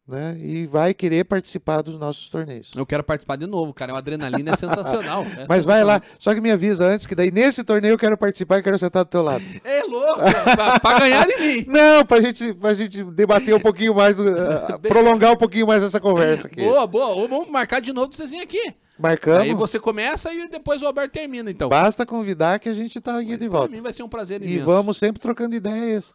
né, 0.10 0.36
e 0.42 0.66
vai 0.66 0.94
querer 0.94 1.24
participar 1.24 1.82
dos 1.84 2.00
nossos 2.00 2.28
torneios. 2.30 2.72
Eu 2.76 2.86
quero 2.86 3.04
participar 3.04 3.36
de 3.36 3.46
novo, 3.46 3.74
cara. 3.74 3.94
A 3.94 3.98
adrenalina 4.00 4.52
é 4.52 4.56
sensacional. 4.58 5.22
é 5.24 5.46
Mas 5.48 5.64
vai 5.64 5.78
sensacional. 5.80 5.86
lá, 5.88 6.02
só 6.18 6.34
que 6.34 6.42
me 6.42 6.50
avisa 6.52 6.84
antes 6.86 7.06
que 7.06 7.14
daí 7.14 7.32
nesse 7.32 7.64
torneio 7.64 7.94
eu 7.94 7.98
quero 7.98 8.18
participar 8.18 8.58
e 8.58 8.64
quero 8.64 8.80
sentar 8.80 9.06
do 9.06 9.10
teu 9.10 9.22
lado. 9.22 9.44
É 9.64 9.84
louco, 9.84 10.20
pra, 10.56 10.80
pra 10.80 11.00
ganhar 11.00 11.28
de 11.28 11.36
mim. 11.38 11.66
Não, 11.70 12.04
pra 12.06 12.20
gente, 12.22 12.54
pra 12.56 12.74
gente 12.74 13.04
debater 13.04 13.54
um 13.54 13.60
pouquinho 13.60 13.94
mais, 13.94 14.16
ah, 14.20 14.80
prolongar 14.80 15.32
um 15.34 15.38
pouquinho 15.38 15.68
mais 15.68 15.84
essa 15.84 16.00
conversa 16.00 16.48
aqui. 16.48 16.62
Boa, 16.64 16.88
boa. 16.88 17.08
Ou 17.10 17.28
vamos 17.28 17.50
marcar 17.50 17.80
de 17.80 17.94
novo 17.94 18.12
vocês 18.12 18.34
aqui. 18.34 18.74
Marcamos. 18.98 19.42
Aí 19.44 19.54
você 19.54 19.80
começa 19.80 20.34
e 20.34 20.50
depois 20.50 20.82
o 20.82 20.86
Alberto 20.88 21.14
termina, 21.14 21.50
então. 21.50 21.70
Basta 21.70 22.06
convidar 22.06 22.60
que 22.60 22.68
a 22.68 22.74
gente 22.74 23.00
tá 23.00 23.18
aqui 23.20 23.38
de 23.38 23.50
Pra 23.50 23.60
volta. 23.60 23.70
mim 23.70 23.82
vai 23.82 23.94
ser 23.94 24.04
um 24.04 24.10
prazer 24.10 24.42
E 24.42 24.46
imenso. 24.46 24.66
vamos 24.66 24.98
sempre 24.98 25.22
trocando 25.22 25.56
ideias, 25.56 26.14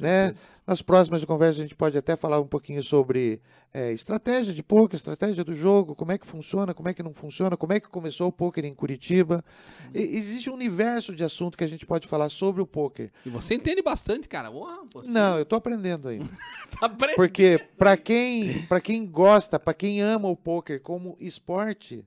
né? 0.00 0.26
certeza. 0.28 0.46
Nas 0.66 0.80
próximas 0.80 1.24
conversas 1.24 1.58
a 1.58 1.62
gente 1.62 1.74
pode 1.74 1.98
até 1.98 2.14
falar 2.14 2.40
um 2.40 2.46
pouquinho 2.46 2.82
sobre 2.84 3.40
é, 3.74 3.90
estratégia 3.92 4.54
de 4.54 4.62
poker, 4.62 4.94
estratégia 4.96 5.42
do 5.42 5.52
jogo, 5.54 5.94
como 5.96 6.12
é 6.12 6.18
que 6.18 6.26
funciona, 6.26 6.72
como 6.72 6.88
é 6.88 6.94
que 6.94 7.02
não 7.02 7.12
funciona, 7.12 7.56
como 7.56 7.72
é 7.72 7.80
que 7.80 7.88
começou 7.88 8.28
o 8.28 8.32
poker 8.32 8.64
em 8.64 8.72
Curitiba. 8.72 9.44
E- 9.92 9.98
existe 10.16 10.48
um 10.48 10.54
universo 10.54 11.16
de 11.16 11.24
assunto 11.24 11.58
que 11.58 11.64
a 11.64 11.68
gente 11.68 11.84
pode 11.84 12.06
falar 12.06 12.28
sobre 12.28 12.62
o 12.62 12.66
poker. 12.66 13.10
E 13.26 13.28
você 13.30 13.54
entende 13.54 13.82
bastante, 13.82 14.28
cara. 14.28 14.50
Você 14.50 15.10
Não, 15.10 15.36
eu 15.36 15.44
tô 15.44 15.56
aprendendo 15.56 16.06
ainda. 16.08 16.30
tá 16.78 16.88
pre- 16.88 17.16
Porque 17.16 17.58
para 17.76 17.96
quem, 17.96 18.62
para 18.68 18.80
quem 18.80 19.04
gosta, 19.04 19.58
para 19.58 19.74
quem 19.74 20.00
ama 20.00 20.28
o 20.28 20.36
poker 20.36 20.80
como 20.80 21.16
esporte, 21.18 22.06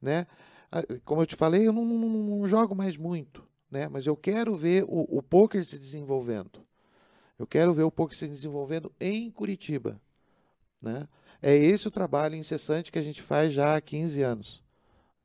né? 0.00 0.26
Como 1.04 1.22
eu 1.22 1.26
te 1.26 1.34
falei, 1.34 1.66
eu 1.66 1.72
não, 1.72 1.84
não- 1.84 2.08
não 2.08 2.46
jogo 2.46 2.76
mais 2.76 2.96
muito, 2.96 3.42
né? 3.68 3.88
Mas 3.88 4.06
eu 4.06 4.14
quero 4.14 4.54
ver 4.54 4.84
o, 4.84 5.18
o 5.18 5.20
poker 5.22 5.64
se 5.64 5.76
desenvolvendo. 5.78 6.60
Eu 7.38 7.46
quero 7.46 7.72
ver 7.72 7.84
o 7.84 7.90
poker 7.90 8.16
se 8.16 8.26
desenvolvendo 8.26 8.92
em 9.00 9.30
Curitiba, 9.30 10.00
né? 10.82 11.06
É 11.40 11.54
esse 11.56 11.86
o 11.86 11.90
trabalho 11.90 12.34
incessante 12.34 12.90
que 12.90 12.98
a 12.98 13.02
gente 13.02 13.22
faz 13.22 13.52
já 13.52 13.76
há 13.76 13.80
15 13.80 14.20
anos, 14.22 14.62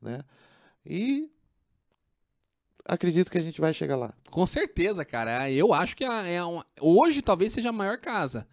né? 0.00 0.22
E 0.86 1.28
acredito 2.84 3.30
que 3.30 3.38
a 3.38 3.42
gente 3.42 3.60
vai 3.60 3.74
chegar 3.74 3.96
lá. 3.96 4.14
Com 4.30 4.46
certeza, 4.46 5.04
cara. 5.04 5.50
Eu 5.50 5.72
acho 5.74 5.96
que 5.96 6.04
é 6.04 6.34
é 6.34 6.44
uma- 6.44 6.66
hoje 6.80 7.20
talvez 7.22 7.52
seja 7.52 7.70
a 7.70 7.72
maior 7.72 7.98
casa. 7.98 8.46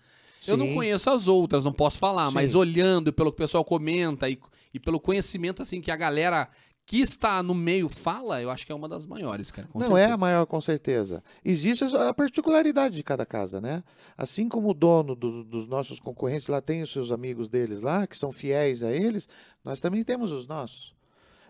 Eu 0.47 0.57
não 0.57 0.65
Sim. 0.67 0.73
conheço 0.75 1.09
as 1.11 1.27
outras, 1.27 1.63
não 1.65 1.71
posso 1.73 1.99
falar, 1.99 2.31
mas 2.31 2.51
Sim. 2.51 2.57
olhando 2.57 3.13
pelo 3.13 3.31
que 3.31 3.35
o 3.35 3.37
pessoal 3.45 3.63
comenta 3.63 4.27
e, 4.27 4.39
e 4.73 4.79
pelo 4.79 4.99
conhecimento 4.99 5.61
assim 5.61 5.79
que 5.79 5.91
a 5.91 5.95
galera 5.95 6.49
que 6.85 6.99
está 6.99 7.41
no 7.41 7.55
meio 7.55 7.87
fala, 7.87 8.41
eu 8.41 8.49
acho 8.49 8.65
que 8.65 8.71
é 8.71 8.75
uma 8.75 8.89
das 8.89 9.05
maiores, 9.05 9.49
cara. 9.51 9.67
não 9.73 9.81
é 9.81 9.85
certeza. 10.01 10.13
a 10.13 10.17
maior, 10.17 10.45
com 10.45 10.59
certeza. 10.59 11.23
Existe 11.45 11.83
a 11.95 12.13
particularidade 12.13 12.95
de 12.95 13.03
cada 13.03 13.25
casa, 13.25 13.61
né? 13.61 13.81
Assim 14.17 14.49
como 14.49 14.69
o 14.69 14.73
dono 14.73 15.15
do- 15.15 15.43
dos 15.45 15.67
nossos 15.67 15.99
concorrentes 15.99 16.47
lá 16.49 16.59
tem 16.61 16.83
os 16.83 16.91
seus 16.91 17.09
amigos 17.11 17.47
deles 17.47 17.81
lá, 17.81 18.05
que 18.05 18.17
são 18.17 18.31
fiéis 18.31 18.83
a 18.83 18.91
eles, 18.91 19.29
nós 19.63 19.79
também 19.79 20.03
temos 20.03 20.31
os 20.33 20.45
nossos. 20.47 20.93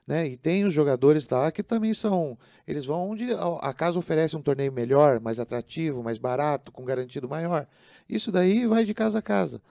Né? 0.05 0.27
E 0.27 0.37
tem 0.37 0.65
os 0.65 0.73
jogadores 0.73 1.27
lá 1.29 1.51
que 1.51 1.63
também 1.63 1.93
são. 1.93 2.37
Eles 2.67 2.85
vão 2.85 3.11
onde 3.11 3.27
a 3.61 3.73
casa 3.73 3.97
oferece 3.99 4.35
um 4.35 4.41
torneio 4.41 4.71
melhor, 4.71 5.19
mais 5.19 5.39
atrativo, 5.39 6.03
mais 6.03 6.17
barato, 6.17 6.71
com 6.71 6.83
garantido 6.83 7.29
maior. 7.29 7.67
Isso 8.09 8.31
daí 8.31 8.65
vai 8.67 8.83
de 8.83 8.93
casa 8.93 9.19
a 9.19 9.21
casa. 9.21 9.61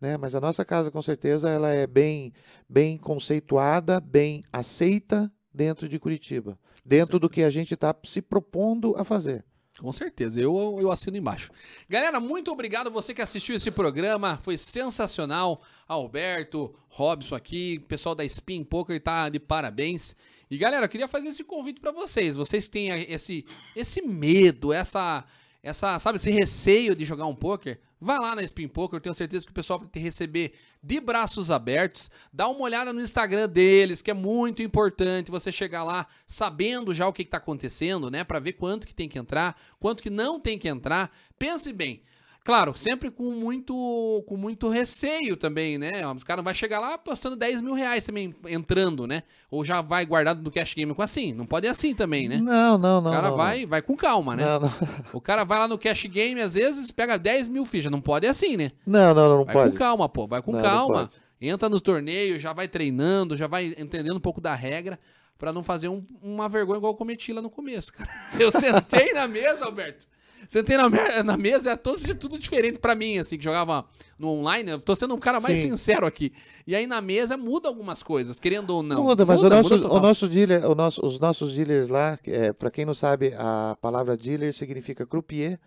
Né? 0.00 0.16
Mas 0.16 0.34
a 0.34 0.40
nossa 0.40 0.64
casa, 0.64 0.90
com 0.90 1.02
certeza, 1.02 1.48
ela 1.48 1.70
é 1.70 1.86
bem, 1.86 2.32
bem 2.68 2.96
conceituada, 2.96 4.00
bem 4.00 4.44
aceita 4.52 5.32
dentro 5.52 5.88
de 5.88 5.98
Curitiba. 5.98 6.58
Dentro 6.84 7.18
do 7.18 7.28
que 7.28 7.42
a 7.42 7.50
gente 7.50 7.74
está 7.74 7.94
se 8.04 8.22
propondo 8.22 8.94
a 8.96 9.04
fazer. 9.04 9.44
Com 9.78 9.92
certeza, 9.92 10.40
eu, 10.40 10.78
eu 10.80 10.90
assino 10.90 11.16
embaixo. 11.16 11.52
Galera, 11.88 12.18
muito 12.18 12.50
obrigado 12.50 12.90
você 12.90 13.14
que 13.14 13.22
assistiu 13.22 13.54
esse 13.54 13.70
programa, 13.70 14.36
foi 14.42 14.58
sensacional. 14.58 15.62
Alberto, 15.86 16.74
Robson 16.88 17.36
aqui, 17.36 17.78
pessoal 17.86 18.14
da 18.14 18.24
Spin 18.24 18.64
Poker 18.64 19.00
tá 19.00 19.28
de 19.28 19.38
parabéns. 19.38 20.16
E 20.50 20.58
galera, 20.58 20.86
eu 20.86 20.88
queria 20.88 21.06
fazer 21.06 21.28
esse 21.28 21.44
convite 21.44 21.80
pra 21.80 21.92
vocês. 21.92 22.34
Vocês 22.34 22.68
têm 22.68 22.88
esse 22.88 23.44
esse 23.76 24.02
medo, 24.02 24.72
essa 24.72 25.24
essa, 25.62 25.98
sabe, 25.98 26.16
esse 26.16 26.30
receio 26.30 26.94
de 26.94 27.04
jogar 27.04 27.26
um 27.26 27.34
poker, 27.34 27.80
vai 28.00 28.18
lá 28.18 28.34
na 28.34 28.42
Spin 28.42 28.68
Poker, 28.68 28.96
eu 28.96 29.00
tenho 29.00 29.14
certeza 29.14 29.44
que 29.44 29.50
o 29.50 29.54
pessoal 29.54 29.78
vai 29.78 29.88
te 29.88 29.98
receber 29.98 30.52
de 30.82 31.00
braços 31.00 31.50
abertos. 31.50 32.10
Dá 32.32 32.48
uma 32.48 32.60
olhada 32.60 32.92
no 32.92 33.00
Instagram 33.00 33.48
deles, 33.48 34.00
que 34.00 34.10
é 34.10 34.14
muito 34.14 34.62
importante 34.62 35.30
você 35.30 35.50
chegar 35.50 35.82
lá 35.82 36.06
sabendo 36.26 36.94
já 36.94 37.08
o 37.08 37.12
que, 37.12 37.24
que 37.24 37.30
tá 37.30 37.38
acontecendo, 37.38 38.10
né, 38.10 38.24
Pra 38.24 38.38
ver 38.38 38.52
quanto 38.52 38.86
que 38.86 38.94
tem 38.94 39.08
que 39.08 39.18
entrar, 39.18 39.60
quanto 39.80 40.02
que 40.02 40.10
não 40.10 40.38
tem 40.38 40.58
que 40.58 40.68
entrar. 40.68 41.10
Pense 41.38 41.72
bem. 41.72 42.02
Claro, 42.48 42.74
sempre 42.74 43.10
com 43.10 43.30
muito, 43.30 44.24
com 44.26 44.34
muito 44.34 44.70
receio 44.70 45.36
também, 45.36 45.76
né? 45.76 46.06
O 46.06 46.24
cara 46.24 46.38
não 46.38 46.44
vai 46.44 46.54
chegar 46.54 46.80
lá 46.80 46.94
apostando 46.94 47.36
10 47.36 47.60
mil 47.60 47.74
reais 47.74 48.06
também 48.06 48.34
entrando, 48.46 49.06
né? 49.06 49.22
Ou 49.50 49.62
já 49.66 49.82
vai 49.82 50.06
guardado 50.06 50.40
no 50.42 50.50
cash 50.50 50.72
game 50.72 50.94
com 50.94 51.02
assim. 51.02 51.34
Não 51.34 51.44
pode 51.44 51.68
assim 51.68 51.94
também, 51.94 52.26
né? 52.26 52.38
Não, 52.38 52.78
não, 52.78 53.02
não. 53.02 53.10
o 53.10 53.14
cara 53.14 53.28
não, 53.28 53.36
vai, 53.36 53.66
vai 53.66 53.82
com 53.82 53.94
calma, 53.94 54.34
né? 54.34 54.46
Não, 54.46 54.60
não, 54.60 54.70
O 55.12 55.20
cara 55.20 55.44
vai 55.44 55.58
lá 55.58 55.68
no 55.68 55.76
cash 55.76 56.06
game, 56.06 56.40
às 56.40 56.54
vezes, 56.54 56.90
pega 56.90 57.18
10 57.18 57.50
mil 57.50 57.66
fichas. 57.66 57.92
Não 57.92 58.00
pode 58.00 58.26
assim, 58.26 58.56
né? 58.56 58.70
não, 58.86 59.12
não, 59.12 59.28
não 59.40 59.44
Vai 59.44 59.54
pode. 59.54 59.72
com 59.72 59.76
calma, 59.76 60.08
pô. 60.08 60.26
Vai 60.26 60.40
com 60.40 60.52
Não, 60.52 60.58
não 60.62 60.64
calma. 60.66 61.10
Entra 61.38 61.68
nos 61.68 61.82
torneios, 61.82 62.40
já 62.40 62.54
vai 62.54 62.66
treinando, 62.66 63.36
já 63.36 63.46
vai 63.46 63.74
entendendo 63.76 64.16
um 64.16 64.20
pouco 64.20 64.40
da 64.40 64.54
regra. 64.54 64.98
Pra 65.36 65.52
não 65.52 65.62
fazer 65.62 65.88
um- 65.88 66.02
uma 66.22 66.48
vergonha 66.48 66.78
igual 66.78 66.94
eu 66.94 66.96
cometi 66.96 67.30
lá 67.30 67.42
no 67.42 67.50
começo, 67.50 67.92
cara. 67.92 68.08
Eu 68.40 68.50
sentei 68.50 69.12
na 69.12 69.28
mesa, 69.28 69.66
Alberto. 69.66 70.06
Sentei 70.48 70.78
na, 70.78 70.88
me- 70.88 71.22
na 71.22 71.36
mesa, 71.36 71.70
era 71.70 71.78
todo, 71.78 72.00
de 72.02 72.14
tudo 72.14 72.38
diferente 72.38 72.78
pra 72.78 72.94
mim, 72.94 73.18
assim, 73.18 73.36
que 73.36 73.44
jogava 73.44 73.84
no 74.18 74.28
online. 74.30 74.70
Eu 74.70 74.80
tô 74.80 74.96
sendo 74.96 75.14
um 75.14 75.18
cara 75.18 75.40
mais 75.40 75.58
Sim. 75.58 75.70
sincero 75.70 76.06
aqui. 76.06 76.32
E 76.66 76.74
aí 76.74 76.86
na 76.86 77.02
mesa 77.02 77.36
muda 77.36 77.68
algumas 77.68 78.02
coisas, 78.02 78.38
querendo 78.38 78.70
ou 78.70 78.82
não. 78.82 79.04
Muda, 79.04 79.26
mas 79.26 79.42
o, 79.42 79.48
nosso, 79.50 79.76
muda 79.76 79.92
o 79.92 80.00
nosso 80.00 80.26
dealer, 80.26 80.64
o 80.64 80.74
nosso, 80.74 81.04
os 81.04 81.20
nossos 81.20 81.52
dealers 81.54 81.90
lá, 81.90 82.18
é, 82.26 82.50
para 82.54 82.70
quem 82.70 82.86
não 82.86 82.94
sabe, 82.94 83.34
a 83.36 83.76
palavra 83.78 84.16
dealer 84.16 84.54
significa 84.54 85.04
croupier, 85.06 85.60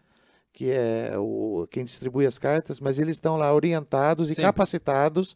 que 0.52 0.72
é 0.72 1.14
o, 1.16 1.68
quem 1.70 1.86
distribui 1.86 2.26
as 2.26 2.40
cartas, 2.40 2.80
mas 2.80 2.98
eles 2.98 3.18
estão 3.18 3.38
lá 3.38 3.54
orientados 3.54 4.30
e 4.30 4.32
Sempre. 4.32 4.46
capacitados 4.46 5.36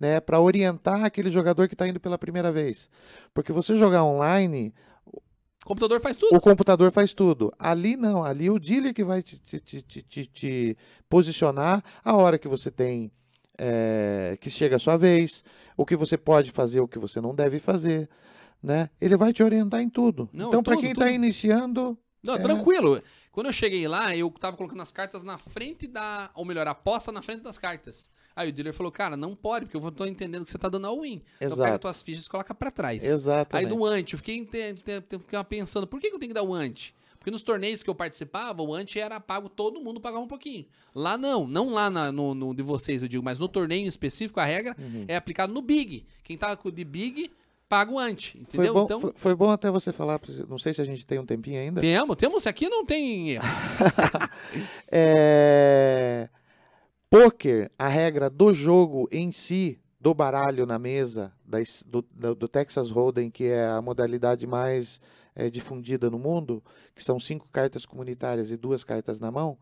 né, 0.00 0.20
para 0.20 0.40
orientar 0.40 1.04
aquele 1.04 1.30
jogador 1.30 1.68
que 1.68 1.74
está 1.74 1.86
indo 1.86 2.00
pela 2.00 2.16
primeira 2.16 2.50
vez. 2.50 2.88
Porque 3.34 3.52
você 3.52 3.76
jogar 3.76 4.04
online, 4.04 4.74
O 5.66 5.68
computador 5.68 6.00
faz 6.00 6.16
tudo. 6.16 6.36
O 6.36 6.40
computador 6.40 6.92
faz 6.92 7.12
tudo. 7.12 7.52
Ali 7.58 7.96
não, 7.96 8.22
ali 8.22 8.48
o 8.48 8.56
dealer 8.56 8.94
que 8.94 9.02
vai 9.02 9.20
te, 9.20 9.36
te- 9.36 9.58
te- 9.58 9.82
te- 9.82 10.26
te- 10.26 10.76
posicionar 11.08 11.82
a 12.04 12.14
hora 12.14 12.38
que 12.38 12.46
você 12.46 12.70
tem, 12.70 13.10
é, 13.58 14.38
que 14.40 14.48
chega 14.48 14.76
a 14.76 14.78
sua 14.78 14.96
vez, 14.96 15.42
o 15.76 15.84
que 15.84 15.96
você 15.96 16.16
pode 16.16 16.52
fazer, 16.52 16.78
o 16.80 16.86
que 16.86 17.00
você 17.00 17.20
não 17.20 17.34
deve 17.34 17.58
fazer, 17.58 18.08
né? 18.62 18.88
Ele 19.00 19.16
vai 19.16 19.32
te 19.32 19.42
orientar 19.42 19.80
em 19.80 19.88
tudo. 19.90 20.30
Não, 20.32 20.48
então, 20.50 20.62
para 20.62 20.76
quem 20.76 20.92
está 20.92 21.10
iniciando, 21.10 21.98
Não, 22.22 22.34
É. 22.34 22.38
tranquilo. 22.38 23.02
Quando 23.32 23.46
eu 23.46 23.52
cheguei 23.52 23.88
lá, 23.88 24.16
eu 24.16 24.30
tava 24.30 24.56
colocando 24.56 24.82
as 24.82 24.92
cartas 24.92 25.24
na 25.24 25.36
frente 25.36 25.86
da. 25.88 26.30
Ou 26.34 26.44
melhor, 26.44 26.66
a 26.68 26.70
aposta 26.70 27.10
na 27.10 27.22
frente 27.22 27.42
das 27.42 27.58
cartas. 27.58 28.08
Aí 28.36 28.50
o 28.50 28.52
dealer 28.52 28.74
falou, 28.74 28.92
cara, 28.92 29.16
não 29.16 29.34
pode, 29.34 29.64
porque 29.64 29.76
eu 29.78 29.90
tô 29.90 30.04
entendendo 30.04 30.44
que 30.44 30.50
você 30.50 30.58
tá 30.58 30.68
dando 30.68 30.86
all-in. 30.86 31.22
Então 31.36 31.48
Exato. 31.48 31.62
pega 31.62 31.78
tuas 31.78 32.02
fichas 32.02 32.26
e 32.26 32.28
coloca 32.28 32.54
pra 32.54 32.70
trás. 32.70 33.02
Aí 33.02 33.08
exatamente. 33.08 33.68
no 33.70 33.82
ante, 33.86 34.12
eu 34.12 34.18
fiquei, 34.18 34.46
ficava 35.20 35.42
pensando, 35.44 35.86
por 35.86 35.98
que, 35.98 36.10
que 36.10 36.14
eu 36.14 36.18
tenho 36.20 36.28
que 36.30 36.34
dar 36.34 36.42
o 36.42 36.52
ante? 36.54 36.94
Porque 37.18 37.30
nos 37.30 37.40
torneios 37.42 37.82
que 37.82 37.90
eu 37.90 37.94
participava, 37.94 38.62
o 38.62 38.72
ante 38.74 39.00
era 39.00 39.18
pago, 39.18 39.48
todo 39.48 39.80
mundo 39.80 40.00
pagava 40.00 40.22
um 40.22 40.28
pouquinho. 40.28 40.64
Lá 40.94 41.16
não, 41.18 41.44
não 41.46 41.70
lá 41.70 41.90
na- 41.90 42.12
no, 42.12 42.34
no 42.34 42.54
de 42.54 42.62
vocês, 42.62 43.02
eu 43.02 43.08
digo, 43.08 43.24
mas 43.24 43.38
no 43.38 43.48
torneio 43.48 43.84
em 43.84 43.88
específico, 43.88 44.38
a 44.38 44.44
regra 44.44 44.76
Uhum. 44.78 45.06
é 45.08 45.16
aplicada 45.16 45.52
no 45.52 45.60
Big. 45.62 46.06
Quem 46.22 46.36
tá 46.38 46.54
de 46.54 46.84
Big, 46.84 47.32
paga 47.68 47.90
o 47.90 47.98
ante, 47.98 48.32
Foi 48.32 48.40
entendeu? 48.42 48.74
bom, 48.74 48.84
então, 48.84 49.00
foi, 49.00 49.12
foi 49.16 49.34
bom 49.34 49.50
até 49.50 49.70
você 49.72 49.92
falar, 49.92 50.20
não 50.48 50.58
sei 50.58 50.72
se 50.72 50.80
a 50.80 50.84
gente 50.84 51.04
tem 51.04 51.18
um 51.18 51.26
tempinho 51.26 51.58
ainda. 51.58 51.80
temos, 51.80 52.16
temos, 52.16 52.46
aqui 52.46 52.68
não 52.68 52.84
tem 52.84 53.30
erro. 53.30 53.44
É... 54.92 56.28
Poker, 57.08 57.70
a 57.78 57.86
regra 57.88 58.28
do 58.28 58.52
jogo 58.52 59.08
em 59.12 59.30
si, 59.30 59.80
do 60.00 60.12
baralho 60.12 60.66
na 60.66 60.78
mesa, 60.78 61.32
da 61.44 61.60
es- 61.60 61.84
do, 61.86 62.02
do- 62.34 62.48
Texas 62.48 62.90
Hold'em, 62.90 63.30
que 63.30 63.44
é 63.44 63.66
a 63.68 63.80
modalidade 63.80 64.46
mais 64.46 65.00
é, 65.34 65.48
difundida 65.48 66.10
no 66.10 66.18
mundo, 66.18 66.62
que 66.94 67.02
são 67.04 67.18
cinco 67.20 67.48
cartas 67.52 67.86
comunitárias 67.86 68.50
e 68.50 68.56
duas 68.56 68.82
cartas 68.82 69.20
na 69.20 69.30
mão, 69.30 69.56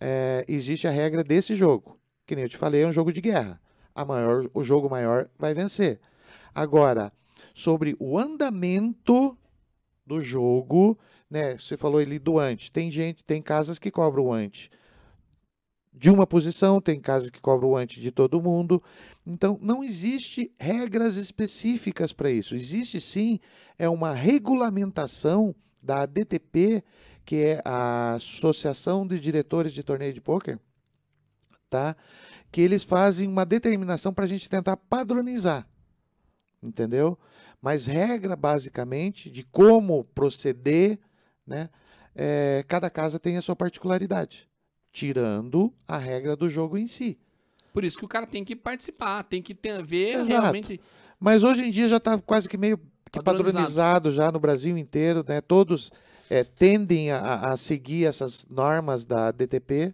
é, 0.00 0.44
existe 0.48 0.86
a 0.86 0.90
regra 0.90 1.24
desse 1.24 1.54
jogo. 1.54 1.98
Que 2.26 2.34
nem 2.34 2.44
eu 2.44 2.48
te 2.48 2.56
falei, 2.56 2.82
é 2.82 2.86
um 2.86 2.92
jogo 2.92 3.12
de 3.12 3.20
guerra. 3.20 3.60
A 3.94 4.04
maior, 4.04 4.48
o 4.52 4.62
jogo 4.62 4.88
maior 4.90 5.28
vai 5.38 5.54
vencer. 5.54 6.00
Agora, 6.54 7.12
sobre 7.54 7.96
o 7.98 8.18
andamento 8.18 9.36
do 10.06 10.20
jogo, 10.20 10.98
né? 11.30 11.56
Você 11.56 11.76
falou 11.76 11.98
ali 12.00 12.18
do 12.18 12.38
ante. 12.38 12.70
Tem 12.72 12.90
gente, 12.90 13.24
tem 13.24 13.40
casas 13.40 13.78
que 13.78 13.90
cobram 13.90 14.26
o 14.26 14.32
ante 14.32 14.70
de 15.94 16.10
uma 16.10 16.26
posição, 16.26 16.80
tem 16.80 16.98
casas 16.98 17.30
que 17.30 17.40
cobram 17.40 17.70
o 17.70 17.76
ante 17.76 18.00
de 18.00 18.10
todo 18.10 18.42
mundo. 18.42 18.82
Então, 19.24 19.58
não 19.62 19.84
existe 19.84 20.52
regras 20.58 21.16
específicas 21.16 22.12
para 22.12 22.30
isso. 22.30 22.56
Existe 22.56 23.00
sim 23.00 23.38
é 23.78 23.88
uma 23.88 24.12
regulamentação 24.12 25.54
da 25.80 26.02
ADTP, 26.02 26.82
que 27.24 27.36
é 27.36 27.62
a 27.64 28.14
Associação 28.14 29.06
de 29.06 29.20
Diretores 29.20 29.72
de 29.72 29.82
Torneio 29.82 30.12
de 30.12 30.20
Pôquer, 30.20 30.58
tá? 31.70 31.96
Que 32.50 32.60
eles 32.60 32.84
fazem 32.84 33.28
uma 33.28 33.46
determinação 33.46 34.12
para 34.12 34.24
a 34.24 34.28
gente 34.28 34.48
tentar 34.48 34.76
padronizar, 34.76 35.66
entendeu? 36.62 37.18
Mas 37.62 37.86
regra 37.86 38.36
basicamente 38.36 39.30
de 39.30 39.44
como 39.44 40.04
proceder, 40.04 40.98
né? 41.46 41.70
É, 42.16 42.64
cada 42.68 42.88
casa 42.88 43.18
tem 43.18 43.36
a 43.36 43.42
sua 43.42 43.56
particularidade, 43.56 44.48
tirando 44.94 45.74
a 45.88 45.98
regra 45.98 46.36
do 46.36 46.48
jogo 46.48 46.78
em 46.78 46.86
si. 46.86 47.18
Por 47.72 47.82
isso 47.84 47.98
que 47.98 48.04
o 48.04 48.08
cara 48.08 48.26
tem 48.28 48.44
que 48.44 48.54
participar, 48.54 49.24
tem 49.24 49.42
que 49.42 49.52
ter, 49.52 49.82
ver 49.82 50.14
Exato. 50.14 50.28
realmente. 50.30 50.80
Mas 51.18 51.42
hoje 51.42 51.64
em 51.66 51.70
dia 51.70 51.88
já 51.88 51.96
está 51.96 52.16
quase 52.16 52.48
que 52.48 52.56
meio 52.56 52.78
que 53.10 53.20
Padronizado. 53.22 53.52
padronizado 53.52 54.12
já 54.12 54.30
no 54.30 54.38
Brasil 54.38 54.78
inteiro, 54.78 55.24
né? 55.26 55.40
Todos 55.40 55.90
é, 56.30 56.44
tendem 56.44 57.10
a, 57.10 57.50
a 57.50 57.56
seguir 57.56 58.06
essas 58.06 58.46
normas 58.48 59.04
da 59.04 59.32
DTP, 59.32 59.92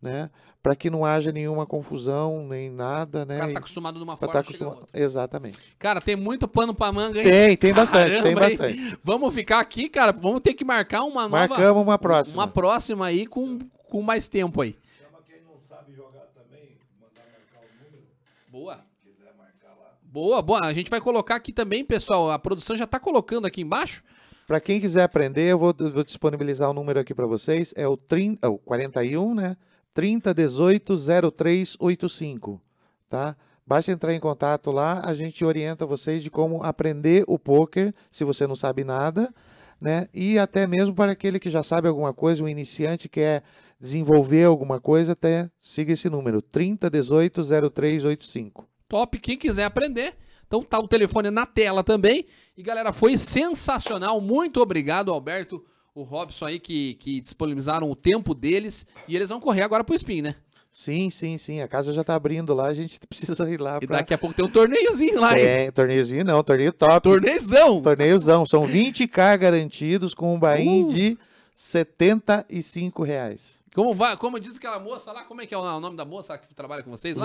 né? 0.00 0.30
Para 0.62 0.74
que 0.76 0.90
não 0.90 1.04
haja 1.06 1.32
nenhuma 1.32 1.64
confusão 1.66 2.46
nem 2.46 2.68
nada, 2.70 3.22
O 3.22 3.26
né? 3.26 3.38
cara 3.38 3.50
E 3.50 3.54
tá 3.54 3.58
acostumado 3.60 3.98
numa 3.98 4.16
pra 4.16 4.26
forma, 4.28 4.42
tá 4.42 4.50
chega 4.50 4.64
acostuma- 4.64 4.82
outra. 4.86 5.00
Exatamente. 5.02 5.58
Cara, 5.78 6.00
tem 6.02 6.16
muito 6.16 6.46
pano 6.48 6.74
pra 6.74 6.90
manga, 6.92 7.18
hein? 7.18 7.24
Tem, 7.24 7.56
tem 7.56 7.72
bastante, 7.74 8.10
tem 8.22 8.34
Caramba, 8.34 8.50
hein? 8.50 8.56
bastante. 8.58 8.98
Vamos 9.02 9.34
ficar 9.34 9.60
aqui, 9.60 9.88
cara. 9.88 10.12
Vamos 10.12 10.40
ter 10.40 10.52
que 10.54 10.64
marcar 10.64 11.02
uma 11.02 11.22
nova. 11.22 11.48
Marcamos 11.48 11.82
uma 11.82 11.98
próxima. 11.98 12.42
Uma 12.42 12.48
próxima 12.48 13.06
aí 13.06 13.26
com, 13.26 13.58
com 13.90 14.00
mais 14.00 14.28
tempo 14.28 14.62
aí. 14.62 14.78
Chama 14.98 15.18
quem 15.26 15.42
não 15.42 15.60
sabe 15.60 15.92
jogar 15.92 16.26
também, 16.34 16.78
mandar 16.98 17.24
marcar 17.30 17.60
o 17.60 17.84
número, 17.84 18.06
Boa. 18.48 18.86
quiser 19.02 19.34
marcar 19.36 19.76
lá. 19.78 19.98
Boa, 20.02 20.40
boa. 20.40 20.60
A 20.64 20.72
gente 20.72 20.88
vai 20.90 21.00
colocar 21.00 21.34
aqui 21.34 21.52
também, 21.52 21.84
pessoal. 21.84 22.30
A 22.30 22.38
produção 22.38 22.76
já 22.76 22.86
tá 22.86 22.98
colocando 22.98 23.46
aqui 23.46 23.60
embaixo. 23.60 24.02
Para 24.46 24.60
quem 24.60 24.80
quiser 24.80 25.02
aprender, 25.02 25.48
eu 25.48 25.58
vou, 25.58 25.74
vou 25.92 26.02
disponibilizar 26.02 26.70
o 26.70 26.74
número 26.74 26.98
aqui 26.98 27.14
para 27.14 27.26
vocês. 27.26 27.74
É 27.76 27.86
o, 27.86 27.96
30, 27.96 28.48
o 28.48 28.58
41, 28.58 29.34
né? 29.34 29.56
3018 29.92 30.96
0385, 30.96 32.60
tá? 33.08 33.36
Basta 33.66 33.92
entrar 33.92 34.12
em 34.14 34.18
contato 34.18 34.72
lá, 34.72 35.00
a 35.04 35.14
gente 35.14 35.44
orienta 35.44 35.86
vocês 35.86 36.22
de 36.22 36.30
como 36.30 36.62
aprender 36.64 37.24
o 37.28 37.38
poker, 37.38 37.94
se 38.10 38.24
você 38.24 38.46
não 38.46 38.56
sabe 38.56 38.82
nada, 38.82 39.32
né? 39.80 40.08
E 40.12 40.38
até 40.38 40.66
mesmo 40.66 40.94
para 40.94 41.12
aquele 41.12 41.38
que 41.38 41.48
já 41.48 41.62
sabe 41.62 41.86
alguma 41.86 42.12
coisa, 42.12 42.42
um 42.42 42.48
iniciante 42.48 43.08
que 43.08 43.20
quer 43.20 43.44
desenvolver 43.80 44.44
alguma 44.44 44.78
coisa, 44.78 45.12
até 45.12 45.50
siga 45.58 45.92
esse 45.92 46.10
número, 46.10 46.42
3018 46.42 47.42
0385. 47.70 48.68
Top. 48.88 49.18
Quem 49.18 49.38
quiser 49.38 49.64
aprender. 49.64 50.14
Então 50.46 50.62
tá 50.62 50.78
o 50.78 50.88
telefone 50.88 51.30
na 51.30 51.46
tela 51.46 51.82
também. 51.82 52.26
E 52.56 52.62
galera, 52.62 52.92
foi 52.92 53.16
sensacional. 53.16 54.20
Muito 54.20 54.60
obrigado, 54.60 55.12
Alberto, 55.12 55.64
o 55.94 56.02
Robson 56.02 56.46
aí 56.46 56.58
que, 56.58 56.94
que 56.94 57.20
disponibilizaram 57.20 57.88
o 57.90 57.96
tempo 57.96 58.34
deles. 58.34 58.84
E 59.06 59.14
eles 59.14 59.28
vão 59.28 59.40
correr 59.40 59.62
agora 59.62 59.84
pro 59.84 59.94
Spin, 59.94 60.22
né? 60.22 60.34
Sim, 60.72 61.10
sim, 61.10 61.36
sim, 61.36 61.60
a 61.60 61.66
casa 61.66 61.92
já 61.92 62.02
está 62.02 62.14
abrindo 62.14 62.54
lá, 62.54 62.68
a 62.68 62.74
gente 62.74 63.00
precisa 63.08 63.48
ir 63.50 63.60
lá 63.60 63.80
E 63.82 63.86
daqui 63.86 64.14
a 64.14 64.18
pouco 64.18 64.34
tem 64.34 64.44
um 64.44 64.50
torneiozinho 64.50 65.20
lá, 65.20 65.36
hein? 65.36 65.44
É, 65.44 65.70
torneiozinho 65.70 66.24
não, 66.24 66.44
torneio 66.44 66.72
top. 66.72 67.00
Torneizão! 67.00 67.80
Torneiozão, 67.80 68.46
são 68.46 68.66
20k 68.68 69.36
garantidos 69.38 70.14
com 70.14 70.34
um 70.34 70.38
bain 70.38 70.84
Uh. 70.84 70.92
de 70.92 71.18
75 71.54 73.02
reais. 73.02 73.59
Como, 73.74 73.94
vai, 73.94 74.16
como 74.16 74.40
diz 74.40 74.56
aquela 74.56 74.80
moça 74.80 75.12
lá, 75.12 75.22
como 75.22 75.42
é 75.42 75.46
que 75.46 75.54
é 75.54 75.56
o 75.56 75.80
nome 75.80 75.96
da 75.96 76.04
moça 76.04 76.36
que 76.36 76.52
trabalha 76.54 76.82
com 76.82 76.90
vocês 76.90 77.16
lá? 77.16 77.24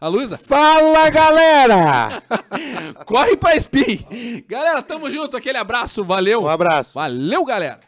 A 0.00 0.08
Luísa? 0.08 0.36
Fala, 0.36 1.08
galera! 1.10 2.22
Corre 3.06 3.36
pra 3.36 3.54
Spin! 3.54 4.04
Galera, 4.48 4.82
tamo 4.82 5.08
junto, 5.10 5.36
aquele 5.36 5.58
abraço, 5.58 6.02
valeu! 6.02 6.42
Um 6.42 6.48
abraço. 6.48 6.94
Valeu, 6.94 7.44
galera! 7.44 7.85